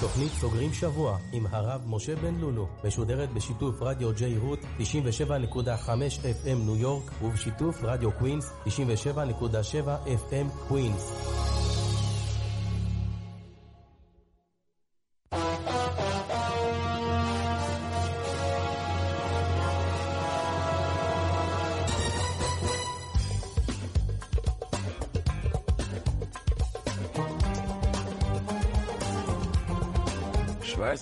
התוכנית 0.00 0.32
סוגרים 0.32 0.72
שבוע 0.72 1.18
עם 1.32 1.46
הרב 1.50 1.80
משה 1.86 2.16
בן 2.16 2.34
לולו, 2.34 2.68
משודרת 2.84 3.32
בשיתוף 3.32 3.82
רדיו 3.82 4.12
J 4.12 4.38
Root 4.38 4.58
97.5 4.78 4.86
FM 6.44 6.58
ניו 6.66 6.76
יורק 6.76 7.22
ובשיתוף 7.22 7.82
רדיו 7.82 8.12
קווינס 8.12 8.52
97.7 8.66 8.70
FM 10.06 10.68
קווינס. 10.68 11.39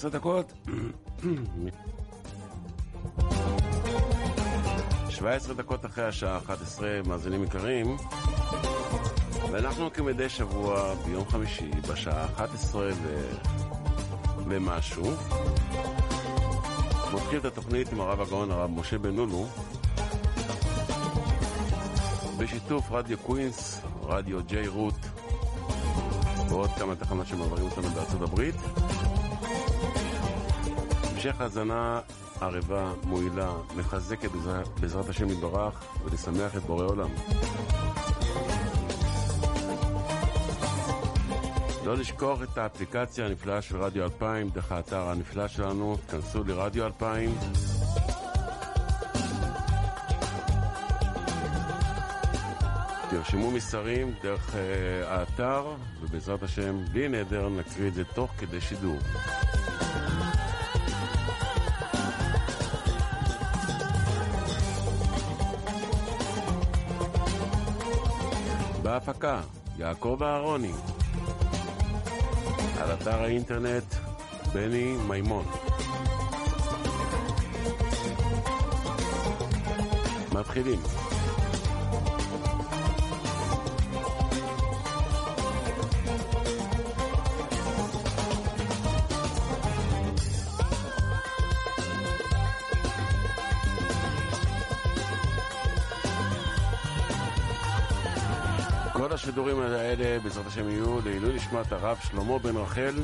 עשרה 0.09 0.21
דקות. 0.21 0.53
17 5.09 5.55
דקות 5.55 5.87
אחרי 5.87 6.05
השעה 6.05 6.39
11, 6.39 6.89
מאזינים 7.07 7.45
יקרים, 7.45 7.97
ואנחנו 9.53 9.93
כמדי 9.93 10.29
שבוע 10.29 10.95
ביום 10.95 11.29
חמישי 11.29 11.71
בשעה 11.91 12.25
11 12.25 12.89
ו... 13.03 13.29
ומשהו, 14.49 15.05
פותחים 17.11 17.39
את 17.39 17.45
התוכנית 17.45 17.93
עם 17.93 18.01
הרב 18.01 18.21
הגאון 18.21 18.51
הרב 18.51 18.71
משה 18.71 18.99
בן 18.99 19.15
לולו, 19.15 19.47
בשיתוף 22.39 22.93
רדיו 22.93 23.19
קווינס, 23.19 23.81
רדיו 24.03 24.45
ג'יי 24.45 24.69
רוט, 24.69 24.95
ועוד 26.49 26.71
כמה 26.79 26.97
תחנות 26.97 27.27
שמעברים 27.27 27.65
אותנו 27.65 27.89
בארצות 27.89 28.23
הברית. 28.23 28.55
המשך 31.19 31.41
האזנה 31.41 32.01
ערבה, 32.41 32.93
מועילה, 33.05 33.53
מחזקת 33.77 34.31
בעזרת 34.81 35.09
השם 35.09 35.31
יתברך 35.31 35.85
ולשמח 36.05 36.57
את 36.57 36.63
בורא 36.63 36.85
עולם. 36.85 37.11
לא 41.85 41.97
לשכוח 41.97 42.43
את 42.43 42.59
האפליקציה 42.59 43.27
הנפלאה 43.27 43.63
של 43.63 43.77
רדיו 43.77 44.05
2000 44.05 44.49
דרך 44.49 44.73
האתר 44.73 45.09
הנפלא 45.09 45.49
שלנו, 45.49 45.97
תכנסו 46.07 46.45
לרדיו 46.45 46.87
2000 46.87 47.35
תרשמו 53.11 53.51
מסרים 53.51 54.15
דרך 54.23 54.55
uh, 54.55 54.57
האתר 55.07 55.67
ובעזרת 56.01 56.43
השם, 56.43 56.85
בלי 56.93 57.09
נדר, 57.09 57.49
נקריא 57.49 57.89
את 57.89 57.95
זה 57.95 58.05
תוך 58.05 58.31
כדי 58.39 58.61
שידור. 58.61 58.99
בהפקה, 68.89 69.41
יעקב 69.79 70.19
אהרוני. 70.23 70.73
על 72.81 72.93
אתר 72.93 73.23
האינטרנט, 73.23 73.95
בני 74.53 74.97
מימון. 75.09 75.45
מתחילים. 80.33 80.81
השידורים 99.39 99.63
האלה 99.63 100.21
בעזרת 100.21 100.47
השם 100.47 100.69
יהיו 100.69 101.01
לעילוי 101.05 101.37
נשמת 101.37 101.73
הרב 101.73 101.99
שלמה 102.03 102.39
בן 102.39 102.57
רחל 102.57 102.95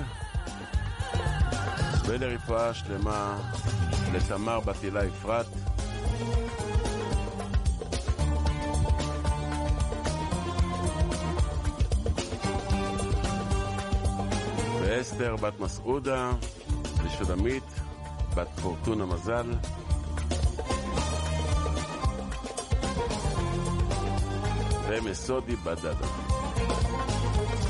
ולרפואה 2.06 2.75
שלמה 2.75 3.39
לתמר 4.15 4.61
בת 4.61 4.83
הילה 4.83 5.00
אפרת 5.06 5.47
ואסתר 14.81 15.37
בת 15.37 15.61
מסעודה 15.61 16.33
ושולמית 17.05 17.81
בת 18.34 18.49
פורטונה 18.62 19.06
מזל 19.06 19.50
Remesso 24.94 25.41
di 25.41 25.56
Baghdad. 25.56 27.64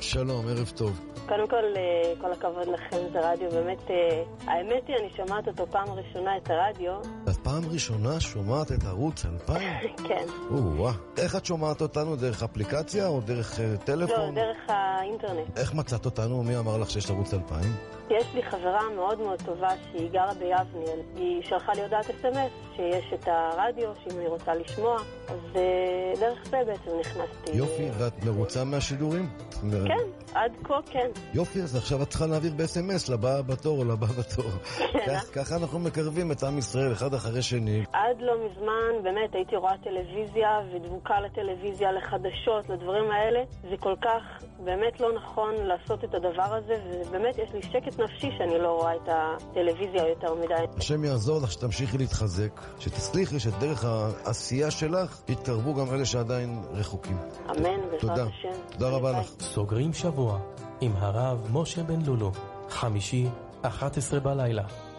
שלום, 0.00 0.48
ערב 0.48 0.72
טוב. 0.76 1.00
קודם 1.28 1.48
כל, 1.48 1.64
אה, 1.76 2.12
כל 2.20 2.32
הכבוד 2.32 2.68
לכם, 2.68 2.96
זה 3.12 3.32
רדיו, 3.32 3.50
באמת, 3.50 3.90
אה, 3.90 4.22
האמת 4.46 4.82
היא, 4.88 4.96
אני 4.96 5.10
שומעת 5.16 5.48
אותו 5.48 5.66
פעם 5.70 5.88
ראשונה, 5.88 6.36
את 6.36 6.50
הרדיו. 6.50 6.92
את 7.30 7.36
פעם 7.42 7.62
ראשונה 7.72 8.20
שומעת 8.20 8.72
את 8.72 8.84
ערוץ 8.84 9.24
2000? 9.24 9.62
כן. 10.08 10.26
או-אה. 10.50 10.92
איך 11.18 11.36
את 11.36 11.46
שומעת 11.46 11.80
אותנו? 11.80 12.16
דרך 12.16 12.42
אפליקציה 12.42 13.06
או 13.06 13.20
דרך 13.20 13.60
אה, 13.60 13.76
טלפון? 13.76 14.34
לא, 14.34 14.42
דרך 14.42 14.58
האינטרנט. 14.68 15.58
איך 15.58 15.74
מצאת 15.74 16.04
אותנו? 16.04 16.42
מי 16.42 16.56
אמר 16.58 16.78
לך 16.78 16.90
שיש 16.90 17.10
ערוץ 17.10 17.34
2000? 17.34 17.99
יש 18.10 18.34
לי 18.34 18.42
חברה 18.42 18.80
מאוד 18.96 19.18
מאוד 19.20 19.42
טובה 19.44 19.68
שהיא 19.92 20.10
גרה 20.10 20.34
ביבניאל. 20.34 21.00
היא 21.16 21.42
שלחה 21.42 21.72
לי 21.72 21.82
הודעת 21.82 22.10
אס.אם.אס 22.10 22.50
שיש 22.76 23.04
את 23.14 23.28
הרדיו, 23.28 23.90
שאם 24.04 24.18
היא 24.18 24.28
רוצה 24.28 24.54
לשמוע, 24.54 24.96
אז 25.28 25.38
דרך 26.20 26.44
זה 26.44 26.56
בעצם 26.66 26.90
נכנסתי. 27.00 27.52
יופי, 27.52 27.88
ואת 27.98 28.24
מרוצה 28.24 28.64
מהשידורים? 28.64 29.28
כן, 29.60 30.34
עד 30.34 30.52
כה 30.64 30.74
כן. 30.90 31.10
יופי, 31.34 31.62
אז 31.62 31.76
עכשיו 31.76 32.02
את 32.02 32.08
צריכה 32.08 32.26
להעביר 32.26 32.52
ב-אס.אם.אס 32.56 33.08
לבא 33.08 33.42
בתור 33.42 33.78
או 33.78 33.84
לבא 33.84 34.06
בתור. 34.06 34.50
כן. 34.92 35.18
ככה 35.32 35.56
אנחנו 35.56 35.78
מקרבים 35.78 36.32
את 36.32 36.42
עם 36.42 36.58
ישראל 36.58 36.92
אחד 36.92 37.14
אחרי 37.14 37.42
שני. 37.42 37.84
עד 37.92 38.16
לא 38.20 38.32
מזמן, 38.46 39.02
באמת, 39.02 39.34
הייתי 39.34 39.56
רואה 39.56 39.74
טלוויזיה 39.84 40.60
ודבוקה 40.72 41.20
לטלוויזיה, 41.20 41.92
לחדשות, 41.92 42.68
לדברים 42.68 43.10
האלה. 43.10 43.40
זה 43.70 43.76
כל 43.80 43.94
כך 44.02 44.22
באמת 44.64 45.00
לא 45.00 45.12
נכון 45.12 45.54
לעשות 45.54 46.04
את 46.04 46.14
הדבר 46.14 46.54
הזה, 46.54 46.74
ובאמת 46.84 47.38
יש 47.38 47.52
לי 47.54 47.62
שקט 47.62 47.98
נפשי 48.04 48.30
שאני 48.38 48.58
לא 48.58 48.68
רואה 48.68 48.96
את 48.96 49.08
הטלוויזיה 49.08 50.08
יותר 50.08 50.34
מדי. 50.34 50.54
השם 50.78 51.04
יעזור 51.04 51.40
לך 51.42 51.52
שתמשיכי 51.52 51.98
להתחזק, 51.98 52.60
שתצליחי 52.78 53.40
שדרך 53.40 53.84
העשייה 53.84 54.70
שלך 54.70 55.20
יתקרבו 55.28 55.74
גם 55.74 55.94
אלה 55.94 56.04
שעדיין 56.04 56.62
רחוקים. 56.72 57.16
אמן, 57.50 57.80
בעזרת 57.80 58.00
תודה. 58.00 58.24
השם. 58.24 58.60
תודה 58.72 58.88
רבה 58.88 59.12
ביי. 59.12 59.20
לך. 59.20 59.30
סוגרים 59.40 59.92
שבוע 59.92 60.38
עם 60.80 60.92
הרב 60.96 61.48
משה 61.52 61.82
בן 61.82 62.00
לולו, 62.06 62.32
חמישי, 62.68 63.26
11 63.62 64.20
בלילה. 64.20 64.89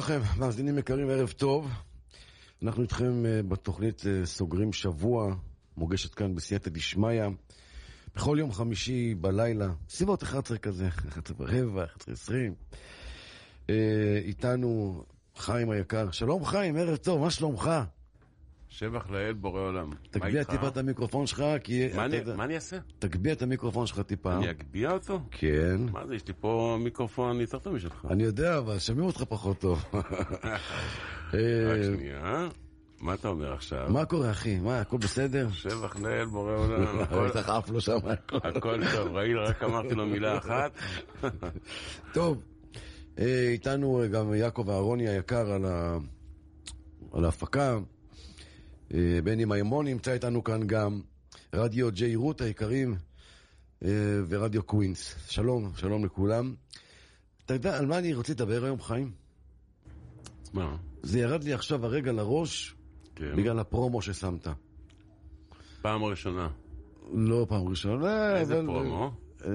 לכם, 0.00 0.20
מאזינים 0.36 0.78
יקרים, 0.78 1.10
ערב 1.10 1.30
טוב. 1.30 1.70
אנחנו 2.62 2.82
איתכם 2.82 3.26
אה, 3.26 3.42
בתוכנית 3.42 4.02
אה, 4.06 4.26
סוגרים 4.26 4.72
שבוע, 4.72 5.34
מוגשת 5.76 6.14
כאן 6.14 6.34
בסייעתא 6.34 6.70
דשמיא. 6.70 7.22
בכל 8.16 8.36
יום 8.40 8.52
חמישי 8.52 9.14
בלילה, 9.14 9.68
סביבות 9.88 10.22
11 10.22 10.58
כזה, 10.58 10.88
11 10.88 11.36
ורבע, 11.38 11.84
11 11.84 12.14
20. 12.14 12.54
אה, 13.70 13.74
איתנו 14.24 15.02
חיים 15.36 15.70
היקר. 15.70 16.10
שלום 16.10 16.44
חיים, 16.44 16.76
ערב 16.76 16.96
טוב, 16.96 17.20
מה 17.20 17.30
שלומך? 17.30 17.70
שבח 18.70 19.10
לאל 19.10 19.32
בורא 19.32 19.60
עולם. 19.60 19.90
תגביה? 20.10 20.44
טיפה 20.44 20.68
את 20.68 20.76
המיקרופון 20.76 21.26
שלך, 21.26 21.42
כי... 21.64 21.86
מה 21.86 21.92
אתה 21.92 22.04
אני- 22.04 22.16
יודע- 22.16 22.36
מה 22.36 22.44
אני 22.44 22.54
אעשה? 22.54 22.76
תגביה 22.98 23.32
את 23.32 23.42
המיקרופון 23.42 23.86
שלך 23.86 24.00
טיפה. 24.00 24.36
אני 24.36 24.50
אגביה 24.50 24.90
אותו? 24.92 25.20
כן. 25.30 25.76
מה 25.92 26.06
זה, 26.06 26.14
יש 26.14 26.28
לי 26.28 26.34
פה 26.40 26.78
מיקרופון 26.80 27.40
יותר 27.40 27.58
טוב 27.58 27.74
משלך. 27.74 28.06
אני 28.10 28.22
יודע, 28.22 28.58
אבל 28.58 28.78
שומעים 28.78 29.06
אותך 29.06 29.22
פחות 29.28 29.58
טוב. 29.58 29.84
רק 29.92 30.04
אה, 31.34 31.84
שנייה. 31.96 32.48
מה 33.00 33.14
אתה 33.14 33.28
אומר 33.28 33.52
עכשיו? 33.52 33.86
מה 33.88 34.04
קורה, 34.04 34.30
אחי? 34.30 34.58
מה, 34.58 34.80
הכל 34.80 34.96
בסדר? 34.98 35.48
שבח 35.52 35.96
לאל 35.96 36.24
בורא 36.24 36.52
עולם. 36.56 36.98
אף 37.58 37.70
לא 37.70 37.80
שם. 37.80 37.98
הכל 38.32 38.80
טוב, 38.96 39.08
ראית? 39.16 39.36
רק 39.46 39.62
אמרתי 39.62 39.94
לו 39.94 40.06
מילה 40.06 40.38
אחת. 40.38 40.72
טוב, 42.14 42.42
אה, 43.18 43.48
איתנו 43.52 44.02
גם 44.12 44.34
יעקב 44.34 44.70
אהרוני 44.70 45.08
היקר 45.08 45.52
על 47.12 47.24
ההפקה. 47.24 47.78
אה, 48.94 49.18
בני 49.24 49.44
מימון 49.44 49.86
נמצא 49.86 50.12
איתנו 50.12 50.44
כאן 50.44 50.66
גם. 50.66 51.00
רדיו 51.54 51.92
ג'יי 51.92 52.16
רות 52.16 52.40
היקרים 52.40 52.96
אה, 53.84 53.90
ורדיו 54.28 54.62
קווינס. 54.62 55.14
שלום, 55.28 55.72
שלום 55.76 56.04
לכולם. 56.04 56.54
אתה 57.44 57.54
יודע 57.54 57.78
על 57.78 57.86
מה 57.86 57.98
אני 57.98 58.14
רוצה 58.14 58.32
לדבר 58.32 58.64
היום, 58.64 58.80
חיים? 58.80 59.10
מה? 60.52 60.76
זה 61.02 61.18
ירד 61.20 61.44
לי 61.44 61.52
עכשיו 61.52 61.86
הרגע 61.86 62.12
לראש 62.12 62.74
כן. 63.14 63.36
בגלל 63.36 63.58
הפרומו 63.58 64.02
ששמת. 64.02 64.48
פעם 65.82 66.04
ראשונה. 66.04 66.48
לא 67.12 67.46
פעם 67.48 67.68
ראשונה, 67.68 68.36
איזה 68.36 68.58
אבל... 68.58 68.66
פרומו? 68.66 69.12
אה, 69.44 69.50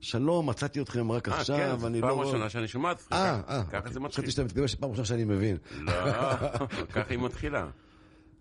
שלום, 0.00 0.50
מצאתי 0.50 0.80
אתכם 0.80 1.12
רק 1.12 1.28
אה, 1.28 1.38
עכשיו, 1.38 1.78
כן, 1.80 1.86
אני 1.86 2.00
לא... 2.00 2.08
פעם 2.08 2.18
ראשונה 2.18 2.48
שאני 2.48 2.68
שומע 2.68 2.90
אותך. 2.90 3.12
אה, 3.12 3.40
אה, 3.48 3.62
ככה 3.64 3.90
זה 3.90 4.00
מתחיל. 4.00 4.12
חשבתי 4.12 4.30
שאתה 4.30 4.44
מתכוון 4.44 4.68
שפעם 4.68 4.90
ראשונה 4.90 5.06
שאני 5.06 5.24
מבין. 5.24 5.56
לא, 5.70 5.92
ככה 6.94 7.10
היא 7.10 7.18
מתחילה. 7.18 7.66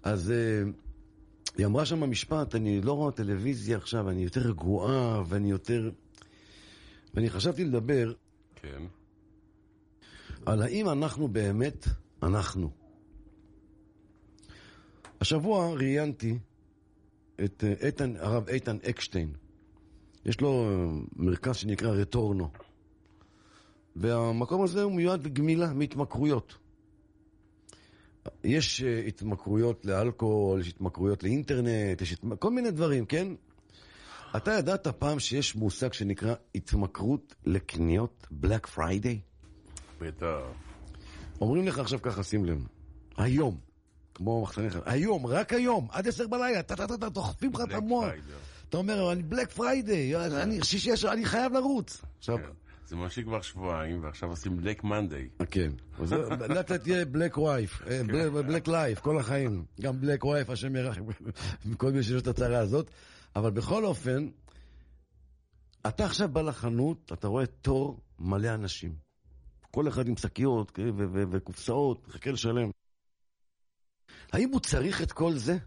אז 0.04 0.32
אה, 0.32 0.64
היא 1.58 1.66
אמרה 1.66 1.86
שם 1.86 2.10
משפט, 2.10 2.56
אני 2.56 2.82
לא 2.82 2.94
רואה 2.94 3.12
טלוויזיה 3.12 3.78
עכשיו, 3.78 4.10
אני 4.10 4.24
יותר 4.24 4.42
רגועה, 4.42 5.24
ואני 5.28 5.52
יותר... 5.52 5.92
ואני 7.14 7.30
חשבתי 7.30 7.66
לדבר 7.66 8.14
כן. 8.56 8.84
על 10.46 10.62
האם 10.62 10.90
אנחנו 10.90 11.28
באמת 11.28 11.88
אנחנו. 12.24 12.70
השבוע 15.22 15.74
ראיינתי 15.74 16.38
את 17.44 17.64
אה, 17.64 17.74
איתן, 17.88 18.16
הרב 18.16 18.48
איתן 18.48 18.78
אקשטיין. 18.90 19.34
יש 20.26 20.42
לו 20.42 20.70
אה, 20.70 21.02
מרכז 21.16 21.56
שנקרא 21.56 21.92
רטורנו. 21.92 22.50
והמקום 23.96 24.64
הזה 24.64 24.84
הוא 24.84 24.92
מיועד 24.92 25.26
לגמילה 25.26 25.74
מהתמכרויות. 25.74 26.63
יש 28.44 28.84
אה, 28.84 29.00
התמכרויות 29.08 29.86
לאלכוהול, 29.86 30.62
יש 30.62 30.68
התמכרויות 30.68 31.24
לאינטרנט, 31.24 32.02
יש 32.02 32.14
התמ... 32.14 32.36
כל 32.36 32.52
מיני 32.52 32.72
דברים, 32.72 33.06
כן? 33.06 33.28
אתה 34.38 34.54
ידעת 34.54 34.88
פעם 34.88 35.20
שיש 35.20 35.56
מושג 35.56 35.94
שנקרא 35.94 36.34
התמכרות 36.56 37.36
לקניות? 37.46 38.28
Black 38.32 38.68
Friday? 38.68 39.20
בטח. 40.02 40.28
אומרים 41.42 41.68
לך 41.68 41.80
עכשיו 41.80 42.02
ככה, 42.02 42.24
שים 42.24 42.46
לב, 42.46 42.68
היום, 43.18 43.58
כמו 44.16 44.42
מחסני 44.42 44.70
חשמל, 44.70 44.82
היום, 44.86 45.26
רק 45.26 45.54
היום, 45.54 45.88
עד 45.92 46.08
עשר 46.08 46.28
בלילה, 46.28 46.64
טה-טה-טה, 46.64 47.10
דוחפים 47.10 47.52
לך 47.54 47.62
את 47.68 47.74
המוח. 47.74 48.06
אתה 48.70 48.78
אומר, 48.78 49.12
אני 49.12 49.24
Black 49.24 49.52
Friday, 49.52 50.16
אני 51.12 51.26
חייב 51.26 51.54
לרוץ. 51.54 52.02
עכשיו, 52.18 52.38
כן. 52.38 52.63
זה 52.86 52.96
ממשיך 52.96 53.26
כבר 53.26 53.42
שבועיים, 53.42 54.04
ועכשיו 54.04 54.30
עושים 54.30 54.58
Black 54.58 54.84
Monday. 54.84 55.30
כן, 55.52 55.72
לאט 56.50 56.72
תהיה 56.72 57.06
בלק 57.06 57.38
וייף, 57.38 57.82
בלק 58.34 58.68
לייף, 58.68 59.00
כל 59.00 59.20
החיים. 59.20 59.66
גם 59.82 60.02
בלק 60.02 60.26
וייף, 60.26 60.50
השם 60.50 60.76
ירחם, 60.76 61.06
מכל 61.66 61.92
מי 61.96 62.04
שיש 62.04 62.22
את 62.22 62.28
הצרה 62.28 62.60
הזאת. 62.60 62.92
אבל 63.36 63.52
בכל 63.52 63.86
אופן, 63.86 64.30
אתה 65.88 66.06
עכשיו 66.06 66.30
בא 66.30 66.42
לחנות, 66.42 67.12
אתה 67.14 67.28
רואה 67.28 67.46
תור 67.46 68.00
מלא 68.20 68.54
אנשים. 68.54 68.96
כל 69.72 69.88
אחד 69.88 70.08
עם 70.08 70.18
שקיות 70.18 70.72
כן, 70.72 70.90
וקופסאות, 71.32 72.08
מחכה 72.08 72.32
לשלם. 72.32 72.70
האם 74.34 74.50
הוא 74.50 74.60
צריך 74.60 75.02
את 75.02 75.12
כל 75.12 75.34
זה? 75.34 75.58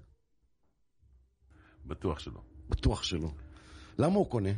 בטוח 1.86 2.18
שלא. 2.18 2.40
בטוח 2.68 3.02
שלא. 3.02 3.30
למה 3.98 4.14
הוא 4.14 4.30
קונה? 4.30 4.50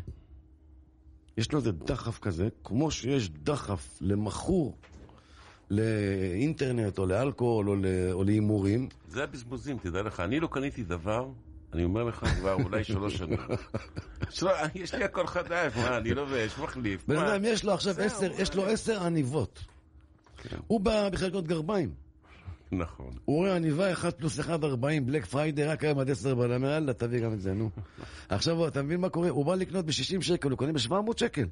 יש 1.38 1.52
לו 1.52 1.58
איזה 1.58 1.72
דחף 1.72 2.18
כזה, 2.18 2.48
כמו 2.64 2.90
שיש 2.90 3.30
דחף 3.30 3.98
למכור 4.00 4.76
לאינטרנט 5.70 6.98
או 6.98 7.06
לאלכוהול 7.06 7.68
או 8.12 8.24
להימורים. 8.24 8.88
זה 9.08 9.24
הבזבוזים, 9.24 9.78
תדע 9.78 10.02
לך. 10.02 10.20
אני 10.20 10.40
לא 10.40 10.48
קניתי 10.52 10.82
דבר, 10.82 11.28
אני 11.72 11.84
אומר 11.84 12.04
לך 12.04 12.24
כבר 12.24 12.52
אולי 12.52 12.84
שלוש 12.84 13.16
שנים. 13.16 13.38
יש 14.74 14.94
לי 14.94 15.04
הכל 15.04 15.26
חדש, 15.26 15.72
מה, 15.76 15.96
אני 15.96 16.14
לובש, 16.14 16.58
מחליף. 16.58 17.04
בן? 17.08 17.16
אדם, 17.16 17.44
יש 17.44 17.64
לו 17.64 17.72
עכשיו 17.72 17.94
עשר, 18.00 18.30
יש 18.38 18.54
לו 18.54 18.66
עשר 18.66 19.02
עניבות. 19.02 19.64
כן. 20.42 20.56
הוא 20.66 20.80
בא 20.80 21.08
בחלקות 21.08 21.46
גרביים. 21.46 22.07
נכון. 22.72 23.10
הוא 23.24 23.36
רואה 23.36 23.56
עניבה 23.56 23.92
1 23.92 24.18
פלוס 24.18 24.40
1, 24.40 24.64
40, 24.64 25.06
בלק 25.06 25.24
פריידי, 25.24 25.64
רק 25.64 25.84
היום 25.84 25.98
עד 25.98 26.10
10 26.10 26.34
בלילה, 26.34 26.68
יאללה, 26.68 26.92
תביא 26.92 27.20
גם 27.20 27.32
את 27.32 27.40
זה, 27.40 27.54
נו. 27.54 27.70
עכשיו, 28.28 28.68
אתה 28.68 28.82
מבין 28.82 29.00
מה 29.00 29.08
קורה? 29.08 29.28
הוא 29.28 29.44
בא 29.44 29.54
לקנות 29.54 29.84
ב-60 29.84 30.20
שקל, 30.20 30.50
הוא 30.50 30.58
קונה 30.58 30.72
ב-700 30.72 31.12
שקל. 31.16 31.44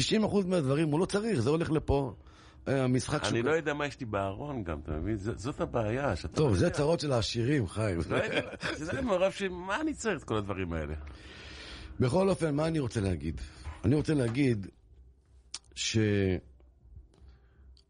90% 0.00 0.02
מהדברים 0.46 0.88
הוא 0.88 1.00
לא 1.00 1.04
צריך, 1.04 1.40
זה 1.40 1.50
הולך 1.50 1.70
לפה. 1.70 2.14
אה, 2.68 2.84
המשחק 2.84 3.24
אני 3.24 3.42
לא 3.42 3.50
יודע 3.50 3.74
מה 3.74 3.86
יש 3.86 4.00
לי 4.00 4.06
בארון 4.06 4.64
גם, 4.64 4.78
אתה 4.84 4.92
מבין? 4.92 5.16
זאת 5.16 5.60
הבעיה. 5.60 6.16
שאתה 6.16 6.36
טוב, 6.36 6.50
לא 6.50 6.56
זה. 6.56 6.70
צרות 6.70 7.00
של 7.00 7.12
העשירים, 7.12 7.68
חיים. 7.68 7.98
לא 8.10 8.18
זה 8.74 9.02
מעורב 9.02 9.32
של 9.32 9.48
מה 9.48 9.80
אני 9.80 9.94
צריך 9.94 10.18
את 10.18 10.24
כל 10.24 10.36
הדברים 10.36 10.72
האלה? 10.72 10.94
בכל 12.00 12.28
אופן, 12.28 12.54
מה 12.54 12.66
אני 12.66 12.78
רוצה 12.78 13.00
להגיד? 13.00 13.40
אני 13.84 13.94
רוצה 13.94 14.14
להגיד 14.14 14.66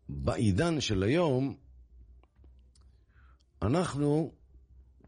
שבעידן 0.09 0.81
של 0.81 1.03
היום, 1.03 1.55
אנחנו 3.65 4.33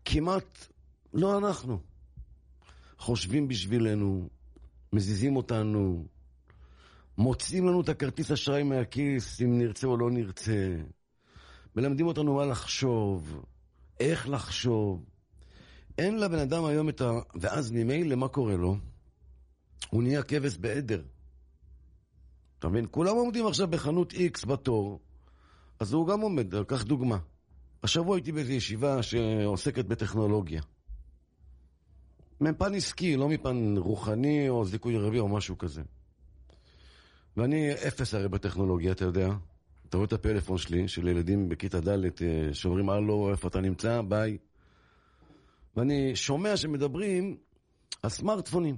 כמעט 0.04 0.66
לא 1.14 1.38
אנחנו. 1.38 1.78
חושבים 2.98 3.48
בשבילנו, 3.48 4.28
מזיזים 4.92 5.36
אותנו, 5.36 6.06
מוצאים 7.18 7.66
לנו 7.66 7.80
את 7.80 7.88
הכרטיס 7.88 8.30
אשראי 8.30 8.62
מהכיס, 8.62 9.40
אם 9.42 9.58
נרצה 9.58 9.86
או 9.86 9.96
לא 9.96 10.10
נרצה. 10.10 10.76
מלמדים 11.76 12.06
אותנו 12.06 12.34
מה 12.34 12.44
לחשוב, 12.44 13.44
איך 14.00 14.28
לחשוב. 14.28 15.04
אין 15.98 16.18
לבן 16.18 16.38
אדם 16.38 16.64
היום 16.64 16.88
את 16.88 17.00
ה... 17.00 17.10
ואז 17.34 17.72
ממילא, 17.72 18.16
מה 18.16 18.28
קורה 18.28 18.56
לו? 18.56 18.76
הוא 19.90 20.02
נהיה 20.02 20.22
כבש 20.22 20.56
בעדר. 20.56 21.02
אתה 22.58 22.68
מבין? 22.68 22.86
כולם 22.90 23.16
עומדים 23.16 23.46
עכשיו 23.46 23.68
בחנות 23.68 24.12
X 24.12 24.46
בתור, 24.46 25.00
אז 25.80 25.92
הוא 25.92 26.08
גם 26.08 26.20
עומד, 26.20 26.62
קח 26.62 26.82
דוגמה. 26.82 27.18
השבוע 27.82 28.16
הייתי 28.16 28.32
באיזו 28.32 28.52
ישיבה 28.52 29.02
שעוסקת 29.02 29.84
בטכנולוגיה. 29.84 30.62
מפן 32.40 32.74
עסקי, 32.74 33.16
לא 33.16 33.28
מפן 33.28 33.74
רוחני 33.76 34.48
או 34.48 34.64
זיכוי 34.64 34.98
רבי 34.98 35.18
או 35.18 35.28
משהו 35.28 35.58
כזה. 35.58 35.82
ואני 37.36 37.72
אפס 37.72 38.14
הרי 38.14 38.28
בטכנולוגיה, 38.28 38.92
אתה 38.92 39.04
יודע. 39.04 39.28
אתה 39.88 39.96
רואה 39.96 40.06
את 40.06 40.12
הפלאפון 40.12 40.58
שלי, 40.58 40.88
של 40.88 41.08
ילדים 41.08 41.48
בכיתה 41.48 41.80
ד' 41.80 41.88
אה, 41.88 42.08
שאומרים, 42.52 42.90
הלו, 42.90 43.30
איפה 43.30 43.48
אתה 43.48 43.60
נמצא? 43.60 44.00
ביי. 44.02 44.38
ואני 45.76 46.16
שומע 46.16 46.56
שמדברים 46.56 47.36
על 48.02 48.10
סמארטפונים. 48.10 48.76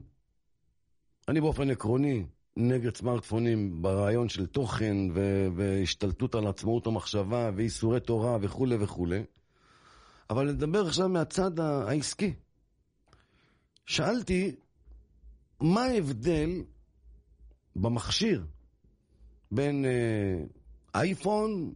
אני 1.28 1.40
באופן 1.40 1.70
עקרוני 1.70 2.26
נגד 2.60 2.96
סמארטפונים 2.96 3.82
ברעיון 3.82 4.28
של 4.28 4.46
תוכן 4.46 4.96
ו- 5.14 5.48
והשתלטות 5.56 6.34
על 6.34 6.46
עצמאות 6.46 6.86
המחשבה 6.86 7.50
ואיסורי 7.56 8.00
תורה 8.00 8.38
וכולי 8.40 8.76
וכולי, 8.80 9.22
אבל 10.30 10.46
לדבר 10.46 10.86
עכשיו 10.86 11.08
מהצד 11.08 11.60
העסקי. 11.60 12.34
שאלתי, 13.86 14.56
מה 15.60 15.82
ההבדל 15.84 16.50
במכשיר 17.76 18.46
בין 19.50 19.84
אה, 19.84 20.44
אייפון 21.00 21.72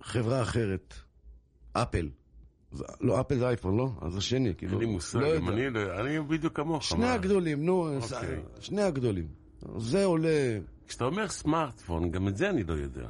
לחברה 0.00 0.42
אחרת? 0.42 0.94
אפל. 1.72 2.08
לא, 3.00 3.20
אפל 3.20 3.38
זה 3.38 3.48
אייפון, 3.48 3.76
לא? 3.76 3.90
אז 4.00 4.16
השני, 4.16 4.54
כאילו. 4.54 4.72
אין 4.72 4.80
לי 4.80 4.86
מושג, 4.86 5.18
לא 5.18 5.36
גם. 5.36 5.48
אני 5.48 5.70
לא- 5.70 6.00
אני 6.00 6.20
בדיוק 6.20 6.56
כמוך. 6.56 6.82
שני 6.82 6.98
מה? 6.98 7.14
הגדולים, 7.14 7.66
נו, 7.66 7.96
אוקיי. 7.96 8.42
שני 8.60 8.82
הגדולים. 8.82 9.45
זה 9.78 10.04
עולה... 10.04 10.58
כשאתה 10.88 11.04
אומר 11.04 11.28
סמארטפון, 11.28 12.10
גם 12.10 12.28
את 12.28 12.36
זה 12.36 12.50
אני 12.50 12.64
לא 12.64 12.72
יודע. 12.72 13.08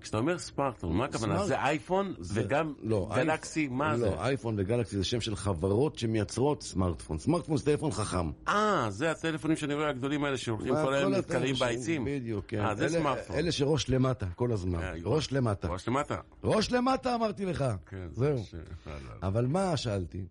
כשאתה 0.00 0.18
אומר 0.18 0.38
סמארטפון, 0.38 0.96
מה 0.96 1.04
הכוונה? 1.04 1.46
זה 1.46 1.58
אייפון 1.60 2.14
וגם 2.20 2.72
לא, 2.82 3.10
גלקסי, 3.16 3.68
מה 3.68 3.98
זה? 3.98 4.06
לא, 4.06 4.24
אייפון 4.24 4.54
וגלקסי 4.58 4.96
זה 4.96 5.04
שם 5.04 5.20
של 5.20 5.36
חברות 5.36 5.98
שמייצרות 5.98 6.62
סמארטפון. 6.62 7.18
סמארטפון 7.18 7.56
זה 7.56 7.64
טלפון 7.64 7.90
חכם. 7.90 8.30
אה, 8.48 8.86
זה 8.90 9.10
הטלפונים 9.10 9.56
שאני 9.56 9.74
רואה 9.74 9.88
הגדולים 9.88 10.24
האלה 10.24 10.36
שהולכים 10.36 10.74
כל 10.74 10.94
היום 10.94 11.12
נתקלים 11.14 11.54
בעצים. 11.60 12.04
בדיוק, 12.04 12.44
כן. 12.48 12.60
אה, 12.64 12.74
זה 12.74 12.84
אלה- 12.86 12.98
סמארטפון. 12.98 13.36
אלה 13.36 13.52
שראש 13.52 13.90
למטה, 13.90 14.26
כל 14.26 14.52
הזמן. 14.52 14.82
אה, 14.82 14.92
ראש 15.04 15.32
למטה. 15.32 15.68
ראש 15.68 15.88
למטה. 15.88 16.20
ראש 16.44 16.72
למטה 16.72 17.14
אמרתי 17.14 17.44
לך. 17.46 17.64
כן, 17.86 18.06
זהו. 18.12 18.38
ש- 18.44 18.54
לא, 18.86 18.92
לא. 18.92 19.28
אבל 19.28 19.46
מה 19.46 19.76
שאלתי? 19.76 20.24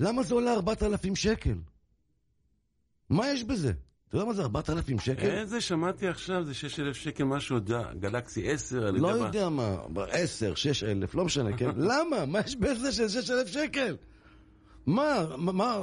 למה 0.00 0.22
זה 0.22 0.34
עולה 0.34 0.52
4,000 0.52 1.16
שקל? 1.16 1.58
מה 3.10 3.28
יש 3.30 3.44
בזה? 3.44 3.72
אתה 4.08 4.16
יודע 4.16 4.26
מה 4.26 4.34
זה 4.34 4.42
4,000 4.42 4.98
שקל? 4.98 5.26
איזה 5.26 5.60
שמעתי 5.60 6.08
עכשיו, 6.08 6.44
זה 6.44 6.54
6,000 6.54 6.96
שקל 6.96 7.24
משהו, 7.24 7.58
גלקסי 8.00 8.50
10, 8.50 8.88
אני 8.88 8.98
לא 8.98 9.08
יודע 9.08 9.20
מה. 9.20 9.26
יודע 9.26 9.48
מה, 9.48 10.04
10, 10.10 10.54
6,000, 10.54 11.14
לא 11.14 11.24
משנה, 11.24 11.56
כן? 11.56 11.70
למה? 11.90 12.26
מה 12.26 12.40
יש 12.40 12.56
בזה 12.56 12.92
של 12.92 13.08
6,000 13.08 13.46
שקל? 13.46 13.96
מה, 14.86 15.24
מה? 15.36 15.82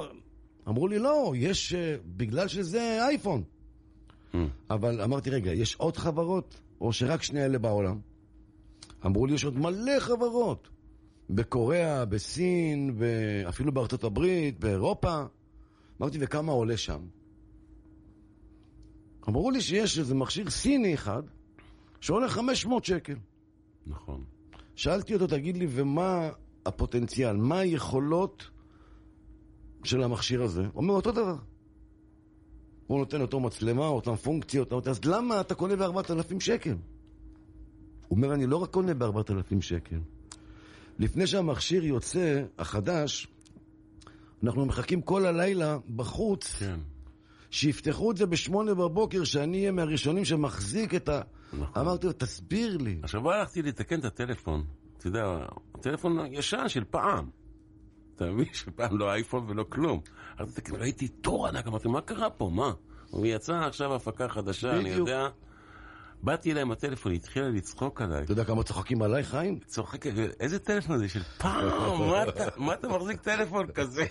אמרו 0.68 0.88
לי, 0.88 1.00
לא, 1.00 1.34
יש, 1.36 1.74
אה, 1.74 1.96
בגלל 2.06 2.48
שזה 2.48 3.06
אייפון. 3.08 3.44
Hmm. 4.34 4.38
אבל 4.70 5.02
אמרתי, 5.02 5.30
רגע, 5.30 5.54
יש 5.54 5.76
עוד 5.76 5.98
חברות? 5.98 6.60
או 6.82 6.94
שרק 6.94 7.24
שני 7.24 7.46
אלה 7.46 7.60
בעולם? 7.60 8.00
אמרו 9.06 9.26
לי, 9.26 9.34
יש 9.34 9.46
עוד 9.46 9.58
מלא 9.58 10.00
חברות. 10.00 10.70
בקוריאה, 11.30 12.06
בסין, 12.06 12.98
אפילו 13.50 13.72
בארצות 13.72 14.04
הברית, 14.04 14.60
באירופה. 14.60 15.24
אמרתי, 16.02 16.18
וכמה 16.22 16.52
עולה 16.52 16.78
שם? 16.78 17.00
אמרו 19.30 19.52
לי 19.52 19.62
שיש 19.62 20.00
איזה 20.00 20.16
מכשיר 20.16 20.50
סיני 20.50 20.94
אחד, 20.94 21.24
שעולה 22.02 22.30
500 22.30 22.86
שקל. 22.86 23.16
נכון. 23.88 24.24
שאלתי 24.76 25.14
אותו, 25.14 25.28
תגיד 25.28 25.58
לי, 25.58 25.68
ומה 25.70 26.30
הפוטנציאל? 26.66 27.36
מה 27.36 27.60
היכולות 27.60 28.50
של 29.84 30.04
המכשיר 30.04 30.44
הזה? 30.44 30.62
הוא 30.62 30.84
אומר, 30.84 30.94
אותו 30.94 31.12
דבר. 31.12 31.36
הוא 32.88 33.00
נותן 33.00 33.22
אותו 33.22 33.40
מצלמה, 33.40 33.88
אותן 33.88 34.16
פונקציות. 34.16 34.88
אז 34.88 35.06
למה 35.06 35.42
אתה 35.42 35.56
קונה 35.56 35.76
ב-4,000 35.76 36.40
שקל? 36.40 36.76
הוא 38.08 38.18
אומר, 38.18 38.34
אני 38.34 38.46
לא 38.46 38.58
רק 38.58 38.70
קונה 38.70 38.94
ב-4,000 38.94 39.62
שקל. 39.62 40.00
לפני 41.00 41.28
שהמכשיר 41.28 41.86
יוצא, 41.86 42.44
החדש, 42.58 43.28
אנחנו 44.44 44.66
מחכים 44.66 45.02
כל 45.02 45.26
הלילה 45.26 45.78
בחוץ, 45.96 46.46
כן. 46.46 46.80
שיפתחו 47.54 48.12
את 48.12 48.18
זה 48.18 48.26
בשמונה 48.26 48.74
בבוקר, 48.74 49.24
שאני 49.24 49.60
אהיה 49.60 49.72
מהראשונים 49.72 50.26
שמחזיק 50.26 50.96
את 50.96 51.10
ה... 51.10 51.22
נכון. 51.54 51.82
אמרתי 51.82 52.08
לו, 52.08 52.14
תסביר 52.14 52.78
לי. 52.78 53.00
עכשיו 53.04 53.22
בוא 53.22 53.34
הלכתי 53.34 53.62
לתקן 53.62 54.00
את 54.00 54.06
הטלפון. 54.06 54.64
אתה 54.98 55.08
יודע, 55.08 55.46
הטלפון 55.76 56.20
ישן 56.32 56.68
של 56.68 56.84
פעם. 56.84 57.30
אתה 58.16 58.26
מבין? 58.26 58.46
של 58.64 58.72
פעם 58.72 58.98
לא 58.98 59.14
אייפון 59.14 59.46
ולא 59.50 59.66
כלום. 59.70 60.02
ראיתי 60.72 61.08
תור 61.08 61.48
ענק, 61.48 61.68
אמרתי, 61.68 61.88
מה 61.88 62.02
קרה 62.02 62.30
פה? 62.30 62.50
מה? 62.54 62.72
הוא 63.10 63.26
יצא 63.26 63.54
עכשיו 63.54 63.96
הפקה 63.96 64.30
חדשה, 64.30 64.80
אני. 64.80 64.90
יודע. 64.90 65.28
באתי 66.24 66.52
אליי 66.52 66.62
עם 66.62 66.72
הטלפון, 66.72 67.12
היא 67.12 67.20
התחילה 67.20 67.50
לצחוק 67.50 68.02
עליי. 68.02 68.24
אתה 68.24 68.32
יודע 68.32 68.44
כמה 68.44 68.64
צוחקים 68.64 69.02
עליי, 69.02 69.24
חיים? 69.24 69.60
צוחקת, 69.66 70.12
איזה 70.40 70.60
טלפון 70.60 70.98
זה 70.98 71.10
של 71.10 71.24
פעם? 71.24 71.66
מה 72.58 72.74
אתה- 72.74 72.88
מחזיק 72.88 73.22
טלפון 73.22 73.68
כזה? 73.72 74.06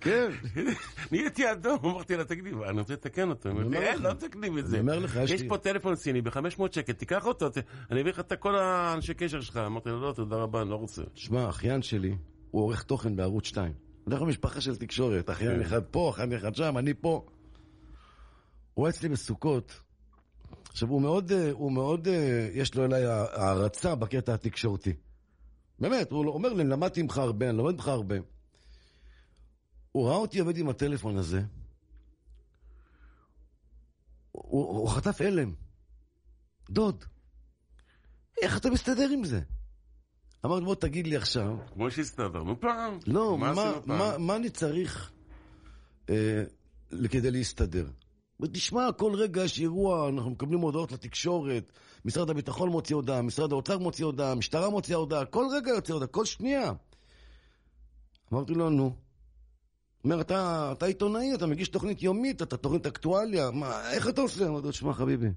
כן. 0.00 0.30
נהייתי 1.12 1.52
אדום, 1.52 1.78
אמרתי 1.84 2.16
לה, 2.16 2.24
תגידי, 2.24 2.50
אני 2.68 2.80
רוצה 2.80 2.92
לתקן 2.92 3.28
אותו. 3.28 3.48
היא 3.48 3.56
אומרת 3.56 3.70
לי, 3.70 3.76
אומר 3.76 3.88
אין, 3.88 3.98
לך. 3.98 4.04
לא 4.04 4.10
מתקנים 4.10 4.58
את 4.58 4.66
זה. 4.66 4.76
אני 4.76 4.80
אומר 4.80 4.98
לך, 4.98 5.18
יש 5.28 5.42
פה 5.42 5.58
טלפון 5.58 5.96
סיני 5.96 6.22
ב-500 6.22 6.38
שקל, 6.72 6.92
תיקח 6.92 7.26
אותו, 7.26 7.46
אני 7.90 8.00
אביא 8.00 8.10
לך 8.12 8.20
את 8.20 8.32
כל 8.32 8.58
האנשי 8.58 9.14
קשר 9.14 9.40
שלך. 9.40 9.56
אמרתי 9.56 9.88
לו, 9.88 10.00
לא, 10.00 10.12
תודה 10.12 10.36
רבה, 10.36 10.62
אני 10.62 10.70
לא 10.70 10.76
רוצה. 10.76 11.02
שמע, 11.14 11.48
אחיין 11.48 11.82
שלי, 11.82 12.16
הוא 12.50 12.62
עורך 12.62 12.82
תוכן 12.82 13.16
בערוץ 13.16 13.44
2. 13.44 13.72
אנחנו 14.08 14.26
משפחה 14.26 14.60
של 14.60 14.76
תקשורת, 14.76 15.30
אחיין 15.30 15.54
כן. 15.54 15.60
אחד 15.60 15.82
פה, 15.90 16.10
אחיין 16.10 16.32
אחד 16.32 16.54
שם, 16.54 16.78
אני 16.78 16.94
פה. 16.94 17.26
הוא 18.74 18.86
היה 18.86 18.90
אצלי 18.90 19.08
בסוכות. 19.08 19.80
עכשיו, 20.68 20.88
הוא 20.88 21.02
מאוד, 21.02 21.32
אה, 21.32 21.50
הוא 21.52 21.72
מאוד, 21.72 22.08
אה, 22.08 22.48
יש 22.52 22.74
לו 22.74 22.84
אליי 22.84 23.04
הערצה 23.06 23.94
בקטע 23.94 24.34
התקשורתי. 24.34 24.92
באמת, 25.78 26.10
הוא 26.10 26.26
אומר 26.26 26.52
לי, 26.52 26.64
למדתי 26.64 27.02
ממך 27.02 27.18
הרבה, 27.18 27.48
אני 27.48 27.58
לומד 27.58 27.74
ממך 27.74 27.88
הרבה. 27.88 28.16
הוא 29.92 30.08
ראה 30.08 30.16
אותי 30.16 30.38
עובד 30.38 30.56
עם 30.56 30.68
הטלפון 30.68 31.16
הזה. 31.16 31.42
הוא, 34.32 34.66
הוא 34.66 34.88
חטף 34.88 35.20
הלם. 35.20 35.54
דוד, 36.70 37.04
איך 38.42 38.58
אתה 38.58 38.70
מסתדר 38.70 39.08
עם 39.12 39.24
זה? 39.24 39.40
אמרתי, 40.44 40.64
בוא 40.64 40.74
תגיד 40.74 41.06
לי 41.06 41.16
עכשיו, 41.16 41.56
כמו 41.72 41.90
שהסתדרנו 41.90 42.60
פעם. 42.60 42.98
לא, 43.06 43.38
מה 43.38 43.52
מה? 43.54 43.72
מה, 43.86 44.18
מה 44.18 44.36
אני 44.36 44.50
צריך 44.50 45.10
אה, 46.10 46.44
כדי 47.10 47.30
להסתדר? 47.30 47.86
תשמע, 48.46 48.92
כל 48.92 49.14
רגע 49.14 49.44
יש 49.44 49.60
אירוע, 49.60 50.08
אנחנו 50.08 50.30
מקבלים 50.30 50.60
הודעות 50.60 50.92
לתקשורת, 50.92 51.72
משרד 52.04 52.30
הביטחון 52.30 52.68
מוציא 52.68 52.96
הודעה, 52.96 53.22
משרד 53.22 53.52
האוצר 53.52 53.78
מוציא 53.78 54.04
הודעה, 54.04 54.32
המשטרה 54.32 54.70
מוציאה 54.70 54.98
הודעה, 54.98 55.24
כל 55.24 55.44
רגע 55.52 55.70
יוצא 55.70 55.92
הודעה, 55.92 56.08
כל 56.08 56.24
שנייה. 56.24 56.72
אמרתי 58.32 58.54
לו, 58.54 58.70
נו. 58.70 58.96
אומר, 60.04 60.20
אתה, 60.20 60.72
אתה 60.72 60.86
עיתונאי, 60.86 61.34
אתה 61.34 61.46
מגיש 61.46 61.68
תוכנית 61.68 62.02
יומית, 62.02 62.42
אתה 62.42 62.56
תוכנית 62.56 62.86
אקטואליה, 62.86 63.50
מה, 63.50 63.90
איך 63.90 64.08
אתה 64.08 64.20
עושה? 64.20 64.48
אמרתי 64.48 64.66
לו, 64.66 64.70
תשמע, 64.70 64.92
חביבי, 64.92 65.28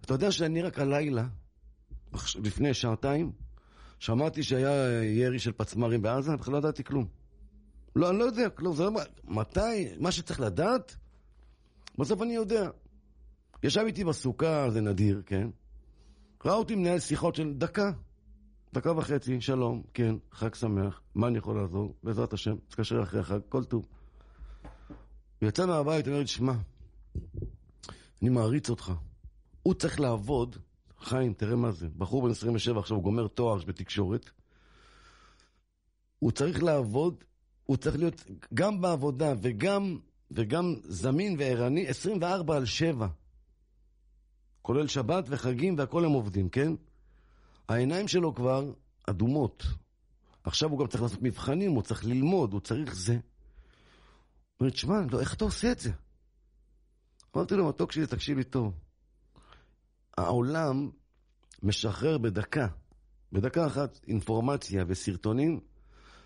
אתה 0.00 0.14
יודע 0.14 0.32
שאני 0.32 0.62
רק 0.62 0.78
הלילה, 0.78 1.26
לפני 2.42 2.74
שעתיים, 2.74 3.32
שמעתי 3.98 4.42
שהיה 4.42 5.04
ירי 5.04 5.38
של 5.38 5.52
פצמ"רים 5.52 6.02
בעזה, 6.02 6.36
בכלל 6.36 6.52
לא 6.52 6.58
ידעתי 6.58 6.84
כלום. 6.84 7.06
לא, 7.96 8.10
אני 8.10 8.18
לא 8.18 8.24
יודע 8.24 8.48
כלום. 8.48 8.76
זה 8.76 8.84
לא... 8.84 8.90
מתי, 9.24 9.88
מה 10.00 10.12
שצריך 10.12 10.40
לדעת, 10.40 10.96
בסוף 11.98 12.22
אני 12.22 12.34
יודע. 12.34 12.70
ישב 13.62 13.82
איתי 13.86 14.04
בסוכה, 14.04 14.70
זה 14.70 14.80
נדיר, 14.80 15.22
כן? 15.26 15.48
ראה 16.44 16.54
אותי 16.54 16.74
מנהל 16.74 16.98
שיחות 16.98 17.34
של 17.34 17.54
דקה. 17.54 17.90
דקה 18.74 18.92
וחצי, 18.92 19.40
שלום, 19.40 19.82
כן, 19.94 20.14
חג 20.32 20.54
שמח, 20.54 21.00
מה 21.14 21.26
אני 21.26 21.38
יכול 21.38 21.56
לעזור? 21.56 21.94
בעזרת 22.02 22.32
השם, 22.32 22.56
תתקשר 22.56 23.02
אחרי 23.02 23.20
החג, 23.20 23.38
כל 23.48 23.64
טוב. 23.64 23.86
הוא 25.40 25.48
יצא 25.48 25.66
מהבית, 25.66 26.06
אומר 26.06 26.18
לי, 26.18 26.26
שמע, 26.26 26.52
אני 28.22 28.30
מעריץ 28.30 28.70
אותך. 28.70 28.92
הוא 29.62 29.74
צריך 29.74 30.00
לעבוד, 30.00 30.56
חיים, 30.98 31.34
תראה 31.34 31.56
מה 31.56 31.72
זה, 31.72 31.88
בחור 31.98 32.22
בן 32.22 32.30
27 32.30 32.80
עכשיו, 32.80 32.96
הוא 32.96 33.04
גומר 33.04 33.28
תואר 33.28 33.58
בתקשורת. 33.66 34.30
הוא 36.18 36.30
צריך 36.30 36.62
לעבוד, 36.62 37.24
הוא 37.64 37.76
צריך 37.76 37.96
להיות 37.96 38.24
גם 38.54 38.80
בעבודה 38.80 39.32
וגם, 39.42 39.98
וגם 40.34 40.74
זמין 40.82 41.36
וערני 41.38 41.88
24 41.88 42.56
על 42.56 42.64
7. 42.64 43.08
כולל 44.62 44.86
שבת 44.86 45.24
וחגים 45.28 45.78
והכל 45.78 46.04
הם 46.04 46.10
עובדים, 46.10 46.48
כן? 46.48 46.72
העיניים 47.68 48.08
שלו 48.08 48.34
כבר 48.34 48.72
אדומות. 49.10 49.62
עכשיו 50.44 50.70
הוא 50.70 50.78
גם 50.78 50.86
צריך 50.86 51.02
לעשות 51.02 51.22
מבחנים, 51.22 51.72
הוא 51.72 51.82
צריך 51.82 52.04
ללמוד, 52.04 52.52
הוא 52.52 52.60
צריך 52.60 52.94
זה. 52.94 53.12
הוא 53.12 53.20
אומר, 54.60 54.70
תשמע, 54.70 55.00
לא, 55.10 55.20
איך 55.20 55.34
אתה 55.34 55.44
עושה 55.44 55.72
את 55.72 55.78
זה? 55.78 55.90
אמרתי 57.36 57.54
לו, 57.54 57.68
מתוק 57.68 57.92
שלי, 57.92 58.06
תקשיב 58.06 58.38
לי 58.38 58.44
טוב. 58.44 58.74
העולם 60.18 60.90
משחרר 61.62 62.18
בדקה, 62.18 62.66
בדקה 63.32 63.66
אחת, 63.66 64.00
אינפורמציה 64.08 64.84
וסרטונים 64.88 65.60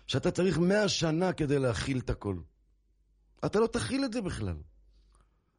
שאתה 0.07 0.31
צריך 0.31 0.57
מאה 0.57 0.87
שנה 0.87 1.33
כדי 1.33 1.59
להכיל 1.59 1.99
את 1.99 2.09
הכל. 2.09 2.35
אתה 3.45 3.59
לא 3.59 3.67
תכיל 3.67 4.05
את 4.05 4.13
זה 4.13 4.21
בכלל. 4.21 4.55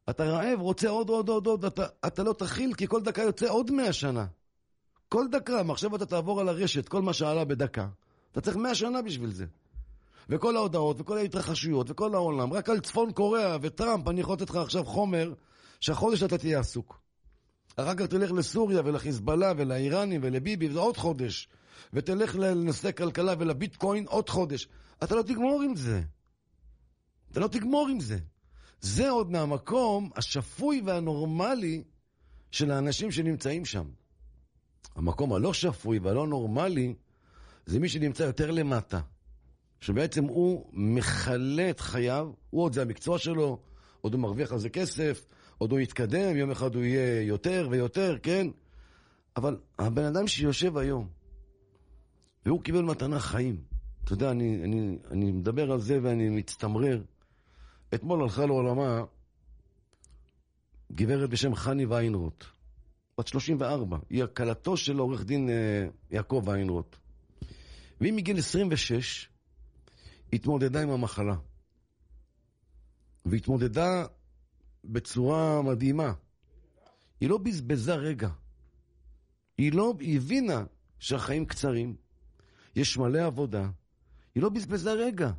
אתה 0.09 0.23
רעב, 0.23 0.59
רוצה 0.59 0.89
עוד, 0.89 1.09
עוד, 1.09 1.29
עוד, 1.29 1.47
עוד, 1.47 1.65
אתה, 1.65 1.85
אתה 2.07 2.23
לא 2.23 2.33
תכיל 2.33 2.73
כי 2.73 2.87
כל 2.87 3.01
דקה 3.01 3.21
יוצא 3.21 3.49
עוד 3.49 3.71
מאה 3.71 3.93
שנה. 3.93 4.25
כל 5.09 5.25
דקה, 5.31 5.63
מעכשיו 5.63 5.95
אתה 5.95 6.05
תעבור 6.05 6.39
על 6.39 6.49
הרשת, 6.49 6.87
כל 6.87 7.01
מה 7.01 7.13
שעלה 7.13 7.45
בדקה. 7.45 7.87
אתה 8.31 8.41
צריך 8.41 8.57
מאה 8.57 8.75
שנה 8.75 9.01
בשביל 9.01 9.31
זה. 9.31 9.45
וכל 10.29 10.55
ההודעות, 10.55 11.01
וכל 11.01 11.17
ההתרחשויות, 11.17 11.91
וכל 11.91 12.15
העולם, 12.15 12.53
רק 12.53 12.69
על 12.69 12.79
צפון 12.79 13.11
קוריאה 13.11 13.57
וטראמפ, 13.61 14.07
אני 14.07 14.21
יכול 14.21 14.33
לתת 14.33 14.49
לך 14.49 14.55
עכשיו 14.55 14.85
חומר 14.85 15.33
שהחודש 15.79 16.23
אתה 16.23 16.37
תהיה 16.37 16.59
עסוק. 16.59 17.01
אחר 17.75 17.95
כך 17.95 18.05
תלך 18.05 18.31
לסוריה 18.31 18.81
ולחיזבאללה 18.85 19.53
ולאיראנים 19.57 20.21
ולביבי, 20.23 20.69
וזה 20.69 20.79
עוד 20.79 20.97
חודש. 20.97 21.47
ותלך 21.93 22.35
לנושא 22.35 22.91
כלכלה 22.91 23.33
ולביטקוין 23.39 24.05
עוד 24.07 24.29
חודש. 24.29 24.67
אתה 25.03 25.15
לא 25.15 25.21
תגמור 25.21 25.61
עם 25.61 25.75
זה. 25.75 26.01
אתה 27.31 27.39
לא 27.39 27.47
תגמור 27.47 27.87
עם 27.87 27.99
זה. 27.99 28.17
זה 28.81 29.09
עוד 29.09 29.31
מהמקום 29.31 30.09
השפוי 30.15 30.81
והנורמלי 30.85 31.83
של 32.51 32.71
האנשים 32.71 33.11
שנמצאים 33.11 33.65
שם. 33.65 33.85
המקום 34.95 35.33
הלא 35.33 35.53
שפוי 35.53 35.99
והלא 35.99 36.27
נורמלי 36.27 36.93
זה 37.65 37.79
מי 37.79 37.89
שנמצא 37.89 38.23
יותר 38.23 38.51
למטה. 38.51 38.99
שבעצם 39.81 40.23
הוא 40.23 40.65
מכלה 40.73 41.69
את 41.69 41.79
חייו, 41.79 42.31
הוא 42.49 42.63
עוד 42.63 42.73
זה 42.73 42.81
המקצוע 42.81 43.17
שלו, 43.17 43.59
עוד 44.01 44.13
הוא 44.13 44.21
מרוויח 44.21 44.51
על 44.51 44.59
זה 44.59 44.69
כסף, 44.69 45.25
עוד 45.57 45.71
הוא 45.71 45.79
יתקדם, 45.79 46.35
יום 46.35 46.51
אחד 46.51 46.75
הוא 46.75 46.83
יהיה 46.83 47.21
יותר 47.21 47.67
ויותר, 47.71 48.17
כן? 48.23 48.47
אבל 49.35 49.57
הבן 49.79 50.03
אדם 50.03 50.27
שיושב 50.27 50.77
היום, 50.77 51.07
והוא 52.45 52.61
קיבל 52.61 52.81
מתנה 52.81 53.19
חיים, 53.19 53.61
אתה 54.03 54.13
יודע, 54.13 54.31
אני, 54.31 54.63
אני, 54.63 54.97
אני 55.11 55.31
מדבר 55.31 55.71
על 55.71 55.79
זה 55.79 55.99
ואני 56.01 56.29
מצטמרר. 56.29 57.01
אתמול 57.93 58.21
הלכה 58.21 58.45
לעולמה 58.45 59.03
גברת 60.91 61.29
בשם 61.29 61.55
חני 61.55 61.85
ויינרוט, 61.85 62.45
בת 63.17 63.27
34, 63.27 63.97
היא 64.09 64.23
הכלתו 64.23 64.77
של 64.77 64.97
עורך 64.97 65.23
דין 65.25 65.49
אה, 65.49 65.87
יעקב 66.11 66.43
ויינרוט. 66.45 66.95
והיא 68.01 68.13
מגיל 68.13 68.37
26 68.37 69.29
התמודדה 70.33 70.81
עם 70.81 70.89
המחלה. 70.89 71.35
והתמודדה 73.25 74.05
בצורה 74.83 75.61
מדהימה. 75.61 76.13
היא 77.21 77.29
לא 77.29 77.37
בזבזה 77.37 77.95
רגע. 77.95 78.29
היא 79.57 79.73
לא, 79.73 79.93
היא 79.99 80.17
הבינה 80.17 80.63
שהחיים 80.99 81.45
קצרים, 81.45 81.95
יש 82.75 82.97
מלא 82.97 83.25
עבודה. 83.25 83.69
היא 84.35 84.43
לא 84.43 84.49
בזבזה 84.49 84.91
רגע. 84.93 85.31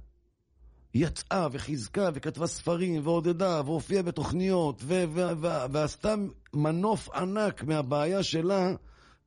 יצאה 0.94 1.48
וחיזקה 1.52 2.10
וכתבה 2.14 2.46
ספרים 2.46 3.06
ועודדה 3.06 3.62
והופיעה 3.64 4.02
בתוכניות 4.02 4.82
ו- 4.84 5.04
ו- 5.08 5.30
ו- 5.40 5.72
ועשתה 5.72 6.14
מנוף 6.54 7.10
ענק 7.10 7.62
מהבעיה 7.62 8.22
שלה 8.22 8.74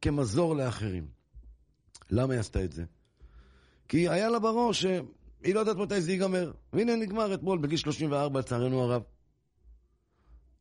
כמזור 0.01 0.55
לאחרים. 0.55 1.07
למה 2.10 2.34
היא 2.34 2.39
עשתה 2.39 2.63
את 2.63 2.74
זה? 2.74 2.84
כי 3.88 4.10
היה 4.10 4.29
לה 4.29 4.39
בראש 4.39 4.81
שהיא 4.81 5.55
לא 5.55 5.60
יודעת 5.60 5.77
מתי 5.77 6.01
זה 6.01 6.12
ייגמר. 6.12 6.51
והנה 6.74 6.95
נגמר 6.95 7.34
אתמול 7.34 7.60
בגיל 7.60 7.77
34 7.77 8.39
לצערנו 8.39 8.81
הרב. 8.81 9.01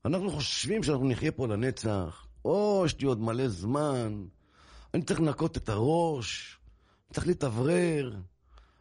אנחנו 0.05 0.31
חושבים 0.31 0.83
שאנחנו 0.83 1.09
נחיה 1.09 1.33
פה 1.33 1.47
לנצח, 1.47 2.27
או 2.45 2.83
יש 2.87 3.01
לי 3.01 3.07
עוד 3.07 3.21
מלא 3.21 3.49
זמן, 3.49 4.25
אני 4.95 5.03
צריך 5.03 5.21
לנקות 5.21 5.57
את 5.57 5.69
הראש, 5.69 6.59
צריך 7.13 7.27
להתאוורר. 7.27 8.13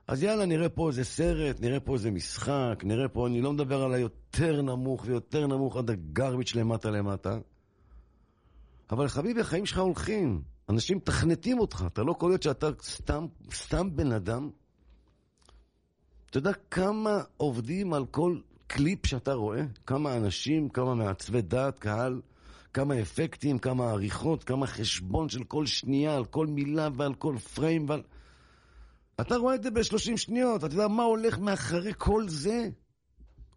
אז 0.07 0.23
יאללה, 0.23 0.45
נראה 0.45 0.69
פה 0.69 0.89
איזה 0.89 1.03
סרט, 1.03 1.59
נראה 1.59 1.79
פה 1.79 1.93
איזה 1.93 2.11
משחק, 2.11 2.81
נראה 2.83 3.07
פה, 3.07 3.27
אני 3.27 3.41
לא 3.41 3.53
מדבר 3.53 3.83
על 3.83 3.93
היותר 3.93 4.61
נמוך 4.61 5.03
ויותר 5.05 5.47
נמוך 5.47 5.77
עד 5.77 5.89
הגרביץ' 5.89 6.55
למטה 6.55 6.89
למטה. 6.89 7.37
אבל 8.91 9.07
חביבי, 9.07 9.41
החיים 9.41 9.65
שלך 9.65 9.79
הולכים. 9.79 10.41
אנשים 10.69 10.97
מתכנתים 10.97 11.59
אותך, 11.59 11.83
אתה 11.87 12.03
לא 12.03 12.13
קולט 12.13 12.41
שאתה 12.41 12.69
סתם, 12.81 13.25
סתם 13.53 13.95
בן 13.95 14.11
אדם? 14.11 14.49
אתה 16.29 16.37
יודע 16.37 16.53
כמה 16.71 17.21
עובדים 17.37 17.93
על 17.93 18.05
כל 18.05 18.39
קליפ 18.67 19.05
שאתה 19.05 19.33
רואה? 19.33 19.61
כמה 19.85 20.17
אנשים, 20.17 20.69
כמה 20.69 20.95
מעצבי 20.95 21.41
דעת, 21.41 21.79
קהל, 21.79 22.21
כמה 22.73 23.01
אפקטים, 23.01 23.59
כמה 23.59 23.91
עריכות, 23.91 24.43
כמה 24.43 24.67
חשבון 24.67 25.29
של 25.29 25.43
כל 25.43 25.65
שנייה, 25.65 26.15
על 26.15 26.25
כל 26.25 26.47
מילה 26.47 26.89
ועל 26.95 27.13
כל 27.13 27.37
פריים 27.37 27.89
ועל... 27.89 28.01
אתה 29.27 29.35
רואה 29.35 29.55
את 29.55 29.63
זה 29.63 29.71
ב-30 29.71 30.17
שניות, 30.17 30.63
אתה 30.63 30.73
יודע 30.73 30.87
מה 30.87 31.03
הולך 31.03 31.39
מאחורי 31.39 31.91
כל 31.97 32.29
זה? 32.29 32.69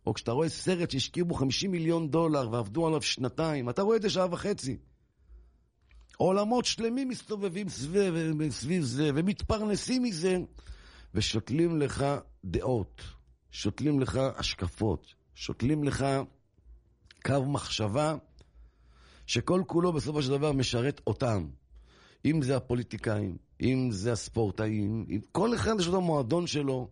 או 0.06 0.14
כשאתה 0.14 0.32
רואה 0.32 0.48
סרט 0.48 0.90
שהשקיעו 0.90 1.26
בו 1.26 1.34
50 1.34 1.70
מיליון 1.70 2.10
דולר 2.10 2.50
ועבדו 2.50 2.86
עליו 2.86 3.02
שנתיים, 3.02 3.70
אתה 3.70 3.82
רואה 3.82 3.96
את 3.96 4.02
זה 4.02 4.10
שעה 4.10 4.26
וחצי. 4.30 4.76
עולמות 6.16 6.64
שלמים 6.64 7.08
מסתובבים 7.08 7.68
סביב, 7.68 8.14
סביב 8.50 8.82
זה 8.82 9.10
ומתפרנסים 9.14 10.02
מזה 10.02 10.38
ושותלים 11.14 11.80
לך 11.80 12.04
דעות, 12.44 13.02
שותלים 13.50 14.00
לך 14.00 14.20
השקפות, 14.36 15.14
שותלים 15.34 15.84
לך 15.84 16.06
קו 17.24 17.44
מחשבה 17.44 18.14
שכל 19.26 19.62
כולו 19.66 19.92
בסופו 19.92 20.22
של 20.22 20.30
דבר 20.30 20.52
משרת 20.52 21.00
אותם. 21.06 21.48
אם 22.24 22.42
זה 22.42 22.56
הפוליטיקאים, 22.56 23.36
אם 23.62 23.88
זה 23.90 24.12
הספורטאים, 24.12 25.06
אם 25.10 25.20
כל 25.32 25.54
אחד 25.54 25.74
יש 25.80 25.86
לו 25.86 25.96
המועדון 25.96 26.46
שלו, 26.46 26.88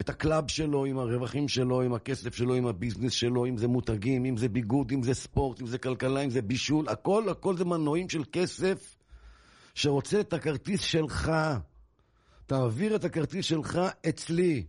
את 0.00 0.08
ה 0.08 0.16
club 0.16 0.48
שלו, 0.48 0.84
עם 0.84 0.98
הרווחים 0.98 1.48
שלו, 1.48 1.82
עם 1.82 1.94
הכסף 1.94 2.34
שלו, 2.34 2.54
עם 2.54 2.66
ה 2.66 2.71
business 2.71 3.12
שלו, 3.12 3.46
אם 3.46 3.56
זה 3.56 3.68
מותגים, 3.68 4.24
אם 4.24 4.36
זה 4.36 4.48
ביגוד, 4.48 4.92
אם 4.92 5.02
זה 5.02 5.14
ספורט, 5.14 5.60
אם 5.60 5.66
זה 5.66 5.78
כלכלה, 5.78 6.20
אם 6.20 6.30
זה 6.30 6.42
בישול, 6.42 6.88
הכל, 6.88 7.28
הכל 7.28 7.56
זה 7.56 7.64
מנועים 7.64 8.08
של 8.08 8.22
כסף 8.32 8.96
שרוצה 9.74 10.20
את 10.20 10.32
הכרטיס 10.32 10.80
שלך. 10.80 11.32
תעביר 12.46 12.96
את 12.96 13.04
הכרטיס 13.04 13.44
שלך 13.44 13.80
אצלי. 14.08 14.64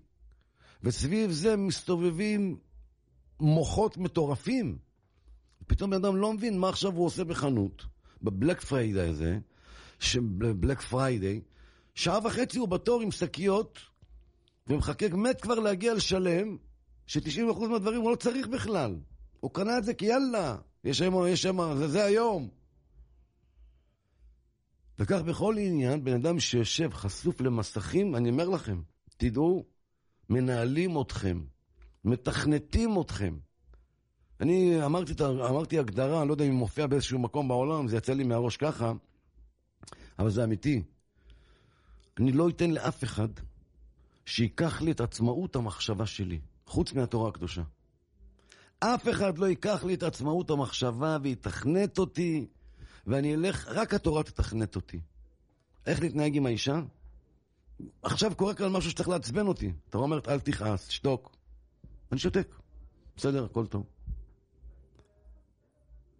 וסביב 0.83 1.31
זה 1.31 1.57
מסתובבים 1.57 2.57
מוחות 3.39 3.97
מטורפים. 3.97 4.77
פתאום 5.67 5.89
בן 5.89 6.05
אדם 6.05 6.15
לא 6.15 6.33
מבין 6.33 6.59
מה 6.59 6.69
עכשיו 6.69 6.93
הוא 6.93 7.05
עושה 7.05 7.23
בחנות, 7.23 7.85
בבלק 8.21 8.61
פריידי 8.61 9.01
הזה, 9.01 9.39
בלק 10.59 10.81
פריידי, 10.81 11.41
שעה 11.95 12.19
וחצי 12.25 12.59
הוא 12.59 12.67
בתור 12.67 13.01
עם 13.01 13.11
שקיות, 13.11 13.79
ומחכה, 14.67 15.05
מת 15.09 15.41
כבר 15.41 15.55
להגיע 15.55 15.93
לשלם, 15.93 16.57
ש-90% 17.05 17.67
מהדברים 17.67 18.01
הוא 18.01 18.11
לא 18.11 18.15
צריך 18.15 18.47
בכלל. 18.47 18.95
הוא 19.39 19.51
קנה 19.51 19.77
את 19.77 19.83
זה 19.83 19.93
כי 19.93 20.05
יאללה, 20.05 20.57
יש 20.83 20.97
שם, 20.97 21.13
יש 21.27 21.41
שם, 21.41 21.75
זה, 21.77 21.87
זה 21.87 22.03
היום. 22.03 22.49
וכך 24.99 25.21
בכל 25.21 25.55
עניין, 25.59 26.03
בן 26.03 26.13
אדם 26.13 26.39
שיושב 26.39 26.89
חשוף 26.93 27.41
למסכים, 27.41 28.15
אני 28.15 28.29
אומר 28.29 28.49
לכם, 28.49 28.81
תדעו, 29.17 29.65
מנהלים 30.29 31.01
אתכם, 31.01 31.41
מתכנתים 32.05 33.01
אתכם. 33.01 33.37
אני 34.39 34.85
אמרתי, 34.85 35.13
אמרתי 35.23 35.79
הגדרה, 35.79 36.21
אני 36.21 36.27
לא 36.27 36.33
יודע 36.33 36.45
אם 36.45 36.51
היא 36.51 36.59
מופיעה 36.59 36.87
באיזשהו 36.87 37.19
מקום 37.19 37.47
בעולם, 37.47 37.87
זה 37.87 37.97
יצא 37.97 38.13
לי 38.13 38.23
מהראש 38.23 38.57
ככה, 38.57 38.93
אבל 40.21 40.29
זה 40.29 40.43
אמיתי. 40.43 40.83
אני 42.19 42.31
לא 42.31 42.49
אתן 42.49 42.71
לאף 42.71 43.03
אחד 43.03 43.27
שייקח 44.25 44.81
לי 44.81 44.91
את 44.91 45.01
עצמאות 45.01 45.55
המחשבה 45.55 46.05
שלי, 46.05 46.39
חוץ 46.65 46.93
מהתורה 46.93 47.29
הקדושה. 47.29 47.61
אף 48.79 49.09
אחד 49.09 49.37
לא 49.37 49.45
ייקח 49.45 49.83
לי 49.83 49.93
את 49.93 50.03
עצמאות 50.03 50.49
המחשבה 50.49 51.17
ויתכנת 51.21 51.97
אותי, 51.97 52.47
ואני 53.07 53.35
אלך, 53.35 53.67
רק 53.67 53.93
התורה 53.93 54.23
תתכנת 54.23 54.75
אותי. 54.75 54.99
איך 55.85 56.01
להתנהג 56.01 56.37
עם 56.37 56.45
האישה? 56.45 56.81
עכשיו 58.01 58.35
קורה 58.35 58.53
כאן 58.53 58.67
משהו 58.71 58.91
שצריך 58.91 59.09
לעצבן 59.09 59.47
אותי. 59.47 59.71
התורה 59.87 60.03
אומרת, 60.03 60.27
אל 60.27 60.39
תכעס, 60.39 60.87
שתוק. 60.87 61.35
אני 62.11 62.19
שותק. 62.19 62.55
בסדר, 63.17 63.45
הכל 63.45 63.67
טוב. 63.67 63.85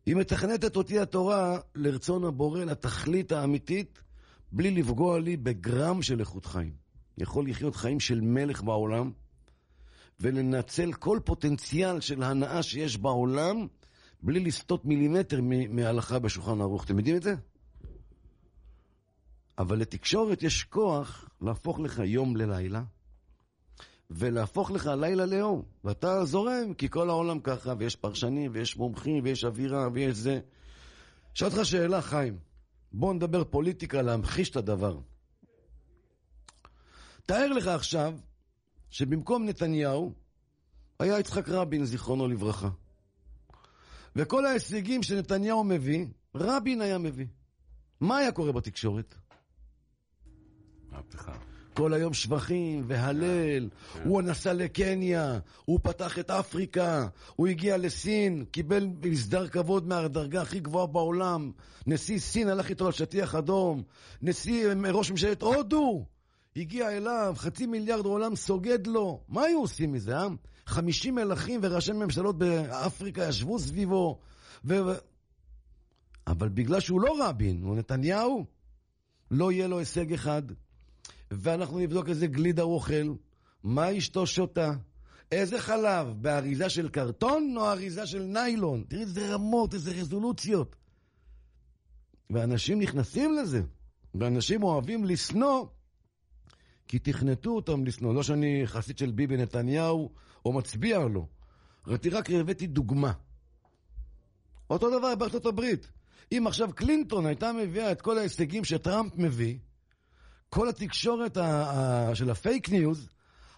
היא 0.05 0.15
מתכנתת 0.15 0.75
אותי 0.75 0.99
התורה 0.99 1.59
לרצון 1.75 2.23
הבורא, 2.23 2.63
לתכלית 2.63 3.31
האמיתית, 3.31 4.01
בלי 4.51 4.71
לפגוע 4.71 5.19
לי 5.19 5.37
בגרם 5.37 6.01
של 6.01 6.19
איכות 6.19 6.45
חיים. 6.45 6.73
יכול 7.17 7.49
לחיות 7.49 7.75
חיים 7.75 7.99
של 7.99 8.21
מלך 8.21 8.63
בעולם, 8.63 9.11
ולנצל 10.19 10.93
כל 10.93 11.19
פוטנציאל 11.25 11.99
של 11.99 12.23
הנאה 12.23 12.63
שיש 12.63 12.97
בעולם, 12.97 13.67
בלי 14.23 14.39
לסטות 14.39 14.85
מילימטר 14.85 15.39
מהלכה 15.69 16.19
בשולחן 16.19 16.61
ערוך. 16.61 16.85
אתם 16.85 16.97
יודעים 16.97 17.15
את 17.15 17.23
זה? 17.23 17.35
אבל 19.57 19.79
לתקשורת 19.79 20.43
יש 20.43 20.63
כוח 20.63 21.29
להפוך 21.41 21.79
לך 21.79 22.01
יום 22.05 22.35
ללילה, 22.35 22.83
ולהפוך 24.11 24.71
לך 24.71 24.91
לילה 24.99 25.25
ליום. 25.25 25.63
ואתה 25.83 26.25
זורם, 26.25 26.73
כי 26.73 26.89
כל 26.89 27.09
העולם 27.09 27.39
ככה, 27.39 27.73
ויש 27.77 27.95
פרשנים, 27.95 28.51
ויש 28.53 28.77
מומחים, 28.77 29.23
ויש 29.23 29.43
אווירה, 29.43 29.87
ויש 29.93 30.17
זה. 30.17 30.39
אשאל 31.35 31.47
אותך 31.47 31.65
שאלה, 31.65 32.01
חיים. 32.01 32.39
בוא 32.91 33.13
נדבר 33.13 33.43
פוליטיקה, 33.43 34.01
להמחיש 34.01 34.49
את 34.49 34.55
הדבר. 34.55 34.99
תאר 37.25 37.47
לך 37.47 37.67
עכשיו 37.67 38.13
שבמקום 38.89 39.45
נתניהו 39.45 40.13
היה 40.99 41.19
יצחק 41.19 41.49
רבין, 41.49 41.85
זיכרונו 41.85 42.27
לברכה. 42.27 42.69
וכל 44.15 44.45
ההישגים 44.45 45.03
שנתניהו 45.03 45.63
מביא, 45.63 46.05
רבין 46.35 46.81
היה 46.81 46.97
מביא. 46.97 47.27
מה 47.99 48.17
היה 48.17 48.31
קורה 48.31 48.51
בתקשורת? 48.51 49.15
מהפכה. 50.89 51.50
כל 51.81 51.93
היום 51.93 52.13
שבחים 52.13 52.83
והלל, 52.87 53.69
הוא 54.03 54.21
נסע 54.21 54.53
לקניה, 54.53 55.39
הוא 55.65 55.79
פתח 55.83 56.19
את 56.19 56.31
אפריקה, 56.31 57.07
הוא 57.35 57.47
הגיע 57.47 57.77
לסין, 57.77 58.45
קיבל 58.51 58.87
מסדר 59.03 59.47
כבוד 59.47 59.87
מהדרגה 59.87 60.41
הכי 60.41 60.59
גבוהה 60.59 60.87
בעולם, 60.87 61.51
נשיא 61.87 62.19
סין 62.19 62.47
הלך 62.47 62.69
איתו 62.69 62.85
על 62.85 62.91
שטיח 62.91 63.35
אדום, 63.35 63.83
נשיא, 64.21 64.67
ראש 64.93 65.11
ממשלת 65.11 65.41
הודו, 65.41 66.05
הגיע 66.55 66.97
אליו, 66.97 67.33
חצי 67.37 67.65
מיליארד 67.65 68.05
עולם 68.05 68.35
סוגד 68.35 68.87
לו, 68.87 69.23
מה 69.27 69.43
היו 69.43 69.59
עושים 69.59 69.91
מזה, 69.91 70.17
אה? 70.17 70.27
50 70.65 71.15
מלכים 71.15 71.59
וראשי 71.63 71.91
ממשלות 71.91 72.37
באפריקה 72.37 73.23
ישבו 73.23 73.59
סביבו, 73.59 74.19
ו... 74.65 74.75
אבל 76.27 76.49
בגלל 76.49 76.79
שהוא 76.79 77.01
לא 77.01 77.27
רבין, 77.27 77.61
הוא 77.63 77.75
נתניהו, 77.75 78.45
לא 79.31 79.51
יהיה 79.51 79.67
לו 79.67 79.79
הישג 79.79 80.13
אחד. 80.13 80.43
ואנחנו 81.31 81.79
נבדוק 81.79 82.09
איזה 82.09 82.27
גלידה 82.27 82.61
הוא 82.61 82.73
אוכל, 82.73 83.13
מה 83.63 83.97
אשתו 83.97 84.27
שותה, 84.27 84.71
איזה 85.31 85.61
חלב, 85.61 86.07
באריזה 86.21 86.69
של 86.69 86.89
קרטון 86.89 87.55
או 87.57 87.71
אריזה 87.71 88.07
של 88.07 88.21
ניילון? 88.21 88.83
תראי 88.87 89.01
איזה 89.01 89.33
רמות, 89.33 89.73
איזה 89.73 89.91
רזולוציות. 89.91 90.75
ואנשים 92.29 92.79
נכנסים 92.79 93.33
לזה, 93.33 93.61
ואנשים 94.15 94.63
אוהבים 94.63 95.05
לשנוא, 95.05 95.65
כי 96.87 96.99
תכנתו 96.99 97.49
אותם 97.49 97.85
לשנוא. 97.85 98.13
לא 98.13 98.23
שאני 98.23 98.61
חסיד 98.65 98.97
של 98.97 99.11
ביבי 99.11 99.37
נתניהו 99.37 100.11
או 100.45 100.53
מצביע 100.53 100.99
לו, 100.99 101.27
רק 101.87 102.29
הבאתי 102.29 102.67
דוגמה. 102.67 103.11
אותו 104.69 104.99
דבר 104.99 105.15
בארצות 105.15 105.45
הברית. 105.45 105.91
אם 106.31 106.47
עכשיו 106.47 106.73
קלינטון 106.75 107.25
הייתה 107.25 107.51
מביאה 107.53 107.91
את 107.91 108.01
כל 108.01 108.17
ההישגים 108.17 108.63
שטראמפ 108.63 109.17
מביא, 109.17 109.57
כל 110.53 110.69
התקשורת 110.69 111.37
ה- 111.37 111.71
ה- 111.71 112.15
של 112.15 112.29
ה 112.29 112.37
fake 112.37 112.69
news 112.69 113.09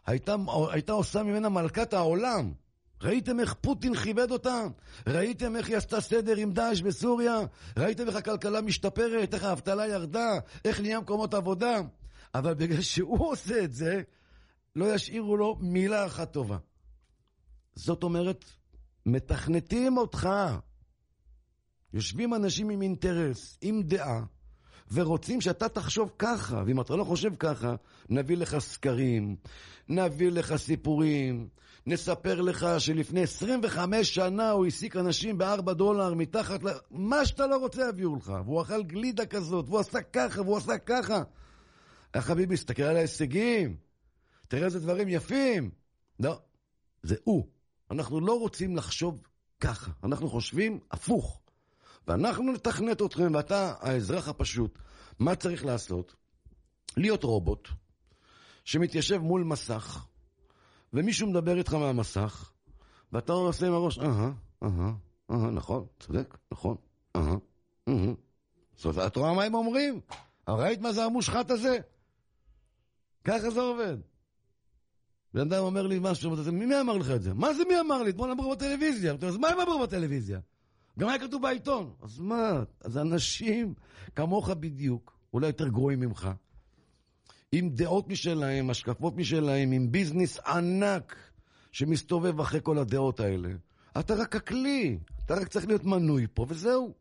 הייתה, 0.06 0.36
הייתה 0.72 0.92
עושה 0.92 1.24
ממנה 1.24 1.50
מלכת 1.50 1.94
העולם. 1.94 2.52
ראיתם 3.02 3.40
איך 3.40 3.54
פוטין 3.54 3.96
כיבד 3.96 4.32
אותה? 4.32 4.62
ראיתם 5.08 5.56
איך 5.56 5.70
היא 5.70 5.78
עשתה 5.78 6.02
סדר 6.02 6.36
עם 6.36 6.54
דאעש 6.54 6.82
בסוריה? 6.82 7.40
ראיתם 7.78 8.08
איך 8.08 8.16
הכלכלה 8.16 8.62
משתפרת? 8.62 9.34
איך 9.34 9.44
האבטלה 9.44 9.88
ירדה? 9.88 10.30
איך 10.66 10.80
נהיה 10.80 11.00
מקומות 11.00 11.34
עבודה? 11.34 11.82
אבל 12.36 12.54
בגלל 12.54 12.82
שהוא 12.82 13.20
עושה 13.30 13.64
את 13.64 13.74
זה, 13.74 14.02
לא 14.76 14.94
ישאירו 14.96 15.38
לו 15.38 15.58
מילה 15.62 16.06
אחת 16.06 16.34
טובה. 16.34 16.58
זאת 17.76 18.04
אומרת, 18.04 18.46
מתכנתים 19.06 19.98
אותך. 19.98 20.30
יושבים 21.94 22.34
אנשים 22.34 22.70
עם 22.70 22.82
אינטרס, 22.82 23.58
עם 23.62 23.84
דעה, 23.84 24.24
ורוצים 24.92 25.42
שאתה 25.42 25.70
תחשוב 25.70 26.12
ככה, 26.20 26.64
ואם 26.66 26.82
אתה 26.82 26.96
לא 26.96 27.04
חושב 27.04 27.36
ככה, 27.36 27.76
נביא 28.10 28.38
לך 28.38 28.58
סקרים, 28.60 29.36
נביא 29.90 30.32
לך 30.32 30.56
סיפורים, 30.56 31.48
נספר 31.86 32.42
לך 32.42 32.68
שלפני 32.80 33.24
25 33.24 34.16
שנה 34.16 34.52
הוא 34.52 34.66
העסיק 34.66 34.96
אנשים 34.96 35.38
ב-4 35.38 35.74
דולר 35.74 36.14
מתחת 36.14 36.64
ל... 36.64 36.68
מה 36.92 37.26
שאתה 37.26 37.48
לא 37.48 37.58
רוצה 37.58 37.90
יביאו 37.90 38.16
לך, 38.16 38.34
והוא 38.46 38.62
אכל 38.62 38.84
גלידה 38.84 39.26
כזאת, 39.26 39.66
והוא 39.68 39.80
עשה 39.80 40.02
ככה, 40.02 40.42
והוא 40.42 40.58
עשה 40.58 40.78
ככה. 40.78 41.24
אה, 42.16 42.22
חביבי, 42.22 42.56
תסתכל 42.56 42.84
על 42.84 42.98
ההישגים, 42.98 43.76
תראה 44.48 44.66
איזה 44.66 44.80
דברים 44.80 45.10
יפים. 45.10 45.70
לא, 46.20 46.40
זה 47.04 47.16
הוא. 47.24 47.48
אנחנו 47.92 48.20
לא 48.20 48.40
רוצים 48.40 48.76
לחשוב 48.76 49.22
ככה, 49.60 49.92
אנחנו 50.04 50.30
חושבים 50.30 50.80
הפוך. 50.92 51.43
ואנחנו 52.08 52.54
נתכנת 52.54 53.02
אתכם, 53.02 53.36
ואתה, 53.36 53.74
האזרח 53.80 54.28
הפשוט, 54.28 54.80
מה 55.20 55.36
צריך 55.36 55.66
לעשות? 55.66 56.16
להיות 56.98 57.24
רובוט 57.24 57.68
שמתיישב 58.66 59.18
מול 59.18 59.44
מסך, 59.44 60.06
ומישהו 60.94 61.28
מדבר 61.28 61.58
איתך 61.58 61.74
מהמסך, 61.74 62.52
ואתה 63.12 63.34
עושה 63.34 63.68
עם 63.68 63.74
הראש, 63.74 64.00
אהה, 64.00 64.32
אהה, 64.64 64.94
אהה, 65.32 65.52
נכון, 65.52 65.86
צודק, 66.00 66.38
נכון, 66.52 66.76
אהה, 67.16 67.36
אהה. 67.88 68.14
זאת 68.76 68.86
אומרת, 68.86 69.12
את 69.12 69.16
רואה 69.18 69.34
מה 69.34 69.44
הם 69.44 69.54
אומרים? 69.54 70.00
ראית 70.48 70.82
מה 70.82 70.94
זה 70.94 71.04
המושחת 71.04 71.52
הזה? 71.52 71.78
ככה 73.24 73.50
זה 73.50 73.62
עובד. 73.62 73.98
בן 75.34 75.42
אדם 75.42 75.64
אומר 75.64 75.88
לי 75.88 76.00
משהו, 76.02 76.36
מי 76.52 76.82
אמר 76.82 76.98
לך 76.98 77.12
את 77.12 77.22
זה? 77.22 77.34
מה 77.34 77.54
זה 77.54 77.64
מי 77.70 77.80
אמר 77.80 78.04
לי? 78.04 78.10
אתמול 78.10 78.32
אמרו 78.32 78.52
בטלוויזיה. 78.52 79.14
אז 79.28 79.38
מה 79.38 79.48
הם 79.48 79.60
אמרו 79.60 79.80
בטלוויזיה? 79.80 80.40
גם 81.00 81.10
היה 81.10 81.20
כתוב 81.20 81.42
בעיתון. 81.42 81.94
אז 82.02 82.20
מה? 82.20 82.64
אז 82.82 82.98
אנשים 82.98 83.74
כמוך 84.16 84.50
בדיוק, 84.50 85.18
אולי 85.34 85.48
יותר 85.48 85.68
גרועים 85.68 86.00
ממך, 86.00 86.30
עם 87.52 87.70
דעות 87.70 88.08
משלהם, 88.08 88.70
השקפות 88.70 89.16
משלהם, 89.16 89.72
עם 89.72 89.92
ביזנס 89.92 90.40
ענק 90.40 91.16
שמסתובב 91.72 92.40
אחרי 92.40 92.60
כל 92.64 92.78
הדעות 92.78 93.20
האלה. 93.20 93.50
אתה 94.00 94.16
רק 94.16 94.36
הכלי, 94.36 95.00
אתה 95.26 95.34
רק 95.34 95.48
צריך 95.48 95.68
להיות 95.68 95.84
מנוי 95.84 96.28
פה, 96.34 96.46
וזהו. 96.50 96.94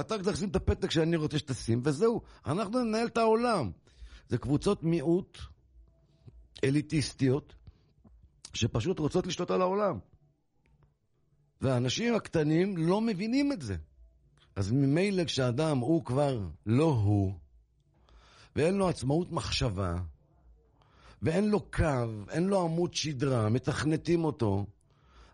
אתה 0.00 0.14
רק 0.14 0.22
צריך 0.22 0.36
לשים 0.36 0.48
את 0.48 0.56
הפתק 0.56 0.90
שאני 0.90 1.16
רוצה 1.16 1.38
שתשים, 1.38 1.80
וזהו. 1.84 2.20
אנחנו 2.46 2.84
ננהל 2.84 3.06
את 3.06 3.16
העולם. 3.16 3.70
זה 4.28 4.38
קבוצות 4.38 4.82
מיעוט 4.82 5.38
אליטיסטיות, 6.64 7.54
שפשוט 8.54 8.98
רוצות 8.98 9.26
לשלוט 9.26 9.50
על 9.50 9.60
העולם. 9.60 9.98
והאנשים 11.60 12.14
הקטנים 12.14 12.76
לא 12.76 13.00
מבינים 13.00 13.52
את 13.52 13.62
זה. 13.62 13.76
אז 14.56 14.72
ממילא 14.72 15.24
כשאדם 15.24 15.78
הוא 15.78 16.04
כבר 16.04 16.40
לא 16.66 17.00
הוא, 17.04 17.32
ואין 18.56 18.74
לו 18.74 18.88
עצמאות 18.88 19.32
מחשבה, 19.32 19.96
ואין 21.22 21.48
לו 21.48 21.70
קו, 21.70 21.84
אין 22.30 22.46
לו 22.46 22.62
עמוד 22.62 22.94
שדרה, 22.94 23.48
מתכנתים 23.48 24.24
אותו, 24.24 24.66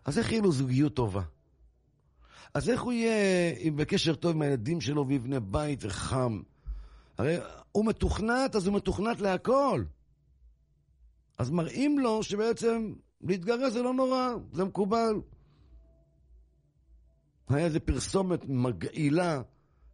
אז 0.05 0.17
איך 0.17 0.31
יהיה 0.31 0.41
לו 0.41 0.51
זוגיות 0.51 0.93
טובה? 0.93 1.21
אז 2.53 2.69
איך 2.69 2.81
הוא 2.81 2.93
יהיה 2.93 3.71
בקשר 3.75 4.15
טוב 4.15 4.31
עם 4.31 4.41
הילדים 4.41 4.81
שלו 4.81 5.07
ויבנה 5.07 5.39
בית 5.39 5.85
וחם? 5.85 6.41
הרי 7.17 7.37
הוא 7.71 7.85
מתוכנת, 7.85 8.55
אז 8.55 8.67
הוא 8.67 8.75
מתוכנת 8.75 9.21
להכל. 9.21 9.83
אז 11.37 11.49
מראים 11.49 11.99
לו 11.99 12.23
שבעצם 12.23 12.93
להתגרש 13.21 13.73
זה 13.73 13.81
לא 13.81 13.93
נורא, 13.93 14.29
זה 14.53 14.63
מקובל. 14.63 15.13
היה 17.55 17.65
איזה 17.65 17.79
פרסומת 17.79 18.45
מגעילה 18.47 19.41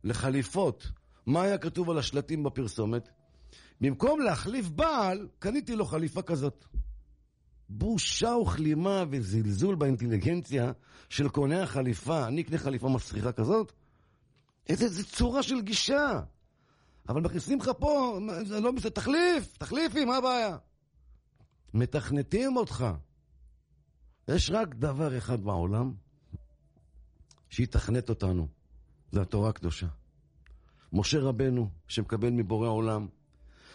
לחליפות. 0.03 0.91
מה 1.25 1.41
היה 1.41 1.57
כתוב 1.57 1.89
על 1.89 1.97
השלטים 1.97 2.43
בפרסומת? 2.43 3.09
במקום 3.81 4.21
להחליף 4.21 4.69
בעל, 4.69 5.27
קניתי 5.39 5.75
לו 5.75 5.85
חליפה 5.85 6.21
כזאת. 6.21 6.65
בושה 7.69 8.29
וכלימה 8.29 9.03
וזלזול 9.09 9.75
באינטליגנציה 9.75 10.71
של 11.09 11.29
קונה 11.29 11.63
החליפה. 11.63 12.27
אני 12.27 12.41
אקנה 12.41 12.57
חליפה 12.57 12.89
מסריחה 12.89 13.31
כזאת? 13.31 13.73
איזה, 14.69 14.85
איזה 14.85 15.03
צורה 15.03 15.43
של 15.43 15.61
גישה. 15.61 16.21
אבל 17.09 17.21
מכניסים 17.21 17.59
לך 17.59 17.71
פה, 17.79 18.19
זה 18.43 18.59
לא 18.59 18.71
בסדר, 18.71 18.89
תחליף, 18.89 19.57
תחליפי, 19.57 20.05
מה 20.05 20.17
הבעיה? 20.17 20.57
מתכנתים 21.73 22.57
אותך. 22.57 22.85
יש 24.27 24.51
רק 24.51 24.75
דבר 24.75 25.17
אחד 25.17 25.43
בעולם 25.43 25.93
שיתכנת 27.53 28.09
אותנו, 28.09 28.47
זה 29.11 29.21
התורה 29.21 29.49
הקדושה. 29.49 29.87
משה 30.93 31.19
רבנו, 31.19 31.69
שמקבל 31.87 32.29
מבורא 32.29 32.67
עולם, 32.67 33.07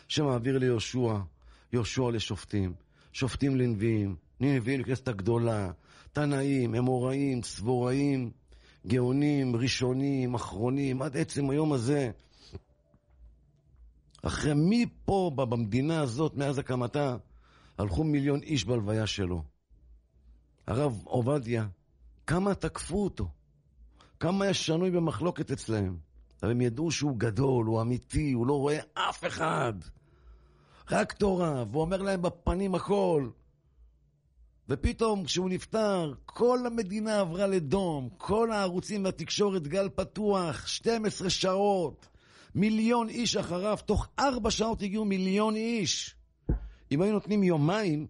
שמעביר 0.09 0.59
ליהושע, 0.59 1.19
יהושע 1.73 2.11
לשופטים, 2.11 2.75
שופטים 3.12 3.57
לנביאים, 3.57 4.17
נביאים 4.41 4.81
לכנסת 4.81 5.09
הגדולה, 5.09 5.71
תנאים, 6.12 6.75
אמוראים, 6.75 7.43
סבוראים, 7.43 8.31
גאונים, 8.87 9.57
ראשונים, 9.57 10.35
אחרונים, 10.35 11.03
עד 11.03 11.17
עצם 11.17 11.51
היום 11.51 11.73
הזה. 11.73 12.11
אחרי 14.23 14.55
מי 14.55 14.87
פה 15.05 15.31
במדינה 15.35 16.01
הזאת, 16.01 16.37
מאז 16.37 16.59
הקמתה, 16.59 17.17
הלכו 17.79 18.05
מיליון 18.05 18.41
איש 18.43 18.64
בהלוויה 18.64 19.07
שלו. 19.07 19.43
הרב 20.67 21.03
עובדיה, 21.05 21.67
כמה 22.27 22.55
תקפו 22.55 23.05
אותו, 23.05 23.29
כמה 24.20 24.44
היה 24.44 24.54
שנוי 24.54 24.90
במחלוקת 24.90 25.50
אצלהם. 25.50 25.96
אבל 26.42 26.50
הם 26.50 26.61
ידעו 26.61 26.90
שהוא 26.90 27.16
גדול, 27.18 27.66
הוא 27.66 27.81
אמיתי, 27.83 28.33
הוא 28.33 28.46
לא 28.46 28.52
רואה 28.52 28.78
אף 28.94 29.26
אחד. 29.26 29.72
רק 30.90 31.12
תורה, 31.12 31.64
והוא 31.70 31.83
אומר 31.83 32.02
להם 32.02 32.22
בפנים 32.22 32.74
הכל. 32.74 33.28
ופתאום 34.68 35.24
כשהוא 35.24 35.50
נפטר, 35.50 36.14
כל 36.26 36.66
המדינה 36.66 37.20
עברה 37.20 37.46
לדום, 37.46 38.09
כל 38.16 38.52
הערוצים 38.52 39.04
והתקשורת 39.04 39.68
גל 39.68 39.88
פתוח, 39.88 40.66
12 40.66 41.31
שעות, 41.31 42.09
מיליון 42.54 43.09
איש 43.09 43.37
אחריו, 43.37 43.78
תוך 43.87 44.09
ארבע 44.18 44.50
שעות 44.50 44.83
הגיעו 44.83 45.04
מיליון 45.04 45.57
איש. 45.57 46.16
אם 46.92 47.02
היו 47.02 47.12
נותנים 47.12 47.42
יומיים, 47.42 48.07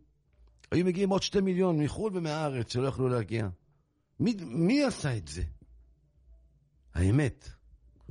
היו 0.70 0.84
מגיעים 0.84 1.10
עוד 1.10 1.22
שתי 1.22 1.40
מיליון 1.40 1.82
מחו"ל 1.82 2.10
ומהארץ 2.14 2.72
שלא 2.72 2.88
יכלו 2.88 3.08
להגיע. 3.08 3.48
מי, 4.20 4.34
מי 4.40 4.84
עשה 4.84 5.16
את 5.16 5.28
זה? 5.28 5.42
האמת. 6.98 7.48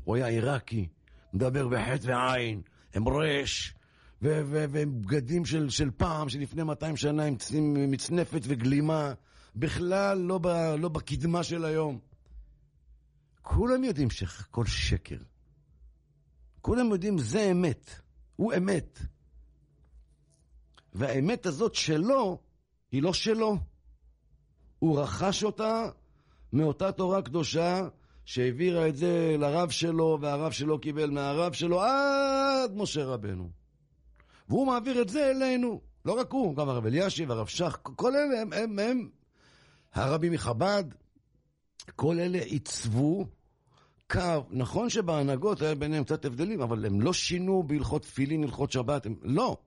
הוא 0.04 0.16
היה 0.16 0.28
עיראקי, 0.28 0.88
מדבר 1.34 1.68
בחטא 1.68 2.08
ועין, 2.08 2.62
עם 2.96 3.08
רש, 3.08 3.76
ועם 4.22 5.02
בגדים 5.02 5.46
של, 5.46 5.70
של 5.70 5.92
פעם, 5.92 6.30
שלפני 6.30 6.64
200 6.64 6.98
שנה, 6.98 7.24
עם 7.54 7.92
מצנפת 7.92 8.42
וגלימה, 8.44 9.14
בכלל 9.56 10.18
לא, 10.18 10.38
ב, 10.38 10.48
לא 10.78 10.90
בקדמה 10.90 11.44
של 11.44 11.66
היום. 11.66 12.00
כולם 13.42 13.84
יודעים 13.84 14.10
שהכל 14.10 14.66
שקר. 14.66 15.18
כולם 16.62 16.92
יודעים 16.92 17.18
זה 17.18 17.52
אמת. 17.52 17.90
הוא 18.36 18.54
אמת. 18.58 19.00
והאמת 20.94 21.46
הזאת 21.46 21.76
שלו, 21.76 22.42
היא 22.92 23.04
לא 23.04 23.14
שלו. 23.14 23.58
הוא 24.80 25.00
רכש 25.00 25.44
אותה 25.44 25.90
מאותה 26.54 26.92
תורה 26.92 27.22
קדושה 27.22 27.88
שהעבירה 28.28 28.88
את 28.88 28.96
זה 28.96 29.36
לרב 29.40 29.70
שלו, 29.70 30.18
והרב 30.22 30.52
שלו 30.52 30.80
קיבל 30.80 31.10
מהרב 31.10 31.54
שלו 31.54 31.82
עד 31.82 32.72
משה 32.76 33.06
רבנו. 33.06 33.50
והוא 34.50 34.68
מעביר 34.68 35.02
את 35.02 35.10
זה 35.10 35.32
אלינו. 35.32 35.82
לא 36.06 36.20
רק 36.20 36.32
הוא, 36.32 36.56
גם 36.56 36.70
הרב 36.70 36.86
אלישיב, 36.86 37.32
הרב 37.32 37.48
שך, 37.48 37.78
כל 37.84 38.16
אלה 38.16 38.42
הם, 38.42 38.54
הם, 38.54 38.80
הם 38.80 39.10
הרבים 39.94 40.32
מחב"ד, 40.32 40.84
כל 41.96 42.20
אלה 42.20 42.38
עיצבו 42.38 43.26
קו, 44.12 44.44
נכון 44.50 44.90
שבהנהגות 44.90 45.62
היה 45.62 45.76
ביניהם 45.76 46.04
קצת 46.04 46.26
הבדלים, 46.26 46.62
אבל 46.62 46.86
הם 46.86 47.02
לא 47.02 47.14
שינו 47.14 47.64
בהלכות 47.64 48.02
תפילין, 48.02 48.44
הלכות 48.44 48.72
שבת, 48.72 49.06
הם... 49.06 49.16
לא. 49.22 49.58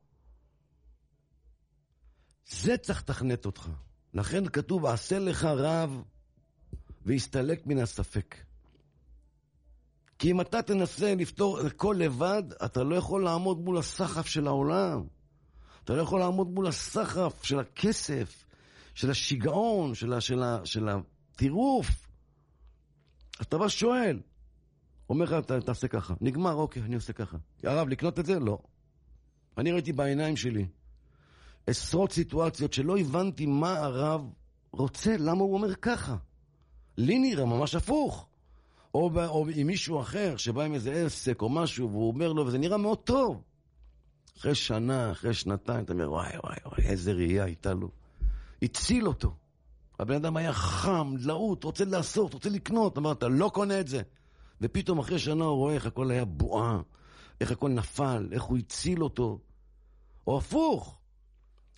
זה 2.50 2.76
צריך 2.76 3.00
לתכנת 3.02 3.46
אותך. 3.46 3.68
לכן 4.14 4.48
כתוב, 4.48 4.86
עשה 4.86 5.18
לך 5.18 5.44
רב 5.44 6.02
והסתלק 7.06 7.66
מן 7.66 7.78
הספק. 7.78 8.49
כי 10.20 10.30
אם 10.30 10.40
אתה 10.40 10.62
תנסה 10.62 11.14
לפתור 11.14 11.58
הכל 11.58 11.96
לבד, 11.98 12.42
אתה 12.64 12.82
לא 12.82 12.94
יכול 12.96 13.24
לעמוד 13.24 13.58
מול 13.60 13.78
הסחף 13.78 14.26
של 14.26 14.46
העולם. 14.46 15.04
אתה 15.84 15.92
לא 15.92 16.02
יכול 16.02 16.20
לעמוד 16.20 16.48
מול 16.48 16.66
הסחף 16.66 17.44
של 17.44 17.58
הכסף, 17.58 18.44
של 18.94 19.10
השיגעון, 19.10 19.94
של, 19.94 20.20
של, 20.20 20.42
של 20.64 20.88
הטירוף. 20.88 22.08
אתה 23.40 23.58
בא 23.58 23.68
שואל, 23.68 24.20
אומר 25.08 25.24
לך, 25.24 25.46
תעשה 25.66 25.88
ככה. 25.88 26.14
נגמר, 26.20 26.54
אוקיי, 26.54 26.82
אני 26.82 26.94
עושה 26.94 27.12
ככה. 27.12 27.36
הרב, 27.64 27.88
לקנות 27.88 28.18
את 28.18 28.26
זה? 28.26 28.38
לא. 28.38 28.58
אני 29.58 29.72
ראיתי 29.72 29.92
בעיניים 29.92 30.36
שלי 30.36 30.66
עשרות 31.66 32.12
סיטואציות 32.12 32.72
שלא 32.72 32.98
הבנתי 32.98 33.46
מה 33.46 33.78
הרב 33.78 34.32
רוצה, 34.72 35.16
למה 35.18 35.40
הוא 35.40 35.54
אומר 35.54 35.74
ככה. 35.74 36.16
לי 36.96 37.18
נראה 37.18 37.44
ממש 37.44 37.74
הפוך. 37.74 38.29
או, 38.94 39.10
או 39.26 39.46
עם 39.54 39.66
מישהו 39.66 40.00
אחר 40.00 40.36
שבא 40.36 40.62
עם 40.62 40.74
איזה 40.74 40.92
עסק 40.92 41.42
או 41.42 41.48
משהו, 41.48 41.90
והוא 41.90 42.08
אומר 42.08 42.32
לו, 42.32 42.46
וזה 42.46 42.58
נראה 42.58 42.76
מאוד 42.76 42.98
טוב. 42.98 43.42
אחרי 44.38 44.54
שנה, 44.54 45.12
אחרי 45.12 45.34
שנתיים, 45.34 45.84
אתה 45.84 45.92
אומר, 45.92 46.12
וואי, 46.12 46.32
וואי, 46.44 46.56
וואי, 46.66 46.88
איזה 46.88 47.12
ראייה 47.12 47.44
הייתה 47.44 47.74
לו. 47.74 47.90
הציל 48.62 49.08
אותו. 49.08 49.34
הבן 49.98 50.14
אדם 50.14 50.36
היה 50.36 50.52
חם, 50.52 51.14
להוט, 51.18 51.64
רוצה 51.64 51.84
לעשות, 51.84 52.34
רוצה 52.34 52.48
לקנות. 52.48 52.98
אמר, 52.98 53.12
אתה 53.12 53.28
לא 53.28 53.50
קונה 53.54 53.80
את 53.80 53.88
זה. 53.88 54.02
ופתאום 54.60 54.98
אחרי 54.98 55.18
שנה 55.18 55.44
הוא 55.44 55.56
רואה 55.56 55.74
איך 55.74 55.86
הכל 55.86 56.10
היה 56.10 56.24
בועה, 56.24 56.80
איך 57.40 57.52
הכל 57.52 57.68
נפל, 57.68 58.28
איך 58.32 58.42
הוא 58.42 58.58
הציל 58.58 59.02
אותו. 59.02 59.38
או 60.26 60.38
הפוך, 60.38 60.98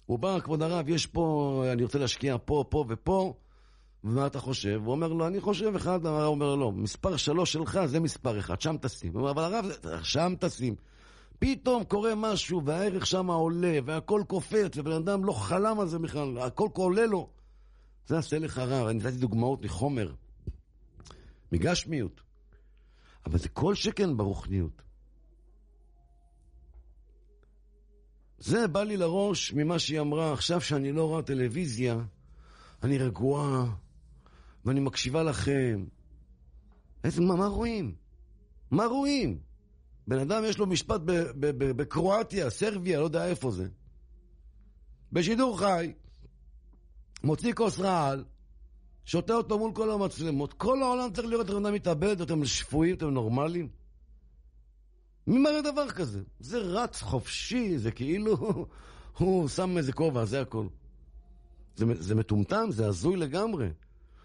הוא 0.06 0.18
בא, 0.18 0.40
כבוד 0.40 0.62
הרב, 0.62 0.88
יש 0.88 1.06
פה, 1.06 1.64
אני 1.72 1.82
רוצה 1.82 1.98
להשקיע 1.98 2.36
פה, 2.44 2.64
פה 2.68 2.84
ופה, 2.88 3.34
ומה 4.04 4.26
אתה 4.26 4.40
חושב? 4.40 4.80
הוא 4.84 4.92
אומר 4.92 5.08
לו, 5.08 5.26
אני 5.26 5.40
חושב 5.40 5.72
אחד, 5.76 6.06
הרב 6.06 6.26
אומר 6.26 6.54
לו, 6.54 6.56
לא, 6.56 6.72
מספר 6.72 7.16
שלוש 7.16 7.52
שלך 7.52 7.80
זה 7.86 8.00
מספר 8.00 8.38
אחד, 8.38 8.60
שם 8.60 8.76
תשים. 8.80 9.12
הוא 9.12 9.20
אומר, 9.20 9.30
אבל 9.30 9.42
הרב, 9.42 9.64
שם 10.02 10.34
תשים. 10.40 10.74
פתאום 11.38 11.84
קורה 11.84 12.14
משהו, 12.14 12.64
והערך 12.64 13.06
שם 13.06 13.26
עולה, 13.26 13.78
והכל 13.84 14.22
קופץ, 14.26 14.76
ובן 14.76 14.92
אדם 14.92 15.24
לא 15.24 15.32
חלם 15.32 15.80
על 15.80 15.88
זה 15.88 15.98
בכלל, 15.98 16.38
הכל 16.38 16.68
עולה 16.74 17.06
לו. 17.06 17.30
זה 18.06 18.18
עשה 18.18 18.38
לך 18.38 18.58
רע, 18.58 18.90
אני 18.90 18.98
נתתי 18.98 19.16
דוגמאות 19.16 19.64
מחומר, 19.64 20.12
מגשמיות. 21.52 22.20
אבל 23.26 23.38
זה 23.38 23.48
כל 23.48 23.74
שכן 23.74 24.16
ברוכניות. 24.16 24.82
זה 28.38 28.68
בא 28.68 28.82
לי 28.82 28.96
לראש 28.96 29.52
ממה 29.52 29.78
שהיא 29.78 30.00
אמרה, 30.00 30.32
עכשיו 30.32 30.60
שאני 30.60 30.92
לא 30.92 31.08
רואה 31.08 31.22
טלוויזיה, 31.22 32.00
אני 32.82 32.98
רגועה, 32.98 33.66
ואני 34.64 34.80
מקשיבה 34.80 35.22
לכם. 35.22 35.84
איזה, 37.04 37.20
מה, 37.20 37.36
מה 37.36 37.46
רואים? 37.46 37.94
מה 38.70 38.86
רואים? 38.86 39.38
בן 40.06 40.18
אדם 40.18 40.42
יש 40.44 40.58
לו 40.58 40.66
משפט 40.66 41.00
בקרואטיה, 41.76 42.50
סרביה, 42.50 43.00
לא 43.00 43.04
יודע 43.04 43.26
איפה 43.26 43.50
זה. 43.50 43.68
בשידור 45.12 45.58
חי, 45.58 45.92
מוציא 47.24 47.52
כוס 47.52 47.78
רעל, 47.78 48.24
שותה 49.04 49.34
אותו 49.34 49.58
מול 49.58 49.72
כל 49.74 49.90
המצלמות. 49.90 50.52
כל 50.52 50.82
העולם 50.82 51.12
צריך 51.12 51.28
לראות 51.28 51.50
איך 51.50 51.56
אדם 51.56 51.74
מתאבד, 51.74 52.20
אתם 52.20 52.44
שפויים, 52.44 52.96
אתם 52.96 53.10
נורמלים. 53.10 53.68
מי 55.26 55.38
מראה 55.38 55.62
דבר 55.62 55.90
כזה? 55.90 56.22
זה 56.40 56.58
רץ 56.58 57.02
חופשי, 57.02 57.78
זה 57.78 57.90
כאילו 57.90 58.36
הוא 59.18 59.48
שם 59.48 59.78
איזה 59.78 59.92
כובע, 59.92 60.24
זה 60.24 60.40
הכל. 60.40 60.66
זה, 61.76 61.84
זה 61.98 62.14
מטומטם, 62.14 62.66
זה 62.70 62.86
הזוי 62.86 63.16
לגמרי. 63.16 63.68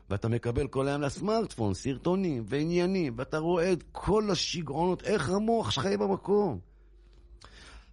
ואתה 0.09 0.27
מקבל 0.27 0.67
כל 0.67 0.87
היום 0.87 1.01
לסמארטפון 1.01 1.73
סרטונים 1.73 2.43
ועניינים, 2.47 3.13
ואתה 3.17 3.37
רואה 3.37 3.73
את 3.73 3.83
כל 3.91 4.31
השיגעונות, 4.31 5.03
איך 5.03 5.29
המוח 5.29 5.71
שלך 5.71 5.85
יהיה 5.85 5.97
במקום. 5.97 6.59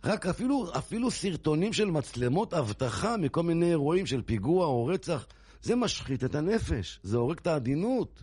רק 0.05 0.27
אפילו, 0.27 0.67
אפילו 0.79 1.11
סרטונים 1.11 1.73
של 1.73 1.91
מצלמות 1.91 2.55
אבטחה 2.55 3.17
מכל 3.17 3.43
מיני 3.43 3.71
אירועים 3.71 4.07
של 4.07 4.23
פיגוע 4.23 4.67
או 4.67 4.87
רצח, 4.87 5.27
זה 5.63 5.77
משחית 5.77 6.25
את 6.25 6.35
הנפש, 6.35 7.01
זה 7.03 7.17
הורג 7.17 7.39
את 7.39 7.47
העדינות, 7.47 8.23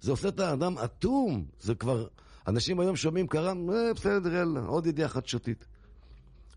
זה 0.00 0.10
עושה 0.10 0.28
את 0.28 0.40
האדם 0.40 0.78
אטום, 0.78 1.44
זה 1.60 1.74
כבר... 1.74 2.06
אנשים 2.46 2.80
היום 2.80 2.96
שומעים, 2.96 3.26
קרה, 3.26 3.52
אה, 3.52 3.94
בסדר, 3.94 4.34
יאללה, 4.34 4.60
עוד 4.60 4.86
ידיעה 4.86 5.08
חדשותית. 5.08 5.66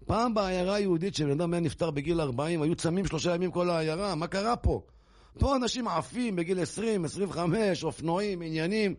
פעם 0.05 0.33
בעיירה 0.33 0.75
היהודית, 0.75 1.15
שבן 1.15 1.31
אדם 1.31 1.53
היה 1.53 1.61
נפטר 1.61 1.91
בגיל 1.91 2.21
40, 2.21 2.61
היו 2.61 2.75
צמים 2.75 3.05
שלושה 3.05 3.35
ימים 3.35 3.51
כל 3.51 3.69
העיירה, 3.69 4.15
מה 4.15 4.27
קרה 4.27 4.55
פה? 4.55 4.81
פה 5.39 5.55
אנשים 5.55 5.87
עפים 5.87 6.35
בגיל 6.35 6.59
20, 6.59 7.05
25, 7.05 7.83
אופנועים, 7.83 8.41
עניינים, 8.41 8.95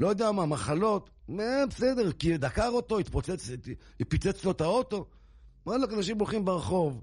לא 0.00 0.08
יודע 0.08 0.32
מה, 0.32 0.46
מחלות. 0.46 1.10
אה, 1.40 1.66
בסדר, 1.66 2.12
כי 2.12 2.36
דקר 2.36 2.68
אותו, 2.68 2.98
התפוצץ, 2.98 3.50
פיצץ 4.08 4.44
לו 4.44 4.50
את 4.50 4.60
האוטו. 4.60 5.06
וואלה, 5.66 5.86
אנשים 5.92 6.18
הולכים 6.18 6.44
ברחוב, 6.44 7.02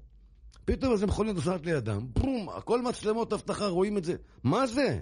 פתאום 0.65 0.93
איזה 0.93 1.07
מכונית 1.07 1.35
נוסעת 1.35 1.65
לידם, 1.65 2.07
בום, 2.13 2.49
הכל 2.49 2.81
מצלמות 2.81 3.33
אבטחה, 3.33 3.67
רואים 3.67 3.97
את 3.97 4.03
זה. 4.03 4.15
מה 4.43 4.67
זה? 4.67 4.99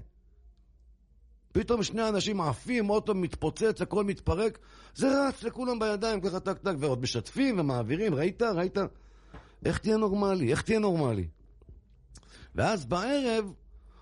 פתאום 1.51 1.83
שני 1.83 2.09
אנשים 2.09 2.41
עפים, 2.41 2.89
אוטו 2.89 3.15
מתפוצץ, 3.15 3.81
הכל 3.81 4.03
מתפרק, 4.03 4.59
זה 4.95 5.27
רץ 5.27 5.43
לכולם 5.43 5.79
בידיים, 5.79 6.21
ככה 6.21 6.39
טק 6.39 6.57
טק, 6.57 6.73
ועוד 6.79 7.01
משתפים 7.01 7.59
ומעבירים, 7.59 8.15
ראית? 8.15 8.41
ראית? 8.41 8.77
איך 9.65 9.77
תהיה 9.77 9.97
נורמלי? 9.97 10.51
איך 10.51 10.61
תהיה 10.61 10.79
נורמלי? 10.79 11.27
ואז 12.55 12.85
בערב 12.85 13.53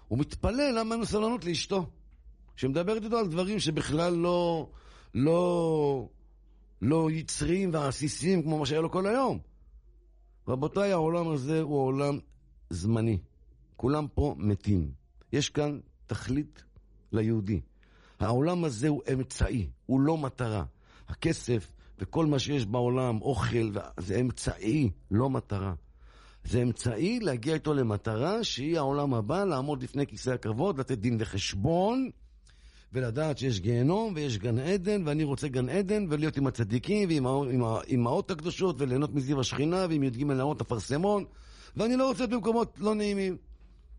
הוא 0.07 0.19
מתפלא 0.19 0.71
למה 0.71 0.95
אין 0.95 0.99
לו 0.99 1.05
סבלנות 1.05 1.45
לאשתו, 1.45 1.85
שמדברת 2.55 3.03
איתו 3.03 3.17
על 3.17 3.27
דברים 3.27 3.59
שבכלל 3.59 4.13
לא, 4.13 4.69
לא, 5.13 6.09
לא 6.81 7.11
יצריים 7.11 7.73
ועסיסיים 7.73 8.43
כמו 8.43 8.59
מה 8.59 8.65
שהיה 8.65 8.81
לו 8.81 8.91
כל 8.91 9.07
היום. 9.07 9.39
רבותיי, 10.47 10.91
העולם 10.91 11.27
הזה 11.29 11.61
הוא 11.61 11.79
עולם 11.79 12.19
זמני. 12.69 13.17
כולם 13.75 14.07
פה 14.13 14.35
מתים. 14.37 14.91
יש 15.33 15.49
כאן 15.49 15.79
תכלית 16.07 16.63
ליהודי. 17.11 17.61
העולם 18.19 18.63
הזה 18.63 18.87
הוא 18.87 19.01
אמצעי, 19.13 19.69
הוא 19.85 20.01
לא 20.01 20.17
מטרה. 20.17 20.63
הכסף 21.07 21.71
וכל 21.99 22.25
מה 22.25 22.39
שיש 22.39 22.65
בעולם, 22.65 23.21
אוכל, 23.21 23.71
זה 23.99 24.19
אמצעי, 24.19 24.89
לא 25.11 25.29
מטרה. 25.29 25.73
זה 26.45 26.61
אמצעי 26.61 27.19
להגיע 27.19 27.53
איתו 27.53 27.73
למטרה 27.73 28.43
שהיא 28.43 28.77
העולם 28.77 29.13
הבא, 29.13 29.43
לעמוד 29.43 29.83
לפני 29.83 30.07
כיסא 30.07 30.29
הכבוד, 30.29 30.79
לתת 30.79 30.97
דין 30.97 31.17
וחשבון, 31.19 32.09
ולדעת 32.93 33.37
שיש 33.37 33.59
גיהנום 33.59 34.13
ויש 34.15 34.37
גן 34.37 34.59
עדן, 34.59 35.01
ואני 35.05 35.23
רוצה 35.23 35.47
גן 35.47 35.69
עדן, 35.69 36.05
ולהיות 36.09 36.37
עם 36.37 36.47
הצדיקים 36.47 37.09
ועם 37.09 37.63
האימהות 37.63 38.31
הקדושות, 38.31 38.75
וליהנות 38.79 39.13
מזיו 39.13 39.39
השכינה, 39.39 39.85
ועם 39.89 40.03
י"ג 40.03 40.23
נאות 40.23 40.61
אפרסמון, 40.61 41.25
ואני 41.77 41.95
לא 41.95 42.07
רוצה 42.07 42.19
להיות 42.19 42.31
במקומות 42.31 42.77
לא 42.79 42.95
נעימים. 42.95 43.37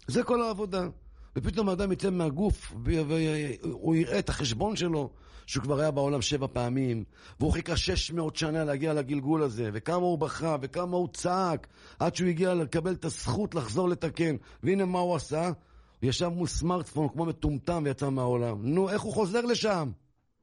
זה 0.07 0.23
כל 0.23 0.43
העבודה. 0.43 0.89
ופתאום 1.37 1.69
האדם 1.69 1.93
יצא 1.93 2.11
מהגוף, 2.11 2.75
והוא 2.85 3.95
יראה 3.95 4.19
את 4.19 4.29
החשבון 4.29 4.77
שלו, 4.77 5.11
שהוא 5.47 5.63
כבר 5.63 5.81
היה 5.81 5.91
בעולם 5.91 6.23
שבע 6.23 6.47
פעמים, 6.53 7.05
והוא 7.41 7.53
חיכה 7.53 7.77
שש 7.77 8.11
מאות 8.11 8.37
שנה 8.37 8.65
להגיע 8.65 8.95
לגלגול 8.95 9.43
הזה, 9.43 9.71
וכמה 9.73 9.97
הוא 10.07 10.19
בכה, 10.19 10.57
וכמה 10.63 10.97
הוא 10.97 11.09
צעק, 11.13 11.67
עד 11.99 12.15
שהוא 12.15 12.29
הגיע 12.29 12.55
לקבל 12.55 12.93
את 12.93 13.05
הזכות 13.05 13.55
לחזור 13.55 13.89
לתקן. 13.89 14.37
והנה 14.63 14.85
מה 14.85 14.99
הוא 14.99 15.17
עשה? 15.17 15.47
הוא 15.47 16.09
ישב 16.09 16.29
מול 16.29 16.47
סמארטפון 16.47 17.09
כמו 17.09 17.25
מטומטם 17.25 17.83
ויצא 17.85 18.11
מהעולם. 18.11 18.67
נו, 18.67 18.89
איך 18.91 19.03
הוא 19.03 19.13
חוזר 19.13 19.41
לשם? 19.41 19.91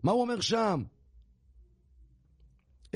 מה 0.03 0.11
הוא 0.11 0.21
אומר 0.21 0.41
שם? 0.41 0.83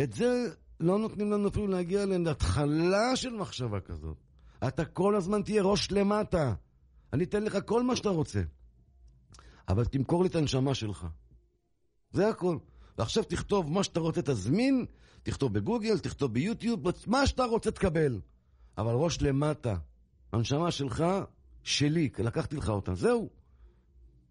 את 0.04 0.14
זה 0.14 0.48
לא 0.80 1.00
נותנים 1.00 1.32
לנו 1.32 1.48
אפילו 1.48 1.68
להגיע 1.68 2.06
להתחלה 2.06 3.16
של 3.16 3.34
מחשבה 3.34 3.80
כזאת. 3.80 4.18
אתה 4.68 4.86
כל 4.86 5.16
הזמן 5.16 5.42
תהיה 5.42 5.64
ראש 5.64 5.92
למטה. 5.92 6.54
אני 7.14 7.24
אתן 7.24 7.44
לך 7.44 7.58
כל 7.66 7.84
מה 7.84 7.96
שאתה 7.96 8.10
רוצה. 8.10 8.42
אבל 9.70 9.86
תמכור 9.86 10.24
לי 10.24 10.30
את 10.30 10.36
הנשמה 10.36 10.76
שלך. 10.76 11.08
זה 12.12 12.30
הכל. 12.30 12.58
ועכשיו 12.98 13.24
תכתוב 13.24 13.72
מה 13.72 13.84
שאתה 13.84 14.00
רוצה, 14.00 14.22
תזמין, 14.22 14.86
תכתוב 15.24 15.54
בגוגל, 15.54 16.00
תכתוב 16.00 16.34
ביוטיוב, 16.34 16.84
מה 17.08 17.28
שאתה 17.28 17.46
רוצה 17.46 17.72
תקבל. 17.72 18.20
אבל 18.78 18.94
ראש 18.94 19.22
למטה. 19.22 19.76
הנשמה 20.34 20.72
שלך, 20.72 21.06
שלי, 21.64 22.10
לקחתי 22.20 22.56
לך 22.56 22.70
אותה. 22.70 22.96
זהו. 22.96 23.30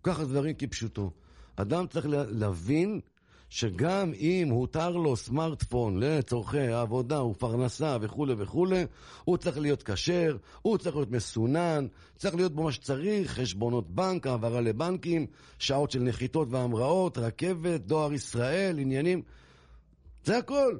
ככה 0.03 0.25
דברים 0.25 0.55
כפשוטו. 0.59 1.11
אדם 1.57 1.87
צריך 1.87 2.07
להבין 2.11 3.01
שגם 3.49 4.13
אם 4.15 4.49
הותר 4.51 4.91
לו 4.91 5.17
סמארטפון 5.17 6.01
לצורכי 6.01 6.67
עבודה 6.67 7.23
ופרנסה 7.23 7.97
וכולי 8.01 8.35
וכולי, 8.39 8.87
הוא 9.25 9.37
צריך 9.37 9.59
להיות 9.59 9.83
כשר, 9.83 10.37
הוא 10.63 10.79
צריך 10.79 10.97
להיות 10.97 11.11
מסונן, 11.11 11.87
צריך 12.17 12.35
להיות 12.35 12.53
בו 12.55 12.63
מה 12.63 12.73
שצריך, 12.73 13.31
חשבונות 13.31 13.91
בנק, 13.91 14.27
העברה 14.27 14.61
לבנקים, 14.61 15.27
שעות 15.59 15.91
של 15.91 16.01
נחיתות 16.01 16.49
והמראות, 16.51 17.19
רכבת, 17.19 17.81
דואר 17.81 18.13
ישראל, 18.13 18.79
עניינים. 18.79 19.23
זה 20.25 20.39
הכל. 20.39 20.79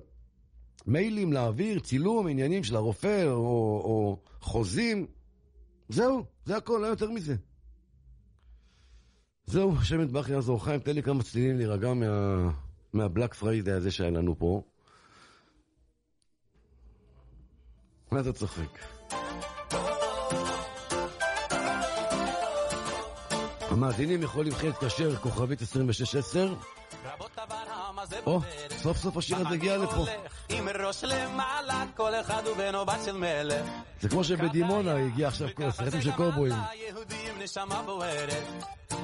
מיילים 0.87 1.33
להעביר, 1.33 1.81
צילום, 1.81 2.29
עניינים 2.29 2.65
של 2.65 2.77
הרופא 2.77 3.25
או, 3.27 3.37
או 3.85 4.19
חוזים. 4.41 5.07
זהו, 5.89 6.25
זה 6.45 6.57
הכל, 6.57 6.79
לא 6.83 6.87
יותר 6.87 7.11
מזה. 7.11 7.37
זהו, 9.47 9.75
השם 9.81 10.01
יתברך 10.01 10.29
יעזור. 10.29 10.65
חיים, 10.65 10.81
תן 10.81 10.95
לי 10.95 11.03
כמה 11.03 11.23
צלילים 11.23 11.57
להירגע 11.57 11.95
מה... 11.95 12.07
מהבלק 12.93 13.35
פריידי 13.35 13.73
הזה 13.73 13.91
שהיה 13.91 14.11
לנו 14.11 14.39
פה. 14.39 14.63
מה 18.11 18.21
אתה 18.21 18.33
צוחק? 18.33 18.79
המאזינים 23.71 24.23
יכולים 24.23 24.53
להתקשר 24.63 25.17
כוכבית 25.17 25.61
2610 25.63 26.55
או, 28.27 28.41
סוף 28.77 28.97
סוף 28.97 29.17
השיר 29.17 29.37
הזה 29.37 29.49
הגיע 29.55 29.77
לפה. 29.77 30.05
זה 34.01 34.09
כמו 34.09 34.25
שבדימונה 34.25 34.95
הגיע 34.97 35.29
עכשיו 35.29 35.49
כל 35.55 35.63
הסרטים 35.63 36.01
של 36.03 36.13
קובויים. 36.13 36.55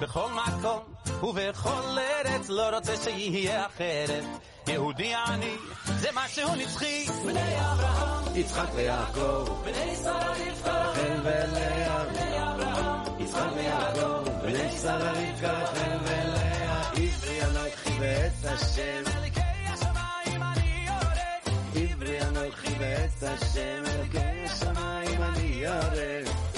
יהודים 0.03 0.35
נשמה 0.35 0.59
בוערת, 0.63 0.63
בכל 0.63 0.63
מקום 0.63 0.81
ובכל 1.23 1.99
ארץ, 1.99 2.49
לא 2.49 2.77
רוצה 2.77 2.97
שיהיה 2.97 3.67
אחרת. 3.67 4.25
יהודי 4.67 5.15
אני, 5.27 5.57
זה 5.99 6.09
משהו 6.15 6.55
נצחי. 6.55 7.07
בני 7.25 7.61
אברהם, 7.61 8.37
יצחק 8.37 8.69
ויעקב, 8.75 9.49
בני 9.65 9.97
שרה 10.03 10.31
רבקה, 10.31 10.83
רחל 10.83 11.21
ולאה, 11.23 12.05
בני 12.05 12.43
אברהם, 12.43 13.21
יצחק 13.21 13.51
ויעקב, 13.57 14.29
בני 14.43 14.79
שרה 14.83 15.13
רבקה, 15.13 15.53
רחל 15.53 15.99
ולאה, 16.03 16.91
עברי 16.91 17.43
אנוכי 17.43 18.01
ואת 18.01 18.45
השם, 18.45 19.03
מלכי 19.05 19.41
השמיים 19.67 20.43
אני 20.43 20.87
יורד. 20.87 21.93
עברי 21.93 22.23
אנוכי 22.23 22.75
ואת 22.79 23.23
השם, 23.23 23.83
אלוקי 23.87 24.45
השמיים 24.47 25.23
אני 25.23 25.65
יורד. 25.65 26.52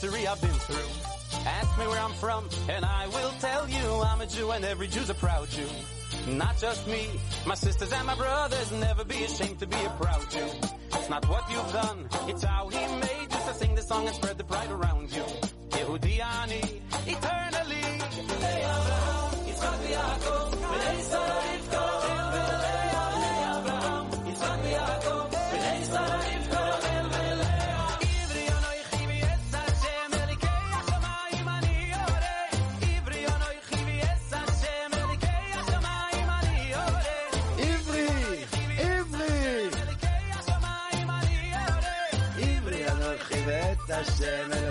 History 0.00 0.26
I've 0.26 0.40
been 0.40 0.50
through. 0.50 0.90
Ask 1.44 1.78
me 1.78 1.86
where 1.86 2.00
I'm 2.00 2.12
from, 2.12 2.48
and 2.68 2.84
I 2.84 3.08
will 3.08 3.32
tell 3.40 3.68
you 3.68 4.02
I'm 4.06 4.20
a 4.20 4.26
Jew, 4.26 4.50
and 4.52 4.64
every 4.64 4.86
Jew's 4.86 5.10
a 5.10 5.14
proud 5.14 5.48
Jew. 5.50 5.68
Not 6.28 6.56
just 6.58 6.86
me, 6.86 7.08
my 7.46 7.54
sisters 7.54 7.92
and 7.92 8.06
my 8.06 8.14
brothers. 8.14 8.70
Never 8.72 9.04
be 9.04 9.24
ashamed 9.24 9.58
to 9.58 9.66
be 9.66 9.76
a 9.76 9.90
proud 10.00 10.30
Jew. 10.30 10.50
It's 10.92 11.10
not 11.10 11.28
what 11.28 11.50
you've 11.50 11.72
done, 11.72 12.08
it's 12.28 12.44
how 12.44 12.68
He 12.68 12.78
made 12.78 13.28
you. 13.32 13.40
So 13.46 13.52
sing 13.52 13.74
the 13.74 13.82
song 13.82 14.06
and 14.06 14.14
spread 14.14 14.38
the 14.38 14.44
pride 14.44 14.70
around 14.70 15.12
you. 15.12 15.24
Yehudi 15.76 16.20
eternally. 17.14 17.86
Bnei 18.30 18.58
Abraham, 18.74 19.30
Yitzchak 19.48 19.78
v'Yaakov, 19.82 21.47
ואת 44.28 44.67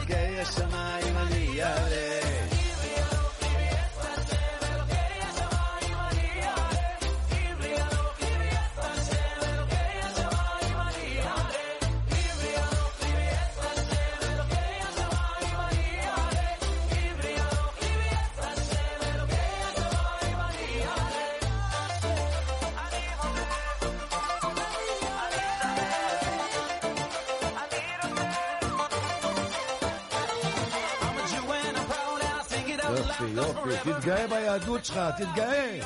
יופי, 33.21 33.69
יופי, 33.69 33.93
תתגאה 33.93 34.27
ביהדות 34.27 34.85
שלך, 34.85 34.99
תתגאה. 35.17 35.79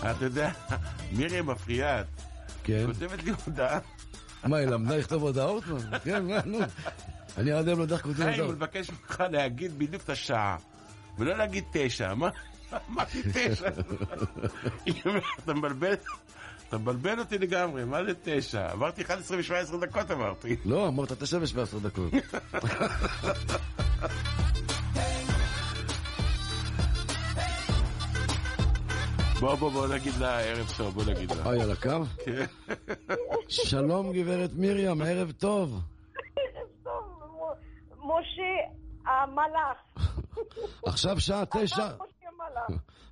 אתה 0.10 0.24
יודע, 0.24 0.50
מרים 1.12 1.50
אפריאט 1.50 2.06
כן. 2.64 2.86
כותבת 2.86 3.22
לי 3.22 3.32
הודעה, 3.46 3.78
מה, 4.44 4.56
היא 4.56 4.66
למדה 4.66 4.96
לכתוב 4.96 5.22
הודעות? 5.22 5.64
כן, 6.04 6.24
מה, 6.26 6.38
נו. 6.44 6.58
אני 7.38 7.52
עד 7.52 7.68
היום 7.68 7.78
לא 7.78 7.84
יודע 7.84 7.94
איך 7.96 8.02
כותבים 8.02 8.26
חיים, 8.26 8.40
הוא 8.40 8.52
הודעות. 8.52 8.56
מבקש 8.56 8.90
ממך 8.90 9.22
להגיד 9.30 9.78
בדיוק 9.78 10.02
את 10.02 10.10
השעה, 10.10 10.56
ולא 11.18 11.36
להגיד 11.36 11.64
תשע. 11.72 12.14
מה? 12.14 12.28
אמרתי 12.90 13.22
תשע. 13.32 13.68
אתה 15.44 15.54
מבלבל, 15.54 15.94
אתה 16.68 16.78
מבלבל 16.78 17.18
אותי 17.18 17.38
לגמרי, 17.38 17.84
מה 17.84 18.04
זה 18.04 18.12
תשע? 18.22 18.70
עברתי 18.70 19.02
11 19.02 19.36
ו-17 19.38 19.76
דקות 19.86 20.10
אמרתי. 20.10 20.56
לא, 20.64 20.88
אמרת 20.88 21.12
תשע 21.12 21.38
ושבע 21.40 21.62
עשרה 21.62 21.80
דקות. 21.80 22.12
בוא, 29.40 29.54
בוא, 29.54 29.70
בוא 29.70 29.86
נגיד 29.86 30.12
לה 30.20 30.40
ערב 30.40 30.72
טוב, 30.76 30.94
בוא 30.94 31.04
נגיד 31.04 31.30
לה. 31.30 31.50
היי, 31.50 31.62
על 31.62 31.70
הקו? 31.70 31.90
כן. 32.24 32.44
שלום, 33.48 34.12
גברת 34.12 34.50
מרים, 34.56 35.02
ערב 35.02 35.32
טוב. 35.32 35.80
טוב, 36.84 36.92
מ- 37.20 38.08
משה 38.08 38.52
המלאך. 39.06 40.06
עכשיו 40.86 41.20
שעה 41.20 41.44
תשע. 41.46 41.88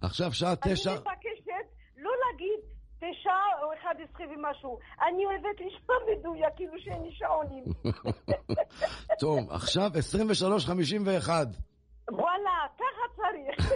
עכשיו 0.01 0.33
שעה 0.33 0.55
אני 0.65 0.75
תשע, 0.75 0.93
מבקשת 0.93 1.67
לא 1.99 2.11
להגיד 2.25 2.72
תשע 3.03 3.63
או 3.63 3.73
אחד 3.81 3.95
עשרה 4.05 4.27
ומשהו. 4.27 4.79
אני 5.09 5.25
אוהבת 5.25 5.61
לשמוע 5.61 5.97
מדויק, 6.13 6.55
כאילו 6.57 6.73
שאין 6.79 7.03
לי 7.03 7.11
שעונים. 7.13 7.65
טוב, 9.21 9.51
עכשיו 9.51 9.91
23.51. 11.27 11.31
וואלה, 12.11 12.67
ככה 12.79 13.05
צריך. 13.17 13.75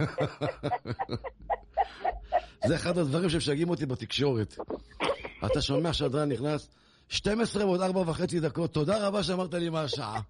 זה 2.67 2.75
אחד 2.75 2.99
הדברים 2.99 3.31
שמשגעים 3.31 3.71
אותי 3.71 3.87
בתקשורת. 3.87 4.55
אתה 5.47 5.63
שומע 5.63 5.93
שדרן 5.93 6.33
נכנס, 6.33 6.71
12 7.09 7.67
ועוד 7.67 7.81
4 7.81 8.01
וחצי 8.01 8.41
דקות, 8.41 8.73
תודה 8.73 9.07
רבה 9.09 9.23
שאמרת 9.23 9.55
לי 9.55 9.69
מה 9.69 9.83
השעה. 9.83 10.21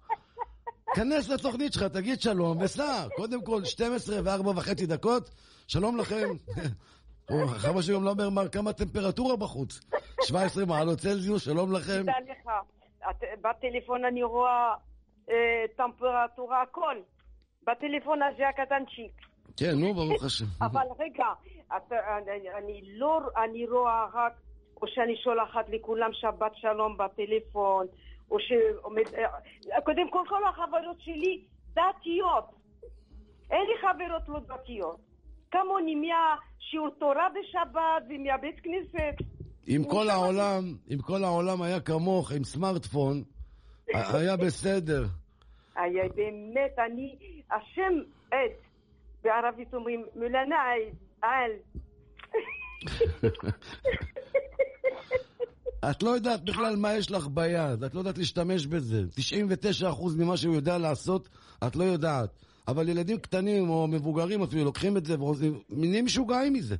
כנס 0.95 1.29
לתוכנית 1.29 1.73
שלך, 1.73 1.83
תגיד 1.83 2.21
שלום 2.21 2.57
וסע. 2.61 3.07
קודם 3.15 3.41
כל, 3.45 3.65
12 3.65 4.19
ו-4 4.23 4.47
וחצי 4.47 4.85
דקות, 4.85 5.29
שלום 5.67 5.97
לכם. 5.97 6.29
או, 7.31 7.47
חבל 7.47 7.81
שגם 7.81 8.03
לא 8.03 8.09
אומר 8.09 8.29
מה- 8.29 8.47
כמה 8.47 8.73
טמפרטורה 8.73 9.35
בחוץ. 9.35 9.79
17 10.23 10.65
מעלות 10.65 10.97
צלזיוס, 10.99 11.45
שלום 11.45 11.71
לכם. 11.73 12.01
תדע 12.03 12.13
לך, 12.31 12.49
בטלפון 13.41 14.05
אני 14.05 14.23
רואה 14.23 14.73
אה, 15.29 15.35
טמפרטורה, 15.77 16.61
הכל. 16.61 16.95
בטלפון 17.67 18.19
הזה 18.21 18.47
הקטנצ'יק. 18.49 19.11
כן, 19.57 19.71
נו, 19.79 19.93
ברוך 19.93 20.23
השם. 20.23 20.45
אבל 20.61 20.87
רגע, 20.99 21.25
אני, 22.57 22.81
לא, 22.97 23.19
אני 23.43 23.65
רואה 23.67 24.05
רק, 24.13 24.33
או 24.81 24.87
שאני 24.87 25.15
שולחת 25.23 25.65
לכולם 25.69 26.09
שבת 26.13 26.51
שלום 26.55 26.97
בטלפון, 26.97 27.85
או 28.31 28.37
שעומד, 28.39 29.03
אה, 29.17 29.81
קודם 29.81 30.11
כל 30.11 30.23
כל 30.29 30.41
החברות 30.49 30.99
שלי 30.99 31.43
דתיות. 31.73 32.45
אין 33.51 33.61
לי 33.67 33.73
חברות 33.81 34.21
לא 34.27 34.55
דתיות. 34.55 35.06
כמוני 35.51 35.95
מהשיעור 35.95 36.89
תורה 36.99 37.27
בשבת 37.29 38.03
ומהבית 38.09 38.59
כנסת. 38.63 39.15
אם 39.67 39.83
כל 39.89 40.09
העולם, 40.09 40.75
אם 40.93 40.97
כל 41.01 41.23
העולם 41.23 41.61
היה 41.61 41.79
כמוך 41.79 42.31
עם 42.31 42.43
סמארטפון, 42.43 43.23
היה 44.13 44.37
בסדר. 44.37 45.05
היה 45.75 46.03
באמת, 46.15 46.79
אני, 46.85 47.15
השם 47.51 47.93
עד, 48.31 48.51
בערבית 49.23 49.73
אומרים, 49.73 50.05
מולנה 50.15 50.55
על. 51.21 51.51
את 55.91 56.03
לא 56.03 56.09
יודעת 56.09 56.43
בכלל 56.43 56.75
מה 56.75 56.93
יש 56.93 57.11
לך 57.11 57.27
ביד, 57.27 57.83
את 57.83 57.93
לא 57.93 57.99
יודעת 57.99 58.17
להשתמש 58.17 58.65
בזה. 58.65 59.01
99% 59.83 59.85
ממה 60.17 60.37
שהוא 60.37 60.55
יודע 60.55 60.77
לעשות, 60.77 61.29
את 61.67 61.75
לא 61.75 61.83
יודעת. 61.83 62.29
אבל 62.67 62.89
ילדים 62.89 63.17
קטנים 63.17 63.69
או 63.69 63.87
מבוגרים 63.87 64.43
אפילו 64.43 64.63
לוקחים 64.63 64.97
את 64.97 65.05
זה 65.05 65.15
ונהיים 65.69 66.05
משוגעים 66.05 66.53
מזה. 66.53 66.75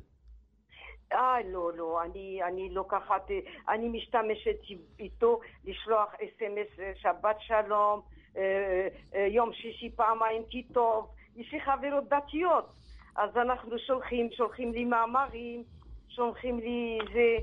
אה, 1.12 1.36
לא, 1.52 1.70
לא, 1.76 2.02
אני, 2.04 2.40
אני 2.48 2.68
לוקחת, 2.70 3.30
אני 3.68 3.88
משתמשת 3.88 4.56
איתו 4.98 5.40
לשלוח 5.64 6.14
אס.אם.אס 6.14 7.00
שבת 7.02 7.36
שלום, 7.40 8.00
אה, 8.36 8.88
אה, 9.14 9.26
יום 9.26 9.52
שישי 9.52 9.90
פעמיים 9.96 10.42
כי 10.50 10.62
טוב, 10.62 11.06
יש 11.36 11.52
לי 11.52 11.60
חברות 11.60 12.08
דתיות, 12.08 12.72
אז 13.16 13.36
אנחנו 13.36 13.78
שולחים, 13.78 14.28
שולחים 14.32 14.72
לי 14.72 14.84
מאמרים, 14.84 15.62
שולחים 16.08 16.58
לי 16.58 16.98
זה, 17.12 17.36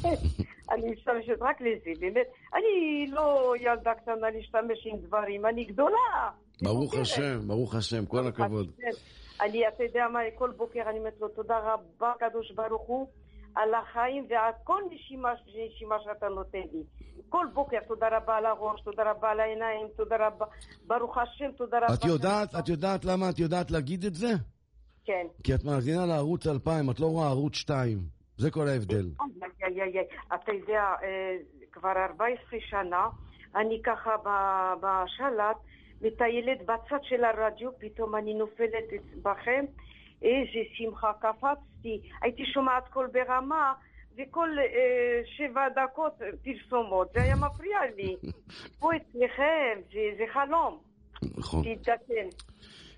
אני 0.72 0.90
משתמשת 0.90 1.36
רק 1.40 1.60
לזה, 1.60 1.90
באמת, 2.00 2.26
אני 2.54 3.06
לא 3.10 3.54
ילדה 3.60 3.94
קטנה 3.94 4.30
להשתמש 4.30 4.86
עם 4.86 4.96
דברים, 4.96 5.46
אני 5.46 5.64
גדולה. 5.64 6.30
ברוך 6.62 6.94
מבוגרת. 6.94 7.02
השם, 7.02 7.48
ברוך 7.48 7.74
השם, 7.74 8.06
כל 8.06 8.26
הכבוד. 8.26 8.70
אני, 9.40 9.68
אתה 9.68 9.82
יודע 9.84 10.08
מה, 10.12 10.20
כל 10.34 10.50
בוקר 10.56 10.82
אני 10.90 10.98
אומרת 10.98 11.14
לו, 11.20 11.28
תודה 11.28 11.58
רבה, 11.58 12.12
קדוש 12.18 12.50
ברוך 12.50 12.82
הוא, 12.86 13.06
על 13.54 13.74
החיים 13.74 14.26
ועל 14.30 14.52
כל 14.64 14.82
נשימה, 14.90 15.32
נשימה 15.46 15.96
שאתה 16.04 16.28
נותן 16.28 16.62
לי. 16.72 16.82
כל 17.28 17.46
בוקר, 17.54 17.78
תודה 17.88 18.06
רבה 18.16 18.36
על 18.36 18.46
הראש, 18.46 18.80
תודה 18.80 19.10
רבה 19.10 19.30
על 19.30 19.40
העיניים, 19.40 19.86
תודה 19.96 20.16
רבה, 20.26 20.46
ברוך 20.86 21.18
השם, 21.18 21.52
תודה 21.56 21.78
רבה. 21.78 21.94
את 21.94 22.04
יודעת, 22.04 22.54
את 22.58 22.68
יודעת 22.68 23.04
למה 23.04 23.30
את 23.30 23.38
יודעת 23.38 23.70
להגיד 23.70 24.04
את 24.04 24.14
זה? 24.14 24.32
כן. 25.04 25.26
כי 25.44 25.54
את 25.54 25.64
מאזינה 25.64 26.06
לערוץ 26.06 26.46
2000, 26.46 26.90
את 26.90 27.00
לא 27.00 27.06
רואה 27.06 27.28
ערוץ 27.28 27.54
2. 27.54 27.98
זה 28.36 28.50
כל 28.50 28.68
ההבדל. 28.68 29.06
אתה 30.34 30.52
יודע, 30.52 30.82
אה, 31.02 31.36
כבר 31.72 31.92
14 32.10 32.60
שנה, 32.60 33.08
אני 33.56 33.80
ככה 33.84 34.10
בשלט 34.80 35.56
מטיילת 36.02 36.58
בצד 36.62 36.98
של 37.02 37.24
הרדיו, 37.24 37.70
פתאום 37.78 38.16
אני 38.16 38.34
נופלת 38.34 38.84
בכם, 39.22 39.64
איזה 40.22 40.60
שמחה, 40.74 41.12
קפצתי, 41.20 42.00
הייתי 42.22 42.42
שומעת 42.54 42.88
קול 42.88 43.06
ברמה, 43.12 43.72
וכל 44.18 44.48
אה, 44.58 45.20
שבע 45.24 45.68
דקות 45.68 46.12
פרסומות, 46.44 47.08
זה 47.14 47.22
היה 47.22 47.36
מפריע 47.36 47.78
לי. 47.96 48.16
פה 48.80 48.90
אצלכם, 48.96 49.80
זה, 49.92 50.00
זה 50.18 50.24
חלום, 50.32 50.78
נכון. 51.38 51.62
תתקן. 51.74 52.28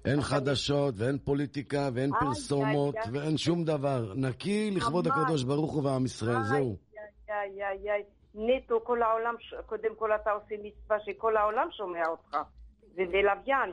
אין 0.05 0.21
חדשות 0.21 0.95
ואין 0.99 1.19
פוליטיקה 1.19 1.89
ואין 1.95 2.11
פרסומות. 2.21 2.95
ואין 3.13 3.37
שום 3.37 3.65
דבר. 3.65 4.13
נקי 4.17 4.71
לכבוד. 4.71 5.07
הקדוש 5.07 5.45
ברוך 5.45 5.73
הוא 5.73 5.85
ועם 5.85 6.05
ישראל, 6.05 6.43
זהו. 6.43 6.77
נטו, 8.35 8.85
כל 8.85 9.03
העולם, 9.03 9.35
קודם 9.67 9.95
כל 9.99 10.13
אתה 10.13 10.31
עושה 10.31 10.55
מצווה 10.63 10.97
שכל 11.01 11.37
העולם 11.37 11.69
שומע 11.71 12.07
אותך. 12.07 12.37
זה 12.99 13.05
בלוויין. 13.13 13.71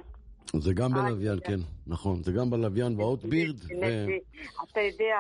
זה 0.56 0.74
גם 0.74 0.96
איי, 0.96 1.02
בלוויין, 1.04 1.34
איי. 1.34 1.42
כן, 1.42 1.62
נכון. 1.88 2.24
זה 2.24 2.32
גם 2.32 2.50
בלוויין 2.50 2.98
באוטבירד. 2.98 3.56
אתה 4.72 4.82
יודע, 4.82 5.18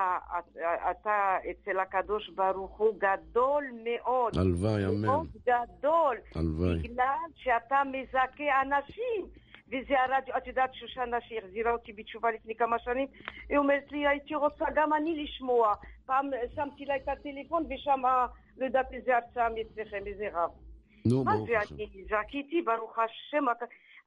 אתה- 0.91 1.37
אצל 1.51 1.79
הקדוש 1.79 2.29
ברוך 2.29 2.77
הוא 2.77 2.93
גדול 2.99 3.63
מאוד. 3.83 4.37
הלוואי, 4.37 4.85
אמן. 4.85 5.01
מאוד 5.05 5.27
גדול. 5.47 6.17
הלוואי. 6.35 6.77
בגלל 6.79 7.05
שאתה 7.35 7.75
מזכה 7.91 8.61
אנשים. 8.61 9.25
וזה 9.67 9.93
הרדיו, 9.99 10.37
את 10.37 10.47
יודעת, 10.47 10.73
שושנה 10.73 11.17
שהחזירה 11.21 11.71
אותי 11.71 11.93
בתשובה 11.93 12.31
לפני 12.31 12.55
כמה 12.55 12.79
שנים, 12.79 13.07
היא 13.49 13.57
אומרת 13.57 13.91
לי, 13.91 14.07
הייתי 14.07 14.35
רוצה 14.35 14.65
גם 14.75 14.93
אני 14.93 15.23
לשמוע. 15.23 15.73
פעם 16.05 16.25
שמתי 16.55 16.85
לה 16.85 16.95
את 16.95 17.07
הטלפון 17.07 17.63
ושם, 17.69 18.01
לא 18.57 18.65
יודעת 18.65 18.93
איזה 18.93 19.11
הרצאה 19.15 19.47
מאצלכם, 19.49 20.03
איזה 20.07 20.27
רב. 20.33 20.49
נו, 21.05 21.23
מה 21.23 21.31
ברוך 21.35 21.47
זה, 21.49 21.59
השם. 21.59 21.75
אני 21.75 21.87
זכיתי, 22.05 22.61
ברוך 22.61 22.99
השם, 22.99 23.45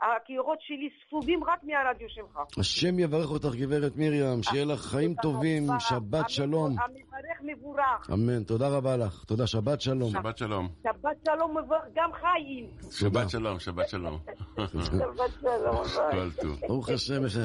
הקירות 0.03 0.59
שלי 0.61 0.89
ספוגים 1.07 1.45
רק 1.45 1.65
מהרדיו 1.65 2.07
שלך. 2.09 2.59
השם 2.59 2.99
יברך 2.99 3.31
אותך, 3.31 3.55
גברת 3.55 3.93
מרים, 3.97 4.43
שיהיה 4.43 4.65
לך 4.65 4.81
חיים 4.81 5.15
טובים, 5.23 5.67
שבת 5.79 6.31
שלום. 6.31 6.77
המברך 6.79 7.39
מבורך. 7.43 8.11
אמן, 8.13 8.43
תודה 8.45 8.69
רבה 8.69 8.97
לך. 8.97 9.25
תודה, 9.25 9.47
שבת 9.47 9.81
שלום. 9.81 10.11
שבת 10.11 10.39
שלום. 10.39 10.69
שבת 10.83 11.17
שלום 11.29 11.57
מברך 11.59 11.83
גם 11.95 12.11
חיים. 12.21 12.71
שבת 12.91 13.31
שלום, 13.31 13.59
שבת 13.61 13.89
שלום. 13.89 14.19
שבת 14.57 14.71
שלום. 14.87 15.15
ביי. 15.43 16.11
כל 16.11 16.31
טוב. 16.43 16.61
ברוך 16.69 16.89
השם, 16.89 17.27
יש- 17.27 17.37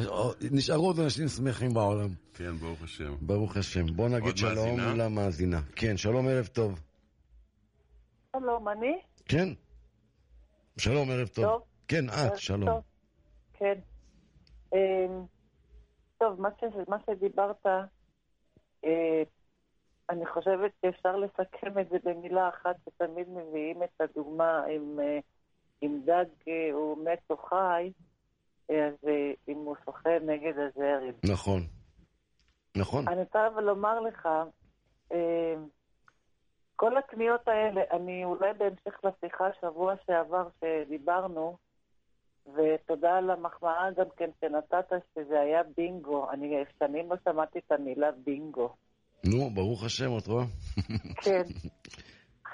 נשארו 0.52 0.86
עוד 0.88 1.00
אנשים 1.00 1.28
שמחים 1.28 1.74
בעולם. 1.74 2.10
כן, 2.34 2.52
ברוך 2.58 2.82
השם. 2.84 3.14
ברוך 3.22 3.58
השם. 3.58 3.86
בוא 3.86 4.10
נגיד 4.10 4.38
שלום 4.38 4.54
מאזינה? 4.78 4.94
למאזינה. 5.06 5.60
כן, 5.76 5.98
שלום, 5.98 6.28
ערב 6.28 6.46
טוב. 6.46 6.80
שלום, 8.36 8.70
אני? 8.70 8.98
כן? 9.26 9.50
שלום, 10.78 11.10
ערב 11.12 11.28
טוב. 11.28 11.46
טוב. 11.46 11.62
כן, 11.88 12.06
את, 12.10 12.38
שלום. 12.38 12.70
טוב. 12.70 12.84
כן. 13.54 13.80
אמ, 14.74 15.26
טוב, 16.18 16.42
מה, 16.42 16.50
ש... 16.60 16.64
מה 16.88 16.98
שדיברת, 17.06 17.66
אה, 18.86 19.24
אני 20.10 20.26
חושבת 20.26 20.72
שאפשר 20.82 21.16
לסכם 21.16 21.80
את 21.80 21.90
זה 21.90 21.98
במילה 22.04 22.50
אחת, 22.50 22.76
שתמיד 22.86 23.30
מביאים 23.30 23.84
את 23.84 24.02
הדוגמה 24.02 24.68
אם, 24.68 25.00
אה, 25.00 25.20
אם 25.84 26.00
דג 26.06 26.26
אה, 26.48 26.70
הוא 26.74 27.06
מת 27.06 27.22
או 27.30 27.38
חי, 27.38 27.92
אה, 28.70 28.88
אז 28.88 28.94
אה, 29.08 29.32
אם 29.48 29.58
הוא 29.58 29.76
שוחה 29.86 30.20
נגד 30.26 30.54
הזרם. 30.58 31.14
נכון. 31.32 31.62
נכון. 32.78 33.08
אני 33.08 33.20
רוצה 33.20 33.48
אבל 33.48 33.64
לומר 33.64 34.00
לך, 34.00 34.30
אה, 35.12 35.56
כל 36.76 36.98
הקניות 36.98 37.48
האלה, 37.48 37.82
אני 37.92 38.26
אולי 38.26 38.54
בהמשך 38.54 39.00
לשיחה 39.04 39.48
שבוע 39.62 39.94
שעבר 40.06 40.48
שדיברנו, 40.60 41.58
ותודה 42.48 43.18
על 43.18 43.30
המחמאה 43.30 43.92
גם 43.98 44.06
כן 44.18 44.30
שנתת, 44.42 44.94
שזה 45.16 45.40
היה 45.40 45.62
בינגו. 45.78 46.32
אני 46.32 46.56
שנים 46.80 47.12
לא 47.12 47.16
שמעתי 47.24 47.60
את 47.60 47.72
המילה 47.72 48.12
בינגו. 48.26 48.70
נו, 49.26 49.50
ברוך 49.50 49.84
השם, 49.84 50.18
את 50.18 50.28
רואה? 50.28 50.44
כן. 51.24 51.44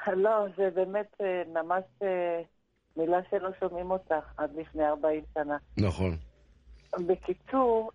לא, 0.23 0.45
זה 0.57 0.69
באמת 0.75 1.21
אה, 1.21 1.63
ממש 1.63 1.83
אה, 2.01 2.41
מילה 2.97 3.17
שלא 3.29 3.49
שומעים 3.59 3.91
אותה 3.91 4.19
עד 4.37 4.55
לפני 4.55 4.87
40 4.87 5.23
שנה. 5.33 5.57
נכון. 5.77 6.11
בקיצור, 7.07 7.91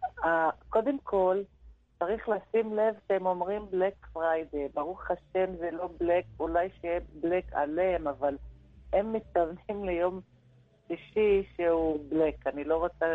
קודם 0.69 0.99
כל, 0.99 1.43
צריך 1.99 2.29
לשים 2.29 2.75
לב 2.75 2.95
שהם 3.09 3.27
אומרים 3.27 3.67
בלק 3.71 4.07
פריידי. 4.13 4.69
ברוך 4.75 5.11
השם 5.11 5.57
זה 5.57 5.71
לא 5.73 5.89
בלק, 5.99 6.25
אולי 6.41 6.69
שיהיה 6.81 7.01
בלק 7.21 7.45
עליהם, 7.53 8.09
אבל 8.09 8.37
הם 8.93 9.13
מתכוונים 9.13 9.85
ליום 9.85 10.21
שישי 10.89 11.43
שהוא 11.57 12.01
בלק. 12.11 12.47
אני 12.47 12.65
לא 12.65 12.77
רוצה 12.77 13.07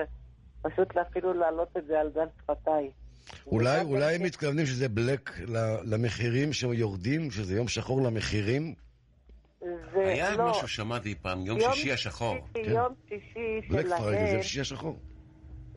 פשוט 0.61 0.97
אפילו 0.97 1.34
להעלות 1.34 1.78
את 1.78 1.86
זה 1.88 1.99
על 1.99 2.09
דל 2.09 2.28
שפתיי. 2.41 2.91
אולי, 3.47 3.78
וגם 3.82 3.88
אולי 3.89 4.13
הם 4.15 4.20
כן- 4.20 4.26
מתכוונים 4.26 4.65
שזה 4.65 4.89
בלק 4.89 5.30
ל- 5.39 5.93
למחירים 5.93 6.53
שיורדים, 6.53 7.32
שזה 7.32 7.55
יום 7.55 7.67
שחור 7.67 8.01
למחירים? 8.01 8.74
זה 9.61 9.99
היה 10.07 10.36
לא, 10.36 10.49
משהו 10.49 10.67
שמעתי 10.67 11.15
פעם, 11.15 11.45
יום 11.45 11.59
יום 11.59 11.72
שישי 11.74 11.91
השחור. 11.91 12.36
שישי, 12.53 12.65
כן. 12.65 12.72
יום 12.72 12.93
שישי 13.09 13.61
בלק 13.70 13.86
פריידי 13.86 13.97
שלהם, 14.26 14.38
זה 14.38 14.43
שישי 14.43 14.61
השחור. 14.61 14.99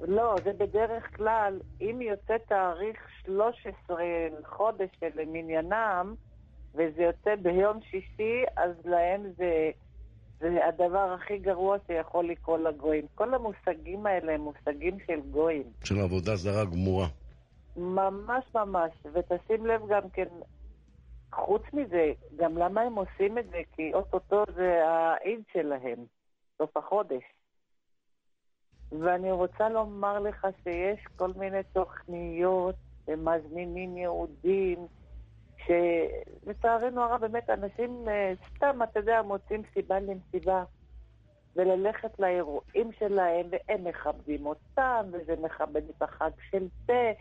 לא, 0.09 0.35
זה 0.45 0.51
בדרך 0.53 1.17
כלל, 1.17 1.61
אם 1.81 2.01
יוצא 2.03 2.35
תאריך 2.49 2.97
13 3.25 3.97
חודש 4.45 4.89
שלמניינם, 5.01 6.15
וזה 6.75 7.03
יוצא 7.03 7.35
ביום 7.43 7.81
שישי, 7.91 8.43
אז 8.57 8.71
להם 8.85 9.23
זה, 9.37 9.71
זה 10.43 10.67
הדבר 10.67 11.13
הכי 11.13 11.39
גרוע 11.39 11.77
שיכול 11.87 12.29
לקרות 12.29 12.61
לגויים. 12.61 13.07
כל 13.15 13.35
המושגים 13.35 14.07
האלה 14.07 14.33
הם 14.33 14.41
מושגים 14.41 14.99
של 15.07 15.21
גויים. 15.31 15.63
של 15.85 16.01
עבודה 16.01 16.37
זרה 16.37 16.65
גמורה. 16.65 17.07
ממש 17.77 18.45
ממש. 18.55 18.93
ותשים 19.13 19.67
לב 19.67 19.83
גם 19.89 20.11
כן, 20.13 20.29
חוץ 21.33 21.63
מזה, 21.73 22.13
גם 22.37 22.59
למה 22.59 22.81
הם 22.81 22.95
עושים 22.95 23.39
את 23.39 23.45
זה? 23.51 23.61
כי 23.73 23.95
אוטוטו 23.95 24.45
זה 24.55 24.89
העיד 24.89 25.43
שלהם, 25.53 25.99
סוף 26.59 26.77
החודש. 26.77 27.23
ואני 29.01 29.33
רוצה 29.33 29.69
לומר 29.69 30.19
לך 30.19 30.47
שיש 30.63 31.01
כל 31.17 31.31
מיני 31.37 31.63
תוכניות 31.73 32.75
שמזמינים 33.07 33.97
יהודים, 33.97 34.79
שלצערנו 35.67 37.03
הרב 37.03 37.21
באמת 37.21 37.51
אנשים 37.51 38.05
אה, 38.09 38.33
סתם, 38.57 38.79
אתה 38.83 38.99
יודע, 38.99 39.23
מוצאים 39.23 39.63
סיבה 39.75 40.01
למסיבה. 40.01 40.65
וללכת 41.57 42.19
לאירועים 42.19 42.91
שלהם, 42.99 43.47
והם 43.51 43.85
מכבדים 43.85 44.47
אותם, 44.47 45.07
וזה 45.13 45.35
מכבד 45.43 45.83
את 45.97 46.03
החג 46.03 46.31
של 46.51 46.67
זה, 46.87 47.13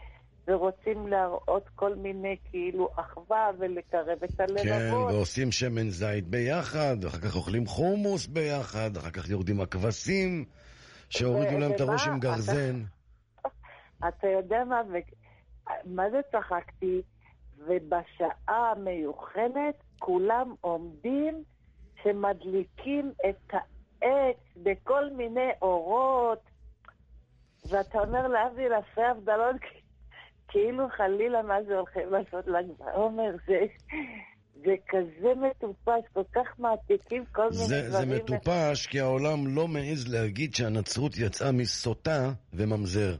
ורוצים 0.47 1.07
להראות 1.07 1.69
כל 1.75 1.95
מיני 1.95 2.35
כאילו 2.49 2.89
אחווה 2.95 3.49
ולקרב 3.59 4.23
את 4.23 4.39
הלבבות. 4.39 4.63
כן, 4.63 4.93
ועושים 4.93 5.51
שמן 5.51 5.89
זית 5.89 6.27
ביחד, 6.27 6.97
ואחר 7.01 7.17
כך 7.17 7.35
אוכלים 7.35 7.65
חומוס 7.65 8.27
ביחד, 8.27 8.97
אחר 8.97 9.09
כך 9.09 9.29
יורדים 9.29 9.61
הכבשים, 9.61 10.45
שהורידו 11.09 11.59
להם 11.59 11.71
את 11.71 11.81
הראש? 11.81 12.07
עם 12.07 12.19
גרזן. 12.19 12.83
אתה 14.07 14.27
יודע 14.27 14.63
מה. 14.63 14.81
מה 15.85 16.09
זה 16.09 16.19
צחקתי? 16.31 17.01
ובשעה 17.68 18.72
המיוחדת 18.72 19.76
כולם 19.99 20.53
עומדים 20.62 21.43
שמדליקים 22.03 23.12
את 23.30 23.53
העץ 23.53 24.38
בכל 24.64 25.09
מיני 25.09 25.49
אורות, 25.62 26.41
ואתה 27.70 27.99
אומר 27.99 28.28
להבדיל 28.28 28.74
אלפי 28.74 29.01
הבדלות, 29.01 29.55
כאילו 30.49 30.88
חלילה 30.97 31.41
מה 31.41 31.64
זה 31.68 31.76
הולכים 31.78 32.09
לעשות 32.12 32.47
ל"ג 32.47 32.66
בעומר, 32.80 33.36
זה, 33.47 33.59
זה 34.55 34.76
כזה 34.89 35.34
מטופש, 35.36 36.03
כל 36.14 36.24
כך 36.36 36.59
מעתיקים 36.59 37.26
כל 37.32 37.49
מיני 37.49 37.55
זה, 37.55 37.91
זה 37.91 38.05
דברים. 38.05 38.24
מטופש 38.24 38.88
כי 38.88 38.99
העולם 38.99 39.55
לא 39.55 39.68
מעז 39.68 40.14
להגיד 40.14 40.55
שהנצרות 40.55 41.18
יצאה 41.18 41.51
מסוטה 41.51 42.32
וממזר. 42.53 43.16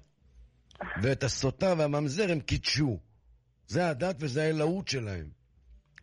ואת 1.04 1.24
הסוטה 1.24 1.74
והממזר 1.78 2.32
הם 2.32 2.40
קידשו. 2.40 2.98
זה 3.72 3.90
הדת 3.90 4.16
וזה 4.20 4.44
האלוהות 4.44 4.88
שלהם. 4.88 5.26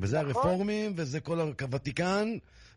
וזה 0.00 0.22
נכון. 0.22 0.36
הרפורמים, 0.36 0.92
וזה 0.96 1.20
כל 1.20 1.40
הוותיקן, 1.40 2.28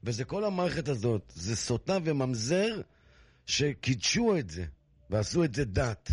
וזה 0.04 0.26
כל 0.26 0.44
המערכת 0.44 0.88
הזאת. 0.88 1.22
זה 1.28 1.56
סוטה 1.56 1.98
וממזר 2.06 2.82
שקידשו 3.46 4.38
את 4.38 4.50
זה, 4.50 4.64
ועשו 5.10 5.44
את 5.44 5.54
זה 5.54 5.66
דת. 5.66 6.10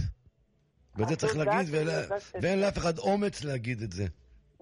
ואת 0.96 1.08
זה 1.08 1.14
עשו 1.14 1.26
צריך 1.26 1.36
דת 1.36 1.46
להגיד, 1.46 1.74
וזה 1.74 2.02
של 2.18 2.38
ואין. 2.42 2.60
לאף 2.60 2.78
אחד 2.78 2.98
אומץ 2.98 3.44
להגיד 3.44 3.82
את 3.82 3.92
זה. 3.92 4.04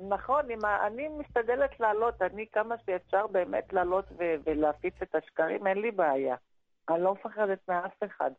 נכון, 0.09 0.65
ה... 0.65 0.87
אני 0.87 1.09
משתדלת 1.09 1.81
לעלות, 1.81 2.23
אני 2.23 2.47
כמה 2.53 2.75
שאפשר 2.87 3.27
באמת 3.27 3.73
לעלות 3.73 4.05
ו... 4.19 4.23
ולהפיץ 4.47 4.95
את 5.03 5.15
השקרים, 5.15 5.67
אין 5.67 5.79
לי 5.79 5.91
בעיה. 5.91 6.37
אני 6.91 7.03
לא 7.03 7.15
מפחדת 7.15 7.59
מאף 7.69 7.93
אחד. 8.07 8.31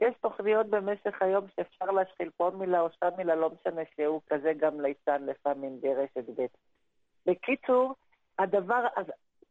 יש 0.00 0.14
תוכניות 0.20 0.66
במשך 0.66 1.22
היום 1.22 1.44
שאפשר 1.56 1.90
להשחיל 1.90 2.30
פה 2.36 2.50
מילה 2.54 2.80
או 2.80 2.88
שם 2.90 3.08
מילה, 3.16 3.34
לא 3.34 3.50
משנה 3.50 3.82
שהוא 3.96 4.20
כזה 4.26 4.52
גם 4.56 4.80
ליצן 4.80 5.22
לפעמים 5.26 5.80
ברשת 5.80 6.30
ב'. 6.40 6.46
בקיצור, 7.26 7.94
הדבר, 8.38 8.86
אז 8.96 9.06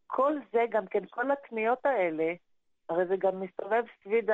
כל 0.08 0.34
זה, 0.52 0.66
גם 0.70 0.88
כן, 0.88 1.06
כל 1.06 1.32
הקניות 1.32 1.86
האלה, 1.86 2.34
הרי 2.90 3.06
זה 3.06 3.16
גם 3.18 3.40
מסתובב 3.42 3.84
סביב. 4.04 4.26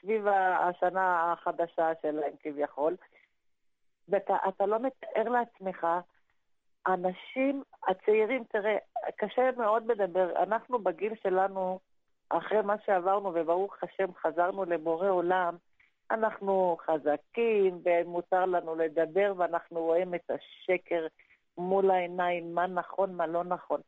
סביב 0.00 0.26
השנה 0.60 1.32
החדשה 1.32 1.90
שלהם 2.02 2.32
כביכול, 2.40 2.96
ואתה 4.08 4.36
אתה 4.48 4.66
לא 4.66 4.78
מתאר 4.78 5.28
לעצמך 5.28 5.86
האנשים 6.86 7.62
הצעירים, 7.88 8.44
תראה, 8.44 8.76
קשה 9.16 9.50
מאוד 9.56 9.86
לדבר. 9.86 10.42
אנחנו 10.42 10.78
בגיל 10.78 11.12
שלנו, 11.22 11.78
אחרי 12.30 12.62
מה 12.62 12.74
שעברנו, 12.86 13.32
וברוך 13.34 13.76
השם 13.82 14.12
חזרנו 14.22 14.64
לבורא 14.64 15.08
עולם, 15.08 15.56
אנחנו 16.10 16.76
חזקים, 16.86 17.82
ומותר 17.84 18.46
לנו 18.46 18.74
לדבר, 18.74 19.32
ואנחנו 19.38 19.80
רואים 19.80 20.14
את 20.14 20.30
השקר 20.30 21.06
מול 21.58 21.90
העיניים, 21.90 22.54
מה 22.54 22.66
נכון, 22.66 23.14
מה 23.14 23.26
לא 23.26 23.44
נכון. 23.44 23.80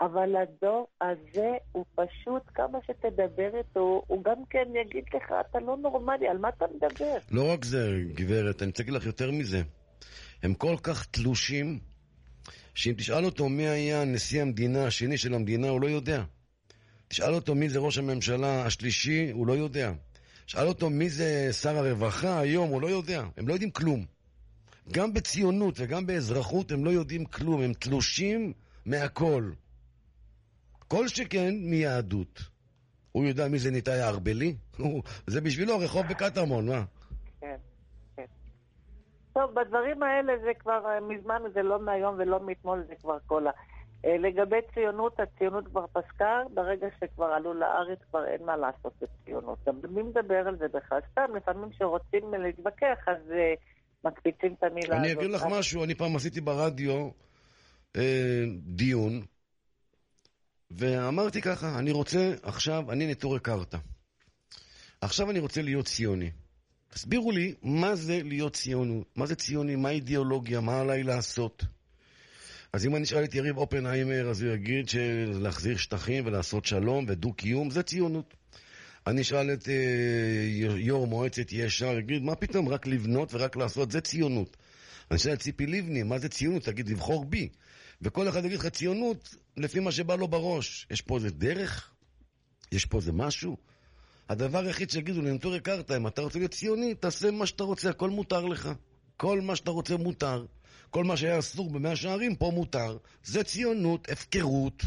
אבל 0.00 0.36
הדור 0.36 0.86
הזה 1.00 1.56
הוא 1.72 1.84
פשוט, 1.94 2.42
כמה 2.54 2.78
שתדבר 2.86 3.58
איתו, 3.58 4.02
הוא 4.06 4.24
גם 4.24 4.44
כן 4.50 4.68
יגיד 4.80 5.04
לך, 5.14 5.32
אתה 5.50 5.60
לא 5.60 5.76
נורמלי, 5.76 6.28
על 6.28 6.38
מה 6.38 6.48
אתה 6.48 6.64
מדבר? 6.74 7.16
לא 7.30 7.52
רק 7.52 7.64
זה, 7.64 7.78
גברת, 8.14 8.62
אני 8.62 8.70
רוצה 8.70 8.82
להגיד 8.82 8.94
לך 8.94 9.06
יותר 9.06 9.30
מזה. 9.30 9.62
הם 10.42 10.54
כל 10.54 10.74
כך 10.82 11.06
תלושים, 11.06 11.78
שאם 12.74 12.92
תשאל 12.96 13.24
אותו 13.24 13.48
מי 13.48 13.68
היה 13.68 14.04
נשיא 14.04 14.42
המדינה 14.42 14.86
השני 14.86 15.18
של 15.18 15.34
המדינה, 15.34 15.68
הוא 15.68 15.80
לא 15.80 15.86
יודע. 15.86 16.22
תשאל 17.08 17.34
אותו 17.34 17.54
מי 17.54 17.68
זה 17.68 17.78
ראש 17.78 17.98
הממשלה 17.98 18.64
השלישי, 18.66 19.30
הוא 19.30 19.46
לא 19.46 19.52
יודע. 19.52 19.92
תשאל 20.46 20.66
אותו 20.66 20.90
מי 20.90 21.08
זה 21.10 21.48
שר 21.52 21.76
הרווחה 21.78 22.40
היום, 22.40 22.68
הוא 22.68 22.82
לא 22.82 22.86
יודע. 22.86 23.24
הם 23.36 23.48
לא 23.48 23.52
יודעים 23.52 23.70
כלום. 23.70 24.04
גם 24.92 25.14
בציונות 25.14 25.74
וגם 25.78 26.06
באזרחות 26.06 26.72
הם 26.72 26.84
לא 26.84 26.90
יודעים 26.90 27.24
כלום, 27.24 27.60
הם 27.62 27.72
תלושים 27.72 28.52
מהכל. 28.86 29.50
כל 30.88 31.08
שכן 31.08 31.54
מיהדות. 31.54 32.42
הוא 33.12 33.24
יודע 33.24 33.48
מי 33.48 33.58
זה 33.58 33.70
ניתאי 33.70 34.00
הארבלי? 34.00 34.54
הוא- 34.78 35.02
זה 35.26 35.40
בשבילו 35.40 35.78
רחוב 35.78 36.06
בקטמון, 36.06 36.68
מה? 36.68 36.84
כן, 37.40 37.56
כן. 38.16 38.24
טוב, 39.32 39.50
בדברים 39.54 40.02
האלה 40.02 40.32
זה 40.44 40.50
כבר 40.58 40.80
אה, 40.86 41.00
מזמן, 41.00 41.42
זה 41.54 41.62
לא 41.62 41.80
מהיום 41.80 42.14
ולא 42.18 42.46
מאתמול, 42.46 42.84
זה 42.88 42.94
כבר 43.02 43.16
כל 43.26 43.46
ה... 43.46 43.50
אה, 44.04 44.18
לגבי 44.18 44.56
ציונות, 44.74 45.20
הציונות 45.20 45.66
כבר 45.66 45.86
פסקה, 45.86 46.42
ברגע 46.54 46.86
שכבר 47.00 47.24
עלו 47.24 47.54
לארץ 47.54 47.98
כבר 48.10 48.24
אין 48.26 48.46
מה 48.46 48.56
לעשות 48.56 48.92
בציונות. 49.02 49.58
גם 49.66 49.74
מי 49.90 50.02
מדבר 50.02 50.48
על 50.48 50.56
זה 50.56 50.68
בכלל? 50.68 51.00
סתם, 51.12 51.36
לפעמים 51.36 51.70
כשרוצים 51.70 52.34
להתווכח, 52.34 52.98
אז 53.06 53.30
אה, 53.30 53.54
מקפיצים 54.04 54.54
את 54.58 54.62
המילה 54.62 54.96
הזאת. 54.96 55.04
אני 55.04 55.12
אגיד 55.12 55.30
לך 55.30 55.46
משהו, 55.50 55.84
אני 55.84 55.94
פעם 55.94 56.16
עשיתי 56.16 56.40
ברדיו 56.40 57.10
אה, 57.96 58.44
דיון, 58.66 59.22
ואמרתי 60.70 61.42
ככה, 61.42 61.78
אני 61.78 61.90
רוצה 61.90 62.34
עכשיו, 62.42 62.92
אני 62.92 63.10
נטורי 63.10 63.40
קרתא. 63.40 63.78
עכשיו 65.00 65.30
אני 65.30 65.38
רוצה 65.38 65.62
להיות 65.62 65.86
ציוני. 65.86 66.30
תסבירו 66.88 67.30
לי 67.30 67.54
מה 67.62 67.94
זה 67.94 68.20
להיות 68.24 68.52
ציוני, 68.52 69.02
מה 69.16 69.26
זה 69.26 69.36
ציוני, 69.36 69.76
מה 69.76 69.88
האידיאולוגיה, 69.88 70.60
מה 70.60 70.80
עליי 70.80 71.02
לעשות. 71.02 71.64
אז 72.72 72.86
אם 72.86 72.96
אני 72.96 73.04
אשאל 73.04 73.24
את 73.24 73.34
יריב 73.34 73.58
אופנהיימר, 73.58 74.30
אז 74.30 74.42
הוא 74.42 74.52
יגיד 74.52 74.88
שלהחזיר 74.88 75.76
שטחים 75.76 76.26
ולעשות 76.26 76.64
שלום 76.64 77.04
ודו-קיום 77.08 77.70
זה 77.70 77.82
ציונות. 77.82 78.34
אני 79.06 79.20
אשאל 79.20 79.52
את 79.52 79.68
אה, 79.68 80.74
יו"ר 80.76 81.06
מועצת 81.06 81.52
יש"ע, 81.52 81.86
יגיד, 81.86 82.22
מה 82.22 82.34
פתאום, 82.34 82.68
רק 82.68 82.86
לבנות 82.86 83.34
ורק 83.34 83.56
לעשות, 83.56 83.90
זה 83.90 84.00
ציונות. 84.00 84.56
אני 85.10 85.16
אשאל 85.16 85.32
את 85.32 85.40
ציפי 85.40 85.66
לבני, 85.66 86.02
מה 86.02 86.18
זה 86.18 86.28
ציונות? 86.28 86.62
תגיד, 86.62 86.88
לבחור 86.88 87.24
בי. 87.24 87.48
וכל 88.02 88.28
אחד 88.28 88.44
יגיד 88.44 88.58
לך 88.58 88.66
ציונות 88.66 89.34
לפי 89.56 89.80
מה 89.80 89.92
שבא 89.92 90.16
לו 90.16 90.28
בראש. 90.28 90.86
יש 90.90 91.00
פה 91.00 91.16
איזה 91.16 91.30
דרך? 91.30 91.92
יש 92.72 92.86
פה 92.86 92.98
איזה 92.98 93.12
משהו? 93.12 93.56
הדבר 94.28 94.66
היחיד 94.66 94.90
שיגידו 94.90 95.22
לי, 95.22 95.32
נטורי 95.32 95.60
קרתא, 95.60 95.96
אם 95.96 96.06
אתה 96.06 96.22
רוצה 96.22 96.38
להיות 96.38 96.52
ציוני, 96.52 96.94
תעשה 96.94 97.30
מה 97.30 97.46
שאתה 97.46 97.64
רוצה, 97.64 97.90
הכל 97.90 98.10
מותר 98.10 98.46
לך. 98.46 98.68
כל 99.16 99.40
מה 99.40 99.56
שאתה 99.56 99.70
רוצה 99.70 99.96
מותר. 99.96 100.44
כל 100.90 101.04
מה 101.04 101.16
שהיה 101.16 101.38
אסור 101.38 101.70
במאה 101.70 101.96
שערים, 101.96 102.36
פה 102.36 102.50
מותר. 102.54 102.96
זה 103.24 103.44
ציונות, 103.44 104.08
הפקרות. 104.10 104.82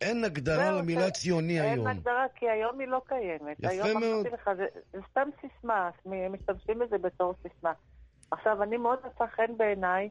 אין 0.00 0.24
הגדרה 0.24 0.70
למילה 0.70 1.10
ציוני 1.10 1.60
אין 1.60 1.72
היום. 1.72 1.86
הגדרה, 1.86 2.24
כי 2.34 2.48
היום 2.50 2.80
היא 2.80 2.88
לא 2.88 3.02
קיימת. 3.06 3.56
יפה 3.58 3.68
היום 3.68 4.00
מאוד. 4.00 4.26
לך, 4.26 4.50
זה, 4.56 4.66
זה 4.92 4.98
סתם 5.10 5.28
סיסמה, 5.40 5.90
משתמשים 6.30 6.78
בזה 6.78 6.98
בתור 6.98 7.34
סיסמה. 7.42 7.72
עכשיו, 8.30 8.62
אני 8.62 8.76
מאוד 8.76 8.98
מצא 9.06 9.24
חן 9.36 9.56
בעיניי, 9.56 10.08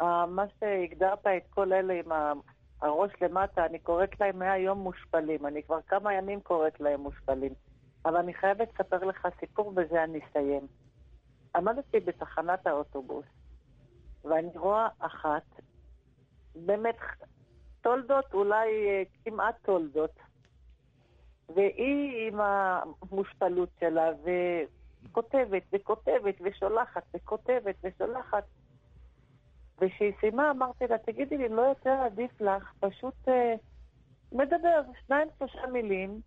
אה, 0.00 0.26
מה 0.26 0.44
שהגדרת 0.60 1.26
את 1.26 1.42
כל 1.50 1.72
אלה 1.72 1.94
עם 2.04 2.12
ה- 2.12 2.32
הראש 2.82 3.10
למטה, 3.20 3.66
אני 3.66 3.78
קוראת 3.78 4.20
להם 4.20 4.38
מהיום 4.38 4.78
מושפלים. 4.78 5.46
אני 5.46 5.62
כבר 5.62 5.78
כמה 5.86 6.14
ימים 6.14 6.40
קוראת 6.40 6.80
להם 6.80 7.00
מושפלים. 7.00 7.52
אבל 8.04 8.16
אני 8.16 8.34
חייבת 8.34 8.68
לספר 8.74 9.04
לך 9.04 9.26
סיפור, 9.40 9.72
בזה 9.72 10.04
אני 10.04 10.20
אסיים. 10.30 10.66
עמדתי 11.56 12.00
בתחנת 12.00 12.66
האוטובוס, 12.66 13.24
ואני 14.24 14.58
רואה 14.58 14.88
אחת, 14.98 15.42
באמת 16.54 16.96
תולדות, 17.80 18.34
אולי 18.34 18.88
אה, 18.88 19.02
כמעט 19.24 19.54
תולדות, 19.62 20.18
והיא 21.54 22.28
עם 22.28 22.40
המושפלות 22.40 23.68
שלה, 23.80 24.10
וכותבת 24.22 25.62
וכותבת 25.72 26.34
ושולחת 26.40 27.02
וכותבת 27.14 27.76
ושולחת. 27.82 28.44
וכשהיא 29.80 30.12
סיימה 30.20 30.50
אמרתי 30.50 30.86
לה, 30.86 30.98
תגידי 30.98 31.38
לי, 31.38 31.48
לא 31.48 31.62
יותר 31.62 31.90
עדיף 32.04 32.40
לך 32.40 32.72
פשוט 32.80 33.28
אה, 33.28 33.54
מדבר, 34.32 34.80
שניים 35.06 35.28
שלושה 35.38 35.66
מילים, 35.66 36.20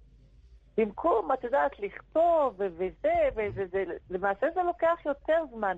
במקום, 0.78 1.32
את 1.32 1.44
יודעת, 1.44 1.80
לכתוב 1.80 2.54
וזה, 2.58 3.14
וזה, 3.36 3.66
זה, 3.72 3.84
למעשה 4.10 4.48
זה 4.56 4.64
לוקח 4.64 5.00
יותר 5.06 5.44
זמן. 5.52 5.78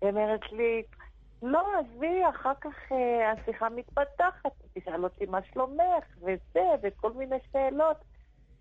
היא 0.00 0.10
אומרת 0.10 0.52
לי, 0.52 0.82
לא, 1.46 1.78
עזבי, 1.78 2.28
אחר 2.28 2.52
כך 2.60 2.92
אה, 2.92 3.32
השיחה 3.32 3.68
מתפתחת, 3.68 4.52
תשאל 4.74 5.04
אותי 5.04 5.26
מה 5.26 5.38
שלומך, 5.42 6.04
וזה, 6.20 6.68
וכל 6.82 7.12
מיני 7.12 7.36
שאלות. 7.52 7.96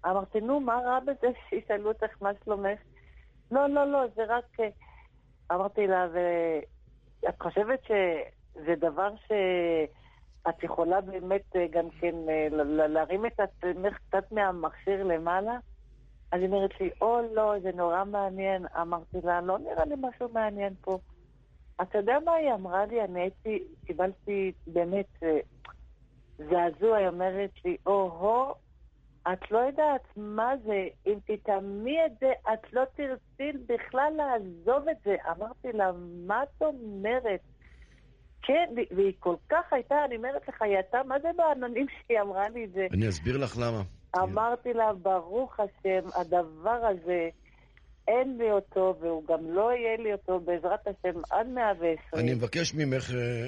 אמרתי, 0.05 0.41
נו, 0.41 0.59
מה 0.59 0.79
רע 0.85 0.99
בזה 0.99 1.27
שישאלו 1.49 1.87
אותך 1.91 2.21
מה 2.21 2.29
שלומך? 2.43 2.79
לא, 3.51 3.67
לא, 3.67 3.91
לא, 3.91 4.03
זה 4.15 4.23
רק... 4.27 4.59
אה, 4.59 4.69
אמרתי 5.51 5.87
לה, 5.87 6.07
ואת 6.13 7.41
חושבת 7.41 7.79
שזה 7.83 8.75
דבר 8.75 9.15
ש... 9.15 9.31
את 10.49 10.63
יכולה 10.63 11.01
באמת 11.01 11.55
אה, 11.55 11.67
גם 11.71 11.89
כן 11.89 12.15
אה, 12.29 12.47
להרים 12.87 13.25
את 13.25 13.39
עצמך 13.39 13.97
קצת 14.07 14.31
מהמכשיר 14.31 15.03
למעלה? 15.03 15.57
אז 16.31 16.41
היא 16.41 16.49
אומרת 16.49 16.81
לי, 16.81 16.89
או 17.01 17.21
לא, 17.33 17.53
זה 17.61 17.71
נורא 17.75 18.03
מעניין. 18.03 18.65
אמרתי 18.81 19.17
לה, 19.23 19.41
לא 19.41 19.59
נראה 19.59 19.85
לי 19.85 19.95
משהו 19.97 20.29
מעניין 20.33 20.73
פה. 20.81 20.97
אתה 21.81 21.97
יודע 21.97 22.17
מה 22.25 22.33
היא 22.33 22.53
אמרה 22.53 22.85
לי? 22.85 23.01
אני 23.03 23.21
הייתי, 23.21 23.63
קיבלתי 23.85 24.51
באמת 24.67 25.23
אה, 25.23 25.37
זעזוע, 26.37 26.97
היא 26.97 27.07
אומרת 27.07 27.51
לי, 27.65 27.77
או-הו, 27.85 28.53
את 29.33 29.51
לא 29.51 29.57
יודעת 29.57 30.01
מה 30.17 30.53
זה, 30.65 30.87
אם 31.07 31.17
תטעמי 31.25 32.05
את 32.05 32.11
זה, 32.19 32.31
את 32.53 32.73
לא 32.73 32.81
תרצי 32.95 33.51
בכלל 33.67 34.13
לעזוב 34.17 34.87
את 34.89 34.97
זה. 35.05 35.15
אמרתי 35.37 35.71
לה, 35.73 35.91
מה 36.27 36.43
את 36.43 36.61
אומרת? 36.61 37.39
כן, 38.41 38.69
והיא- 38.75 38.87
והיא 38.95 39.13
כל 39.19 39.35
כך 39.49 39.73
הייתה, 39.73 40.05
אני 40.05 40.15
אומרת 40.15 40.47
לך, 40.47 40.61
היא 40.61 40.73
הייתה, 40.75 40.97
מה 41.07 41.19
זה 41.19 41.27
בעננים 41.37 41.85
שהיא 42.05 42.21
אמרה 42.21 42.49
לי 42.49 42.65
את 42.65 42.71
זה? 42.71 42.87
אני 42.93 43.09
אסביר 43.09 43.37
לך 43.37 43.57
למה. 43.57 43.81
אמרתי 44.17 44.73
לה, 44.73 44.93
ברוך 44.93 45.59
השם, 45.59 46.07
הדבר 46.15 46.85
הזה, 46.85 47.29
אין 48.07 48.37
לי 48.37 48.51
אותו, 48.51 48.95
והוא 49.01 49.23
גם 49.27 49.55
לא 49.55 49.71
יהיה 49.73 49.97
לי 49.97 50.13
אותו, 50.13 50.39
בעזרת 50.39 50.87
השם, 50.87 51.19
עד 51.29 51.47
120. 51.47 51.97
אני 52.13 52.33
מבקש 52.33 52.73
ממך, 52.73 53.11
אה, 53.11 53.47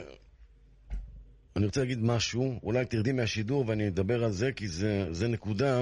אני 1.55 1.65
רוצה 1.65 1.79
להגיד 1.79 2.03
משהו, 2.03 2.59
אולי 2.63 2.85
תרדי 2.85 3.11
מהשידור 3.11 3.63
ואני 3.67 3.87
אדבר 3.87 4.23
על 4.23 4.31
זה, 4.31 4.51
כי 4.51 4.67
זה, 4.67 5.13
זה 5.13 5.27
נקודה 5.27 5.81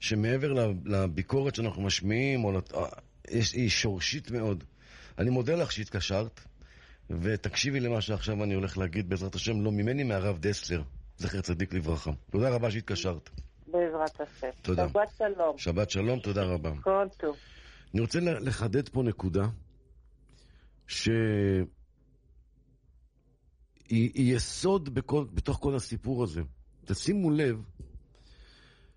שמעבר 0.00 0.52
לביקורת 0.84 1.54
שאנחנו 1.54 1.82
משמיעים, 1.82 2.44
או 2.44 2.52
לת... 2.52 2.74
אה, 2.74 2.86
יש, 3.30 3.52
היא 3.52 3.68
שורשית 3.68 4.30
מאוד. 4.30 4.64
אני 5.18 5.30
מודה 5.30 5.54
לך 5.54 5.72
שהתקשרת, 5.72 6.40
ותקשיבי 7.10 7.80
למה 7.80 8.00
שעכשיו 8.00 8.44
אני 8.44 8.54
הולך 8.54 8.78
להגיד, 8.78 9.08
בעזרת 9.08 9.34
השם, 9.34 9.62
לא 9.64 9.72
ממני, 9.72 10.04
מהרב 10.04 10.38
דסלר, 10.38 10.82
זכר 11.16 11.40
צדיק 11.40 11.74
לברכה. 11.74 12.10
תודה 12.30 12.50
רבה 12.50 12.70
שהתקשרת. 12.70 13.30
בעזרת 13.66 14.20
השם. 14.20 14.48
תודה. 14.62 14.88
שבת 14.88 15.08
שלום. 15.18 15.58
שבת 15.58 15.90
שלום, 15.90 16.20
תודה 16.20 16.42
רבה. 16.42 16.70
כל 16.82 17.06
טוב. 17.16 17.36
אני 17.94 18.00
רוצה 18.00 18.20
לחדד 18.20 18.88
פה 18.88 19.02
נקודה 19.02 19.48
שהיא 20.86 21.64
היא 23.88 24.36
יסוד 24.36 24.94
בכל, 24.94 25.24
בתוך 25.34 25.58
כל 25.60 25.74
הסיפור 25.74 26.22
הזה. 26.24 26.42
תשימו 26.84 27.30
לב 27.30 27.62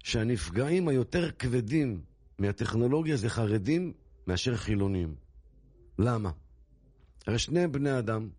שהנפגעים 0.04 0.88
היותר 0.88 1.32
כבדים 1.32 2.02
מהטכנולוגיה 2.40 3.18
זה 3.18 3.30
חרדים 3.30 3.94
מאשר 4.28 4.58
חילונים. 4.58 5.16
למה? 6.00 6.32
הרי 7.28 7.40
שניהם 7.40 7.72
בני 7.72 8.00
אדם, 8.00 8.30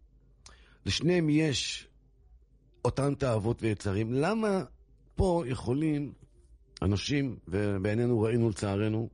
לשניהם 0.86 1.28
יש 1.30 1.88
אותם 2.84 3.14
תאוות 3.14 3.62
ויצרים. 3.62 4.12
למה 4.12 4.64
פה 5.14 5.44
יכולים 5.46 6.12
אנשים, 6.82 7.38
ובעינינו 7.48 8.20
ראינו 8.20 8.50
לצערנו, 8.50 9.08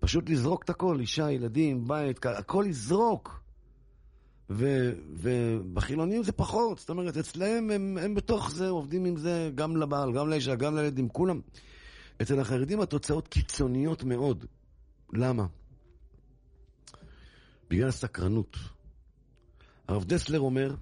פשוט 0.00 0.30
לזרוק 0.30 0.64
את 0.64 0.70
הכל, 0.70 1.00
אישה, 1.00 1.30
ילדים, 1.30 1.88
בית, 1.88 2.26
הכל 2.26 2.64
לזרוק. 2.68 3.40
ו, 4.50 4.92
ובחילונים 5.12 6.22
זה 6.22 6.32
פחות, 6.32 6.78
זאת 6.78 6.90
אומרת, 6.90 7.16
אצלהם 7.16 7.70
הם, 7.70 7.98
הם 8.02 8.14
בתוך 8.14 8.50
זה, 8.50 8.68
עובדים 8.68 9.04
עם 9.04 9.16
זה, 9.16 9.50
גם 9.54 9.76
לבעל, 9.76 10.12
גם 10.12 10.28
לאישה, 10.28 10.54
גם 10.54 10.76
לילדים, 10.76 11.08
כולם. 11.08 11.40
אצל 12.22 12.40
החרדים 12.40 12.80
התוצאות 12.80 13.28
קיצוניות 13.28 14.04
מאוד. 14.04 14.44
למה? 15.12 15.46
בגלל 17.70 17.88
הסקרנות. 17.88 18.56
הרב 19.88 20.04
דסלר 20.04 20.40
אומר, 20.40 20.74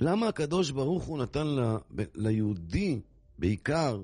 למה 0.00 0.28
הקדוש 0.28 0.70
ברוך 0.70 1.04
הוא 1.04 1.18
נתן 1.18 1.46
ל, 1.46 1.76
ב, 1.94 2.02
ליהודי, 2.14 3.00
בעיקר, 3.38 4.02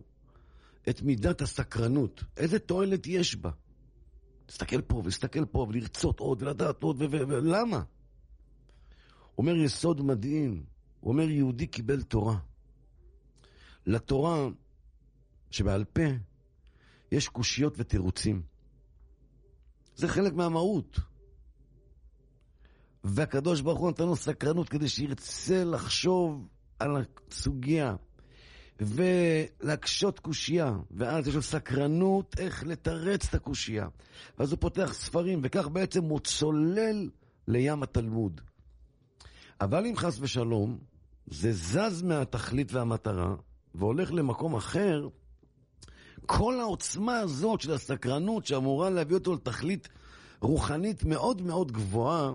את 0.89 1.03
מידת 1.03 1.43
הסקרנות? 1.43 2.25
איזה 2.37 2.59
תועלת 2.59 3.07
יש 3.07 3.37
בה? 3.37 3.51
להסתכל 4.49 4.81
פה 4.81 4.97
ולהסתכל 4.97 5.45
פה 5.45 5.67
ולרצות 5.69 6.21
עוד 6.21 6.43
ולדעת 6.43 6.83
עוד, 6.83 6.97
ולמה? 7.01 7.83
אומר 9.39 9.57
יסוד 9.57 10.03
מדהים, 10.03 10.65
הוא 11.01 11.13
אומר 11.13 11.31
יהודי 11.31 11.67
קיבל 11.67 12.03
תורה. 12.03 12.39
לתורה 13.87 14.49
שבעל 15.51 15.85
פה 15.85 16.03
יש 17.13 17.29
קושיות 17.29 17.75
ותירוצים. 17.77 18.43
זה 19.97 20.09
חלק 20.09 20.33
מהמהות. 20.33 21.01
והקדוש 23.05 23.61
ברוך 23.61 23.79
הוא 23.79 23.91
נתן 23.91 24.05
לו 24.05 24.17
סקרנות 24.17 24.69
כדי 24.69 24.89
שירצה 24.89 25.65
לחשוב 25.65 26.49
על 26.79 26.91
הסוגיה 27.31 27.97
ולהקשות 28.81 30.19
קושייה, 30.19 30.73
ואז 30.91 31.29
יש 31.29 31.35
לו 31.35 31.43
סקרנות 31.43 32.35
איך 32.39 32.65
לתרץ 32.67 33.29
את 33.29 33.35
הקושייה. 33.35 33.87
ואז 34.39 34.53
הוא 34.53 34.59
פותח 34.61 34.93
ספרים, 34.93 35.41
וכך 35.43 35.69
בעצם 35.69 36.05
הוא 36.05 36.21
צולל 36.21 37.11
לים 37.49 37.83
התלמוד. 37.83 38.41
אבל 39.61 39.87
אם 39.87 39.97
חס 39.97 40.19
ושלום, 40.21 40.79
זה 41.27 41.53
זז 41.53 42.03
מהתכלית 42.03 42.73
והמטרה, 42.73 43.35
והולך 43.75 44.13
למקום 44.13 44.57
אחר, 44.57 45.09
כל 46.27 46.61
העוצמה 46.61 47.19
הזאת 47.19 47.61
של 47.61 47.73
הסקרנות 47.73 48.47
שאמורה 48.47 48.91
להביא 48.91 49.17
אותו 49.17 49.35
לתכלית 49.35 49.89
רוחנית 50.41 51.05
מאוד 51.05 51.43
מאוד 51.43 51.73
גבוהה, 51.73 52.33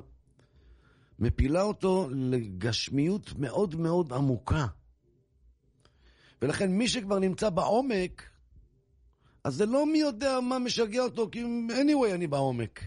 מפילה 1.20 1.62
אותו 1.62 2.10
לגשמיות 2.12 3.34
מאוד 3.38 3.76
מאוד 3.76 4.14
עמוקה. 4.14 4.68
ולכן 6.44 6.72
מי 6.72 6.88
שכבר 6.88 7.20
נמצא 7.20 7.50
בעומק, 7.50 8.30
אז 9.44 9.56
זה 9.56 9.66
לא 9.66 9.86
מי 9.86 9.98
יודע 9.98 10.39
מה 10.39 10.60
משגע 10.60 11.02
אותו, 11.02 11.30
כי 11.32 11.44
anyway 11.70 12.14
אני 12.14 12.28
בעומק. 12.28 12.84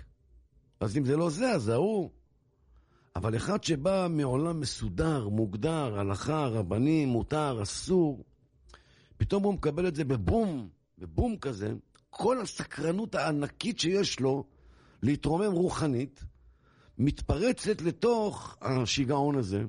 אז 0.80 0.96
אם 0.96 1.04
זה 1.04 1.16
לא 1.16 1.30
זה, 1.30 1.50
אז 1.50 1.62
זה 1.62 1.74
ההוא. 1.74 2.10
אבל 3.16 3.36
אחד 3.36 3.64
שבא 3.64 4.06
מעולם 4.10 4.60
מסודר, 4.60 5.28
מוגדר, 5.28 5.98
הלכה, 5.98 6.46
רבנים, 6.46 7.08
מותר, 7.08 7.62
אסור, 7.62 8.24
פתאום 9.16 9.42
הוא 9.42 9.54
מקבל 9.54 9.88
את 9.88 9.94
זה 9.94 10.04
בבום, 10.04 10.68
בבום 10.98 11.36
כזה, 11.36 11.72
כל 12.10 12.40
הסקרנות 12.40 13.14
הענקית 13.14 13.80
שיש 13.80 14.20
לו 14.20 14.44
להתרומם 15.02 15.52
רוחנית, 15.52 16.24
מתפרצת 16.98 17.82
לתוך 17.82 18.56
השיגעון 18.60 19.38
הזה. 19.38 19.64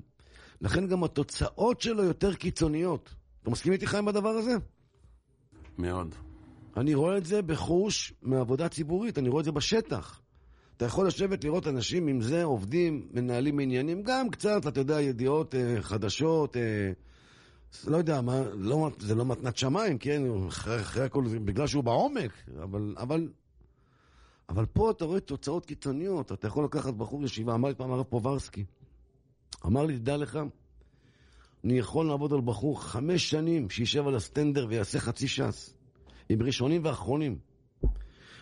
לכן 0.62 0.88
גם 0.88 1.04
התוצאות 1.04 1.82
שלו 1.82 2.04
יותר 2.04 2.36
קיצוניות. 2.36 3.17
אתה 3.48 3.54
מסכים 3.54 3.74
איתי 3.74 3.88
חיים 3.88 4.06
בדבר 4.06 4.30
הזה? 4.30 4.56
מאוד. 5.78 6.16
אני 6.78 6.96
רואה 6.96 7.18
את 7.18 7.26
זה 7.26 7.42
בחוש 7.42 8.14
מעבודה 8.22 8.70
ציבורית, 8.70 9.18
אני 9.18 9.30
רואה 9.30 9.40
את 9.40 9.46
זה 9.46 9.52
בשטח. 9.52 10.22
אתה 10.78 10.86
יכול 10.86 11.08
לשבת 11.08 11.44
לראות 11.44 11.68
אנשים 11.68 12.08
עם 12.08 12.22
זה, 12.22 12.44
עובדים, 12.44 13.08
מנהלים 13.12 13.60
עניינים, 13.60 14.04
גם 14.04 14.30
קצת, 14.30 14.68
אתה 14.68 14.80
יודע, 14.80 15.02
ידיעות 15.02 15.56
אה, 15.56 15.82
חדשות, 15.82 16.58
אה, 16.58 16.92
לא 17.88 17.98
יודע, 17.98 18.22
מה, 18.22 18.44
לא, 18.54 18.90
זה 19.00 19.16
לא 19.16 19.26
מתנת 19.26 19.58
שמיים, 19.58 19.98
כן, 19.98 20.24
אחרי, 20.48 20.82
אחרי 20.82 21.04
הכל, 21.04 21.24
בגלל 21.46 21.68
שהוא 21.68 21.84
בעומק, 21.84 22.32
אבל, 22.64 22.96
אבל, 22.98 23.30
אבל 24.50 24.66
פה 24.66 24.92
אתה 24.92 25.06
רואה 25.06 25.20
תוצאות 25.20 25.66
קיצוניות, 25.66 26.32
אתה 26.32 26.48
יכול 26.48 26.66
לקחת 26.66 26.94
בחור 26.94 27.24
ישיבה, 27.24 27.54
אמר 27.54 27.70
לי 27.70 27.76
פעם 27.76 27.92
הרב 27.92 28.06
פוברסקי, 28.06 28.66
אמר 29.66 29.86
לי, 29.86 29.98
דע 30.00 30.18
לך, 30.18 30.40
אני 31.68 31.80
יכול 31.80 32.06
לעבוד 32.06 32.34
על 32.34 32.42
בחור 32.42 32.84
חמש 32.84 33.30
שנים 33.30 33.70
שישב 33.70 34.08
על 34.08 34.16
הסטנדר 34.16 34.66
ויעשה 34.70 35.00
חצי 35.00 35.28
ש"ס, 35.28 35.74
עם 36.30 36.42
ראשונים 36.42 36.86
ואחרונים. 36.86 37.38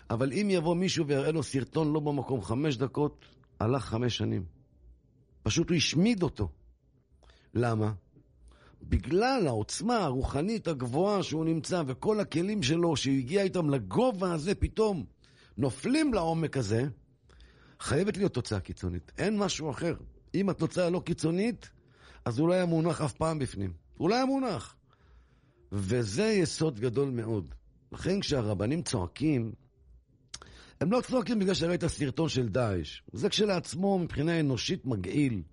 אבל 0.09 0.33
אם 0.33 0.47
יבוא 0.51 0.75
מישהו 0.75 1.07
ויראה 1.07 1.31
לו 1.31 1.43
סרטון 1.43 1.93
לא 1.93 1.99
במקום 1.99 2.41
חמש 2.41 2.77
דקות, 2.77 3.25
הלך 3.59 3.85
חמש 3.85 4.17
שנים. 4.17 4.45
פשוט 5.43 5.69
הוא 5.69 5.77
השמיד 5.77 6.23
אותו. 6.23 6.49
למה? 7.53 7.93
בגלל 8.83 9.47
העוצמה 9.47 9.97
הרוחנית 9.97 10.67
הגבוהה 10.67 11.23
שהוא 11.23 11.45
נמצא 11.45 11.83
וכל 11.87 12.19
הכלים 12.19 12.63
שלו 12.63 12.95
שהוא 12.95 13.15
הגיע 13.15 13.43
איתם 13.43 13.69
לגובה 13.69 14.33
הזה 14.33 14.55
פתאום 14.55 15.05
נופלים 15.57 16.13
לעומק 16.13 16.57
הזה, 16.57 16.83
חייבת 17.79 18.17
להיות 18.17 18.33
תוצאה 18.33 18.59
קיצונית. 18.59 19.11
אין 19.17 19.37
משהו 19.37 19.69
אחר. 19.69 19.95
אם 20.35 20.49
התוצאה 20.49 20.89
לא 20.89 20.99
קיצונית, 21.05 21.69
אז 22.25 22.39
הוא 22.39 22.47
לא 22.47 22.53
היה 22.53 22.65
מונח 22.65 23.01
אף 23.01 23.13
פעם 23.13 23.39
בפנים. 23.39 23.73
הוא 23.97 24.09
לא 24.09 24.15
היה 24.15 24.25
מונח. 24.25 24.75
וזה 25.71 26.25
יסוד 26.25 26.79
גדול 26.79 27.09
מאוד. 27.09 27.53
לכן 27.91 28.19
כשהרבנים 28.19 28.81
צועקים, 28.81 29.53
הם 30.81 30.91
לא 30.91 31.01
צועקים 31.01 31.39
בגלל 31.39 31.53
שראית 31.53 31.85
סרטון 31.85 32.29
של 32.29 32.49
דאעש. 32.49 33.01
זה 33.13 33.29
כשלעצמו 33.29 33.99
מבחינה 33.99 34.39
אנושית 34.39 34.85
מגעיל. 34.85 35.43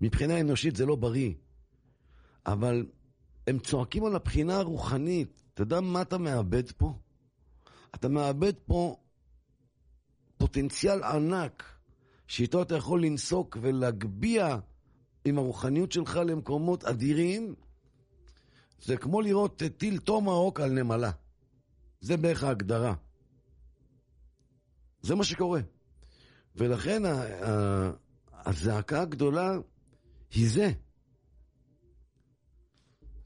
מבחינה 0.00 0.40
אנושית 0.40 0.76
זה 0.76 0.86
לא 0.86 0.96
בריא. 0.96 1.32
אבל 2.46 2.86
הם 3.46 3.58
צועקים 3.58 4.04
על 4.04 4.16
הבחינה 4.16 4.56
הרוחנית. 4.56 5.42
אתה 5.54 5.62
יודע 5.62 5.80
מה 5.80 6.02
אתה 6.02 6.18
מאבד 6.18 6.72
פה? 6.72 6.98
אתה 7.94 8.08
מאבד 8.08 8.52
פה 8.66 8.96
פוטנציאל 10.36 11.02
ענק 11.02 11.62
שאיתו 12.26 12.62
אתה 12.62 12.76
יכול 12.76 13.02
לנסוק 13.02 13.56
ולהגביה 13.60 14.58
עם 15.24 15.38
הרוחניות 15.38 15.92
שלך 15.92 16.20
למקומות 16.26 16.84
אדירים, 16.84 17.54
זה 18.82 18.96
כמו 18.96 19.20
לראות 19.20 19.62
טיל 19.76 19.98
טומהוק 19.98 20.60
על 20.60 20.70
נמלה. 20.70 21.10
זה 22.00 22.16
בערך 22.16 22.44
ההגדרה. 22.44 22.94
זה 25.02 25.14
מה 25.14 25.24
שקורה. 25.24 25.60
ולכן 26.56 27.02
הזעקה 28.32 29.00
הגדולה 29.00 29.52
היא 30.30 30.50
זה. 30.50 30.72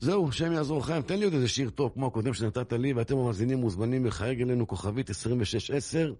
זהו, 0.00 0.28
השם 0.28 0.52
יעזור 0.52 0.78
לכם. 0.78 1.02
תן 1.02 1.18
לי 1.18 1.24
עוד 1.24 1.34
איזה 1.34 1.48
שיר 1.48 1.70
טוב 1.70 1.92
כמו 1.94 2.06
הקודם 2.06 2.34
שנתת 2.34 2.72
לי, 2.72 2.92
ואתם 2.92 3.16
המאזינים 3.16 3.58
מוזמנים 3.58 4.06
לחייג 4.06 4.42
אלינו 4.42 4.66
כוכבית 4.66 5.10
2610 5.10 6.14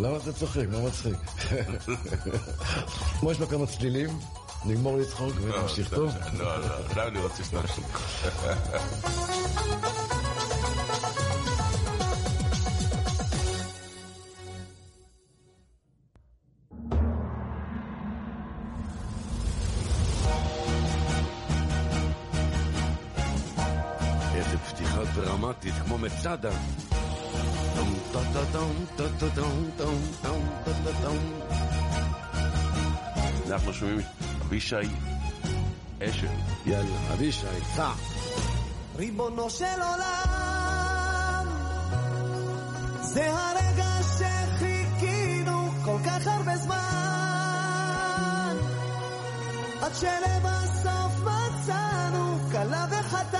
למה 0.00 0.16
אתה 0.16 0.32
צוחק? 0.32 0.64
מה 0.70 0.86
מצחיק? 0.86 1.14
כמו 3.20 3.32
יש 3.32 3.40
לו 3.40 3.48
כמה 3.48 3.66
צלילים, 3.66 4.18
נגמור 4.64 4.98
לצחוק 4.98 5.32
ונמשיך 5.42 5.94
טוב. 5.94 6.12
לא, 6.38 6.60
לא, 6.60 6.66
עכשיו 6.86 7.08
אני 7.08 7.18
רוצה 7.18 7.44
שתמשיך. 7.44 7.86
איזה 24.34 24.58
פתיחה 24.58 25.04
דרמטית, 25.14 25.74
כמו 25.86 25.98
מצדה. 25.98 26.50
אנחנו 33.50 33.72
שומעים 33.72 34.00
אבישי 34.52 34.76
אשל. 36.02 36.26
יאללה, 36.66 37.12
אבישי, 37.12 37.46
סע. 37.76 37.90
ריבונו 38.96 39.50
של 39.50 39.64
עולם, 39.64 41.46
זה 43.00 43.30
הרגע 43.30 43.88
שחיכינו 44.18 45.70
כל 45.84 45.96
כך 46.06 46.26
הרבה 46.26 46.56
זמן, 46.56 46.76
עד 49.80 49.92
שלבסוף 49.94 51.12
מצאנו 51.20 52.38
כלה 52.50 52.86
וחתן, 52.90 53.38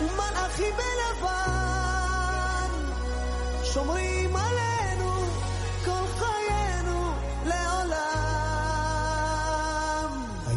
ומלאכים 0.00 0.74
בלבן, 0.76 2.70
שומרים 3.64 4.36
עלינו 4.36 4.95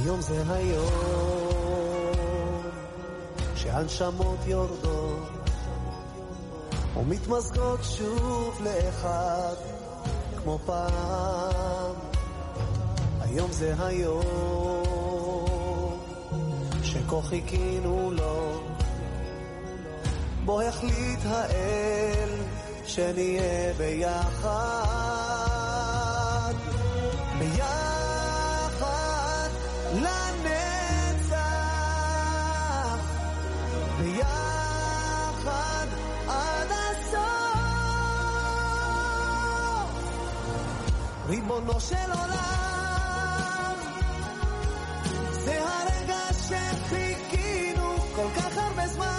היום 0.09 0.21
זה 0.21 0.43
היום 0.49 2.13
שהנשמות 3.55 4.37
יורדות 4.45 5.29
ומתמזגות 6.97 7.79
שוב 7.83 8.61
לאחד 8.63 9.55
כמו 10.37 10.59
פעם. 10.65 11.95
היום 13.21 13.51
זה 13.51 13.73
היום 13.79 14.23
שכה 16.83 17.21
חיכינו 17.21 18.11
לו 18.11 18.61
בו 20.45 20.61
החליט 20.61 21.19
האל 21.25 22.29
שנהיה 22.85 23.73
ביחד 23.77 25.18
ריבונו 41.29 41.79
של 41.79 42.11
עולם 42.19 43.75
זה 45.31 45.61
הרגע 45.61 46.19
שחיכינו 46.33 47.97
כל 48.15 48.27
כך 48.35 48.57
הרבה 48.57 48.87
זמן. 48.87 49.13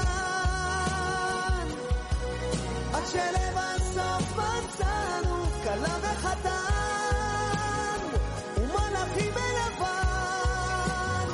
עד 2.92 3.02
שלבסוף 3.06 4.36
מצאנו 4.36 5.44
כלה 5.62 5.96
וחתן 6.02 6.50
ומלאכים 8.56 9.32
בלבן. 9.34 11.28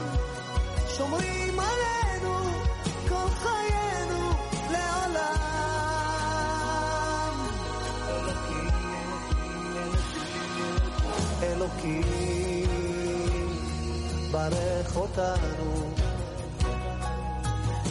שומרים 0.97 1.46
אלוקים 11.47 12.03
ברך 14.31 14.97
אותנו 14.97 15.93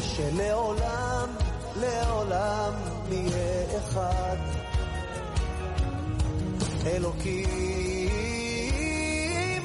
שלעולם 0.02 1.30
לעולם 1.76 2.74
נהיה 3.10 3.78
אחד. 3.78 4.38
אלוקים 6.86 7.50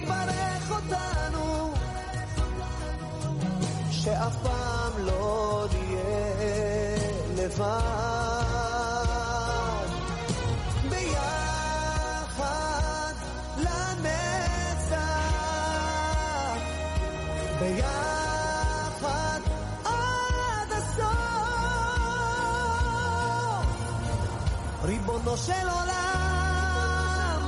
ברך 0.08 0.70
אותנו 0.70 1.74
שאף 3.90 4.36
פעם 4.42 4.92
לא 4.98 5.66
נהיה 5.72 6.96
לבד 7.36 8.19
ריבונו 25.30 25.36
של 25.36 25.68
עולם 25.68 27.42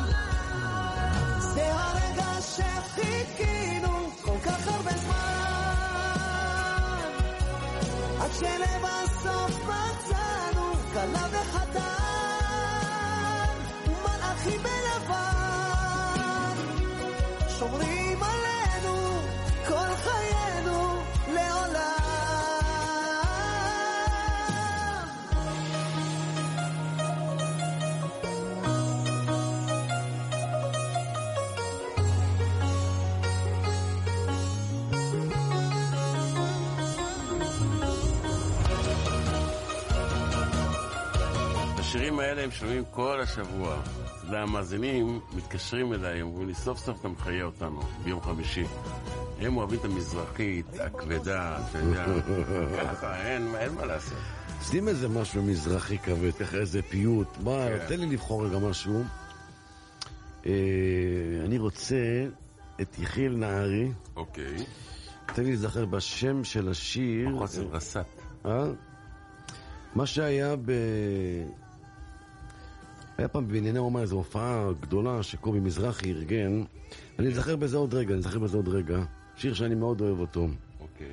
זה 1.39 1.73
הרגע 1.75 2.41
שחיכינו 2.41 4.11
כל 4.23 4.39
כך 4.45 4.69
הרבה 4.69 4.91
זמן 4.91 5.13
עד 8.21 8.31
שלבסוף 8.33 9.59
מצאנו 9.65 10.73
כלה 10.93 11.27
וחתן 11.31 11.83
מלאכים 14.03 14.61
בלבן 14.63 16.57
שומרים 17.59 18.23
עלינו 18.23 19.21
כל 19.69 19.97
חיינו 19.97 20.92
השירים 41.93 42.19
האלה 42.19 42.43
הם 42.43 42.51
שומעים 42.51 42.85
כל 42.91 43.21
השבוע. 43.21 43.83
אתה 43.85 44.27
יודע, 44.27 44.41
המאזינים 44.41 45.21
מתקשרים 45.37 45.93
אליי, 45.93 46.23
אומרים 46.23 46.49
לי, 46.49 46.55
סוף 46.55 46.79
סוף 46.79 47.01
אתה 47.01 47.09
מחיה 47.09 47.45
אותנו, 47.45 47.81
ביום 48.05 48.21
חמישי. 48.21 48.65
הם 49.41 49.57
אוהבים 49.57 49.79
את 49.79 49.85
המזרחית, 49.85 50.67
הכבדה, 50.81 51.59
אתה 51.71 51.79
יודע, 51.79 52.07
ככה, 52.83 53.23
אין 53.27 53.75
מה 53.75 53.87
לעשות. 53.87 54.19
שים 54.63 54.89
איזה 54.89 55.09
משהו 55.09 55.43
מזרחי 55.43 55.99
כבד, 55.99 56.33
ככה 56.33 56.57
איזה 56.57 56.83
פיוט. 56.83 57.29
מה, 57.45 57.67
כן. 57.69 57.87
תן 57.89 58.01
לי 58.01 58.07
לבחור 58.07 58.47
רגע 58.47 58.59
משהו. 58.59 59.05
אה, 60.47 60.53
אני 61.45 61.59
רוצה 61.59 62.27
את 62.81 62.99
יחיאל 62.99 63.37
נהרי. 63.37 63.93
אוקיי. 64.17 64.57
תן 65.27 65.43
לי 65.43 65.49
להיזכר 65.49 65.85
בשם 65.85 66.45
של 66.45 66.69
השיר. 66.69 67.29
חוסר 67.39 67.67
רס"ט. 67.73 68.07
אה? 68.47 68.65
מה 69.95 70.07
שהיה 70.07 70.57
ב... 70.57 70.73
היה 73.23 73.29
פעם 73.29 73.49
בענייני 73.49 73.79
אומה 73.79 74.01
איזו 74.01 74.17
הופעה 74.17 74.69
גדולה 74.81 75.23
שקובי 75.23 75.61
מזרחי 75.61 76.11
ארגן. 76.13 76.65
אני 77.19 77.29
אזכר 77.29 77.57
בזה 77.57 77.77
עוד 77.77 77.95
רגע, 77.95 78.15
אני 78.15 78.19
אזכר 78.19 78.39
בזה 78.39 78.57
עוד 78.57 78.69
רגע. 78.69 78.99
שיר 79.37 79.55
שאני 79.55 79.75
מאוד 79.75 80.01
אוהב 80.01 80.19
אותו. 80.21 80.49
אוקיי. 80.81 81.07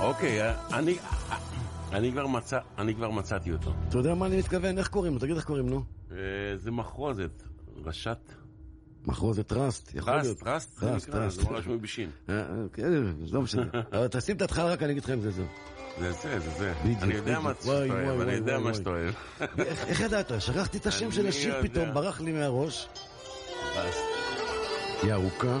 אוקיי, 0.00 0.42
אה, 0.42 0.54
אני... 0.72 0.98
אני 1.92 2.12
כבר 2.12 2.26
מצא- 2.26 2.58
אני 2.78 2.94
כבר 2.94 3.10
מצאתי 3.10 3.52
אותו. 3.52 3.72
אתה 3.88 3.98
יודע 3.98 4.14
מה 4.14 4.26
אני 4.26 4.38
מתכוון? 4.38 4.78
איך 4.78 4.88
קוראים 4.88 5.12
לו? 5.14 5.18
תגיד 5.20 5.36
איך 5.36 5.44
קוראים 5.44 5.68
לו? 5.68 5.82
אה, 6.12 6.16
זה 6.56 6.70
מחרוזת, 6.70 7.42
רש"ת. 7.84 8.32
מחרוזת 9.06 9.46
Trust, 9.46 9.94
יכול 9.94 10.12
להיות. 10.16 10.38
Trust, 10.38 10.74
זה 10.74 10.80
Trust, 10.80 11.08
נקרא, 11.08 11.20
Trust. 11.20 11.40
זה 11.40 11.50
ממש 11.50 11.66
אה, 12.28 12.44
כן, 12.72 12.92
לא 13.32 13.42
משנה. 13.42 13.62
אבל 13.92 14.08
תשים 14.08 14.36
את 14.36 14.40
ההתחלה 14.42 14.64
רק, 14.72 14.82
אני 14.82 14.92
אגיד 14.92 15.04
לך 15.04 15.10
אם 15.10 15.20
זה 15.20 15.30
זה. 15.30 15.44
זה 16.00 16.12
זה, 16.12 16.38
זה 16.40 16.50
זה. 16.50 16.72
אני 17.02 17.14
יודע 17.14 17.40
מה. 17.40 17.52
שאתה 17.60 17.68
אוהב, 17.70 18.20
אני 18.20 18.32
יודע 18.32 18.58
מה. 18.58 18.74
שאתה 18.74 18.90
אוהב. 18.90 19.14
איך 19.58 20.00
ידעת? 20.00 20.32
שכחתי 20.38 20.78
את 20.78 20.86
השם 20.86 21.10
של 21.12 21.26
השיר. 21.26 21.62
פתאום, 21.62 21.94
ברח 21.94 22.20
לי 22.20 22.32
מהראש. 22.32 22.88
היא 25.02 25.12
ארוכה, 25.12 25.58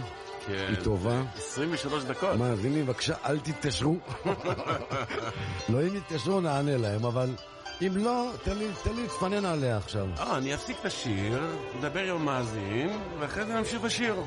כן. 0.48 0.66
היא 0.68 0.84
טובה. 0.84 1.22
23 1.36 2.04
דקות. 2.04 2.36
מאזינים, 2.36 2.86
בבקשה, 2.86 3.14
אל 3.26 3.38
תתקשרו. 3.38 3.96
לא 5.68 5.82
אם 5.82 5.96
יתקשרו, 5.96 6.40
נענה 6.40 6.76
להם, 6.76 7.04
אבל 7.04 7.30
אם 7.82 7.92
לא, 7.96 8.30
תן 8.44 8.58
לי 8.58 8.68
תן 8.82 8.94
לי 8.94 9.02
להתפנן 9.02 9.44
עליה 9.44 9.76
עכשיו. 9.76 10.06
אה, 10.18 10.36
אני 10.36 10.54
אפסיק 10.54 10.76
את 10.80 10.84
השיר, 10.84 11.42
נדבר 11.78 12.00
עם 12.00 12.16
המאזין, 12.16 12.90
ואחרי 13.18 13.44
זה 13.44 13.54
נמשיך 13.54 13.80
בשיר. 13.80 14.14
וואי, 14.14 14.24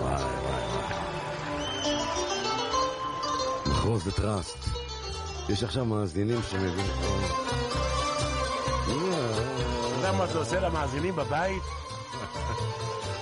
וואי, 0.00 0.22
וואי. 0.22 1.00
מחרוז 3.66 4.08
וטראסט. 4.08 4.58
יש 5.48 5.62
עכשיו 5.62 5.84
מאזינים 5.84 6.40
שמבינים... 6.50 6.86
אתה 8.84 9.96
יודע 9.96 10.12
מה 10.12 10.26
זה 10.26 10.38
עושה 10.38 10.60
למאזינים 10.60 11.16
בבית? 11.16 11.62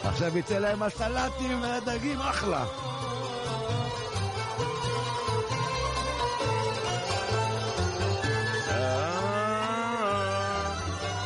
עכשיו 0.08 0.38
יצא 0.38 0.58
להם 0.58 0.82
הסלטים 0.82 1.62
והדגים 1.62 2.20
אחלה. 2.20 2.64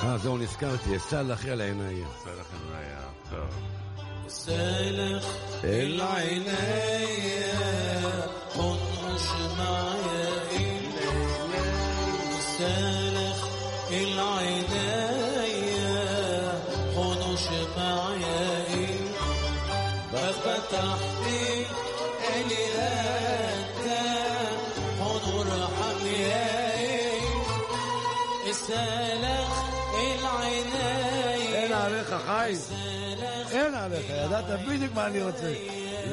אה, 0.02 0.18
זהו, 0.18 0.38
נזכרתי, 0.38 0.98
סלח 0.98 1.46
אל 1.46 1.60
עיניה. 1.60 2.06
סלח 2.24 2.46
אל 2.54 2.74
עיניה, 2.76 3.00
טוב. 3.30 3.48
סלח 4.28 5.24
אל 5.64 6.00
עיניה, 6.16 7.52
חון 8.52 8.78
ושמעיה 9.14 10.42
איליה. 10.50 11.10
סלח 12.40 13.46
אל 13.90 14.20
עיניה. 14.38 15.21
ففتحت 20.71 21.27
الهدى 22.35 24.07
حضور 24.99 25.47
حمياي 25.77 27.19
سالخ 28.53 29.51
العناية 29.93 31.55
אין 31.55 31.73
עליך, 31.73 32.15
חיים. 32.27 32.55
سالخ 32.55 33.51
אין 33.51 33.75
עליך, 33.75 34.05
ידעת 34.09 34.67
בדיוק 34.67 34.93
מה 34.95 35.07
אני 35.07 35.23
רוצה. 35.23 35.53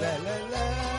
לה 0.00 0.18
לה 0.18 0.48
לה. 0.50 0.94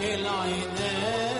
el 0.00 1.37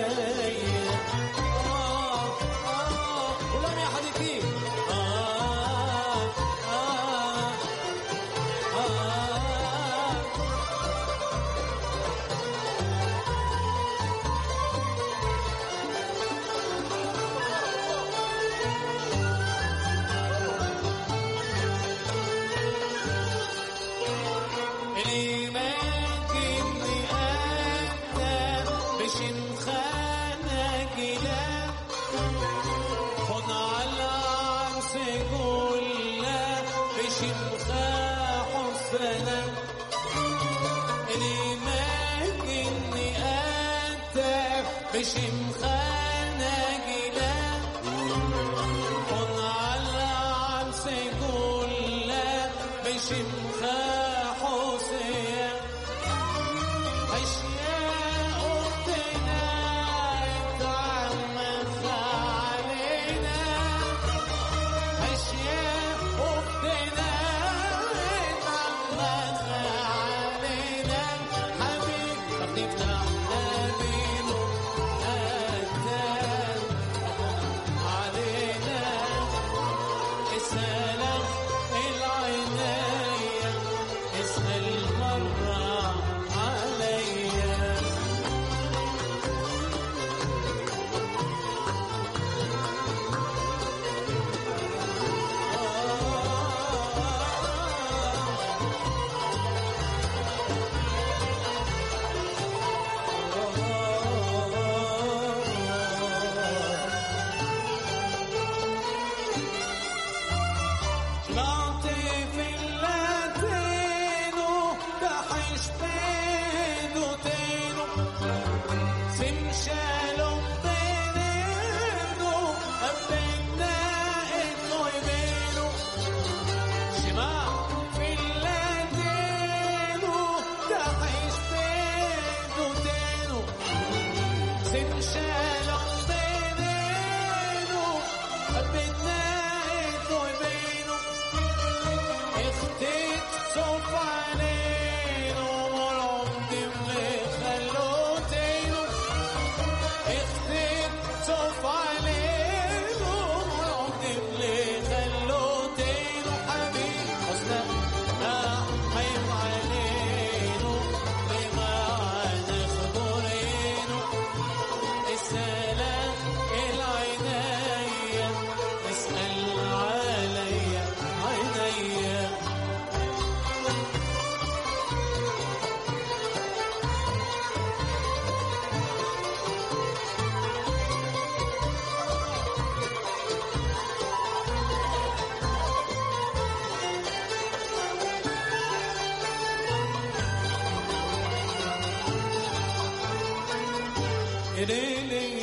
it 194.61 194.71
ain't, 194.71 195.13
ain't 195.13 195.38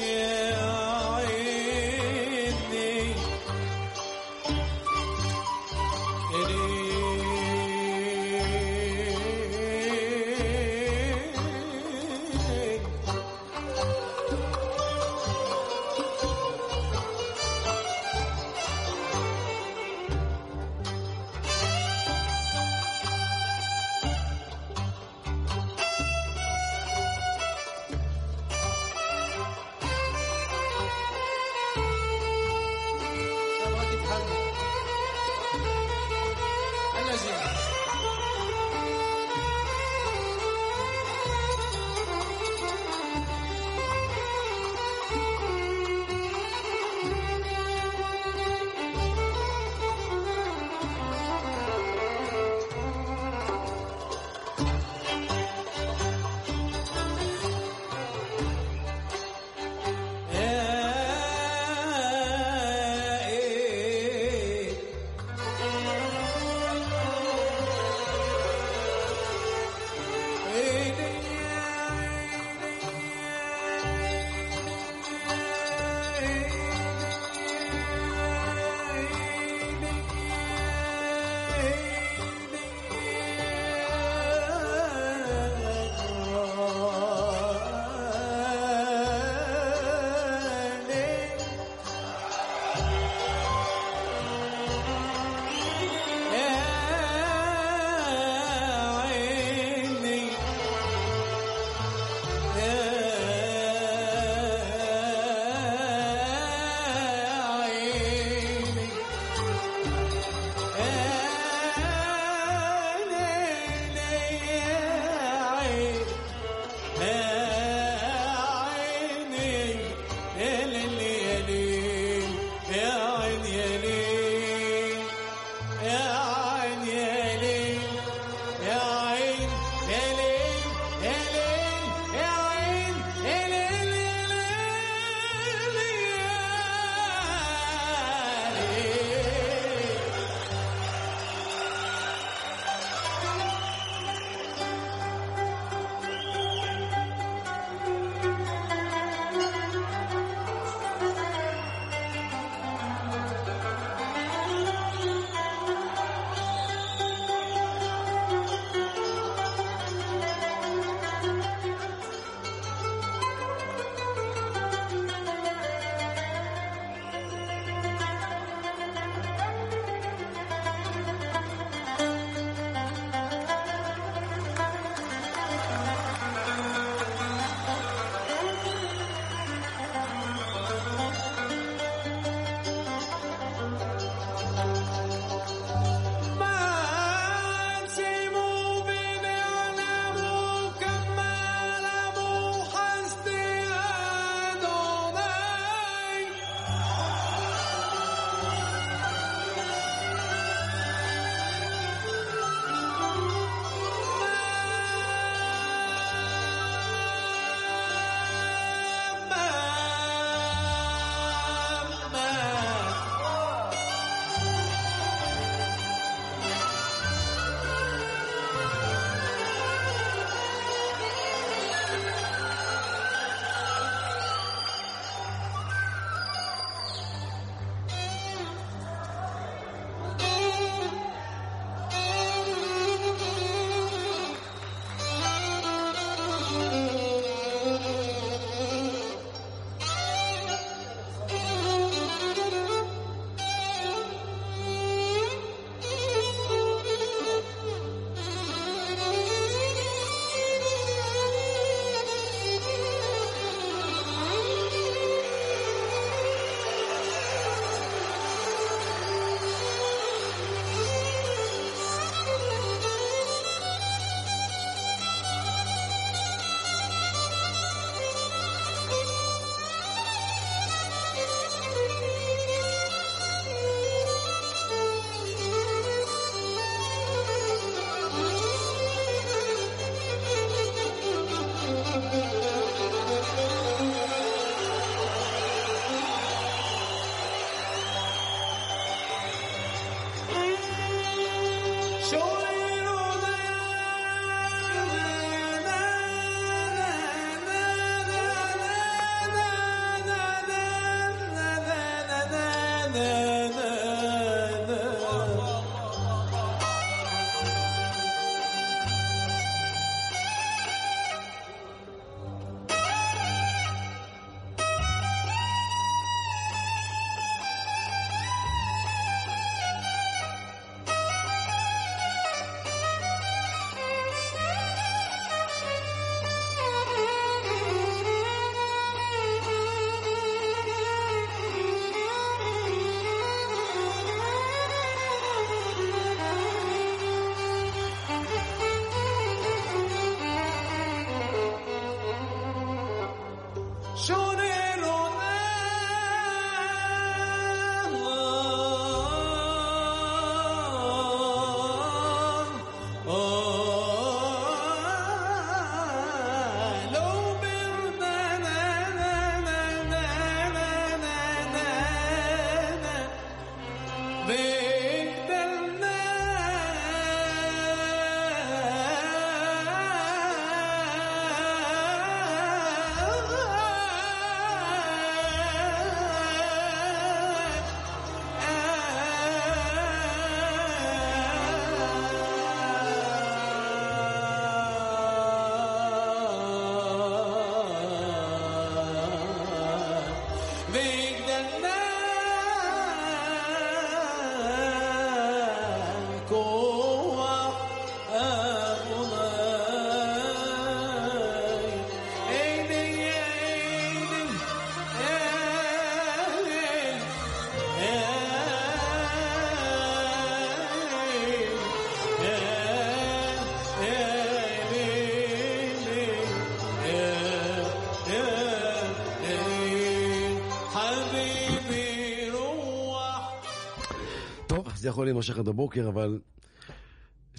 זה 424.85 424.89
יכול 424.89 425.05
להימשך 425.05 425.37
עד 425.39 425.47
הבוקר, 425.47 425.87
אבל... 425.87 426.19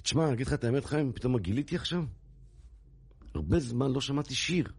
תשמע, 0.03 0.25
אני 0.25 0.33
אגיד 0.33 0.47
לך 0.47 0.53
את 0.53 0.63
האמת, 0.63 0.85
חיים, 0.85 1.11
פתאום 1.13 1.37
גיליתי 1.37 1.75
עכשיו? 1.75 2.03
הרבה 3.35 3.59
זמן 3.59 3.91
לא 3.91 4.01
שמעתי 4.01 4.35
שיר. 4.35 4.71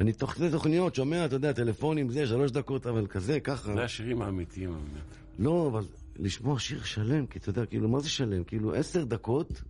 אני 0.00 0.12
תוך 0.12 0.30
כדי 0.30 0.50
תוכניות 0.50 0.94
שומע, 0.94 1.24
אתה 1.24 1.34
יודע, 1.34 1.52
טלפונים, 1.52 2.10
זה, 2.10 2.26
שלוש 2.26 2.50
דקות, 2.50 2.86
אבל 2.86 3.06
כזה, 3.06 3.40
ככה. 3.40 3.74
זה 3.74 3.84
השירים 3.84 4.22
האמיתיים, 4.22 4.72
באמת. 4.72 5.16
לא, 5.38 5.68
אבל 5.72 5.84
לשמוע 6.16 6.58
שיר 6.58 6.82
שלם, 6.82 7.26
כי 7.26 7.38
אתה 7.38 7.50
יודע, 7.50 7.66
כאילו, 7.66 7.88
מה 7.88 8.00
זה 8.00 8.08
שלם? 8.08 8.44
כאילו, 8.44 8.74
עשר 8.74 9.04
דקות, 9.04 9.62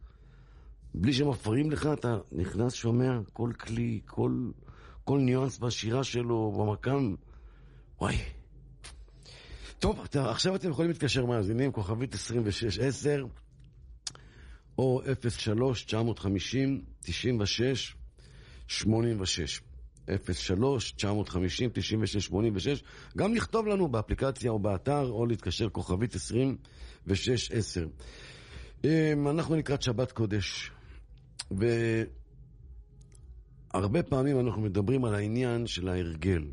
בלי 0.94 1.12
שמפריעים 1.12 1.70
לך, 1.70 1.89
אתה 1.93 2.19
נכנס, 2.32 2.73
שומע 2.73 3.19
כל 3.32 3.52
כלי, 3.60 4.01
כל, 4.06 4.51
כל 5.05 5.19
ניואנס 5.19 5.59
בשירה 5.59 6.05
שלו, 6.05 6.52
במקם. 6.59 7.15
וואי. 8.01 8.38
טוב, 9.78 10.00
אתה, 10.05 10.30
עכשיו 10.30 10.55
אתם 10.55 10.70
יכולים 10.70 10.90
להתקשר 10.90 11.26
מאזינים, 11.26 11.72
כוכבית 11.72 12.14
2610, 12.14 13.26
או 14.78 15.02
03-950-96-86. 18.72 18.76
03-950-96-86. 20.09 20.18
גם 23.16 23.34
לכתוב 23.34 23.66
לנו 23.66 23.88
באפליקציה 23.88 24.50
או 24.50 24.59
באתר, 24.59 25.10
או 25.10 25.26
להתקשר 25.26 25.68
כוכבית 25.68 26.14
2610. 26.14 27.86
אמ, 28.84 29.28
אנחנו 29.28 29.56
לקראת 29.56 29.82
שבת 29.82 30.12
קודש, 30.12 30.70
והרבה 31.50 32.09
פעמים 34.02 34.40
אנחנו 34.40 34.62
מדברים 34.62 35.05
על 35.05 35.14
העניין 35.14 35.66
של 35.66 35.88
ההרגל. 35.88 36.44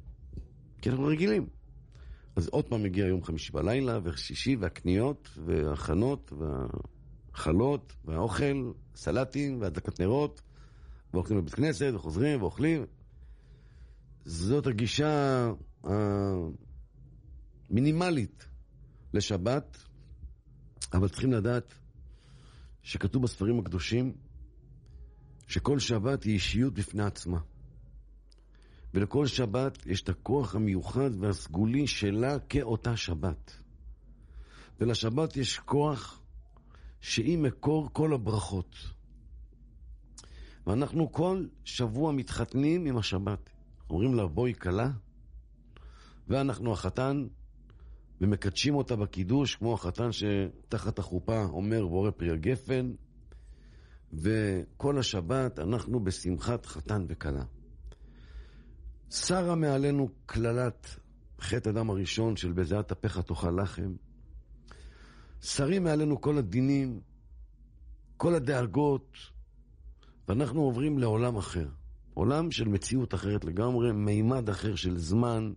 כי 0.81 0.89
אנחנו 0.89 1.06
רגילים. 1.06 1.55
אז 2.36 2.48
עוד 2.48 2.66
פעם 2.66 2.84
מגיע 2.84 3.06
יום 3.06 3.24
חמישי 3.24 3.52
בלילה, 3.52 3.99
ושישי, 4.03 4.56
והקניות, 4.56 5.30
וההכנות, 5.45 6.34
והחלות, 6.38 7.94
והאוכל, 8.06 8.72
סלטים, 8.95 9.62
והדלקת 9.62 9.99
נרות, 9.99 10.41
והולכים 11.14 11.38
לבית 11.38 11.53
כנסת, 11.53 11.91
וחוזרים, 11.95 12.41
ואוכלים. 12.41 12.86
זאת 14.26 14.68
הגישה 14.68 15.52
המינימלית 17.70 18.45
לשבת, 19.14 19.78
אבל 20.94 21.07
צריכים 21.07 21.34
לדעת 21.34 21.74
שכתוב 22.84 23.24
בספרים 23.24 23.60
הקדושים 23.60 24.14
שכל 25.48 25.80
שבת 25.80 26.24
היא 26.24 26.34
אישיות 26.34 26.74
בפני 26.74 27.03
עצמה. 27.03 27.40
ולכל 28.95 29.27
שבת 29.27 29.85
יש 29.85 30.01
את 30.01 30.09
הכוח 30.09 30.55
המיוחד 30.55 31.09
והסגולי 31.19 31.88
שלה 31.88 32.39
כאותה 32.39 32.97
שבת. 32.97 33.51
ולשבת 34.80 35.38
יש 35.38 35.59
כוח 35.59 36.22
שהיא 37.01 37.38
מקור 37.38 37.89
כל 37.93 38.13
הברכות. 38.13 38.76
ואנחנו 40.67 41.11
כל 41.11 41.45
שבוע 41.63 42.11
מתחתנים 42.11 42.85
עם 42.85 42.97
השבת. 42.97 43.49
אומרים 43.89 44.15
לה, 44.15 44.27
בואי 44.27 44.53
כלה, 44.53 44.91
ואנחנו 46.27 46.73
החתן, 46.73 47.27
ומקדשים 48.22 48.76
אותה 48.76 48.95
בקידוש, 48.95 49.55
כמו 49.55 49.73
החתן 49.73 50.09
שתחת 50.11 50.99
החופה 50.99 51.43
אומר 51.43 51.88
בורא 51.88 52.11
פרי 52.11 52.31
הגפן, 52.31 52.91
וכל 54.13 54.99
השבת 54.99 55.59
אנחנו 55.59 56.03
בשמחת 56.03 56.65
חתן 56.65 57.05
וכלה. 57.07 57.43
שרה 59.10 59.56
מעלינו 59.56 60.10
קללת 60.26 60.99
חטא 61.41 61.69
אדם 61.69 61.90
הראשון 61.90 62.36
של 62.36 62.52
בזיעת 62.52 62.91
אפיך 62.91 63.19
תאכל 63.19 63.61
לחם. 63.61 63.95
שרים 65.41 65.84
מעלינו 65.84 66.22
כל 66.22 66.38
הדינים, 66.38 66.99
כל 68.18 68.36
הדאגות, 68.36 69.18
ואנחנו 70.27 70.61
עוברים 70.61 70.99
לעולם 70.99 71.38
אחר. 71.38 71.68
עולם 72.14 72.52
של 72.52 72.68
מציאות 72.68 73.14
אחרת 73.14 73.45
לגמרי, 73.45 73.91
מימד 73.91 74.49
אחר 74.49 74.76
של 74.76 74.98
זמן. 74.98 75.53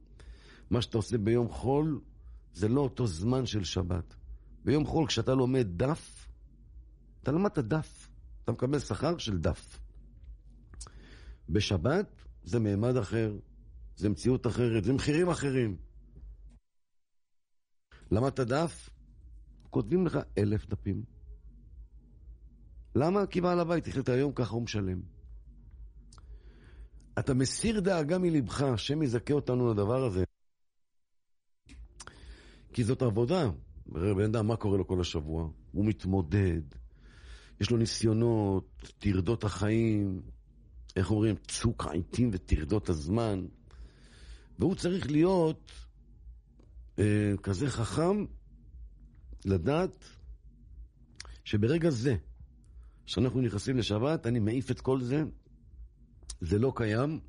מה 0.70 0.82
שאתה 0.82 0.98
עושה 0.98 1.18
ביום 1.18 1.48
חול 1.48 2.00
זה 2.52 2.68
לא 2.68 2.80
אותו 2.80 3.06
זמן 3.06 3.46
של 3.46 3.64
שבת. 3.64 4.14
ביום 4.64 4.86
חול 4.86 5.06
כשאתה 5.06 5.34
לומד 5.34 5.66
דף, 5.76 6.26
אתה 7.22 7.32
למדת 7.32 7.58
דף. 7.58 8.08
אתה 8.44 8.52
מקבל 8.52 8.78
שכר 8.78 9.18
של 9.18 9.38
דף. 9.38 9.78
בשבת 11.48 12.17
זה 12.48 12.58
מימד 12.58 12.96
אחר, 12.96 13.36
זה 13.96 14.08
מציאות 14.08 14.46
אחרת, 14.46 14.84
זה 14.84 14.92
מחירים 14.92 15.28
אחרים. 15.28 15.76
למדת 18.10 18.40
דף, 18.40 18.90
כותבים 19.70 20.06
לך 20.06 20.18
אלף 20.38 20.66
דפים. 20.66 21.02
למה? 22.94 23.26
כי 23.26 23.40
בעל 23.40 23.60
הבית 23.60 23.88
החליט 23.88 24.08
היום, 24.08 24.32
ככה 24.32 24.54
הוא 24.54 24.62
משלם. 24.62 25.00
אתה 27.18 27.34
מסיר 27.34 27.80
דאגה 27.80 28.18
מלבך, 28.18 28.62
השם 28.62 29.02
יזכה 29.02 29.34
אותנו 29.34 29.72
לדבר 29.72 30.04
הזה. 30.04 30.24
כי 32.72 32.84
זאת 32.84 33.02
עבודה. 33.02 33.50
בן 33.86 34.24
אדם, 34.24 34.46
מה 34.46 34.56
קורה 34.56 34.78
לו 34.78 34.86
כל 34.86 35.00
השבוע? 35.00 35.50
הוא 35.72 35.84
מתמודד, 35.84 36.62
יש 37.60 37.70
לו 37.70 37.76
ניסיונות, 37.76 38.92
טרדות 38.98 39.44
החיים, 39.44 40.22
איך 40.98 41.10
אומרים, 41.10 41.36
צוק 41.48 41.86
העיתים 41.86 42.30
וטרדות 42.32 42.88
הזמן. 42.88 43.46
והוא 44.58 44.74
צריך 44.74 45.10
להיות 45.10 45.72
אה, 46.98 47.32
כזה 47.42 47.70
חכם, 47.70 48.24
לדעת 49.44 50.04
שברגע 51.44 51.90
זה, 51.90 52.16
שאנחנו 53.06 53.40
נכנסים 53.40 53.78
לשבת, 53.78 54.26
אני 54.26 54.38
מעיף 54.38 54.70
את 54.70 54.80
כל 54.80 55.00
זה, 55.00 55.22
זה 56.40 56.58
לא 56.58 56.72
קיים, 56.76 57.20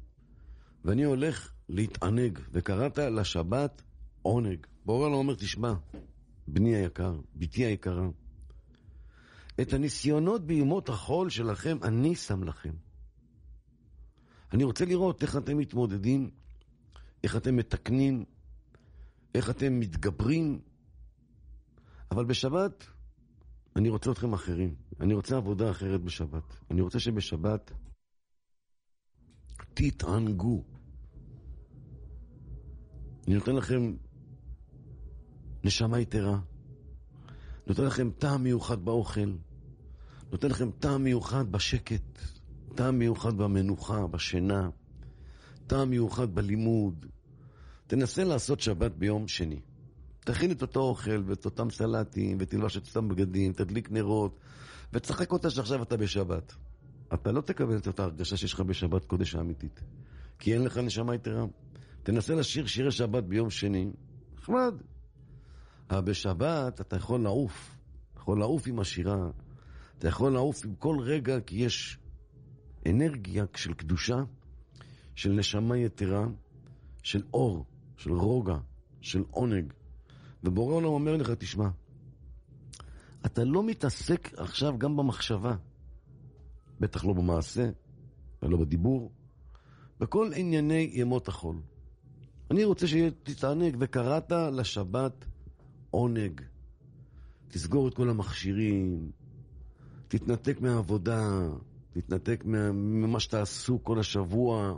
ואני 0.85 1.03
הולך 1.03 1.53
להתענג. 1.69 2.39
וקראת 2.51 2.97
לשבת 2.97 3.81
עונג. 4.21 4.65
בורא 4.85 5.09
לו 5.09 5.15
אומר, 5.15 5.35
תשמע, 5.35 5.73
בני 6.47 6.75
היקר, 6.75 7.19
בתי 7.35 7.65
היקרה, 7.65 8.07
את 9.61 9.73
הניסיונות 9.73 10.45
בימות 10.45 10.89
החול 10.89 11.29
שלכם 11.29 11.77
אני 11.83 12.15
שם 12.15 12.43
לכם. 12.43 12.73
אני 14.53 14.63
רוצה 14.63 14.85
לראות 14.85 15.23
איך 15.23 15.37
אתם 15.37 15.57
מתמודדים, 15.57 16.29
איך 17.23 17.35
אתם 17.35 17.55
מתקנים, 17.55 18.25
איך 19.35 19.49
אתם 19.49 19.79
מתגברים, 19.79 20.61
אבל 22.11 22.25
בשבת 22.25 22.85
אני 23.75 23.89
רוצה 23.89 24.11
אתכם 24.11 24.33
אחרים. 24.33 24.75
אני 24.99 25.13
רוצה 25.13 25.37
עבודה 25.37 25.71
אחרת 25.71 26.01
בשבת. 26.01 26.43
אני 26.71 26.81
רוצה 26.81 26.99
שבשבת 26.99 27.71
תתענגו. 29.73 30.63
אני 33.27 33.35
נותן 33.35 33.55
לכם 33.55 33.93
נשמה 35.63 35.99
יתרה. 35.99 36.39
נותן 37.67 37.83
לכם 37.83 38.11
טעם 38.11 38.43
מיוחד 38.43 38.85
באוכל. 38.85 39.35
נותן 40.31 40.47
לכם 40.47 40.71
טעם 40.71 41.03
מיוחד 41.03 41.51
בשקט. 41.51 42.38
טעם 42.79 42.99
מיוחד 42.99 43.37
במנוחה, 43.37 44.07
בשינה. 44.07 44.69
טעם 45.67 45.89
מיוחד 45.89 46.35
בלימוד. 46.35 47.05
תנסה 47.87 48.23
לעשות 48.23 48.59
שבת 48.59 48.91
ביום 48.91 49.27
שני. 49.27 49.59
תכין 50.19 50.51
את 50.51 50.61
אותו 50.61 50.79
אוכל 50.79 51.23
ואת 51.25 51.45
אותם 51.45 51.69
סלטים, 51.69 52.37
ותלבש 52.39 52.77
את 52.77 52.87
אותם 52.87 53.07
בגדים, 53.07 53.53
תדליק 53.53 53.91
נרות, 53.91 54.39
ותשחק 54.93 55.31
אותה 55.31 55.49
שעכשיו 55.49 55.83
אתה 55.83 55.97
בשבת. 55.97 56.55
אתה 57.13 57.31
לא 57.31 57.41
תקבל 57.41 57.77
את 57.77 57.87
אותה 57.87 58.03
הרגשה 58.03 58.37
שיש 58.37 58.53
לך 58.53 58.59
בשבת 58.59 59.05
קודש 59.05 59.35
האמיתית. 59.35 59.79
כי 60.39 60.53
אין 60.53 60.63
לך 60.63 60.77
נשמה 60.77 61.15
יתרה. 61.15 61.45
תנסה 62.03 62.35
לשיר 62.35 62.67
שירי 62.67 62.91
שבת 62.91 63.23
ביום 63.23 63.49
שני, 63.49 63.91
נחמד. 64.37 64.73
אבל 65.89 66.01
בשבת 66.01 66.81
אתה 66.81 66.95
יכול 66.95 67.21
לעוף. 67.21 67.75
יכול 68.17 68.39
לעוף 68.39 68.67
עם 68.67 68.79
השירה. 68.79 69.29
אתה 69.97 70.07
יכול 70.07 70.31
לעוף 70.33 70.65
עם 70.65 70.75
כל 70.75 70.97
רגע, 70.99 71.39
כי 71.39 71.55
יש 71.55 71.99
אנרגיה 72.85 73.45
של 73.55 73.73
קדושה, 73.73 74.23
של 75.15 75.31
נשמה 75.31 75.77
יתרה, 75.77 76.27
של 77.03 77.23
אור, 77.33 77.65
של 77.97 78.11
רוגע, 78.11 78.57
של 79.01 79.23
עונג. 79.31 79.73
ובורא 80.43 80.73
עולם 80.73 80.85
אומר 80.85 81.17
לך, 81.17 81.29
תשמע, 81.29 81.69
אתה 83.25 83.43
לא 83.43 83.63
מתעסק 83.63 84.33
עכשיו 84.37 84.77
גם 84.77 84.97
במחשבה, 84.97 85.55
בטח 86.79 87.05
לא 87.05 87.13
במעשה 87.13 87.69
ולא 88.43 88.57
בדיבור, 88.57 89.11
בכל 89.99 90.31
ענייני 90.35 90.89
ימות 90.93 91.27
החול. 91.27 91.61
אני 92.51 92.63
רוצה 92.63 92.87
שתתענג, 92.87 93.75
וקראת 93.79 94.31
לשבת 94.31 95.25
עונג. 95.89 96.41
תסגור 97.47 97.87
את 97.87 97.93
כל 97.93 98.09
המכשירים, 98.09 99.11
תתנתק 100.07 100.61
מהעבודה, 100.61 101.49
תתנתק 102.01 102.43
ממה 102.45 103.19
שאתה 103.19 103.41
עסוק 103.41 103.83
כל 103.83 103.99
השבוע, 103.99 104.77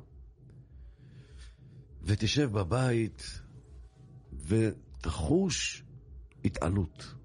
ותשב 2.03 2.51
בבית, 2.51 3.41
ותחוש 4.47 5.83
התעלות. 6.45 7.15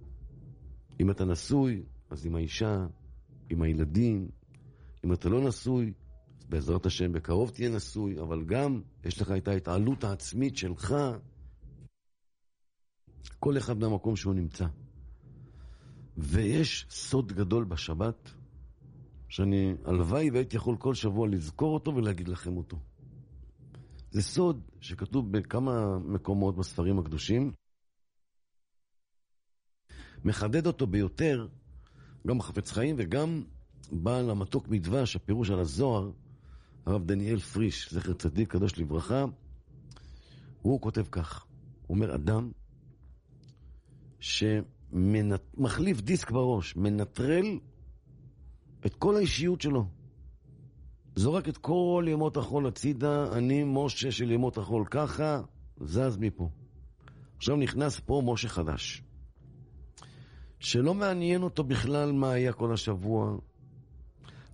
אם 1.01 1.11
אתה 1.11 1.25
נשוי, 1.25 1.83
אז 2.11 2.27
עם 2.27 2.37
האישה, 2.37 2.87
עם 3.51 3.63
הילדים. 3.63 4.29
אם 5.05 5.13
אתה 5.13 5.29
לא 5.29 5.49
נשוי, 5.49 5.93
אז 6.39 6.45
בעזרת 6.45 6.87
השם 6.87 7.13
בקרוב 7.13 7.51
תהיה 7.51 7.71
נשוי, 7.71 8.21
אבל 8.21 8.45
גם 8.45 8.83
יש 9.05 9.23
לך 9.23 9.31
את 9.31 9.49
ההתעלות 9.49 10.05
העצמית 10.05 10.57
שלך, 10.57 10.95
כל 13.39 13.59
אחד 13.59 13.79
מהמקום 13.79 14.17
שהוא 14.17 14.35
נמצא. 14.35 14.67
ויש 16.17 16.87
סוד 16.91 17.33
גדול 17.33 17.65
בשבת, 17.65 18.31
שאני, 19.29 19.75
הלוואי 19.85 20.31
והייתי 20.31 20.57
יכול 20.57 20.77
כל 20.77 20.95
שבוע 20.95 21.29
לזכור 21.29 21.75
אותו 21.75 21.95
ולהגיד 21.95 22.29
לכם 22.29 22.57
אותו. 22.57 22.79
זה 24.11 24.23
סוד 24.23 24.61
שכתוב 24.81 25.33
בכמה 25.33 25.99
מקומות 25.99 26.57
בספרים 26.57 26.99
הקדושים. 26.99 27.53
מחדד 30.25 30.67
אותו 30.67 30.87
ביותר 30.87 31.49
גם 32.27 32.41
חפץ 32.41 32.73
חיים 32.73 32.97
וגם 32.99 33.45
בעל 33.93 34.31
המתוק 34.31 34.69
מדבש, 34.69 35.17
הפירוש 35.17 35.51
על 35.51 35.61
הזוהר, 35.61 36.11
הרב 36.87 37.07
דניאל 37.07 37.39
פריש, 37.39 37.95
זכר 37.95 38.13
צדיק 38.13 38.53
קדוש 38.53 38.79
לברכה, 38.79 39.25
הוא 40.63 40.81
כותב 40.81 41.05
כך, 41.11 41.47
הוא 41.87 41.97
אומר, 41.97 42.15
אדם 42.15 42.51
שמחליף 44.21 46.01
דיסק 46.01 46.31
בראש, 46.31 46.77
מנטרל 46.77 47.59
את 48.87 48.95
כל 48.95 49.17
האישיות 49.17 49.61
שלו. 49.61 49.87
זורק 51.17 51.49
את 51.49 51.59
כל 51.59 52.05
ימות 52.09 52.37
החול 52.37 52.67
הצידה, 52.67 53.33
אני 53.33 53.65
משה 53.67 54.13
של 54.13 54.31
ימות 54.31 54.59
החול, 54.59 54.85
ככה, 54.91 55.41
זז 55.81 56.17
מפה. 56.17 56.49
עכשיו 57.37 57.57
נכנס 57.57 58.01
פה 58.01 58.23
משה 58.25 58.49
חדש, 58.49 59.03
שלא 60.59 60.95
מעניין 60.95 61.43
אותו 61.43 61.65
בכלל 61.65 62.13
מה 62.13 62.31
היה 62.31 62.53
כל 62.53 62.73
השבוע, 62.73 63.37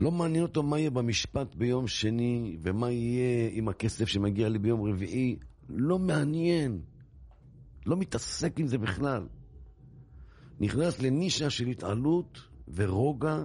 לא 0.00 0.10
מעניין 0.10 0.42
אותו 0.42 0.62
מה 0.62 0.78
יהיה 0.78 0.90
במשפט 0.90 1.54
ביום 1.54 1.88
שני, 1.88 2.56
ומה 2.60 2.90
יהיה 2.90 3.50
עם 3.52 3.68
הכסף 3.68 4.08
שמגיע 4.08 4.48
לי 4.48 4.58
ביום 4.58 4.82
רביעי, 4.82 5.36
לא 5.68 5.98
מעניין, 5.98 6.80
לא 7.86 7.96
מתעסק 7.96 8.60
עם 8.60 8.66
זה 8.66 8.78
בכלל. 8.78 9.26
נכנס 10.60 11.02
לנישה 11.02 11.50
של 11.50 11.66
התעלות 11.66 12.38
ורוגע 12.74 13.44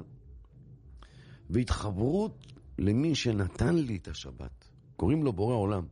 והתחברות 1.50 2.54
למי 2.80 3.16
שנתן 3.16 3.76
לי 3.76 3.96
את 3.96 4.08
השבת. 4.08 4.68
קוראים 4.96 5.24
לו 5.24 5.34
בורא 5.34 5.56
עולם. 5.56 5.86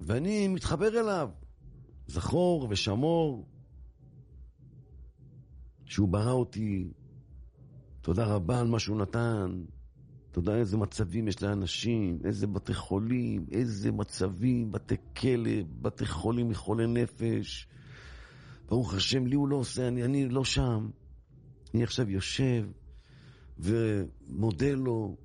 ואני 0.00 0.48
מתחבר 0.48 1.00
אליו, 1.00 1.30
זכור 2.06 2.66
ושמור, 2.70 3.46
שהוא 5.84 6.08
ברא 6.08 6.32
אותי. 6.32 6.90
תודה 8.00 8.24
רבה 8.24 8.60
על 8.60 8.66
מה 8.66 8.78
שהוא 8.78 8.98
נתן. 8.98 9.62
תודה 10.32 10.56
איזה 10.56 10.76
מצבים 10.76 11.28
יש 11.28 11.42
לאנשים, 11.42 12.18
איזה 12.24 12.46
בתי 12.46 12.74
חולים, 12.74 13.46
איזה 13.52 13.92
מצבים, 13.92 14.72
בתי 14.72 14.94
כלא, 15.16 15.50
בתי 15.82 16.06
חולים 16.06 16.48
מחולי 16.48 16.86
נפש. 16.86 17.66
ברוך 18.68 18.94
השם, 18.94 19.26
לי 19.26 19.36
הוא 19.36 19.48
לא 19.48 19.56
עושה, 19.56 19.88
אני, 19.88 20.04
אני 20.04 20.28
לא 20.28 20.44
שם. 20.44 20.90
אני 21.74 21.82
עכשיו 21.84 22.10
יושב 22.10 22.66
ומודה 23.60 24.74
לו 24.74 25.16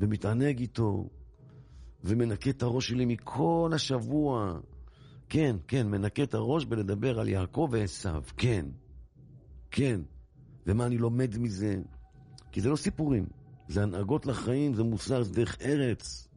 ומתענג 0.00 0.58
איתו 0.58 1.08
ומנקה 2.04 2.50
את 2.50 2.62
הראש 2.62 2.88
שלי 2.88 3.04
מכל 3.04 3.70
השבוע. 3.74 4.58
כן, 5.28 5.56
כן, 5.68 5.88
מנקה 5.88 6.22
את 6.22 6.34
הראש 6.34 6.64
בלדבר 6.64 7.20
על 7.20 7.28
יעקב 7.28 7.68
ועשיו, 7.72 8.22
כן, 8.36 8.66
כן. 9.70 10.00
ומה 10.66 10.86
אני 10.86 10.98
לומד 10.98 11.38
מזה? 11.38 11.76
כי 12.52 12.60
זה 12.60 12.68
לא 12.68 12.76
סיפורים, 12.76 13.26
זה 13.68 13.82
הנהגות 13.82 14.26
לחיים, 14.26 14.74
זה 14.74 14.82
מוסר, 14.82 15.22
זה 15.22 15.32
דרך 15.32 15.62
ארץ. 15.62 16.28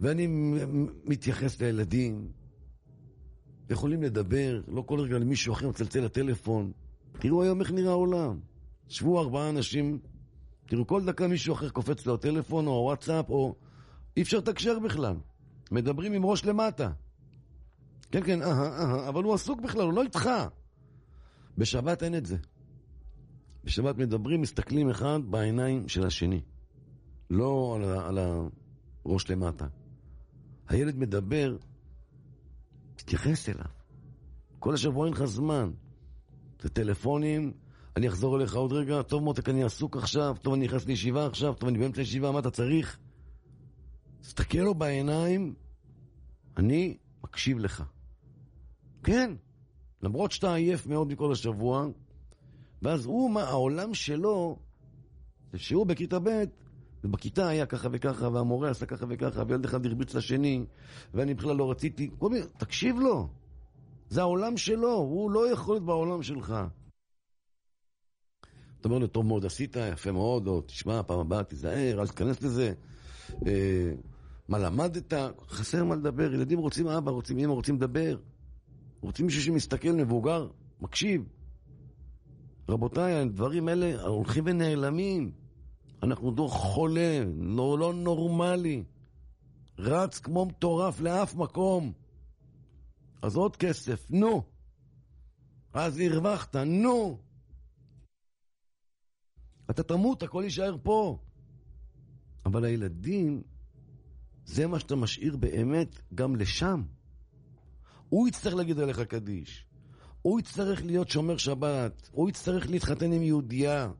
ואני 0.00 0.26
מתייחס 1.04 1.60
לילדים, 1.60 2.28
יכולים 3.70 4.02
לדבר, 4.02 4.60
לא 4.68 4.82
כל 4.82 5.00
רגע 5.00 5.18
למישהו 5.18 5.52
אחר 5.52 5.68
מצלצל 5.68 6.00
לטלפון. 6.00 6.72
תראו 7.18 7.42
היום 7.42 7.60
איך 7.60 7.72
נראה 7.72 7.90
העולם. 7.90 8.38
שבו 8.88 9.20
ארבעה 9.20 9.48
אנשים, 9.48 9.98
תראו 10.66 10.86
כל 10.86 11.04
דקה 11.04 11.28
מישהו 11.28 11.54
אחר 11.54 11.68
קופץ 11.68 12.06
לו 12.06 12.14
הטלפון 12.14 12.66
או 12.66 12.72
הוואטסאפ 12.72 13.30
או... 13.30 13.54
אי 14.16 14.22
אפשר 14.22 14.38
לתקשר 14.38 14.78
בכלל. 14.78 15.16
מדברים 15.70 16.12
עם 16.12 16.26
ראש 16.26 16.44
למטה. 16.44 16.90
כן, 18.10 18.24
כן, 18.24 18.42
אהה, 18.42 18.78
אהה, 18.78 19.08
אבל 19.08 19.24
הוא 19.24 19.34
עסוק 19.34 19.60
בכלל, 19.60 19.82
הוא 19.82 19.92
לא 19.92 20.02
איתך. 20.02 20.30
בשבת 21.58 22.02
אין 22.02 22.14
את 22.14 22.26
זה. 22.26 22.36
בשבת 23.64 23.96
מדברים, 23.96 24.40
מסתכלים 24.40 24.90
אחד 24.90 25.20
בעיניים 25.30 25.88
של 25.88 26.06
השני. 26.06 26.40
לא 27.30 27.76
על, 27.76 27.84
על 27.84 28.18
הראש 29.04 29.30
למטה. 29.30 29.66
הילד 30.68 30.96
מדבר, 30.96 31.56
תתייחס 32.96 33.48
אליו. 33.48 33.70
כל 34.58 34.74
השבוע 34.74 35.06
אין 35.06 35.14
לך 35.14 35.24
זמן. 35.24 35.70
זה 36.62 36.68
טלפונים, 36.68 37.52
אני 37.98 38.08
אחזור 38.08 38.36
אליך 38.36 38.54
עוד 38.54 38.72
רגע, 38.72 39.02
טוב 39.02 39.22
מותק, 39.22 39.48
אני 39.48 39.64
עסוק 39.64 39.96
עכשיו, 39.96 40.36
טוב, 40.42 40.54
אני 40.54 40.64
נכנס 40.64 40.86
לישיבה 40.86 41.26
עכשיו, 41.26 41.54
טוב, 41.54 41.68
אני 41.68 41.78
באמצע 41.78 42.00
ישיבה, 42.00 42.32
מה 42.32 42.38
אתה 42.38 42.50
צריך? 42.50 42.98
תסתכל 44.20 44.58
לו 44.58 44.74
בעיניים, 44.74 45.54
אני 46.56 46.96
מקשיב 47.24 47.58
לך. 47.58 47.82
כן, 49.02 49.34
למרות 50.02 50.32
שאתה 50.32 50.54
עייף 50.54 50.86
מאוד 50.86 51.08
מכל 51.08 51.32
השבוע, 51.32 51.86
ואז 52.82 53.06
הוא, 53.06 53.30
מה, 53.30 53.42
העולם 53.42 53.94
שלו, 53.94 54.58
זה 55.52 55.58
שהוא 55.58 55.86
בכיתה 55.86 56.18
ב', 56.18 56.44
ובכיתה 57.04 57.48
היה 57.48 57.66
ככה 57.66 57.88
וככה, 57.92 58.28
והמורה 58.28 58.70
עשה 58.70 58.86
ככה 58.86 59.06
וככה, 59.08 59.42
וילד 59.48 59.64
אחד 59.64 59.86
הרביץ 59.86 60.14
לשני, 60.14 60.64
ואני 61.14 61.34
בכלל 61.34 61.56
לא 61.56 61.70
רציתי, 61.70 62.10
כל 62.18 62.30
מיני, 62.30 62.46
תקשיב 62.58 62.98
לו. 62.98 63.28
זה 64.08 64.20
העולם 64.20 64.56
שלו, 64.56 64.94
הוא 64.94 65.30
לא 65.30 65.52
יכול 65.52 65.74
להיות 65.74 65.84
בעולם 65.84 66.22
שלך. 66.22 66.54
אתה 68.80 68.88
אומר 68.88 68.98
לו, 68.98 69.06
טוב 69.06 69.26
מאוד 69.26 69.46
עשית, 69.46 69.76
יפה 69.92 70.12
מאוד, 70.12 70.46
או 70.46 70.60
תשמע, 70.60 71.02
פעם 71.02 71.18
הבאה 71.18 71.44
תיזהר, 71.44 72.00
אל 72.00 72.06
תיכנס 72.06 72.42
לזה. 72.42 72.72
אה, 73.46 73.92
מה 74.48 74.58
למדת? 74.58 75.12
חסר 75.48 75.84
מה 75.84 75.94
לדבר. 75.94 76.34
ילדים 76.34 76.58
רוצים 76.58 76.88
אבא, 76.88 77.10
רוצים 77.10 77.38
אמא, 77.38 77.52
רוצים 77.52 77.74
לדבר. 77.74 78.16
רוצים 79.00 79.26
מישהו 79.26 79.42
שמסתכל, 79.42 79.92
מבוגר, 79.92 80.48
מקשיב. 80.80 81.24
רבותיי, 82.68 83.14
הדברים 83.14 83.68
האלה 83.68 84.02
הולכים 84.02 84.44
ונעלמים. 84.46 85.32
אנחנו 86.02 86.30
דור 86.30 86.50
חולה, 86.50 87.24
לא, 87.38 87.78
לא 87.78 87.94
נורמלי. 87.94 88.84
רץ 89.78 90.18
כמו 90.18 90.46
מטורף 90.46 91.00
לאף 91.00 91.34
מקום. 91.34 91.92
אז 93.22 93.36
עוד 93.36 93.56
כסף, 93.56 94.06
נו. 94.10 94.42
אז 95.74 96.00
הרווחת, 96.00 96.56
נו. 96.56 97.18
אתה 99.70 99.82
תמות, 99.82 100.22
הכל 100.22 100.42
יישאר 100.44 100.76
פה. 100.82 101.18
אבל 102.46 102.64
הילדים, 102.64 103.42
זה 104.44 104.66
מה 104.66 104.78
שאתה 104.78 104.96
משאיר 104.96 105.36
באמת 105.36 106.00
גם 106.14 106.36
לשם. 106.36 106.82
הוא 108.08 108.28
יצטרך 108.28 108.54
להגיד 108.54 108.78
עליך 108.78 109.00
קדיש. 109.00 109.66
הוא 110.22 110.40
יצטרך 110.40 110.84
להיות 110.84 111.08
שומר 111.08 111.36
שבת. 111.36 112.08
הוא 112.12 112.28
יצטרך 112.28 112.70
להתחתן 112.70 113.12
עם 113.12 113.22
יהודייה. 113.22 113.90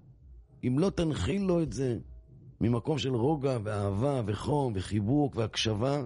אם 0.65 0.79
לא 0.79 0.91
תנחיל 0.91 1.43
לו 1.43 1.63
את 1.63 1.73
זה 1.73 1.99
ממקום 2.61 2.99
של 2.99 3.15
רוגע 3.15 3.59
ואהבה 3.65 4.23
וחום 4.27 4.73
וחיבוק 4.77 5.37
והקשבה, 5.37 6.05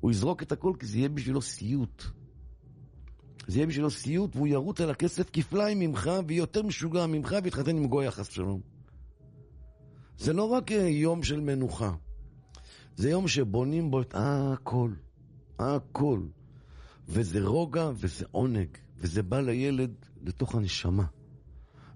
הוא 0.00 0.10
יזרוק 0.10 0.42
את 0.42 0.52
הכל 0.52 0.72
כי 0.78 0.86
זה 0.86 0.98
יהיה 0.98 1.08
בשבילו 1.08 1.42
סיוט. 1.42 2.02
זה 3.46 3.58
יהיה 3.58 3.66
בשבילו 3.66 3.90
סיוט 3.90 4.36
והוא 4.36 4.46
ירוץ 4.46 4.80
על 4.80 4.90
הכסף 4.90 5.30
כפליים 5.32 5.78
ממך 5.78 6.10
ויהיה 6.26 6.38
יותר 6.38 6.62
משוגע 6.62 7.06
ממך 7.06 7.36
ויתחתן 7.42 7.76
עם 7.76 7.86
גוי 7.86 8.06
יחס 8.06 8.28
שלום. 8.28 8.75
זה 10.18 10.32
לא 10.32 10.44
רק 10.44 10.70
יום 10.70 11.22
של 11.22 11.40
מנוחה, 11.40 11.92
זה 12.96 13.10
יום 13.10 13.28
שבונים 13.28 13.90
בו 13.90 14.00
את 14.00 14.14
הכל, 14.16 14.90
הכל. 15.58 16.20
וזה 17.08 17.44
רוגע 17.44 17.90
וזה 17.96 18.24
עונג, 18.30 18.68
וזה 18.98 19.22
בא 19.22 19.40
לילד 19.40 19.94
לתוך 20.22 20.54
הנשמה. 20.54 21.04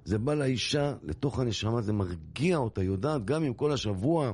זה 0.04 0.18
בא 0.18 0.34
לאישה 0.34 0.94
לתוך 1.02 1.38
הנשמה, 1.38 1.82
זה 1.82 1.92
מרגיע 1.92 2.56
אותה, 2.56 2.82
יודעת, 2.82 3.24
גם 3.24 3.44
אם 3.44 3.54
כל 3.54 3.72
השבוע 3.72 4.32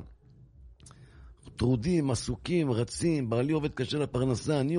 טרודים, 1.55 2.11
עסוקים, 2.11 2.71
רצים, 2.71 3.29
בעלי 3.29 3.53
עובד 3.53 3.71
קשה 3.71 3.97
לפרנסה, 3.97 4.59
אני... 4.59 4.77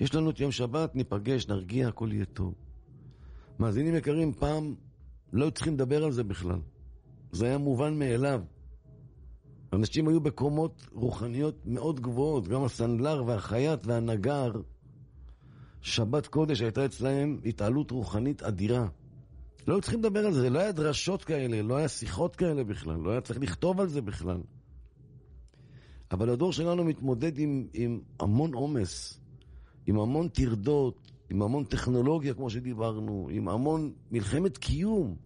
יש 0.00 0.14
לנו 0.14 0.30
את 0.30 0.40
יום 0.40 0.52
שבת, 0.52 0.94
ניפגש, 0.94 1.48
נרגיע, 1.48 1.88
הכל 1.88 2.08
יהיה 2.12 2.24
טוב. 2.24 2.54
מאזינים 3.58 3.94
יקרים, 3.94 4.32
פעם 4.32 4.74
לא 5.32 5.50
צריכים 5.50 5.74
לדבר 5.74 6.04
על 6.04 6.12
זה 6.12 6.24
בכלל. 6.24 6.60
זה 7.32 7.46
היה 7.46 7.58
מובן 7.58 7.98
מאליו. 7.98 8.42
אנשים 9.72 10.08
היו 10.08 10.20
בקומות 10.20 10.86
רוחניות 10.92 11.66
מאוד 11.66 12.00
גבוהות, 12.00 12.48
גם 12.48 12.64
הסנדלר 12.64 13.24
והחייט 13.26 13.86
והנגר, 13.86 14.52
שבת 15.80 16.26
קודש 16.26 16.60
הייתה 16.60 16.84
אצלהם 16.84 17.40
התעלות 17.44 17.90
רוחנית 17.90 18.42
אדירה. 18.42 18.88
לא 19.68 19.74
היו 19.74 19.80
צריכים 19.80 20.00
לדבר 20.00 20.26
על 20.26 20.32
זה, 20.32 20.50
לא 20.50 20.58
היה 20.58 20.72
דרשות 20.72 21.24
כאלה, 21.24 21.62
לא 21.62 21.76
היה 21.76 21.88
שיחות 21.88 22.36
כאלה 22.36 22.64
בכלל, 22.64 22.96
לא 22.96 23.10
היה 23.10 23.20
צריך 23.20 23.40
לכתוב 23.40 23.80
על 23.80 23.88
זה 23.88 24.02
בכלל. 24.02 24.40
אבל 26.10 26.30
הדור 26.30 26.52
שלנו 26.52 26.84
מתמודד 26.84 27.38
עם, 27.38 27.66
עם 27.74 28.00
המון 28.20 28.54
עומס, 28.54 29.20
עם 29.86 29.98
המון 29.98 30.28
טרדות, 30.28 31.12
עם 31.30 31.42
המון 31.42 31.64
טכנולוגיה, 31.64 32.34
כמו 32.34 32.50
שדיברנו, 32.50 33.28
עם 33.30 33.48
המון 33.48 33.92
מלחמת 34.10 34.58
קיום. 34.58 35.16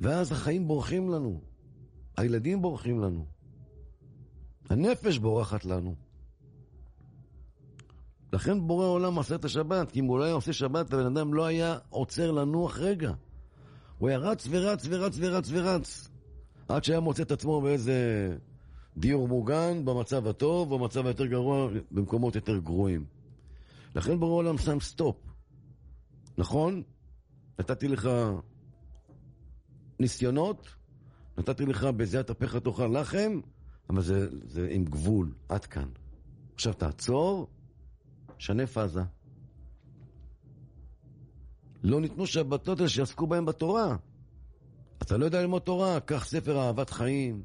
ואז 0.00 0.32
החיים 0.32 0.68
בורחים 0.68 1.08
לנו, 1.08 1.40
הילדים 2.16 2.62
בורחים 2.62 3.00
לנו, 3.00 3.26
הנפש 4.70 5.18
בורחת 5.18 5.64
לנו. 5.64 5.94
לכן 8.32 8.66
בורא 8.66 8.86
עולם 8.86 9.18
עשה 9.18 9.34
את 9.34 9.44
השבת, 9.44 9.92
כי 9.92 10.00
אם 10.00 10.04
הוא 10.04 10.18
לא 10.18 10.24
היה 10.24 10.34
עושה 10.34 10.52
שבת, 10.52 10.92
הבן 10.92 11.06
אדם 11.06 11.34
לא 11.34 11.46
היה 11.46 11.78
עוצר 11.88 12.30
לנוח 12.30 12.78
רגע. 12.78 13.12
הוא 13.98 14.08
היה 14.08 14.18
רץ 14.18 14.46
ורץ 14.50 14.86
ורץ 14.88 15.16
ורץ 15.18 15.48
ורץ, 15.50 16.08
עד 16.68 16.84
שהיה 16.84 17.00
מוצא 17.00 17.22
את 17.22 17.30
עצמו 17.30 17.60
באיזה 17.60 17.96
דיור 18.96 19.28
מוגן, 19.28 19.84
במצב 19.84 20.26
הטוב, 20.26 20.74
במצב 20.74 21.06
היותר 21.06 21.26
גרוע, 21.26 21.68
במקומות 21.90 22.34
יותר 22.34 22.58
גרועים. 22.58 23.04
לכן 23.94 24.20
בורא 24.20 24.32
עולם 24.32 24.58
שם 24.58 24.80
סטופ. 24.80 25.16
נכון? 26.38 26.82
נתתי 27.58 27.88
לך 27.88 28.10
ניסיונות, 30.00 30.68
נתתי 31.38 31.66
לך 31.66 31.84
בזיעת 31.84 32.30
אפיך 32.30 32.56
תאכל 32.56 32.86
לחם, 32.86 33.40
אבל 33.90 34.02
זה, 34.02 34.28
זה 34.46 34.68
עם 34.70 34.84
גבול, 34.84 35.32
עד 35.48 35.64
כאן. 35.64 35.88
עכשיו 36.54 36.72
תעצור, 36.72 37.48
שנה 38.38 38.66
פאזה. 38.66 39.00
לא 41.82 42.00
ניתנו 42.00 42.26
שבתות 42.26 42.78
האלה 42.78 42.88
שיעסקו 42.88 43.26
בהם 43.26 43.44
בתורה. 43.44 43.96
אתה 45.02 45.16
לא 45.16 45.24
יודע 45.24 45.40
ללמוד 45.40 45.62
תורה, 45.62 46.00
קח 46.00 46.24
ספר 46.24 46.58
אהבת 46.58 46.90
חיים. 46.90 47.42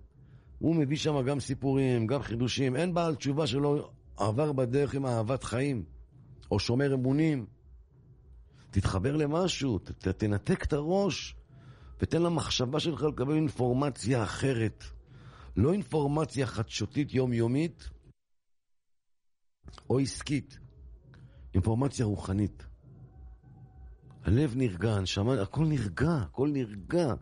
הוא 0.60 0.76
מביא 0.76 0.98
שם 0.98 1.22
גם 1.22 1.40
סיפורים, 1.40 2.08
גם 2.08 2.22
חידושים. 2.22 2.76
אין 2.76 2.94
בעל 2.94 3.16
תשובה 3.16 3.48
שלא 3.48 3.90
עבר 4.18 4.52
בדרך 4.52 4.96
עם 4.96 5.06
אהבת 5.06 5.44
חיים, 5.44 5.84
או 6.52 6.60
שומר 6.60 6.94
אמונים. 6.94 7.46
תתחבר 8.72 9.16
למשהו, 9.16 9.80
ת, 9.80 9.92
ת, 9.92 10.08
תנתק 10.08 10.64
את 10.64 10.74
הראש, 10.74 11.36
ותן 12.06 12.22
למחשבה 12.22 12.80
שלך 12.80 13.04
לקבל 13.04 13.36
אינפורמציה 13.36 14.24
אחרת. 14.24 14.84
לא 15.58 15.74
אינפורמציה 15.74 16.46
חדשותית 16.46 17.14
יומיומית 17.14 17.90
או 19.90 20.00
עסקית, 20.00 20.60
אינפורמציה 21.54 22.06
רוחנית. 22.06 22.66
הלב 24.24 24.54
נרגע, 24.56 24.94
הנשמה, 24.94 25.42
הכל 25.42 25.66
נרגע, 25.66 26.16
הכל 26.16 26.50
נרגע. 26.50 27.14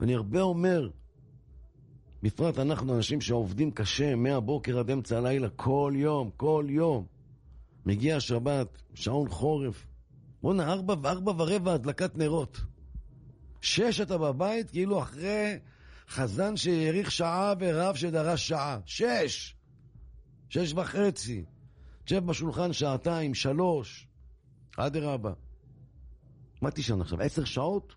ואני 0.00 0.14
הרבה 0.14 0.40
אומר, 0.40 0.90
בפרט 2.22 2.58
אנחנו 2.58 2.96
אנשים 2.96 3.20
שעובדים 3.20 3.70
קשה 3.70 4.14
מהבוקר 4.14 4.78
עד 4.78 4.90
אמצע 4.90 5.18
הלילה, 5.18 5.48
כל 5.56 5.92
יום, 5.96 6.30
כל 6.36 6.66
יום. 6.68 7.06
מגיע 7.86 8.16
השבת, 8.16 8.82
שעון 8.94 9.28
חורף. 9.28 9.86
בואנה, 10.42 10.72
ארבע, 10.72 10.94
ארבע 11.10 11.32
ורבע 11.38 11.72
הדלקת 11.72 12.16
נרות. 12.16 12.60
שש 13.60 14.00
אתה 14.00 14.18
בבית, 14.18 14.70
כאילו 14.70 15.02
אחרי 15.02 15.58
חזן 16.08 16.56
שהאריך 16.56 17.10
שעה 17.10 17.54
ורב 17.60 17.94
שדרש 17.94 18.48
שעה. 18.48 18.78
שש! 18.86 19.56
שש 20.48 20.72
וחצי. 20.72 21.44
תשב 22.04 22.26
בשולחן 22.26 22.72
שעתיים, 22.72 23.34
שלוש. 23.34 24.08
אדרבה. 24.76 25.32
מה 26.62 26.70
תישן 26.70 27.00
עכשיו? 27.00 27.20
עשר 27.22 27.44
שעות? 27.44 27.94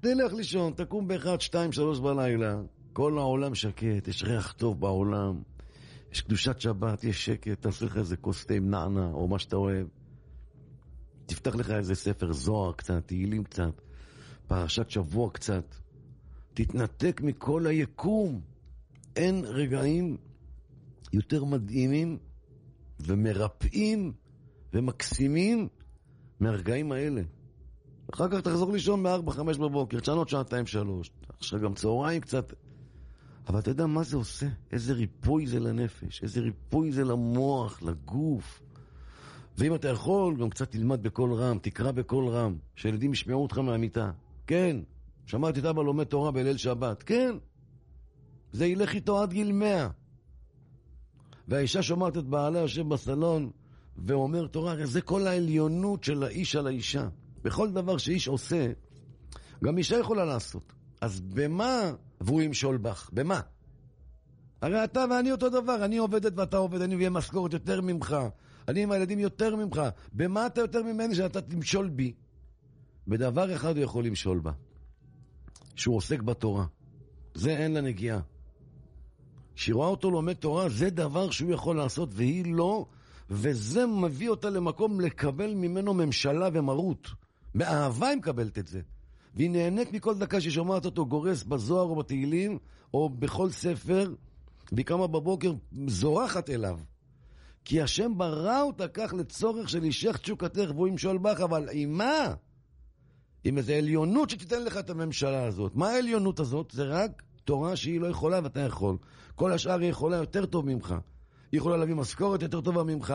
תלך 0.00 0.32
לישון, 0.32 0.72
תקום 0.72 1.08
באחד, 1.08 1.40
שתיים, 1.40 1.72
שלוש 1.72 2.00
בלילה. 2.00 2.60
כל 2.92 3.18
העולם 3.18 3.54
שקט, 3.54 4.08
יש 4.08 4.22
ריח 4.22 4.52
טוב 4.52 4.80
בעולם. 4.80 5.42
יש 6.12 6.20
קדושת 6.20 6.60
שבת, 6.60 7.04
יש 7.04 7.24
שקט, 7.24 7.62
תעשה 7.62 7.86
לך 7.86 7.96
איזה 7.96 8.16
כוס 8.16 8.46
תה 8.46 8.54
עם 8.54 8.70
נענה, 8.70 9.10
או 9.12 9.28
מה 9.28 9.38
שאתה 9.38 9.56
אוהב. 9.56 9.86
תפתח 11.26 11.54
לך 11.54 11.70
איזה 11.70 11.94
ספר 11.94 12.32
זוהר 12.32 12.72
קצת, 12.72 13.06
תהילים 13.06 13.44
קצת, 13.44 13.80
פרשת 14.48 14.90
שבוע 14.90 15.30
קצת. 15.30 15.74
תתנתק 16.54 17.20
מכל 17.24 17.66
היקום. 17.66 18.40
אין 19.16 19.44
רגעים 19.44 20.16
יותר 21.12 21.44
מדהימים 21.44 22.18
ומרפאים 23.00 24.12
ומקסימים 24.74 25.68
מהרגעים 26.40 26.92
האלה. 26.92 27.22
אחר 28.14 28.28
כך 28.28 28.40
תחזור 28.40 28.72
לישון 28.72 29.02
ב-4, 29.02 29.30
5 29.30 29.58
בבוקר, 29.58 30.00
תשנות 30.00 30.28
שעתיים, 30.28 30.66
שלוש. 30.66 31.10
עכשיו 31.28 31.60
גם 31.60 31.74
צהריים 31.74 32.20
קצת. 32.20 32.52
אבל 33.48 33.58
אתה 33.58 33.70
יודע 33.70 33.86
מה 33.86 34.02
זה 34.02 34.16
עושה? 34.16 34.46
איזה 34.72 34.92
ריפוי 34.92 35.46
זה 35.46 35.60
לנפש, 35.60 36.22
איזה 36.22 36.40
ריפוי 36.40 36.92
זה 36.92 37.04
למוח, 37.04 37.82
לגוף. 37.82 38.62
ואם 39.58 39.74
אתה 39.74 39.88
יכול, 39.88 40.36
גם 40.40 40.50
קצת 40.50 40.70
תלמד 40.70 41.02
בקול 41.02 41.32
רם, 41.32 41.58
תקרא 41.62 41.92
בקול 41.92 42.28
רם, 42.28 42.56
שילדים 42.76 43.12
ישמעו 43.12 43.42
אותך 43.42 43.58
מהמיטה. 43.58 44.10
כן, 44.48 44.76
שמעתי 45.26 45.60
את 45.60 45.64
אבא 45.64 45.82
לומד 45.82 46.04
תורה 46.04 46.30
בליל 46.30 46.56
שבת. 46.56 47.02
כן, 47.02 47.36
זה 48.52 48.66
ילך 48.66 48.94
איתו 48.94 49.22
עד 49.22 49.32
גיל 49.32 49.52
מאה. 49.52 49.88
והאישה 51.48 51.82
שומעת 51.82 52.16
את 52.16 52.24
בעלה 52.24 52.58
יושב 52.58 52.88
בסלון 52.88 53.50
ואומר 53.96 54.46
תורה, 54.46 54.72
הרי 54.72 54.86
זה 54.86 55.00
כל 55.00 55.26
העליונות 55.26 56.04
של 56.04 56.22
האיש 56.22 56.56
על 56.56 56.66
האישה. 56.66 57.08
בכל 57.42 57.70
דבר 57.70 57.98
שאיש 57.98 58.28
עושה, 58.28 58.72
גם 59.64 59.78
אישה 59.78 59.96
יכולה 59.96 60.24
לעשות. 60.24 60.72
אז 61.00 61.20
במה 61.20 61.92
והוא 62.20 62.42
ימשול 62.42 62.76
בך? 62.76 63.10
במה? 63.12 63.40
הרי 64.62 64.84
אתה 64.84 65.04
ואני 65.10 65.32
אותו 65.32 65.48
דבר, 65.48 65.84
אני 65.84 65.96
עובדת 65.96 66.32
ואתה 66.36 66.56
עובד, 66.56 66.82
אני 66.82 66.94
מביא 66.94 67.08
משכורת 67.08 67.52
יותר 67.52 67.80
ממך, 67.80 68.16
אני 68.68 68.82
עם 68.82 68.90
הילדים 68.90 69.18
יותר 69.18 69.56
ממך. 69.56 69.82
במה 70.12 70.46
אתה 70.46 70.60
יותר 70.60 70.82
ממני 70.82 71.14
שאתה 71.14 71.40
תמשול 71.40 71.88
בי? 71.88 72.12
בדבר 73.08 73.54
אחד 73.54 73.76
הוא 73.76 73.84
יכול 73.84 74.04
למשול 74.04 74.38
בה, 74.38 74.52
שהוא 75.74 75.96
עוסק 75.96 76.22
בתורה. 76.22 76.64
זה 77.34 77.56
אין 77.56 77.72
לה 77.72 77.80
נגיעה. 77.80 78.20
כשהיא 79.54 79.74
רואה 79.74 79.88
אותו 79.88 80.10
לומד 80.10 80.32
תורה, 80.32 80.68
זה 80.68 80.90
דבר 80.90 81.30
שהוא 81.30 81.52
יכול 81.52 81.76
לעשות 81.76 82.08
והיא 82.12 82.54
לא, 82.54 82.86
וזה 83.30 83.86
מביא 83.86 84.28
אותה 84.28 84.50
למקום 84.50 85.00
לקבל 85.00 85.54
ממנו 85.54 85.94
ממשלה 85.94 86.48
ומרות. 86.52 87.08
באהבה 87.54 88.08
היא 88.08 88.18
מקבלת 88.18 88.58
את 88.58 88.66
זה. 88.66 88.80
והיא 89.34 89.50
נהנית 89.50 89.92
מכל 89.92 90.18
דקה 90.18 90.40
שהיא 90.40 90.52
שומעת 90.52 90.84
אותו 90.84 91.06
גורס 91.06 91.42
בזוהר 91.42 91.86
או 91.86 91.96
בתהילים, 91.96 92.58
או 92.94 93.08
בכל 93.08 93.50
ספר, 93.50 94.14
והיא 94.72 94.86
קמה 94.86 95.06
בבוקר 95.06 95.52
זורחת 95.86 96.50
אליו. 96.50 96.78
כי 97.64 97.82
השם 97.82 98.12
ברא 98.16 98.62
אותה 98.62 98.88
כך 98.88 99.14
לצורך 99.14 99.68
של 99.68 99.84
אישך 99.84 100.16
תשוקתך 100.16 100.70
והוא 100.74 100.88
ימשול 100.88 101.18
בך, 101.18 101.40
אבל 101.40 101.68
עם 101.72 101.98
מה? 101.98 102.34
עם 103.44 103.58
איזו 103.58 103.72
עליונות 103.72 104.30
שתיתן 104.30 104.64
לך 104.64 104.76
את 104.76 104.90
הממשלה 104.90 105.44
הזאת. 105.44 105.74
מה 105.74 105.88
העליונות 105.88 106.40
הזאת? 106.40 106.70
זה 106.70 106.84
רק 106.84 107.22
תורה 107.44 107.76
שהיא 107.76 108.00
לא 108.00 108.06
יכולה 108.06 108.40
ואתה 108.42 108.60
יכול. 108.60 108.96
כל 109.34 109.52
השאר 109.52 109.80
היא 109.80 109.90
יכולה 109.90 110.16
יותר 110.16 110.46
טוב 110.46 110.66
ממך. 110.66 110.94
היא 111.52 111.58
יכולה 111.58 111.76
להביא 111.76 111.94
משכורת 111.94 112.42
יותר 112.42 112.60
טובה 112.60 112.82
ממך, 112.82 113.14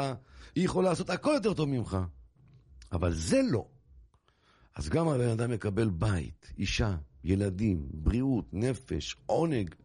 היא 0.55 0.65
יכולה 0.65 0.89
לעשות 0.89 1.09
הכל 1.09 1.31
יותר 1.33 1.53
טוב 1.53 1.69
ממך. 1.69 1.97
אבל 2.91 3.13
זה 3.13 3.41
לא. 3.51 3.65
אז 4.75 4.89
גם 4.89 5.07
הבן 5.07 5.29
אדם 5.29 5.51
מקבל 5.51 5.89
בית, 5.89 6.53
אישה, 6.57 6.95
ילדים, 7.23 7.87
בריאות, 7.93 8.45
נפש, 8.53 9.15
עונג. 9.25 9.75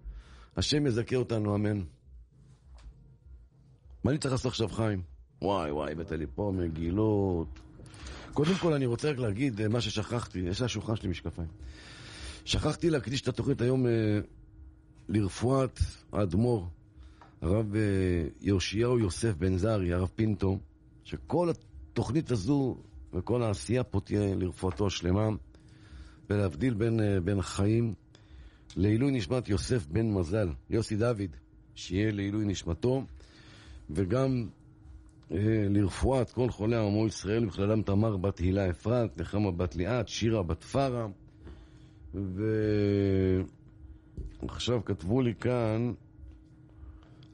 השם 0.56 0.86
יזכה 0.86 1.16
אותנו, 1.16 1.54
אמן. 1.54 1.82
מה 4.04 4.10
אני 4.10 4.18
צריך 4.18 4.32
לעשות 4.32 4.46
עכשיו, 4.46 4.68
חיים? 4.68 5.02
וואי 5.42 5.70
וואי, 5.70 5.92
הבאת 5.92 6.12
לי 6.12 6.26
פה 6.34 6.52
מגילות. 6.56 7.60
קודם 8.32 8.54
כל 8.54 8.72
אני 8.72 8.86
רוצה 8.86 9.10
רק 9.10 9.18
להגיד 9.18 9.60
אה, 9.60 9.68
מה 9.68 9.80
ששכחתי, 9.80 10.38
יש 10.38 10.60
על 10.60 10.64
השולחן 10.66 10.96
שלי 10.96 11.08
משקפיים. 11.08 11.48
שכחתי 12.44 12.90
להקדיש 12.90 13.20
את 13.20 13.28
התוכנית 13.28 13.60
היום 13.60 13.86
אה, 13.86 14.20
לרפואת 15.08 15.80
האדמו"ר, 16.12 16.68
הרב 17.42 17.74
אה, 17.74 17.80
יאשיהו 18.40 18.98
יוסף 18.98 19.34
בן 19.34 19.56
זרי, 19.56 19.92
הרב 19.92 20.10
פינטו, 20.16 20.58
שכל 21.04 21.50
התוכנית 21.50 22.30
הזו 22.30 22.76
וכל 23.12 23.42
העשייה 23.42 23.84
פה 23.84 24.00
תהיה 24.00 24.34
לרפואתו 24.34 24.86
השלמה, 24.86 25.28
ולהבדיל 26.30 26.74
בין, 26.74 27.00
אה, 27.00 27.20
בין 27.20 27.38
החיים 27.38 27.94
לעילוי 28.76 29.10
נשמת 29.10 29.48
יוסף 29.48 29.86
בן 29.86 30.10
מזל, 30.10 30.48
יוסי 30.70 30.96
דוד, 30.96 31.36
שיהיה 31.74 32.12
לעילוי 32.12 32.44
נשמתו, 32.44 33.04
וגם 33.90 34.48
לרפואת 35.70 36.30
כל 36.30 36.50
חולי 36.50 36.76
עמו 36.76 37.06
ישראל, 37.06 37.46
בכללם 37.46 37.82
תמר 37.82 38.16
בת 38.16 38.38
הילה 38.38 38.70
אפרת, 38.70 39.20
נחמה 39.20 39.50
בת 39.50 39.76
ליאת, 39.76 40.08
שירה 40.08 40.42
בת 40.42 40.62
פרה, 40.64 41.06
ועכשיו 44.42 44.84
כתבו 44.84 45.22
לי 45.22 45.34
כאן, 45.34 45.92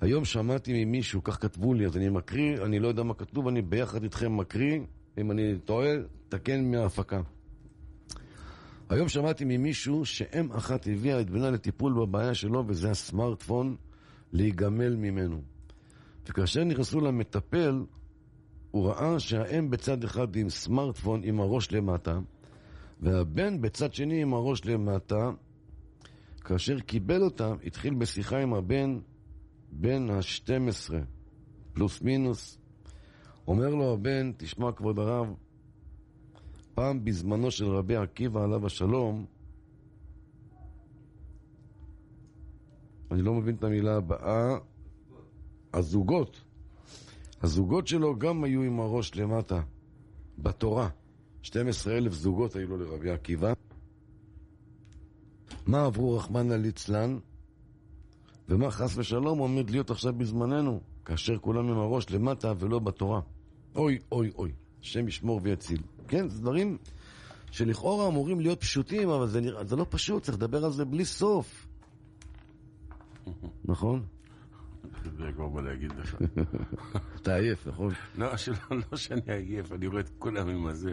היום 0.00 0.24
שמעתי 0.24 0.84
ממישהו, 0.84 1.24
כך 1.24 1.42
כתבו 1.42 1.74
לי, 1.74 1.86
אז 1.86 1.96
אני 1.96 2.08
מקריא, 2.08 2.64
אני 2.64 2.78
לא 2.78 2.88
יודע 2.88 3.02
מה 3.02 3.14
כתוב, 3.14 3.48
אני 3.48 3.62
ביחד 3.62 4.02
איתכם 4.02 4.36
מקריא, 4.36 4.80
אם 5.18 5.30
אני 5.30 5.58
טועה, 5.64 5.90
תקן 6.28 6.70
מההפקה. 6.70 7.20
היום 8.88 9.08
שמעתי 9.08 9.44
ממישהו 9.44 10.04
שאם 10.04 10.52
אחת 10.52 10.86
הביאה 10.86 11.20
את 11.20 11.30
בנה 11.30 11.50
לטיפול 11.50 11.92
בבעיה 11.92 12.34
שלו, 12.34 12.64
וזה 12.66 12.90
הסמארטפון, 12.90 13.76
להיגמל 14.32 14.96
ממנו. 14.96 15.53
וכאשר 16.28 16.64
נכנסו 16.64 17.00
למטפל, 17.00 17.84
הוא 18.70 18.86
ראה 18.86 19.20
שהאם 19.20 19.70
בצד 19.70 20.04
אחד 20.04 20.36
עם 20.36 20.48
סמארטפון 20.48 21.20
עם 21.24 21.40
הראש 21.40 21.72
למטה, 21.72 22.18
והבן 23.00 23.60
בצד 23.60 23.92
שני 23.92 24.22
עם 24.22 24.34
הראש 24.34 24.64
למטה. 24.64 25.30
כאשר 26.44 26.80
קיבל 26.80 27.22
אותם, 27.22 27.56
התחיל 27.66 27.94
בשיחה 27.94 28.38
עם 28.38 28.54
הבן, 28.54 28.98
בן 29.72 30.10
ה-12, 30.10 30.94
פלוס 31.72 32.02
מינוס. 32.02 32.58
אומר 33.46 33.68
לו 33.68 33.92
הבן, 33.92 34.32
תשמע 34.36 34.72
כבוד 34.72 34.98
הרב, 34.98 35.34
פעם 36.74 37.04
בזמנו 37.04 37.50
של 37.50 37.66
רבי 37.66 37.96
עקיבא 37.96 38.44
עליו 38.44 38.66
השלום, 38.66 39.26
אני 43.10 43.22
לא 43.22 43.34
מבין 43.34 43.54
את 43.54 43.64
המילה 43.64 43.96
הבאה, 43.96 44.58
הזוגות. 45.74 46.40
הזוגות 47.42 47.86
שלו 47.86 48.18
גם 48.18 48.44
היו 48.44 48.62
עם 48.62 48.80
הראש 48.80 49.16
למטה, 49.16 49.60
בתורה. 50.38 50.88
12 51.42 51.96
אלף 51.96 52.12
זוגות 52.12 52.56
היו 52.56 52.68
לו 52.68 52.76
לרבי 52.76 53.10
עקיבא. 53.10 53.52
מה 55.66 55.84
עברו 55.84 56.16
רחמנא 56.16 56.54
ליצלן, 56.54 57.18
ומה 58.48 58.70
חס 58.70 58.96
ושלום 58.96 59.38
עומד 59.38 59.70
להיות 59.70 59.90
עכשיו 59.90 60.12
בזמננו, 60.12 60.80
כאשר 61.04 61.38
כולם 61.38 61.68
עם 61.68 61.78
הראש 61.78 62.10
למטה 62.10 62.52
ולא 62.58 62.78
בתורה. 62.78 63.20
אוי, 63.76 63.98
אוי, 64.12 64.30
אוי, 64.38 64.52
השם 64.82 65.08
ישמור 65.08 65.40
ויציל. 65.42 65.82
כן, 66.08 66.28
זה 66.28 66.40
דברים 66.40 66.78
שלכאורה 67.50 68.08
אמורים 68.08 68.40
להיות 68.40 68.60
פשוטים, 68.60 69.08
אבל 69.08 69.28
זה, 69.28 69.40
נראה, 69.40 69.64
זה 69.64 69.76
לא 69.76 69.86
פשוט, 69.90 70.22
צריך 70.22 70.36
לדבר 70.36 70.64
על 70.64 70.72
זה 70.72 70.84
בלי 70.84 71.04
סוף. 71.04 71.66
נכון? 73.64 74.06
זה 75.18 75.32
כבר 75.34 75.48
מה 75.48 75.60
להגיד 75.60 75.92
לך. 75.92 76.16
אתה 77.22 77.34
עייף, 77.36 77.66
נכון? 77.66 77.92
לא, 78.18 78.36
שלא, 78.36 78.56
לא 78.70 78.96
שאני 78.96 79.20
עייף, 79.26 79.72
אני 79.72 79.86
רואה 79.86 80.00
את 80.00 80.10
כולם 80.18 80.48
עם 80.48 80.66
הזה. 80.66 80.92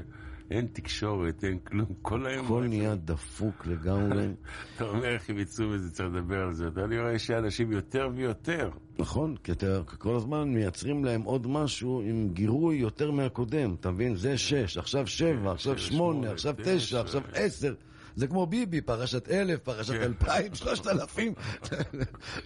אין 0.51 0.67
תקשורת, 0.73 1.43
אין 1.43 1.59
כלום, 1.59 1.85
כל 2.01 2.25
היום... 2.25 2.45
הכל 2.45 2.63
נהיה 2.67 2.95
דפוק 2.95 3.65
לגמרי. 3.65 4.27
אתה 4.75 4.83
אומר 4.83 5.13
איך 5.13 5.29
הם 5.29 5.39
יצאו 5.39 5.67
מזה, 5.67 5.91
צריך 5.91 6.09
לדבר 6.13 6.41
על 6.41 6.53
זה. 6.53 6.67
אני 6.85 6.99
רואה 6.99 7.19
שאנשים 7.19 7.71
יותר 7.71 8.09
ויותר. 8.15 8.69
נכון, 8.99 9.35
כי 9.43 9.51
אתה 9.51 9.81
כל 9.97 10.15
הזמן 10.15 10.53
מייצרים 10.53 11.05
להם 11.05 11.21
עוד 11.21 11.47
משהו 11.47 12.01
עם 12.05 12.29
גירוי 12.33 12.75
יותר 12.75 13.11
מהקודם. 13.11 13.75
אתה 13.79 13.91
מבין? 13.91 14.15
זה 14.15 14.37
שש, 14.37 14.77
עכשיו 14.77 15.07
שבע, 15.07 15.51
עכשיו 15.51 15.77
שמונה, 15.77 16.31
עכשיו 16.31 16.55
תשע, 16.63 17.01
עכשיו 17.01 17.21
עשר. 17.33 17.73
זה 18.15 18.27
כמו 18.27 18.45
ביבי, 18.45 18.81
פרשת 18.81 19.29
אלף, 19.29 19.59
פרשת 19.59 19.93
כן. 19.93 20.01
אלפיים, 20.01 20.55
שלושת 20.55 20.87
אלפים. 20.87 21.33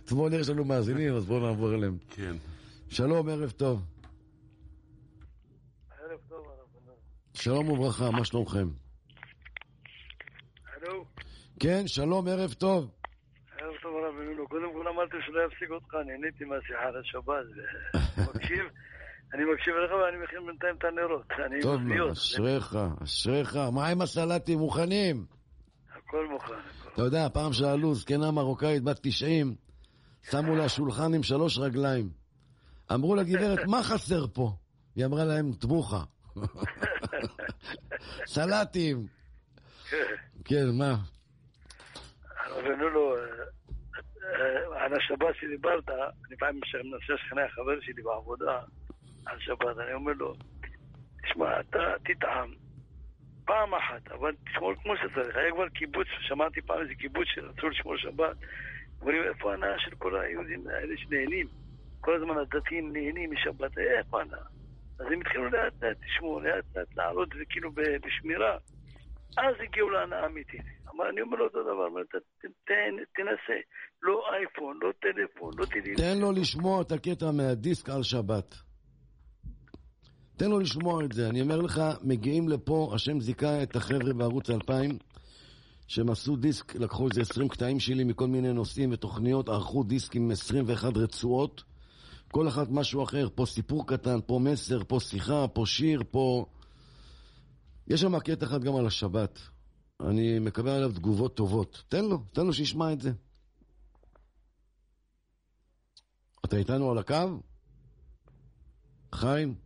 אתמול 0.05 0.33
יש 0.33 0.49
לנו 0.49 0.65
מאזינים, 0.65 1.15
אז 1.15 1.25
בואו 1.25 1.39
נעבור 1.39 1.75
אליהם. 1.75 1.97
כן. 2.09 2.35
שלום, 2.89 3.29
ערב 3.29 3.51
טוב. 3.51 3.81
ערב 5.91 6.19
טוב, 6.29 6.45
הרב. 6.47 6.65
שלום 7.33 7.69
וברכה, 7.69 8.11
מה 8.11 8.25
שלומכם? 8.25 8.67
הלו, 10.75 11.05
כן, 11.59 11.87
שלום, 11.87 12.27
ערב 12.27 12.53
טוב. 12.53 12.91
ערב 13.59 13.73
טוב, 13.81 13.95
הרב 13.95 14.15
בנון. 14.15 14.47
קודם 14.47 14.73
כל 14.73 14.87
אמרתי 14.87 15.17
שלא 15.25 15.39
אפסיק 15.45 15.69
אותך, 15.69 15.93
נהניתי 16.05 16.45
מהשיחה 16.45 16.83
על 16.83 16.99
השבת. 16.99 17.45
מקשיב, 18.35 18.65
אני 19.33 19.43
מקשיב 19.53 19.73
לך 19.75 19.91
ואני 19.91 20.23
מכין 20.23 20.45
בינתיים 20.45 20.75
את 20.75 20.83
הנרות. 20.83 21.25
טוב. 21.61 21.81
אשריך, 22.11 22.77
אשריך. 23.03 23.55
מה 23.73 23.87
עם 23.87 24.01
הסלטים 24.01 24.59
מוכנים? 24.59 25.35
הכל 26.15 26.27
מוכן. 26.27 26.53
הכל. 26.53 26.89
אתה 26.93 27.01
יודע, 27.01 27.29
פעם 27.33 27.53
שאלו 27.53 27.95
זקנה 27.95 28.31
מרוקאית 28.31 28.83
בת 28.83 28.99
90, 29.01 29.55
שמו 30.31 30.55
לה 30.55 30.69
שולחן 30.69 31.13
עם 31.13 31.23
שלוש 31.23 31.57
רגליים. 31.57 32.09
אמרו 32.93 33.15
לה, 33.15 33.23
גברת, 33.23 33.59
מה 33.67 33.83
חסר 33.83 34.27
פה? 34.33 34.51
היא 34.95 35.05
אמרה 35.05 35.23
להם, 35.23 35.51
טבוחה. 35.53 36.03
סלטים. 38.33 39.07
כן, 40.45 40.65
מה? 40.77 40.95
הרב 42.45 42.63
בנולו, 42.63 43.15
על 44.75 44.93
השבת 44.93 45.35
שדיברת, 45.39 45.89
אני 46.27 46.37
פעם 46.39 46.55
מנסה 46.55 47.13
לשכנע 47.13 47.49
חבר 47.49 47.81
שלי 47.81 48.03
בעבודה 48.03 48.59
על 49.25 49.39
שבת, 49.39 49.77
אני 49.85 49.93
אומר 49.93 50.13
לו, 50.13 50.33
תשמע, 51.23 51.59
אתה 51.59 51.79
תטעם 52.03 52.64
פעם 53.45 53.73
אחת, 53.73 54.11
אבל 54.11 54.35
תשמור 54.45 54.73
כמו 54.84 54.93
שצריך. 54.97 55.35
היה 55.35 55.51
כבר 55.51 55.69
קיבוץ, 55.69 56.07
שמעתי 56.19 56.61
פעם 56.61 56.81
איזה 56.81 56.95
קיבוץ 56.95 57.27
שרצו 57.27 57.69
לשמור 57.69 57.97
שבת. 57.97 58.38
אומרים, 59.01 59.23
איפה 59.23 59.51
ההנאה 59.51 59.80
של 59.80 59.95
כל 59.97 60.19
היהודים 60.19 60.67
האלה 60.67 60.93
שנהנים? 60.97 61.47
כל 62.01 62.15
הזמן 62.15 62.38
הדתיים 62.38 62.93
נהנים 62.93 63.31
משבת, 63.31 63.77
אה, 63.77 63.97
איפה 63.99 64.19
ההנאה? 64.19 64.45
אז 64.99 65.05
הם 65.11 65.22
התחילו 65.22 65.49
לאט 65.49 65.73
לאט 65.84 65.97
לשמור, 66.05 66.41
לאט 66.41 66.65
לאט 66.76 66.95
לעלות 66.95 67.30
זה 67.38 67.45
כאילו 67.49 67.72
בשמירה. 67.76 68.57
אז 69.38 69.55
הגיעו 69.63 69.89
להנאה 69.89 70.19
האמיתית. 70.23 70.61
אבל 70.97 71.07
אני 71.07 71.22
אומר 71.22 71.38
לו 71.38 71.45
אותו 71.45 71.63
דבר, 71.63 72.01
תנסה. 73.15 73.59
לא 74.01 74.22
אייפון, 74.34 74.80
לא 74.81 74.91
טלפון, 75.01 75.51
לא 75.57 75.65
טילים. 75.65 75.95
תן 75.95 76.17
לו 76.22 76.31
לשמוע 76.31 76.81
את 76.81 76.91
הקטע 76.91 77.26
מהדיסק 77.31 77.89
על 77.89 78.03
שבת. 78.03 78.64
תן 80.38 80.49
לו 80.49 80.60
לשמוע 80.60 81.06
את 81.06 81.12
זה. 81.12 81.30
אני 81.30 81.41
אומר 81.41 81.62
לך, 81.62 81.82
מגיעים 82.03 82.49
לפה, 82.49 82.91
השם 82.95 83.22
זיכה 83.22 83.64
את 83.64 83.76
החבר'ה 83.76 84.14
בערוץ 84.14 84.49
2000, 84.49 84.98
שהם 85.88 86.10
עשו 86.10 86.36
דיסק, 86.36 86.76
לקחו 86.76 87.07
איזה 87.10 87.22
20 87.22 87.48
קטעים 87.48 87.80
שלי 87.80 88.03
מכל 88.03 88.28
מיני 88.28 88.53
נושאים 88.53 88.90
ותוכניות, 88.94 89.49
ערכו 89.49 89.84
דיסק 89.84 90.16
עם 90.16 90.32
21 90.32 90.98
רצועות, 90.98 91.64
כל 92.32 92.48
אחת 92.48 92.68
משהו 92.70 93.03
אחר, 93.03 93.28
פה 93.36 93.45
סיפור 93.45 93.88
קטן, 93.88 94.20
פה 94.26 94.40
מסר, 94.40 94.80
פה 94.88 94.99
שיחה, 94.99 95.48
פה 95.48 95.66
שיר, 95.66 96.03
פה... 96.12 96.45
יש 97.88 98.02
שם 98.02 98.20
קטע 98.20 98.45
אחד 98.45 98.64
גם 98.64 98.76
על 98.76 98.88
השבת. 98.88 99.40
אני 99.99 100.40
מקבל 100.40 100.72
עליו 100.72 100.91
תגובות 100.91 101.36
טובות. 101.36 101.84
תן 101.88 102.06
לו, 102.06 102.18
תן 102.34 102.45
לו 102.45 102.53
שישמע 102.53 102.94
את 102.94 103.02
זה. 103.02 103.12
אתה 106.45 106.57
איתנו 106.57 106.91
על 106.91 106.98
הקו? 106.98 107.40
חיים? 109.16 109.64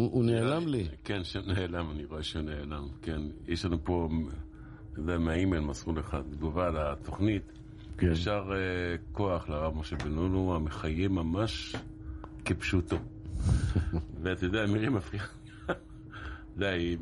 הוא, 0.00 0.10
הוא 0.12 0.24
נעלם 0.24 0.68
לי. 0.68 0.88
כן, 1.04 1.24
שנעלם, 1.24 1.90
אני 1.90 2.04
רואה 2.04 2.22
שנעלם. 2.22 2.88
כן, 3.02 3.20
יש 3.48 3.64
לנו 3.64 3.84
פה, 3.84 4.08
אתה 4.92 5.00
יודע, 5.00 5.18
מהאימייל 5.18 5.62
מסרו 5.62 5.92
לך 5.92 6.16
תגובה 6.30 6.66
על 6.66 6.76
התוכנית. 6.78 7.42
כן. 7.98 8.12
ישר 8.12 8.52
אה, 8.52 8.58
כוח 9.12 9.48
לרב 9.48 9.76
משה 9.76 9.96
בן 9.96 10.08
נונו, 10.12 10.54
המחיה 10.56 11.08
ממש 11.08 11.76
כפשוטו. 12.44 12.96
ואתה 14.22 14.44
יודע, 14.44 14.66
מירי 14.66 14.88
מפריעה. 14.88 15.26
אתה 15.64 15.74
יודע, 16.56 16.70
היא 16.70 16.96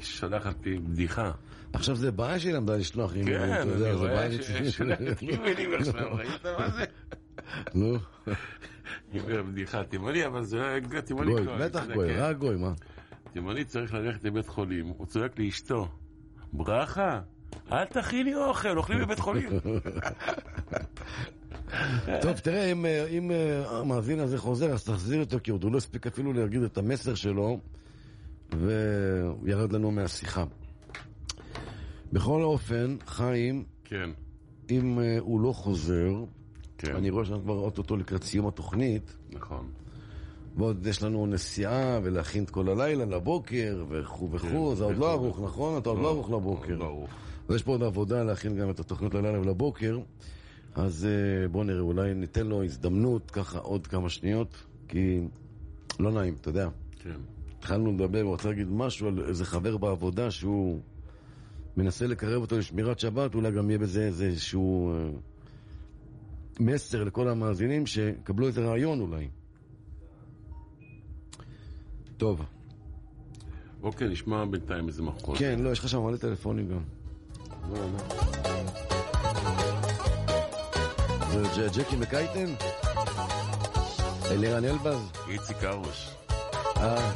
שולחת 0.00 0.66
לי 0.66 0.78
בדיחה. 0.78 1.30
עכשיו 1.72 1.96
זה 1.96 2.10
בעיה 2.12 2.38
שהיא 2.40 2.52
למדה 2.54 2.76
לשלוח 2.76 3.14
אימיילים, 3.14 3.40
כן, 3.46 3.52
אתה 3.52 3.62
אני 3.62 3.70
יודע, 3.70 3.96
זה 3.96 4.04
בעיה 4.06 4.32
ש- 4.32 4.34
רצינית. 4.50 4.72
שולחת 4.72 5.22
אימיילים 5.22 5.70
עכשיו, 5.74 6.14
ראית 6.14 6.46
מה 6.58 6.70
זה? 6.70 6.84
נו, 7.74 7.96
בדיחה, 9.20 9.84
תימני, 9.84 10.26
אבל 10.26 10.44
זה 10.44 10.78
לא 10.92 11.00
תימני 11.00 11.32
גוי, 11.32 11.46
בטח 11.60 11.84
גוי, 11.94 12.08
כן. 12.08 12.18
רק 12.18 12.36
גוי, 12.36 12.56
מה? 12.56 12.72
תימני 13.32 13.64
צריך 13.64 13.94
ללכת 13.94 14.24
לבית 14.24 14.48
חולים, 14.48 14.86
הוא 14.86 15.06
צועק 15.06 15.38
לאשתו, 15.38 15.88
ברכה, 16.52 17.20
אל 17.72 17.84
תכיני 17.84 18.34
אוכל, 18.34 18.78
אוכלים 18.78 19.00
בבית 19.00 19.18
חולים. 19.18 19.50
טוב, 22.22 22.38
תראה, 22.38 22.72
אם, 22.72 22.86
אה, 22.86 23.06
אם 23.06 23.30
אה, 23.30 23.78
המאזין 23.78 24.20
הזה 24.20 24.38
חוזר, 24.38 24.72
אז 24.72 24.84
תחזיר 24.84 25.20
אותו, 25.20 25.38
כי 25.42 25.50
עוד 25.50 25.64
הוא 25.64 25.72
לא 25.72 25.76
הספיק 25.76 26.06
אפילו 26.06 26.32
להגיד 26.32 26.62
את 26.62 26.78
המסר 26.78 27.14
שלו, 27.14 27.60
וירד 28.52 29.72
לנו 29.72 29.90
מהשיחה. 29.90 30.44
בכל 32.12 32.42
אופן, 32.42 32.96
חיים, 33.06 33.64
כן, 33.84 34.10
אם 34.70 34.98
אה, 34.98 35.16
הוא 35.20 35.40
לא 35.40 35.52
חוזר, 35.52 36.24
כן, 36.78 36.96
אני 36.96 37.10
רואה 37.10 37.24
שאנחנו 37.24 37.44
כבר 37.44 37.58
אוטוטו 37.58 37.96
לקראת 37.96 38.24
סיום 38.24 38.46
התוכנית, 38.46 39.16
נכון. 39.30 39.70
ועוד 40.56 40.86
יש 40.86 41.02
לנו 41.02 41.26
נסיעה 41.26 42.00
ולהכין 42.02 42.44
את 42.44 42.50
כל 42.50 42.68
הלילה 42.68 43.04
לבוקר 43.04 43.84
וכו' 43.88 44.30
וכו', 44.32 44.70
כן, 44.70 44.74
זה 44.74 44.84
עוד 44.84 44.92
וכו' 44.92 45.00
לא 45.00 45.12
ערוך, 45.12 45.40
נכון? 45.40 45.78
אתה 45.78 45.88
עוד 45.88 45.98
לא 45.98 46.08
ערוך 46.08 46.30
לבוקר. 46.30 46.76
לא 46.76 46.84
ערוך. 46.84 47.10
ויש 47.48 47.62
פה 47.62 47.72
עוד 47.72 47.82
עבודה 47.82 48.22
להכין 48.22 48.56
גם 48.56 48.70
את 48.70 48.80
התוכניות 48.80 49.14
ללילה 49.14 49.40
ולבוקר, 49.40 49.98
אז 50.74 51.06
אה, 51.06 51.48
בואו 51.48 51.64
נראה, 51.64 51.80
אולי 51.80 52.14
ניתן 52.14 52.46
לו 52.46 52.64
הזדמנות, 52.64 53.30
ככה 53.30 53.58
עוד 53.58 53.86
כמה 53.86 54.08
שניות, 54.08 54.56
כי 54.88 55.20
לא 56.00 56.12
נעים, 56.12 56.34
אתה 56.40 56.48
יודע. 56.48 56.68
כן, 57.02 57.16
התחלנו 57.58 57.92
לדבר, 57.92 58.20
הוא 58.20 58.34
רצה 58.34 58.48
להגיד 58.48 58.68
משהו 58.70 59.08
על 59.08 59.24
איזה 59.28 59.44
חבר 59.44 59.76
בעבודה 59.76 60.30
שהוא 60.30 60.80
מנסה 61.76 62.06
לקרב 62.06 62.40
אותו 62.40 62.58
לשמירת 62.58 62.98
שבת, 62.98 63.34
אולי 63.34 63.52
גם 63.52 63.70
יהיה 63.70 63.78
בזה 63.78 64.06
איזשהו... 64.06 64.92
מסר 66.60 67.04
לכל 67.04 67.28
המאזינים 67.28 67.86
שקבלו 67.86 68.46
איזה 68.46 68.64
רעיון 68.68 69.00
אולי. 69.00 69.28
טוב. 72.16 72.40
אוקיי, 73.82 74.08
נשמע 74.08 74.44
בינתיים 74.44 74.88
איזה 74.88 75.02
מחוז. 75.02 75.38
כן, 75.38 75.58
לא, 75.60 75.70
יש 75.70 75.78
לך 75.78 75.88
שם 75.88 76.00
מלא 76.02 76.16
טלפונים 76.16 76.68
גם. 76.68 76.80
לא, 77.72 77.78
לא. 77.80 77.98
זה 81.30 81.42
ג'- 81.56 81.78
ג'קי 81.78 81.96
מקייטן? 81.96 82.54
אלירן 84.30 84.64
אלבז? 84.64 84.98
איציק 85.28 85.64
הרוש. 85.64 86.10
אה. 86.76 87.12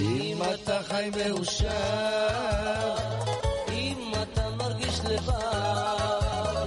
אם 0.00 0.38
אתה 0.54 0.78
חי 0.82 1.10
מאושר, 1.16 2.65
לבד, 5.16 6.66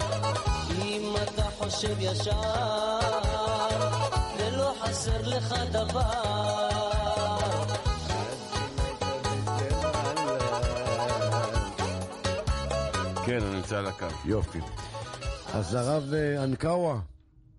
אם 0.81 1.13
אתה 1.23 1.41
חושב 1.41 1.95
ישר, 1.99 2.99
ולא 4.37 4.73
חסר 4.79 5.21
לך 5.27 5.53
דבר. 5.71 6.69
כן, 13.25 13.43
אני 13.43 13.55
נמצא 13.55 13.77
על 13.77 13.87
הקו. 13.87 14.05
יופי. 14.25 14.59
אז 15.53 15.75
הרב 15.75 16.13
אה, 16.13 16.43
אנקאווה, 16.43 16.99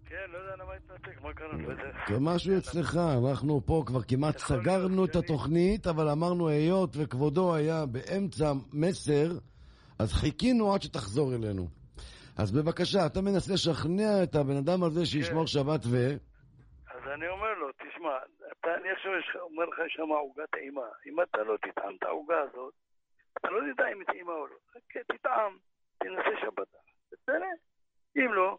כן, 0.07 0.17
לא 0.33 0.39
יודע 0.39 0.65
למה 0.65 0.73
התנתק, 0.75 1.23
מה 1.23 1.33
קרה? 1.35 1.47
לא 1.53 1.71
יודע. 1.71 2.19
משהו 2.21 2.59
אצלך, 2.59 2.97
אנחנו 2.97 3.61
פה 3.67 3.83
כבר 3.87 4.03
כמעט 4.03 4.39
סגרנו 4.39 5.05
את 5.05 5.17
התוכנית, 5.17 5.87
אבל 5.87 6.09
אמרנו 6.09 6.49
היות 6.49 6.91
וכבודו 6.97 7.55
היה 7.55 7.87
באמצע 7.87 8.53
מסר, 8.73 9.33
אז 10.01 10.13
חיכינו 10.13 10.75
עד 10.75 10.83
שתחזור 10.83 11.29
אלינו. 11.35 11.65
אז 12.41 12.49
בבקשה, 12.57 13.01
אתה 13.07 13.21
מנסה 13.21 13.53
לשכנע 13.55 14.13
את 14.25 14.35
הבן 14.35 14.59
אדם 14.63 14.81
הזה 14.87 15.07
שישמור 15.07 15.47
שבת 15.47 15.83
ו... 15.91 15.97
אז 16.95 17.03
אני 17.15 17.29
אומר 17.29 17.53
לו, 17.61 17.67
תשמע, 17.73 18.15
אתה, 18.53 18.75
אני 18.75 18.91
עכשיו 18.91 19.13
אומר 19.41 19.65
לך, 19.65 19.79
יש 19.87 19.93
שם 19.93 20.09
עוגה 20.09 20.47
טעימה. 20.47 20.89
אם 21.07 21.23
אתה 21.23 21.43
לא 21.43 21.57
תטעם 21.57 21.95
את 21.99 22.03
העוגה 22.03 22.41
הזאת, 22.41 22.75
אתה 23.37 23.51
לא 23.51 23.61
תדע 23.73 23.85
אם 23.93 23.99
היא 23.99 24.07
טעימה 24.07 24.33
או 24.33 24.47
לא. 24.47 24.57
חכה, 24.73 25.01
תטעם, 25.13 25.53
תנסה 25.99 26.35
שבת. 26.43 26.69
בסדר? 27.13 27.55
אם 28.17 28.33
לא, 28.33 28.59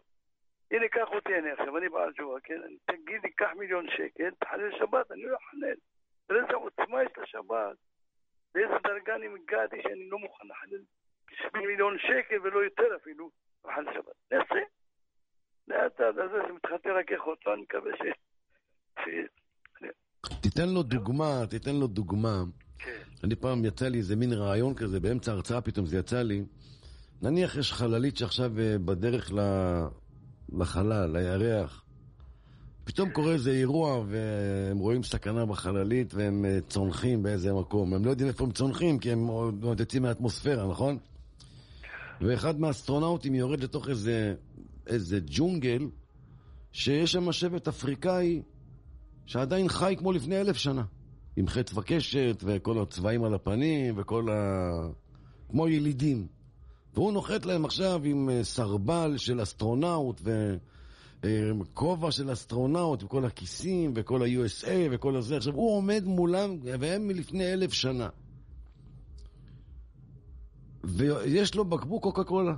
הנה, 0.70 0.88
קח 0.88 1.08
אותי 1.14 1.34
אני 1.38 1.50
עכשיו, 1.50 1.78
אני 1.78 1.88
בעל 1.88 2.12
תשובה, 2.12 2.40
כן? 2.40 2.60
תגיד 2.84 3.20
לי, 3.24 3.30
קח 3.32 3.50
מיליון 3.58 3.86
שקל, 3.96 4.30
תחלל 4.40 4.70
שבת, 4.78 5.12
אני 5.12 5.22
לא 5.22 5.36
אחלל. 5.36 5.76
תראה 6.26 6.42
איזה 6.42 6.54
עוצמה 6.54 7.02
יש 7.02 7.12
לשבת, 7.18 7.76
באיזה 8.54 8.74
דרגה 8.84 9.14
אני 9.16 9.26
הגעתי 9.26 9.76
שאני 9.82 10.08
לא 10.08 10.18
מוכן 10.18 10.46
לחלל 10.48 10.82
בשביל 11.32 11.66
מיליון 11.66 11.96
שקל 11.98 12.40
ולא 12.42 12.58
יותר 12.64 12.96
אפילו, 13.02 13.30
לחלל 13.64 13.84
שבת. 13.94 14.14
נעשה. 14.32 14.60
לאט 15.68 16.00
לאט, 16.00 16.14
זה 16.46 16.52
מתחתן 16.52 16.90
רק 16.90 17.12
איכותו, 17.12 17.52
אני 17.52 17.62
מקווה 17.62 17.92
ש... 17.96 18.02
ש- 18.98 19.42
תיתן 20.40 20.68
לו 20.68 20.82
דוגמה, 20.82 21.46
תיתן 21.50 21.76
לו 21.76 21.86
דוגמה. 21.86 22.42
אני 23.24 23.36
פעם 23.36 23.64
יצא 23.64 23.88
לי 23.88 23.98
איזה 23.98 24.16
מין 24.16 24.32
רעיון 24.32 24.74
כזה, 24.74 25.00
באמצע 25.00 25.30
ההרצאה 25.32 25.60
פתאום 25.60 25.86
זה 25.86 25.98
יצא 25.98 26.22
לי. 26.22 26.44
נניח 27.22 27.56
יש 27.56 27.72
חללית 27.72 28.16
שעכשיו 28.16 28.50
אה, 28.58 28.76
בדרך 28.84 29.32
לחלל, 30.52 31.16
לירח. 31.16 31.84
פתאום 32.84 33.10
קורה 33.10 33.32
איזה 33.32 33.50
אירוע 33.50 34.04
והם 34.08 34.78
רואים 34.78 35.02
סכנה 35.02 35.46
בחללית 35.46 36.14
והם 36.14 36.44
אה, 36.44 36.58
צונחים 36.68 37.22
באיזה 37.22 37.52
מקום. 37.52 37.94
הם 37.94 38.04
לא 38.04 38.10
יודעים 38.10 38.28
איפה 38.28 38.44
הם 38.44 38.50
צונחים 38.50 38.98
כי 38.98 39.12
הם 39.12 39.26
עוד 39.62 39.80
יוצאים 39.80 40.02
מהאטמוספירה, 40.02 40.68
נכון? 40.70 40.98
ואחד 42.22 42.60
מהאסטרונאוטים 42.60 43.34
יורד 43.34 43.60
לתוך 43.60 43.88
איזה, 43.88 44.34
איזה 44.86 45.18
ג'ונגל 45.26 45.88
שיש 46.72 47.12
שם 47.12 47.32
שבט 47.32 47.68
אפריקאי 47.68 48.42
שעדיין 49.26 49.68
חי 49.68 49.94
כמו 49.98 50.12
לפני 50.12 50.40
אלף 50.40 50.56
שנה. 50.56 50.82
עם 51.36 51.48
חץ 51.48 51.76
וקשת 51.76 52.42
וכל 52.44 52.78
הצבעים 52.78 53.24
על 53.24 53.34
הפנים 53.34 53.94
וכל 53.96 54.30
ה... 54.30 54.70
כמו 55.50 55.68
ילידים. 55.68 56.26
והוא 56.94 57.12
נוחת 57.12 57.46
להם 57.46 57.64
עכשיו 57.64 58.00
עם 58.04 58.30
אה, 58.30 58.44
סרבל 58.44 59.14
של 59.16 59.42
אסטרונאוט 59.42 60.20
וכובע 61.22 62.10
של 62.10 62.32
אסטרונאוט 62.32 63.02
וכל 63.02 63.24
הכיסים 63.24 63.92
וכל 63.94 64.22
ה-USA 64.22 64.88
וכל 64.90 65.16
הזה. 65.16 65.36
עכשיו, 65.36 65.54
הוא 65.54 65.76
עומד 65.76 66.04
מולם 66.04 66.56
והם 66.62 67.08
מלפני 67.08 67.52
אלף 67.52 67.72
שנה. 67.72 68.08
ויש 70.84 71.54
לו 71.54 71.64
בקבוק 71.64 72.02
קוקה 72.02 72.24
קולה 72.24 72.54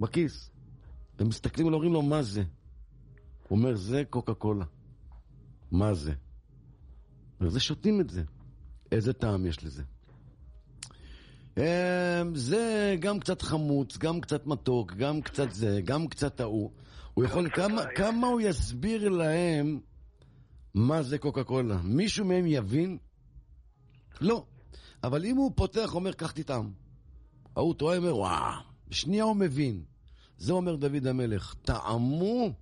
בכיס. 0.00 0.50
הם 1.18 1.28
מסתכלים 1.28 1.66
עליו, 1.66 1.76
אומרים 1.76 1.92
לו, 1.92 2.02
מה 2.02 2.22
זה? 2.22 2.42
הוא 3.48 3.58
אומר, 3.58 3.76
זה 3.76 4.02
קוקה 4.10 4.34
קולה. 4.34 4.64
מה 5.70 5.94
זה? 5.94 6.12
וזה 7.40 7.60
שותים 7.60 8.00
את 8.00 8.10
זה. 8.10 8.22
איזה 8.92 9.12
טעם 9.12 9.46
יש 9.46 9.64
לזה? 9.64 9.82
אמ, 11.56 12.34
זה 12.34 12.96
גם 13.00 13.20
קצת 13.20 13.42
חמוץ, 13.42 13.98
גם 13.98 14.20
קצת 14.20 14.46
מתוק, 14.46 14.92
גם 14.92 15.22
קצת 15.22 15.52
זה, 15.52 15.80
גם 15.84 16.08
קצת 16.08 16.40
ההוא. 16.40 16.70
הוא 17.14 17.24
יכול, 17.24 17.50
כמה, 17.50 17.82
כמה 17.96 18.26
הוא 18.26 18.40
יסביר 18.40 19.08
להם 19.08 19.80
מה 20.74 21.02
זה 21.02 21.18
קוקה 21.18 21.44
קולה? 21.44 21.78
מישהו 21.84 22.24
מהם 22.24 22.46
יבין? 22.46 22.98
לא. 24.20 24.46
אבל 25.06 25.24
אם 25.24 25.36
הוא 25.36 25.52
פותח, 25.56 25.94
אומר, 25.94 26.12
קח 26.12 26.30
תטעם. 26.30 26.70
ההוא 27.56 27.74
טועה, 27.74 27.96
אומר, 27.96 28.16
וואו, 28.16 28.60
בשנייה 28.88 29.24
הוא 29.24 29.36
מבין. 29.36 29.84
זה 30.38 30.52
אומר 30.52 30.76
דוד 30.76 31.06
המלך, 31.06 31.54
טעמו 31.62 32.52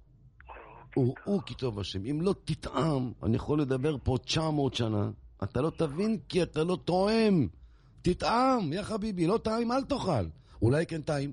וראו 0.96 1.44
כי 1.46 1.54
טוב 1.54 1.78
השם. 1.78 2.06
אם 2.06 2.20
לא 2.22 2.34
תטעם, 2.44 3.12
אני 3.22 3.36
יכול 3.36 3.60
לדבר 3.60 3.96
פה 4.02 4.16
900 4.24 4.74
שנה, 4.74 5.10
אתה 5.42 5.60
לא 5.60 5.70
תבין 5.70 6.18
כי 6.28 6.42
אתה 6.42 6.64
לא 6.64 6.78
תואם. 6.84 7.48
תטעם, 8.02 8.72
יא 8.72 8.82
חביבי, 8.82 9.26
לא 9.26 9.38
טעים, 9.44 9.72
אל 9.72 9.84
תאכל. 9.84 10.26
אולי 10.62 10.86
כן 10.86 11.02
טעים. 11.02 11.32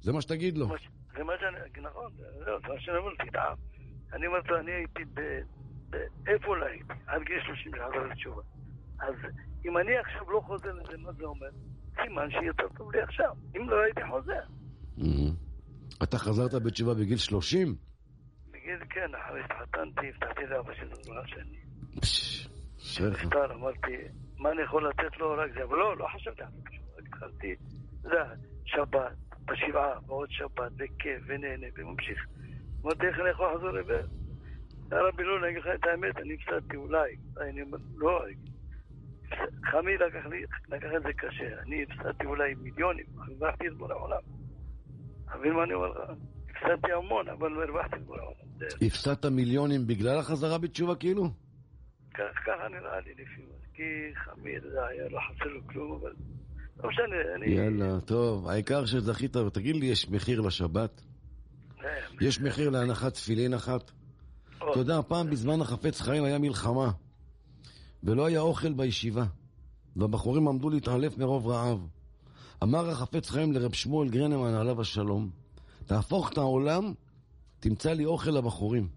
זה 0.00 0.12
מה 0.12 0.22
שתגיד 0.22 0.58
לו. 0.58 0.68
זה 1.16 1.24
מה 1.24 1.32
שאני, 1.40 1.86
נכון, 1.86 2.12
זה 2.44 2.50
מה 2.68 2.80
שאני 2.80 2.96
אומר, 2.96 3.10
תטעם. 3.14 3.56
אני 4.12 4.26
אומר 4.26 4.60
אני 4.60 4.72
הייתי 4.72 5.00
איפה 6.26 6.56
לא 6.56 6.66
הייתי? 6.66 6.92
עד 7.06 7.22
גיל 7.22 7.40
30 7.46 7.72
שחזר 7.72 8.06
לתשובה. 8.06 8.42
אז 9.00 9.14
אם 9.64 9.78
אני 9.78 9.98
עכשיו 9.98 10.30
לא 10.30 10.40
חוזר 10.40 10.72
לזה, 10.72 10.98
מה 10.98 11.12
זה 11.12 11.24
אומר? 11.24 11.48
סימן 12.02 12.30
שיותר 12.30 12.68
טוב 12.76 12.92
לי 12.92 13.00
עכשיו. 13.00 13.34
אם 13.56 13.70
לא 13.70 13.76
הייתי 13.82 14.00
חוזר. 14.10 14.42
Mhm. 14.98 16.02
אתה 16.02 16.18
חזרת 16.18 16.62
בתשובה 16.62 16.94
בגיל 16.94 17.16
30? 17.16 17.74
בגיל, 18.50 18.78
כן, 18.90 19.14
אחרי 19.14 19.40
שהתחתנתי, 19.42 20.08
הבטחתי 20.08 20.46
לאבא 20.46 20.74
שלי 20.74 20.94
זמן. 21.02 21.16
נפטר, 23.10 23.54
אמרתי, 23.54 23.96
מה 24.38 24.50
אני 24.52 24.62
יכול 24.62 24.88
לתת 24.88 25.16
לו 25.18 25.34
רק 25.38 25.50
זה, 25.54 25.64
אבל 25.64 25.76
לא, 25.76 25.96
לא 25.96 26.06
חשבתי 26.14 26.42
על 26.42 26.48
זה, 26.52 27.02
התחלתי, 27.06 27.54
זה 28.02 28.16
שבת, 28.64 29.16
בשבעה, 29.44 29.98
ועוד 30.06 30.28
שבת, 30.30 30.72
וכיף, 30.78 31.22
ונהנה, 31.26 31.66
וממשיך. 31.76 32.26
אמרתי, 32.84 33.06
איך 33.06 33.18
אני 33.20 33.28
יכול 33.30 33.54
לחזור 33.54 33.70
לבית? 33.70 34.06
הרבי, 34.90 35.22
לא, 35.22 35.38
אני 35.38 35.48
אגיד 35.50 35.58
לך 35.62 35.66
את 35.74 35.86
האמת, 35.90 36.16
אני 36.16 36.34
הפסדתי 36.34 36.76
אולי, 36.76 37.16
אני 37.40 37.62
אומר, 37.62 37.78
לא, 37.96 38.20
חמי 39.70 39.92
לקח 39.96 40.26
לי, 40.26 40.42
לקח 40.68 40.88
את 40.96 41.02
זה 41.02 41.12
קשה, 41.16 41.60
אני 41.66 41.82
הפסדתי 41.82 42.26
אולי 42.26 42.54
מיליונים, 42.54 43.04
הרווחתי 43.18 43.68
את 43.68 43.72
בורא 43.76 43.92
העולם. 43.94 44.20
מבין 45.38 45.52
מה 45.52 45.64
אני 45.64 45.74
אומר 45.74 45.88
לך? 45.88 46.10
הפסדתי 46.50 46.92
המון, 46.92 47.28
אבל 47.28 47.50
לא 47.50 47.62
הרווחתי 47.64 47.96
את 47.96 48.02
בורא 48.02 48.18
העולם. 48.18 48.36
זה- 48.58 48.86
הפסדת 48.86 49.24
מיליונים 49.26 49.86
בגלל 49.86 50.18
החזרה 50.18 50.58
בתשובה 50.58 50.94
כאילו? 50.94 51.30
ככה 52.14 52.68
נראה 52.70 53.00
לי 53.00 53.12
לפי 53.12 53.42
מה. 53.48 53.54
כי 53.74 53.82
חמי, 54.14 54.50
יודע, 54.50 54.86
היה 54.86 55.08
לא 55.08 55.18
חסר 55.20 55.44
לו 55.48 55.60
כלום, 55.66 55.92
אבל... 56.00 56.12
לא 56.82 56.88
משנה, 56.88 57.16
אני... 57.36 57.46
יאללה, 57.46 58.00
טוב, 58.00 58.48
העיקר 58.48 58.84
שזכית, 58.86 59.36
תגיד 59.52 59.76
לי, 59.76 59.86
יש 59.86 60.10
מחיר 60.10 60.40
לשבת? 60.40 61.02
יש 62.20 62.40
מחיר 62.40 62.70
להנחת 62.70 63.14
תפילין 63.14 63.54
אחת? 63.54 63.90
אתה 64.58 64.78
יודע, 64.78 65.00
פעם 65.08 65.30
בזמן 65.30 65.60
החפץ 65.60 66.00
חיים 66.00 66.24
היה 66.24 66.38
מלחמה, 66.38 66.90
ולא 68.02 68.26
היה 68.26 68.40
אוכל 68.40 68.72
בישיבה, 68.72 69.24
והבחורים 69.96 70.48
עמדו 70.48 70.70
להתעלף 70.70 71.18
מרוב 71.18 71.46
רעב. 71.46 71.86
אמר 72.62 72.90
החפץ 72.90 73.30
חיים 73.30 73.52
לרב 73.52 73.72
שמואל 73.74 74.08
גרנמן 74.08 74.54
עליו 74.54 74.80
השלום, 74.80 75.30
תהפוך 75.86 76.32
את 76.32 76.38
העולם, 76.38 76.92
תמצא 77.60 77.92
לי 77.92 78.04
אוכל 78.04 78.30
לבחורים. 78.30 78.88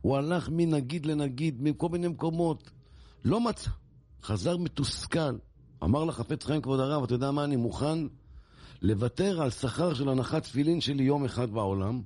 הוא 0.00 0.16
הלך 0.16 0.48
מנגיד 0.52 1.06
לנגיד, 1.06 1.62
מכל 1.62 1.88
מיני 1.88 2.08
מקומות, 2.08 2.70
לא 3.24 3.40
מצא. 3.40 3.70
חזר 4.22 4.56
מתוסכל. 4.56 5.36
אמר 5.82 6.04
לחפץ 6.04 6.44
חיים 6.44 6.62
כבוד 6.62 6.80
הרב, 6.80 7.02
אתה 7.02 7.14
יודע 7.14 7.30
מה, 7.30 7.44
אני 7.44 7.56
מוכן 7.56 7.98
לוותר 8.82 9.42
על 9.42 9.50
שכר 9.50 9.94
של 9.94 10.08
הנחת 10.08 10.42
תפילין 10.42 10.80
שלי 10.80 11.02
יום 11.02 11.24
אחד 11.24 11.50
בעולם, 11.50 12.02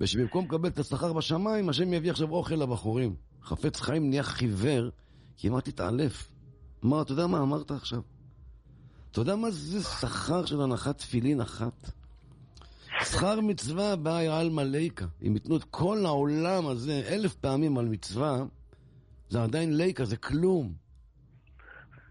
ושבמקום 0.00 0.44
לקבל 0.44 0.68
את 0.68 0.78
השכר 0.78 1.12
בשמיים, 1.12 1.68
השם 1.68 1.92
יביא 1.92 2.10
עכשיו 2.10 2.30
אוכל 2.30 2.54
לבחורים. 2.54 3.14
חפץ 3.42 3.80
חיים 3.80 4.10
נהיה 4.10 4.22
חיוור, 4.22 4.90
כמעט 5.36 5.68
התעלף. 5.68 6.30
מה, 6.82 7.02
אתה 7.02 7.12
יודע 7.12 7.26
מה 7.26 7.42
אמרת 7.42 7.70
עכשיו? 7.70 8.00
אתה 9.10 9.20
יודע 9.20 9.36
מה 9.36 9.50
זה 9.50 9.82
שכר 9.82 10.44
של 10.44 10.60
הנחת 10.60 10.98
תפילין 10.98 11.40
אחת? 11.40 11.90
שכר 13.04 13.40
מצווה 13.40 13.96
באי 13.96 14.28
עלמא 14.28 14.60
ליקה. 14.60 15.06
אם 15.26 15.34
ייתנו 15.34 15.56
את 15.56 15.64
כל 15.64 16.06
העולם 16.06 16.66
הזה 16.66 17.02
אלף 17.08 17.34
פעמים 17.34 17.78
על 17.78 17.84
מצווה, 17.84 18.42
זה 19.30 19.42
עדיין 19.42 19.76
ליקה, 19.76 20.04
זה 20.04 20.16
כלום. 20.16 20.72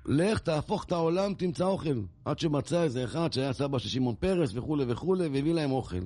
לך, 0.05 0.39
תהפוך 0.39 0.83
את 0.83 0.91
העולם, 0.91 1.33
תמצא 1.33 1.65
אוכל. 1.65 2.01
עד 2.25 2.39
שמצא 2.39 2.83
איזה 2.83 3.03
אחד 3.03 3.33
שהיה 3.33 3.53
סבא 3.53 3.79
של 3.79 3.89
שמעון 3.89 4.15
פרס 4.15 4.51
וכולי 4.53 4.85
וכולי, 4.87 5.27
והביא 5.27 5.53
להם 5.53 5.71
אוכל. 5.71 6.01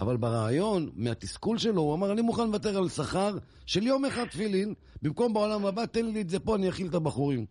אבל 0.00 0.16
ברעיון, 0.16 0.90
מהתסכול 0.94 1.58
שלו, 1.58 1.82
הוא 1.82 1.94
אמר, 1.94 2.12
אני 2.12 2.22
מוכן 2.22 2.46
לוותר 2.46 2.78
על 2.78 2.88
שכר 2.88 3.38
של 3.66 3.82
יום 3.82 4.04
אחד 4.04 4.24
תפילין, 4.24 4.74
במקום 5.02 5.34
בעולם 5.34 5.66
הבא, 5.66 5.86
תן 5.86 6.06
לי 6.06 6.20
את 6.20 6.30
זה 6.30 6.38
פה, 6.38 6.56
אני 6.56 6.68
אכיל 6.68 6.86
את 6.86 6.94
הבחורים. 6.94 7.46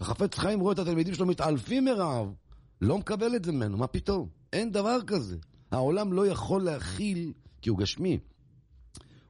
החפץ 0.00 0.38
חיים 0.38 0.60
רואה 0.60 0.72
את 0.72 0.78
התלמידים 0.78 1.14
שלו 1.14 1.26
מתעלפים 1.26 1.84
מרעב. 1.84 2.32
לא 2.80 2.98
מקבל 2.98 3.36
את 3.36 3.44
זה 3.44 3.52
ממנו, 3.52 3.76
מה 3.76 3.86
פתאום? 3.86 4.28
אין 4.52 4.72
דבר 4.72 4.98
כזה. 5.06 5.36
העולם 5.70 6.12
לא 6.12 6.26
יכול 6.26 6.62
להכיל, 6.62 7.32
כי 7.62 7.70
הוא 7.70 7.78
גשמי, 7.78 8.18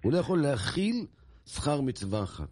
הוא 0.03 0.13
לא 0.13 0.19
יכול 0.19 0.43
להכיל 0.43 1.07
שכר 1.47 1.81
מצווה 1.81 2.23
אחת. 2.23 2.49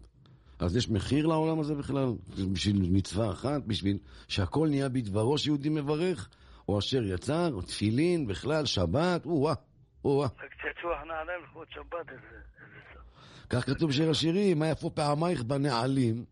אז 0.59 0.75
יש 0.75 0.89
מחיר 0.89 1.27
לעולם 1.27 1.59
הזה 1.59 1.75
בכלל? 1.75 2.13
בשביל 2.51 2.89
מצווה 2.91 3.31
אחת? 3.31 3.61
בשביל 3.67 3.97
שהכל 4.27 4.67
נהיה 4.69 4.89
בדברו 4.89 5.37
שיהודי 5.37 5.69
מברך? 5.69 6.29
או 6.69 6.79
אשר 6.79 7.03
יצר, 7.03 7.53
או 7.53 7.61
תפילין, 7.61 8.27
בכלל, 8.27 8.65
שבת, 8.65 9.25
או-אה, 9.25 9.53
או-אה. 10.07 10.27
רק 10.27 10.53
צעצוע 10.61 11.03
נעליים 11.07 11.43
לכבוד 11.43 11.67
שבת, 11.69 12.09
איזה... 12.09 12.41
כך 13.49 13.65
כתוב 13.65 13.89
בשיר 13.89 14.09
השירים, 14.09 14.59
מה 14.59 14.67
יפו 14.67 14.95
פעמייך 14.95 15.43
בנעלים. 15.43 16.25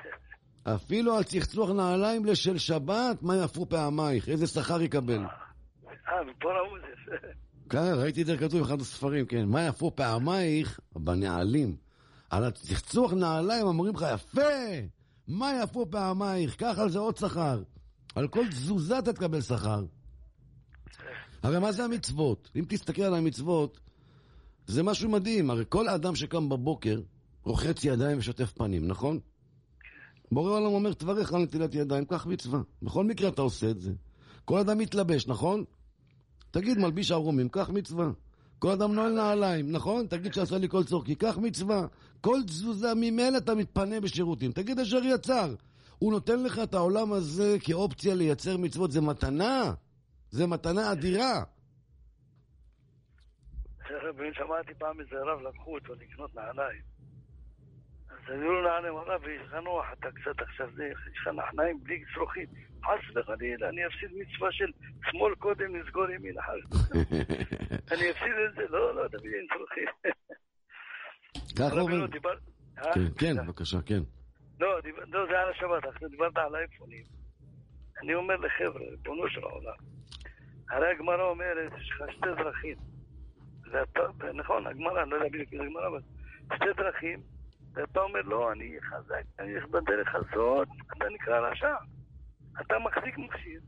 אפילו 0.76 1.16
על 1.16 1.22
צחצוח 1.22 1.70
נעליים 1.70 2.24
לשל 2.24 2.58
שבת, 2.58 3.22
מה 3.22 3.36
יפו 3.36 3.66
פעמייך? 3.68 4.28
איזה 4.28 4.46
שכר 4.46 4.82
יקבל? 4.82 5.18
אה, 5.18 6.24
מפה 6.24 6.48
ראו 6.48 6.76
את 6.76 6.82
זה. 7.06 7.16
כן, 7.70 7.92
ראיתי 7.96 8.22
את 8.22 8.26
זה 8.26 8.36
כתוב 8.36 8.60
באחד 8.60 8.80
הספרים, 8.80 9.26
כן. 9.26 9.44
מה 9.44 9.66
יפו 9.66 9.96
פעמייך 9.96 10.80
בנעלים? 10.96 11.76
על 12.30 12.44
הצחצוח 12.44 13.12
נעליים 13.12 13.66
אומרים 13.66 13.94
לך, 13.94 14.06
יפה! 14.14 14.40
מה 15.28 15.52
יפו 15.62 15.90
פעמייך? 15.90 16.56
קח 16.56 16.78
על 16.78 16.88
זה 16.88 16.98
עוד 16.98 17.16
שכר. 17.16 17.62
על 18.14 18.28
כל 18.28 18.48
תזוזה 18.48 18.98
אתה 18.98 19.12
תקבל 19.12 19.40
שכר. 19.40 19.84
הרי 21.42 21.58
מה 21.58 21.72
זה 21.72 21.84
המצוות? 21.84 22.50
אם 22.56 22.64
תסתכל 22.68 23.02
על 23.02 23.14
המצוות, 23.14 23.80
זה 24.66 24.82
משהו 24.82 25.10
מדהים. 25.10 25.50
הרי 25.50 25.64
כל 25.68 25.88
אדם 25.88 26.14
שקם 26.14 26.48
בבוקר, 26.48 27.00
רוחץ 27.44 27.84
ידיים 27.84 28.18
ושוטף 28.18 28.52
פנים, 28.52 28.88
נכון? 28.88 29.18
בורא 30.32 30.50
עולם 30.50 30.72
אומר, 30.72 30.92
תברך 30.92 31.32
על 31.32 31.42
נטילת 31.42 31.74
ידיים, 31.74 32.04
קח 32.04 32.26
מצווה. 32.26 32.60
בכל 32.82 33.04
מקרה 33.04 33.28
אתה 33.28 33.42
עושה 33.42 33.70
את 33.70 33.80
זה. 33.80 33.92
כל 34.44 34.58
אדם 34.58 34.78
מתלבש, 34.78 35.26
נכון? 35.26 35.64
תגיד, 36.50 36.78
מלביש 36.78 37.10
ערומים, 37.10 37.48
קח 37.48 37.70
מצווה. 37.70 38.10
כל 38.58 38.70
אדם 38.70 38.94
נועל 38.94 39.12
נעליים, 39.12 39.72
נכון? 39.72 40.06
תגיד 40.06 40.34
שעשה 40.34 40.58
לי 40.58 40.68
כל 40.68 40.84
צורכי, 40.84 41.14
קח 41.14 41.38
מצווה. 41.42 41.86
כל 42.20 42.40
תזוזה 42.46 42.94
ממילא 42.94 43.38
אתה 43.38 43.54
מתפנה 43.54 44.00
בשירותים. 44.00 44.52
תגיד 44.52 44.80
אשר 44.80 45.00
יצר. 45.04 45.54
הוא 45.98 46.12
נותן 46.12 46.42
לך 46.42 46.58
את 46.58 46.74
העולם 46.74 47.12
הזה 47.12 47.56
כאופציה 47.60 48.14
לייצר 48.14 48.56
מצוות, 48.56 48.92
זה 48.92 49.00
מתנה. 49.00 49.72
זה 50.30 50.46
מתנה 50.46 50.92
אדירה. 50.92 51.44
שמעתי 54.38 54.74
פעם 54.78 55.00
איזה 55.00 55.16
רב, 55.16 55.40
לקחו 55.40 55.74
אותו 55.74 55.94
לקנות 55.94 56.34
נעליים. 56.34 56.82
אז 58.10 58.18
הביאו 58.34 58.52
לו 58.52 58.62
נעליים, 58.62 58.96
הרב, 58.96 59.22
יש 59.28 59.42
לך 59.46 59.54
נוח, 59.54 59.86
אתה 59.92 60.08
קצת 60.10 60.42
עכשיו, 60.42 60.68
יש 60.68 61.18
לך 61.20 61.28
נעליים 61.28 61.84
בלי 61.84 62.04
צרוכית. 62.14 62.50
חס 62.84 63.16
וחלילה, 63.16 63.68
אני 63.68 63.86
אפסיד 63.86 64.10
מצווה 64.14 64.52
של 64.52 64.70
שמאל 65.10 65.34
קודם, 65.34 65.76
נסגור 65.76 66.10
ימין 66.10 66.38
אחר. 66.38 66.52
אני 67.92 68.10
אפסיד 68.10 68.34
את 68.48 68.54
זה, 68.56 68.62
לא, 68.70 68.94
לא, 68.94 69.08
תביא 69.08 69.30
לי 69.30 69.46
צרוכית. 69.48 69.88
ככה 71.58 71.80
אומר. 71.80 71.96
לא, 71.96 72.30
אה? 72.78 72.94
כן, 72.94 73.00
כן, 73.18 73.46
בבקשה, 73.46 73.82
כן. 73.86 74.00
לא, 74.60 74.78
לא, 75.06 75.26
זה 75.30 75.38
על 75.38 75.50
השבת, 75.50 75.84
עכשיו 75.94 76.08
דיברת 76.08 76.36
על 76.36 76.54
האייפונים. 76.54 77.04
אני 78.02 78.14
אומר 78.14 78.36
לחבר'ה, 78.36 78.84
ריבונו 78.90 79.28
של 79.28 79.42
העולם, 79.42 79.95
הרי 80.70 80.90
הגמרא 80.90 81.22
אומרת, 81.22 81.72
יש 81.78 81.90
לך 81.90 82.12
שתי 82.12 82.28
דרכים. 82.36 82.76
ואתה, 83.72 84.32
נכון, 84.34 84.66
הגמרא, 84.66 85.02
אני 85.02 85.10
לא 85.10 85.16
יודע 85.16 85.28
בדיוק 85.28 85.52
איזה 85.52 85.64
גמרא, 85.64 85.88
אבל 85.88 86.00
שתי 86.54 86.82
דרכים, 86.82 87.20
ואתה 87.74 88.00
אומר, 88.00 88.20
לא, 88.24 88.52
אני 88.52 88.78
חזק, 88.80 89.22
אני 89.38 89.52
הולך 89.52 89.66
בדרך 89.66 90.14
הזאת, 90.14 90.68
אתה 90.96 91.04
נקרא 91.14 91.50
רשע. 91.50 91.74
אתה 92.60 92.74
מחזיק 92.78 93.18
מכשיר. 93.18 93.60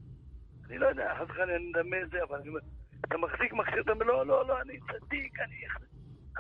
אני 0.67 0.79
לא 0.79 0.87
יודע, 0.87 1.15
חס 1.19 1.31
וחלילה 1.31 1.57
אני 1.57 1.69
מדמה 1.69 1.97
את 2.03 2.11
זה, 2.11 2.19
אבל 2.29 2.39
אני 2.39 2.49
אומר, 2.49 2.61
אתה 3.01 3.19
מחזיק 3.19 3.53
מכשיר, 3.53 3.81
אתה 3.81 3.93
אומר, 3.93 4.05
לא, 4.05 4.27
לא, 4.27 4.49
לא, 4.49 4.61
אני 4.61 4.79
צדיק, 4.79 5.41
אני... 5.41 5.57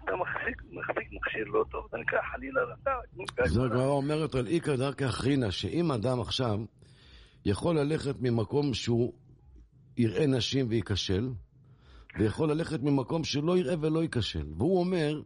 אתה 0.05 0.17
מחזיק, 0.17 0.63
מחזיק 0.71 1.09
מכשיר 1.13 1.45
לא 1.45 1.65
טוב, 1.71 1.87
אתה 1.89 1.97
נקרא 1.97 2.19
חלילה 2.33 2.61
רשע. 2.63 3.47
זו 3.47 3.65
הגמרא 3.65 3.87
אומרת 3.87 4.35
על 4.35 4.47
איכא 4.47 4.77
דרכי 4.77 5.07
אחרינא, 5.07 5.51
שאם 5.51 5.93
אדם 5.93 6.21
עכשיו 6.21 6.59
יכול 7.45 7.79
ללכת 7.79 8.15
ממקום 8.21 8.75
שהוא 8.75 9.13
יראה 9.99 10.27
נשים 10.27 10.67
וייכשל, 10.69 11.31
ויכול 12.19 12.51
ללכת 12.51 12.81
ממקום 12.83 13.25
שלא 13.25 13.59
יראה 13.59 13.75
ולא 13.81 14.03
ייכשל. 14.03 14.47
והוא 14.57 14.81
אומר, 14.81 15.23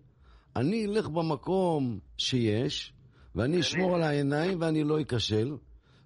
אני 0.57 0.86
אלך 0.86 1.09
במקום 1.09 1.99
שיש, 2.16 2.93
ואני 3.35 3.61
אשמור 3.61 3.94
על 3.94 4.03
העיניים 4.03 4.61
ואני 4.61 4.85
לא 4.85 5.01
אכשל, 5.01 5.57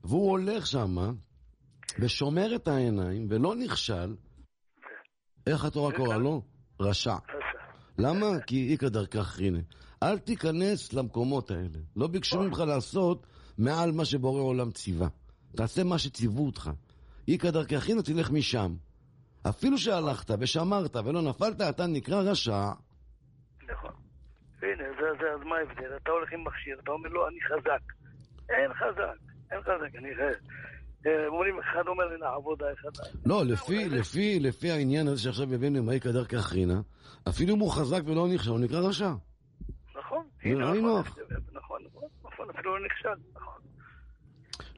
והוא 0.05 0.31
הולך 0.31 0.67
שמה, 0.67 1.11
ושומר 1.99 2.57
את 2.57 2.69
העיניים, 2.69 3.27
ולא 3.31 3.55
נכשל, 3.55 4.15
איך 5.47 5.65
התורה 5.65 5.93
קוראה 5.97 6.19
לו? 6.19 6.43
רשע. 6.81 7.17
למה? 7.99 8.27
כי 8.47 8.73
איכא 8.73 8.89
דרכי 8.89 9.21
אחרינא. 9.21 9.61
אל 10.03 10.19
תיכנס 10.19 10.93
למקומות 10.93 11.51
האלה. 11.51 11.79
לא 11.97 12.07
ביקשו 12.07 12.41
ממך 12.41 12.59
לעשות 12.59 13.27
מעל 13.59 13.93
מה 13.93 14.05
שבורא 14.05 14.41
עולם 14.41 14.71
ציווה. 14.71 15.09
תעשה 15.57 15.85
מה 15.85 15.99
שציוו 15.99 16.47
אותך. 16.47 16.71
איכא 17.28 17.51
דרכי 17.51 17.77
אחרינא 17.77 18.01
תלך 18.01 18.31
משם. 18.31 18.74
אפילו 19.48 19.78
שהלכת 19.78 20.31
ושמרת 20.40 20.97
ולא 20.97 21.23
נפלת, 21.23 21.61
אתה 21.61 21.86
נקרא 21.86 22.23
רשע. 22.23 22.70
נכון. 23.69 23.90
הנה, 24.62 24.85
זה, 25.01 25.07
זה, 25.20 25.32
אז 25.35 25.40
מה 25.44 25.57
ההבדל? 25.57 25.97
אתה 25.97 26.11
הולך 26.11 26.32
עם 26.32 26.44
מכשיר, 26.44 26.78
אתה 26.85 26.90
אומר, 26.90 27.09
לא, 27.09 27.28
אני 27.28 27.39
חזק. 27.40 27.93
אין 28.48 28.74
חזק, 28.74 29.19
אין 29.51 29.61
חזק, 29.62 29.97
אני... 29.98 30.09
אה, 31.07 31.27
אומרים, 31.27 31.59
אחד 31.59 31.82
אומר 31.86 32.05
לי 32.05 32.19
לעבודה, 32.19 32.66
אחד... 32.73 32.89
לא, 33.27 33.44
לפי, 33.44 33.89
לפי, 33.89 34.40
לפי 34.40 34.70
העניין 34.70 35.09
הזה 35.09 35.23
שעכשיו 35.23 35.55
הבאנו 35.55 35.78
עם 35.78 35.89
האיכא 35.89 36.11
דרכי 36.12 36.39
אחרינא, 36.39 36.74
אפילו 37.28 37.55
אם 37.55 37.59
הוא 37.59 37.73
חזק 37.73 38.01
ולא 38.07 38.28
נכשל, 38.28 38.51
הוא 38.51 38.61
נקרא 38.61 38.81
רשע. 38.81 39.11
נכון. 39.98 40.27
הנה, 40.43 40.70
ראינו. 40.70 40.98
נכון, 41.01 41.12
נכון, 41.53 41.81
נכון, 41.85 42.09
נכון, 42.24 42.51
אפילו 42.51 42.78
לא 42.78 42.86
נכשל, 42.86 43.09
נכון. 43.35 43.61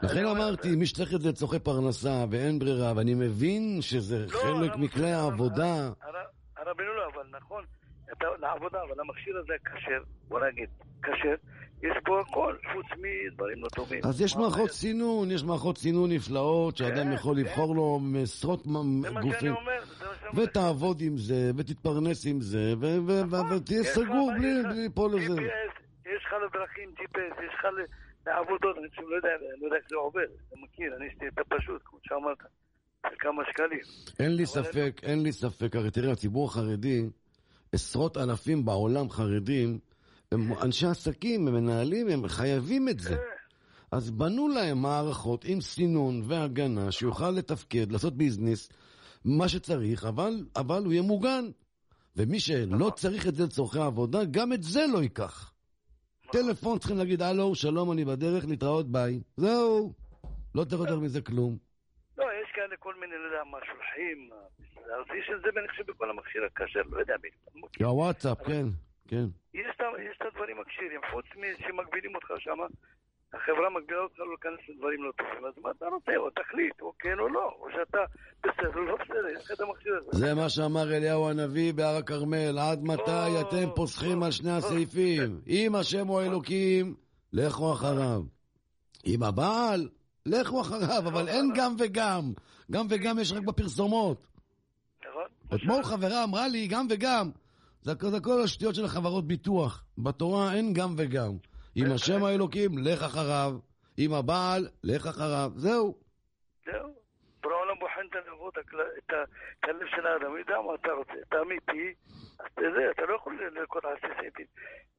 לכן 0.02 0.26
אמרתי, 0.26 0.76
מי 0.76 0.86
שצריך 0.86 1.14
את 1.14 1.20
זה 1.20 1.32
צורכי 1.32 1.58
פרנסה 1.58 2.24
ואין 2.30 2.58
ברירה, 2.58 2.92
ואני 2.96 3.14
מבין 3.14 3.78
שזה 3.80 4.18
לא, 4.18 4.38
חלק 4.38 4.76
מכלי 4.76 5.12
העבודה. 5.12 5.74
הר- 6.02 6.26
הרבנו 6.56 6.94
לא, 6.96 7.02
אבל 7.14 7.22
נכון, 7.40 7.64
לעבודה, 8.40 8.78
אבל 8.88 9.00
המכשיר 9.00 9.34
הזה 9.38 9.52
כשר, 9.64 9.98
בוא 10.28 10.40
נגיד, 10.46 10.68
כשר, 11.02 11.34
יש 11.82 11.96
פה 12.04 12.20
הכל, 12.20 12.54
חוץ 12.72 12.86
מדברים 12.86 13.62
לא 13.62 13.68
טובים. 13.68 14.00
אז 14.04 14.20
יש 14.20 14.36
מערכות 14.36 14.70
סינון, 14.70 15.30
יש 15.30 15.44
מערכות 15.44 15.78
סינון 15.78 16.12
נפלאות, 16.12 16.76
שאדם 16.76 17.12
יכול 17.12 17.36
לבחור 17.36 17.74
לו 17.76 18.00
עשרות 18.22 18.62
כן, 18.64 19.20
גופים. 19.20 19.54
ותעבוד 20.34 21.00
עם 21.00 21.16
זה, 21.16 21.50
ותתפרנס 21.56 22.26
עם 22.26 22.40
זה, 22.40 22.74
ותהיה 23.56 23.80
לך- 23.80 23.86
סגור 23.86 24.30
בלי 24.38 24.52
ליפול 24.82 25.10
לזה. 25.14 25.40
יש 26.06 26.24
לך 26.26 26.32
לדרכים 26.48 26.90
GPS, 26.98 27.42
יש 27.42 27.54
לך 27.58 27.66
אני 28.78 28.88
פשוט 28.90 29.05
לא 29.09 29.16
יודע, 29.16 29.28
אני 29.28 29.60
לא 29.60 29.66
יודע 29.66 29.76
איך 29.76 29.86
זה 29.90 29.96
עובד, 29.96 30.26
אתה 30.48 30.56
מכיר, 30.62 30.96
אני 30.96 31.06
יש 31.06 31.14
לי 31.20 31.28
את 31.28 31.38
הפשוט, 31.38 31.82
כמו 31.84 31.98
שאמרת, 32.02 32.38
של 33.10 33.16
כמה 33.18 33.42
שקלים. 33.50 33.80
אין 34.20 34.36
לי 34.36 34.46
ספק, 34.46 35.00
אין 35.02 35.22
לי 35.22 35.32
ספק, 35.32 35.76
הרי 35.76 35.90
תראה, 35.90 36.12
הציבור 36.12 36.48
החרדי, 36.48 37.02
עשרות 37.72 38.16
אלפים 38.16 38.64
בעולם 38.64 39.10
חרדים, 39.10 39.78
הם 40.32 40.52
אנשי 40.64 40.86
עסקים, 40.86 41.48
הם 41.48 41.55
מנהלים, 41.55 42.09
הם 42.09 42.28
חייבים 42.28 42.88
את 42.88 43.00
זה. 43.00 43.16
אז 43.92 44.10
בנו 44.10 44.48
להם 44.48 44.82
מערכות 44.82 45.44
עם 45.44 45.60
סינון 45.60 46.22
והגנה, 46.24 46.92
שיוכל 46.92 47.30
לתפקד, 47.30 47.92
לעשות 47.92 48.16
ביזנס, 48.16 48.68
מה 49.24 49.48
שצריך, 49.48 50.05
אבל, 50.05 50.44
אבל 50.56 50.84
הוא 50.84 50.92
יהיה 50.92 51.02
מוגן. 51.02 51.44
ומי 52.16 52.40
שלא 52.40 52.90
צריך 52.96 53.26
את 53.26 53.34
זה 53.34 53.44
לצורכי 53.44 53.78
עבודה, 53.78 54.24
גם 54.24 54.52
את 54.52 54.62
זה 54.62 54.86
לא 54.92 55.02
ייקח. 55.02 55.52
טלפון 56.32 56.78
צריכים 56.78 56.96
להגיד, 56.98 57.22
הלו, 57.22 57.55
שלום, 57.55 57.92
אני 57.92 58.05
בדרך, 58.05 58.44
להתראות, 58.48 58.86
ביי. 58.92 59.20
זהו. 59.36 59.92
לא 60.55 60.64
צריך 60.64 60.80
יותר 60.80 60.98
מזה 61.00 61.20
כלום. 61.22 61.56
לא, 62.18 62.24
יש 62.42 62.50
כאלה 62.55 62.76
כל 62.76 62.94
מיני, 63.00 63.12
לא 63.12 63.26
יודע 63.26 63.44
מה, 63.50 63.59
שולחים, 63.66 64.30
אז 64.76 65.16
יש 65.18 65.30
את 65.36 65.40
זה, 65.42 65.60
אני 65.60 65.68
חושב, 65.68 65.86
בכל 65.86 66.10
המכשיר 66.10 66.42
הכשר, 66.44 66.80
לא 66.90 66.98
יודע 67.00 67.14
בדיוק. 67.18 67.70
הוואטסאפ, 67.80 68.38
כן, 68.46 68.66
כן. 69.09 69.24
יש 69.55 69.66
את 69.76 69.80
ה- 69.80 70.02
יש 70.02 70.16
את 70.20 70.26
הדברים 70.26 70.60
הכשרים, 70.60 71.00
חוץ 71.12 71.24
משמגבילים 71.36 72.14
אותך 72.14 72.28
שמה, 72.38 72.66
החברה 73.34 73.70
מגבילה 73.76 74.00
אותך 74.02 74.18
לא 74.18 74.26
להיכנס 74.28 74.68
לדברים 74.68 75.02
לא 75.05 75.12
טובים, 75.18 75.44
אז 75.46 75.52
מה 75.62 75.70
אתה 75.70 75.86
רוצה? 75.86 76.12
או 76.16 76.30
תחליט, 76.30 76.80
או 76.80 76.92
כן 76.98 77.18
או 77.18 77.28
לא, 77.28 77.44
או 77.60 77.66
שאתה 77.72 77.98
בסדר 78.44 78.74
או 78.80 78.84
לא 78.84 78.94
בסדר, 78.96 79.28
יש 79.38 79.44
לך 79.44 79.52
את 79.52 79.60
המכשיר 79.60 79.92
הזה. 79.96 80.18
זה 80.18 80.34
מה 80.34 80.48
שאמר 80.48 80.96
אליהו 80.96 81.28
הנביא 81.30 81.72
בהר 81.74 81.96
הכרמל, 81.96 82.59
עד 82.59 82.82
מתי 82.82 83.40
אתם 83.40 83.68
פוסחים 83.76 84.22
על 84.22 84.30
שני 84.30 84.50
הסעיפים? 84.50 85.40
אם 85.48 85.74
השם 85.74 86.06
הוא 86.06 86.22
אלוקים, 86.22 86.94
לכו 87.32 87.72
אחריו. 87.72 88.22
אם 89.06 89.22
הבעל, 89.22 89.88
לכו 90.26 90.60
אחריו, 90.60 91.02
אבל 91.09 91.28
אין 91.28 91.52
גם 91.56 91.74
וגם. 91.78 92.32
גם 92.70 92.86
וגם 92.90 93.18
יש 93.18 93.32
רק 93.32 93.42
בפרסומות. 93.42 94.26
נכון? 95.10 95.22
אתמול 95.55 95.82
חברה 95.82 96.24
אמרה 96.24 96.48
לי 96.48 96.66
גם 96.66 96.86
וגם. 96.90 97.30
זה 97.82 97.92
הכל- 97.92 98.10
זה 98.10 98.20
כל 98.20 98.42
השטויות 98.44 98.74
של 98.74 98.84
החברות 98.84 99.26
ביטוח. 99.26 99.84
בתורה 99.98 100.55
אין 100.55 100.72
גם 100.72 100.94
וגם. 100.98 101.32
אם 101.76 101.84
השם 101.94 102.24
האלוקים, 102.24 102.70
לך 102.78 103.02
אחריו. 103.02 103.52
אם 103.98 104.14
הבעל, 104.14 104.68
לך 104.84 105.06
אחריו. 105.06 105.50
זהו. 105.54 105.94
זהו. 106.66 106.94
בורא 107.42 107.54
העולם 107.54 107.78
בוחן 107.80 108.00
את 108.10 108.56
הכל- 108.58 108.80
את 108.98 109.12
הלב 109.64 109.86
של 109.96 110.06
האדם, 110.06 110.26
הוא 110.30 110.38
יודע 110.38 110.60
מה 110.66 110.74
אתה 110.74 110.92
רוצה. 110.92 111.12
אתה 111.28 111.40
אמיתי, 111.40 111.94
אתה 112.90 113.06
לא 113.08 113.14
יכול 113.16 113.38
לרקוד 113.54 113.82
על 113.86 113.96
סעיפים. 114.00 114.46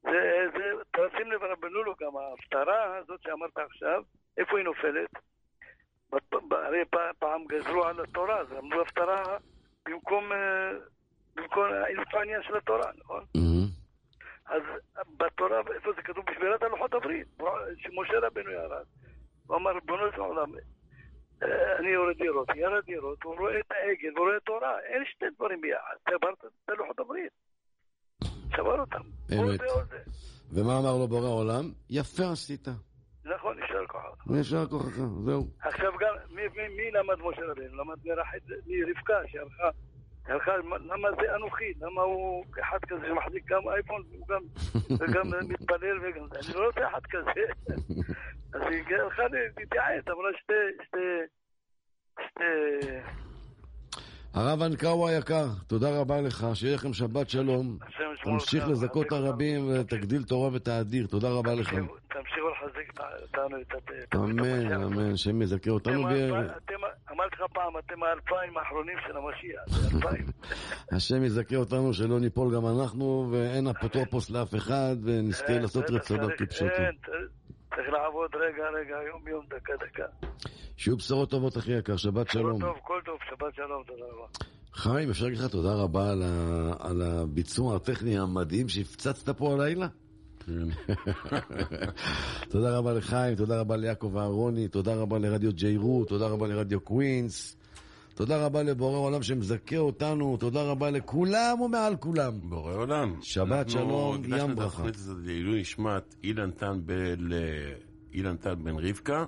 זה, 0.02 0.10
זה, 0.56 0.64
תשים 0.90 1.32
לב 1.32 1.42
רבנו 1.42 1.82
לו 1.82 1.94
גם, 2.00 2.16
ההפטרה 2.16 2.96
הזאת 2.96 3.20
שאמרת 3.22 3.58
עכשיו, 3.58 4.02
איפה 4.38 4.56
היא 4.58 4.64
נופלת? 4.64 5.10
הרי 6.50 6.78
פעם 7.18 7.44
גזרו 7.48 7.84
על 7.84 8.00
התורה, 8.00 8.38
אז 8.40 8.46
אמרו 8.58 8.80
הפטרה 8.80 9.36
במקום, 9.88 10.32
אה, 10.32 10.70
במקום 11.36 11.64
העניין 12.12 12.42
של 12.42 12.56
התורה, 12.56 12.90
נכון? 12.98 13.24
אז 14.50 14.62
בתורה, 15.16 15.60
איפה 15.74 15.90
זה 15.96 16.02
כתוב? 16.02 16.24
בשבירת 16.30 16.62
הלוחות 16.62 16.94
הברית, 16.94 17.26
שמשה 17.76 18.18
רבנו 18.26 18.50
ירד. 18.50 18.84
הוא 19.46 19.56
אמר, 19.56 19.70
ריבונו 19.70 20.12
של 20.14 20.20
עולם, 20.20 20.52
אה, 21.42 21.78
אני 21.78 21.88
יורד 21.88 22.16
דירות, 22.16 22.48
ירד 22.56 22.84
דירות, 22.84 23.22
הוא 23.22 23.36
רואה 23.38 23.60
את 23.60 23.70
העגל, 23.70 24.08
הוא 24.16 24.26
רואה 24.26 24.40
תורה, 24.40 24.80
אין 24.80 25.02
שתי 25.14 25.24
דברים 25.36 25.60
ביחד. 25.60 25.96
שברת 26.10 26.44
את 26.44 26.68
הלוחות 26.68 26.98
הברית. 26.98 27.32
שבר 28.56 28.80
אותם. 28.80 29.02
או 29.38 29.50
אמת. 29.50 29.60
ומה 30.52 30.78
אמר 30.78 30.98
לו 30.98 31.08
בורא 31.08 31.28
עולם? 31.28 31.64
יפה 31.90 32.32
עשית. 32.32 32.68
נכון, 33.24 33.58
יישר 33.58 33.86
כוח. 33.86 34.26
יישר 34.36 34.66
כוחך, 34.66 34.96
זהו. 35.24 35.46
עכשיו 35.60 35.92
גם, 36.00 36.14
מי, 36.56 36.90
למד 36.92 37.18
משה 37.18 37.42
רבנו? 37.50 37.76
למד 37.76 37.96
מרחד, 38.04 38.38
מרבקה 38.66 39.14
שהלכה, 39.26 39.64
הלכה, 39.64 39.70
למה 40.28 41.08
זה 41.20 41.36
אנוכי? 41.36 41.72
למה 41.80 42.02
הוא 42.02 42.44
אחד 42.60 42.78
כזה 42.88 43.06
שמחזיק 43.08 43.44
גם 43.50 43.60
אייפון 43.68 44.02
והוא 44.10 44.26
גם, 44.28 44.42
וגם 45.00 45.48
מתפלל 45.48 45.98
וגם 46.02 46.26
זה? 46.32 46.38
אני 46.48 46.60
לא 46.60 46.66
רוצה 46.66 46.88
אחד 46.88 47.00
כזה. 47.10 47.30
אז 48.54 48.62
היא 48.70 48.96
הלכה 49.02 49.22
להתייעץ, 49.58 50.04
אמרה 50.08 50.30
שתי, 50.42 50.52
שתי, 50.84 50.98
שתי... 52.28 52.44
הרב 54.34 54.62
אנקאו 54.62 55.08
היקר, 55.08 55.46
תודה 55.66 56.00
רבה 56.00 56.20
לך, 56.20 56.46
שיהיה 56.54 56.74
לכם 56.74 56.92
שבת 56.92 57.30
שלום. 57.30 57.78
תמשיך 58.24 58.68
לזכות. 58.68 59.12
הרבים 59.12 59.68
ותגדיל 59.80 60.22
תורה 60.24 60.50
ותאדיר, 60.52 61.06
תודה 61.06 61.28
רבה 61.30 61.54
לך. 61.54 61.68
תמשיכו 62.08 62.48
לחזק 62.48 63.00
אותנו, 63.22 63.56
את 63.60 63.72
את- 63.74 64.14
אמן, 64.14 64.72
אמן, 64.72 65.12
השם 65.12 65.42
יזכה 65.42 65.70
אותנו, 65.70 66.02
אתם, 66.10 66.79
לך 67.40 67.52
פעם, 67.52 67.72
אתם 67.78 68.02
האלפיים 68.02 68.56
האחרונים 68.58 68.96
של 69.06 69.16
המשיח, 69.16 69.94
אלפיים. 69.94 70.26
השם 70.96 71.24
יזכה 71.24 71.56
אותנו 71.56 71.94
שלא 71.94 72.20
ניפול 72.20 72.54
גם 72.54 72.66
אנחנו, 72.66 73.28
ואין 73.32 73.66
אפוטרופוס 73.68 74.30
לאף 74.30 74.54
אחד, 74.54 74.96
ונזכה 75.04 75.52
אין, 75.52 75.62
לעשות 75.62 75.90
רצונו 75.90 76.28
כפשוטו. 76.38 76.64
אין, 76.74 76.94
צריך 77.74 77.88
לעבוד 77.88 78.30
רגע, 78.34 78.64
רגע, 78.80 78.96
יום, 79.08 79.28
יום, 79.28 79.44
דקה, 79.46 79.72
דקה. 79.86 80.04
שיהיו 80.76 80.96
בשורות 80.96 81.30
טובות, 81.30 81.56
אחי 81.58 81.72
יקר, 81.72 81.96
שבת 81.96 82.26
כל 82.26 82.32
שלום. 82.32 82.60
טוב, 82.60 82.76
כל 82.82 83.00
טוב, 83.04 83.18
שבת 83.30 83.54
שלום, 83.54 83.82
תודה 83.86 84.04
רבה. 84.04 84.26
חיים, 84.74 85.10
אפשר 85.10 85.24
להגיד 85.24 85.38
לך 85.40 85.46
תודה 85.50 85.74
רבה 85.74 86.10
על 86.10 86.22
ה- 86.22 86.74
על 86.88 87.02
הביצוע 87.02 87.76
הטכני 87.76 88.18
המדהים 88.18 88.68
שהפצצת 88.68 89.36
פה 89.38 89.52
הלילה? 89.54 89.86
תודה 92.50 92.78
רבה 92.78 92.92
לחיים, 92.92 93.34
תודה 93.34 93.60
רבה 93.60 93.76
ליעקב 93.76 94.16
אהרוני, 94.16 94.68
תודה 94.68 94.94
רבה 94.94 95.18
לרדיו 95.18 95.52
ג'יירו, 95.52 96.04
תודה 96.04 96.26
רבה 96.26 96.46
לרדיו 96.48 96.80
קווינס, 96.80 97.56
תודה 98.14 98.46
רבה 98.46 98.62
לבורא 98.62 98.98
עולם 98.98 99.22
שמזכה 99.22 99.76
אותנו, 99.76 100.36
תודה 100.36 100.62
רבה 100.62 100.90
לכולם 100.90 101.60
ומעל 101.60 101.96
כולם. 101.96 102.32
בורא 102.42 102.74
עולם. 102.74 103.14
שבת 103.22 103.70
שלום, 103.70 104.14
אנחנו 104.14 104.14
הקדשנו 104.14 104.36
ים 104.44 104.50
את 104.50 104.56
ברכה. 104.56 104.66
התוכנית 104.66 104.94
הזאת 104.94 105.16
לעילוי 105.24 105.60
נשמת 105.60 106.14
אילן 106.24 106.50
טל 106.50 106.80
ב- 106.86 106.92
ל- 107.18 107.72
אילן 108.14 108.36
טל 108.36 108.54
בן 108.54 108.74
רבקה, 108.78 109.24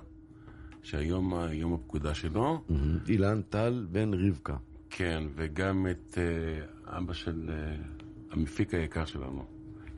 שהיום 0.83 1.33
יום 1.51 1.73
הפקודה 1.73 2.13
שלו. 2.13 2.61
אילן 3.09 3.41
טל 3.41 3.85
בן 3.91 4.11
רבקה. 4.13 4.55
כן, 4.89 5.23
וגם 5.35 5.87
את 5.91 6.17
אה, 6.17 6.65
אבא 6.97 7.13
של 7.13 7.49
אה, 7.49 7.75
המפיק 8.31 8.73
היקר 8.73 9.05
שלנו, 9.05 9.45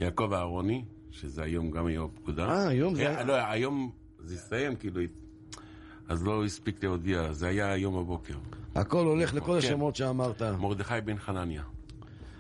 יעקב 0.02 0.34
אהרוני, 0.34 0.86
שזה 1.20 1.44
היום 1.44 1.72
גם 1.72 1.90
יום 1.90 2.10
הפקודה. 2.14 2.46
אה, 2.50 2.68
היום 2.68 2.96
זה 2.96 3.02
אה, 3.08 3.10
היה- 3.16 3.24
לא, 3.24 3.34
היום 3.36 3.92
זה 4.20 4.36
הסתיים, 4.36 4.76
כאילו, 4.76 5.02
אז 6.08 6.24
לא 6.24 6.46
הספיק 6.46 6.84
להודיע, 6.84 7.32
זה 7.34 7.48
היה 7.48 7.72
היום 7.72 7.96
בבוקר. 8.04 8.34
הכל 8.76 9.06
הולך 9.06 9.34
לכל 9.34 9.52
כן. 9.52 9.58
השמות 9.68 9.96
שאמרת. 9.96 10.42
מרדכי 10.42 10.94
בן 11.06 11.18
חנניה. 11.18 11.64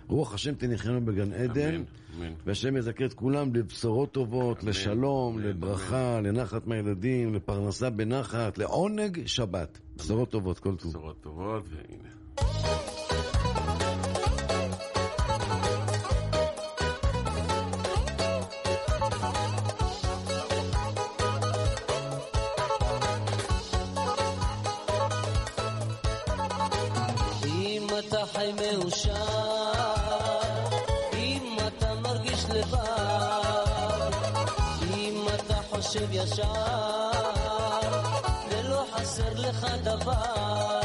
רוח 0.08 0.34
השם 0.34 0.56
תניחנו 0.56 1.06
בגן 1.06 1.34
עדן, 1.34 1.76
אמן, 1.76 1.84
אמן. 2.18 2.34
והשם 2.46 2.78
יזכה 2.78 3.06
את 3.06 3.14
כולם 3.14 3.56
לבשורות 3.56 4.12
טובות, 4.12 4.64
לשלום, 4.64 5.40
לברכה, 5.40 6.20
לנחת 6.22 6.68
מהילדים, 6.68 7.34
לפרנסה 7.34 7.90
בנחת, 7.90 8.58
לעונג 8.58 9.26
שבת. 9.26 9.80
בשורות 9.98 10.30
טובות, 10.30 10.60
כל 10.60 10.76
טוב. 10.76 10.90
בשורות 10.92 11.22
טובות, 11.22 11.64
והנה. 11.70 12.85
חושב 35.96 36.08
ישר, 36.12 36.54
ולא 38.52 38.86
חסר 38.92 39.34
לך 39.36 39.68
דבר. 39.84 40.85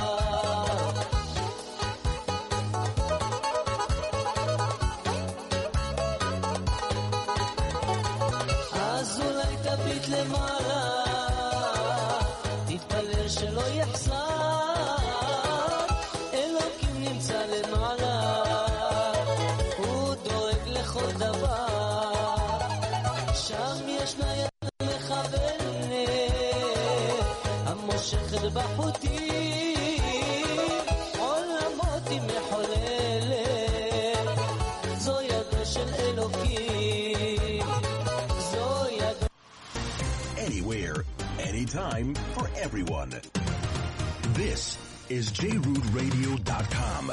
jrootradio.com. 45.40 47.12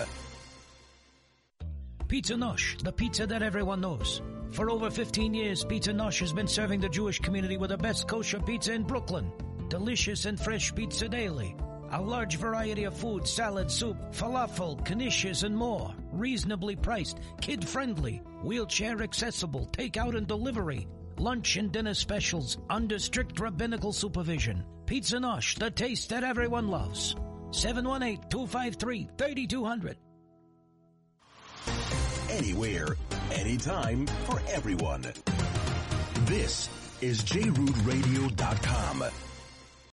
Pizza 2.09 2.33
Nosh, 2.35 2.81
the 2.83 2.91
pizza 2.91 3.25
that 3.25 3.41
everyone 3.41 3.79
knows. 3.81 4.21
For 4.51 4.69
over 4.69 4.89
15 4.89 5.33
years, 5.33 5.63
Pizza 5.63 5.91
Nosh 5.91 6.19
has 6.19 6.33
been 6.33 6.47
serving 6.47 6.81
the 6.81 6.89
Jewish 6.89 7.19
community 7.19 7.57
with 7.57 7.69
the 7.69 7.77
best 7.77 8.07
kosher 8.07 8.39
pizza 8.39 8.73
in 8.73 8.83
Brooklyn. 8.83 9.31
Delicious 9.69 10.25
and 10.25 10.39
fresh 10.39 10.75
pizza 10.75 11.07
daily. 11.07 11.55
A 11.91 12.01
large 12.01 12.35
variety 12.35 12.83
of 12.83 12.97
food, 12.97 13.25
salad, 13.25 13.71
soup, 13.71 13.97
falafel, 14.11 14.85
knishes, 14.85 15.43
and 15.43 15.55
more. 15.55 15.93
Reasonably 16.11 16.75
priced, 16.75 17.19
kid-friendly, 17.39 18.21
wheelchair 18.43 19.01
accessible, 19.01 19.69
takeout 19.71 20.17
and 20.17 20.27
delivery. 20.27 20.85
Lunch 21.17 21.55
and 21.55 21.71
dinner 21.71 21.93
specials 21.93 22.57
under 22.69 22.99
strict 22.99 23.39
rabbinical 23.39 23.93
supervision. 23.93 24.65
Pizza 24.85 25.17
Nosh, 25.17 25.57
the 25.57 25.71
taste 25.71 26.09
that 26.09 26.25
everyone 26.25 26.67
loves. 26.67 27.15
718-253-3200. 27.51 29.95
Anywhere, 32.29 32.97
anytime, 33.31 34.05
for 34.25 34.41
everyone. 34.49 35.05
This 36.25 36.69
is 37.01 37.23
jrootradio.com. 37.23 39.03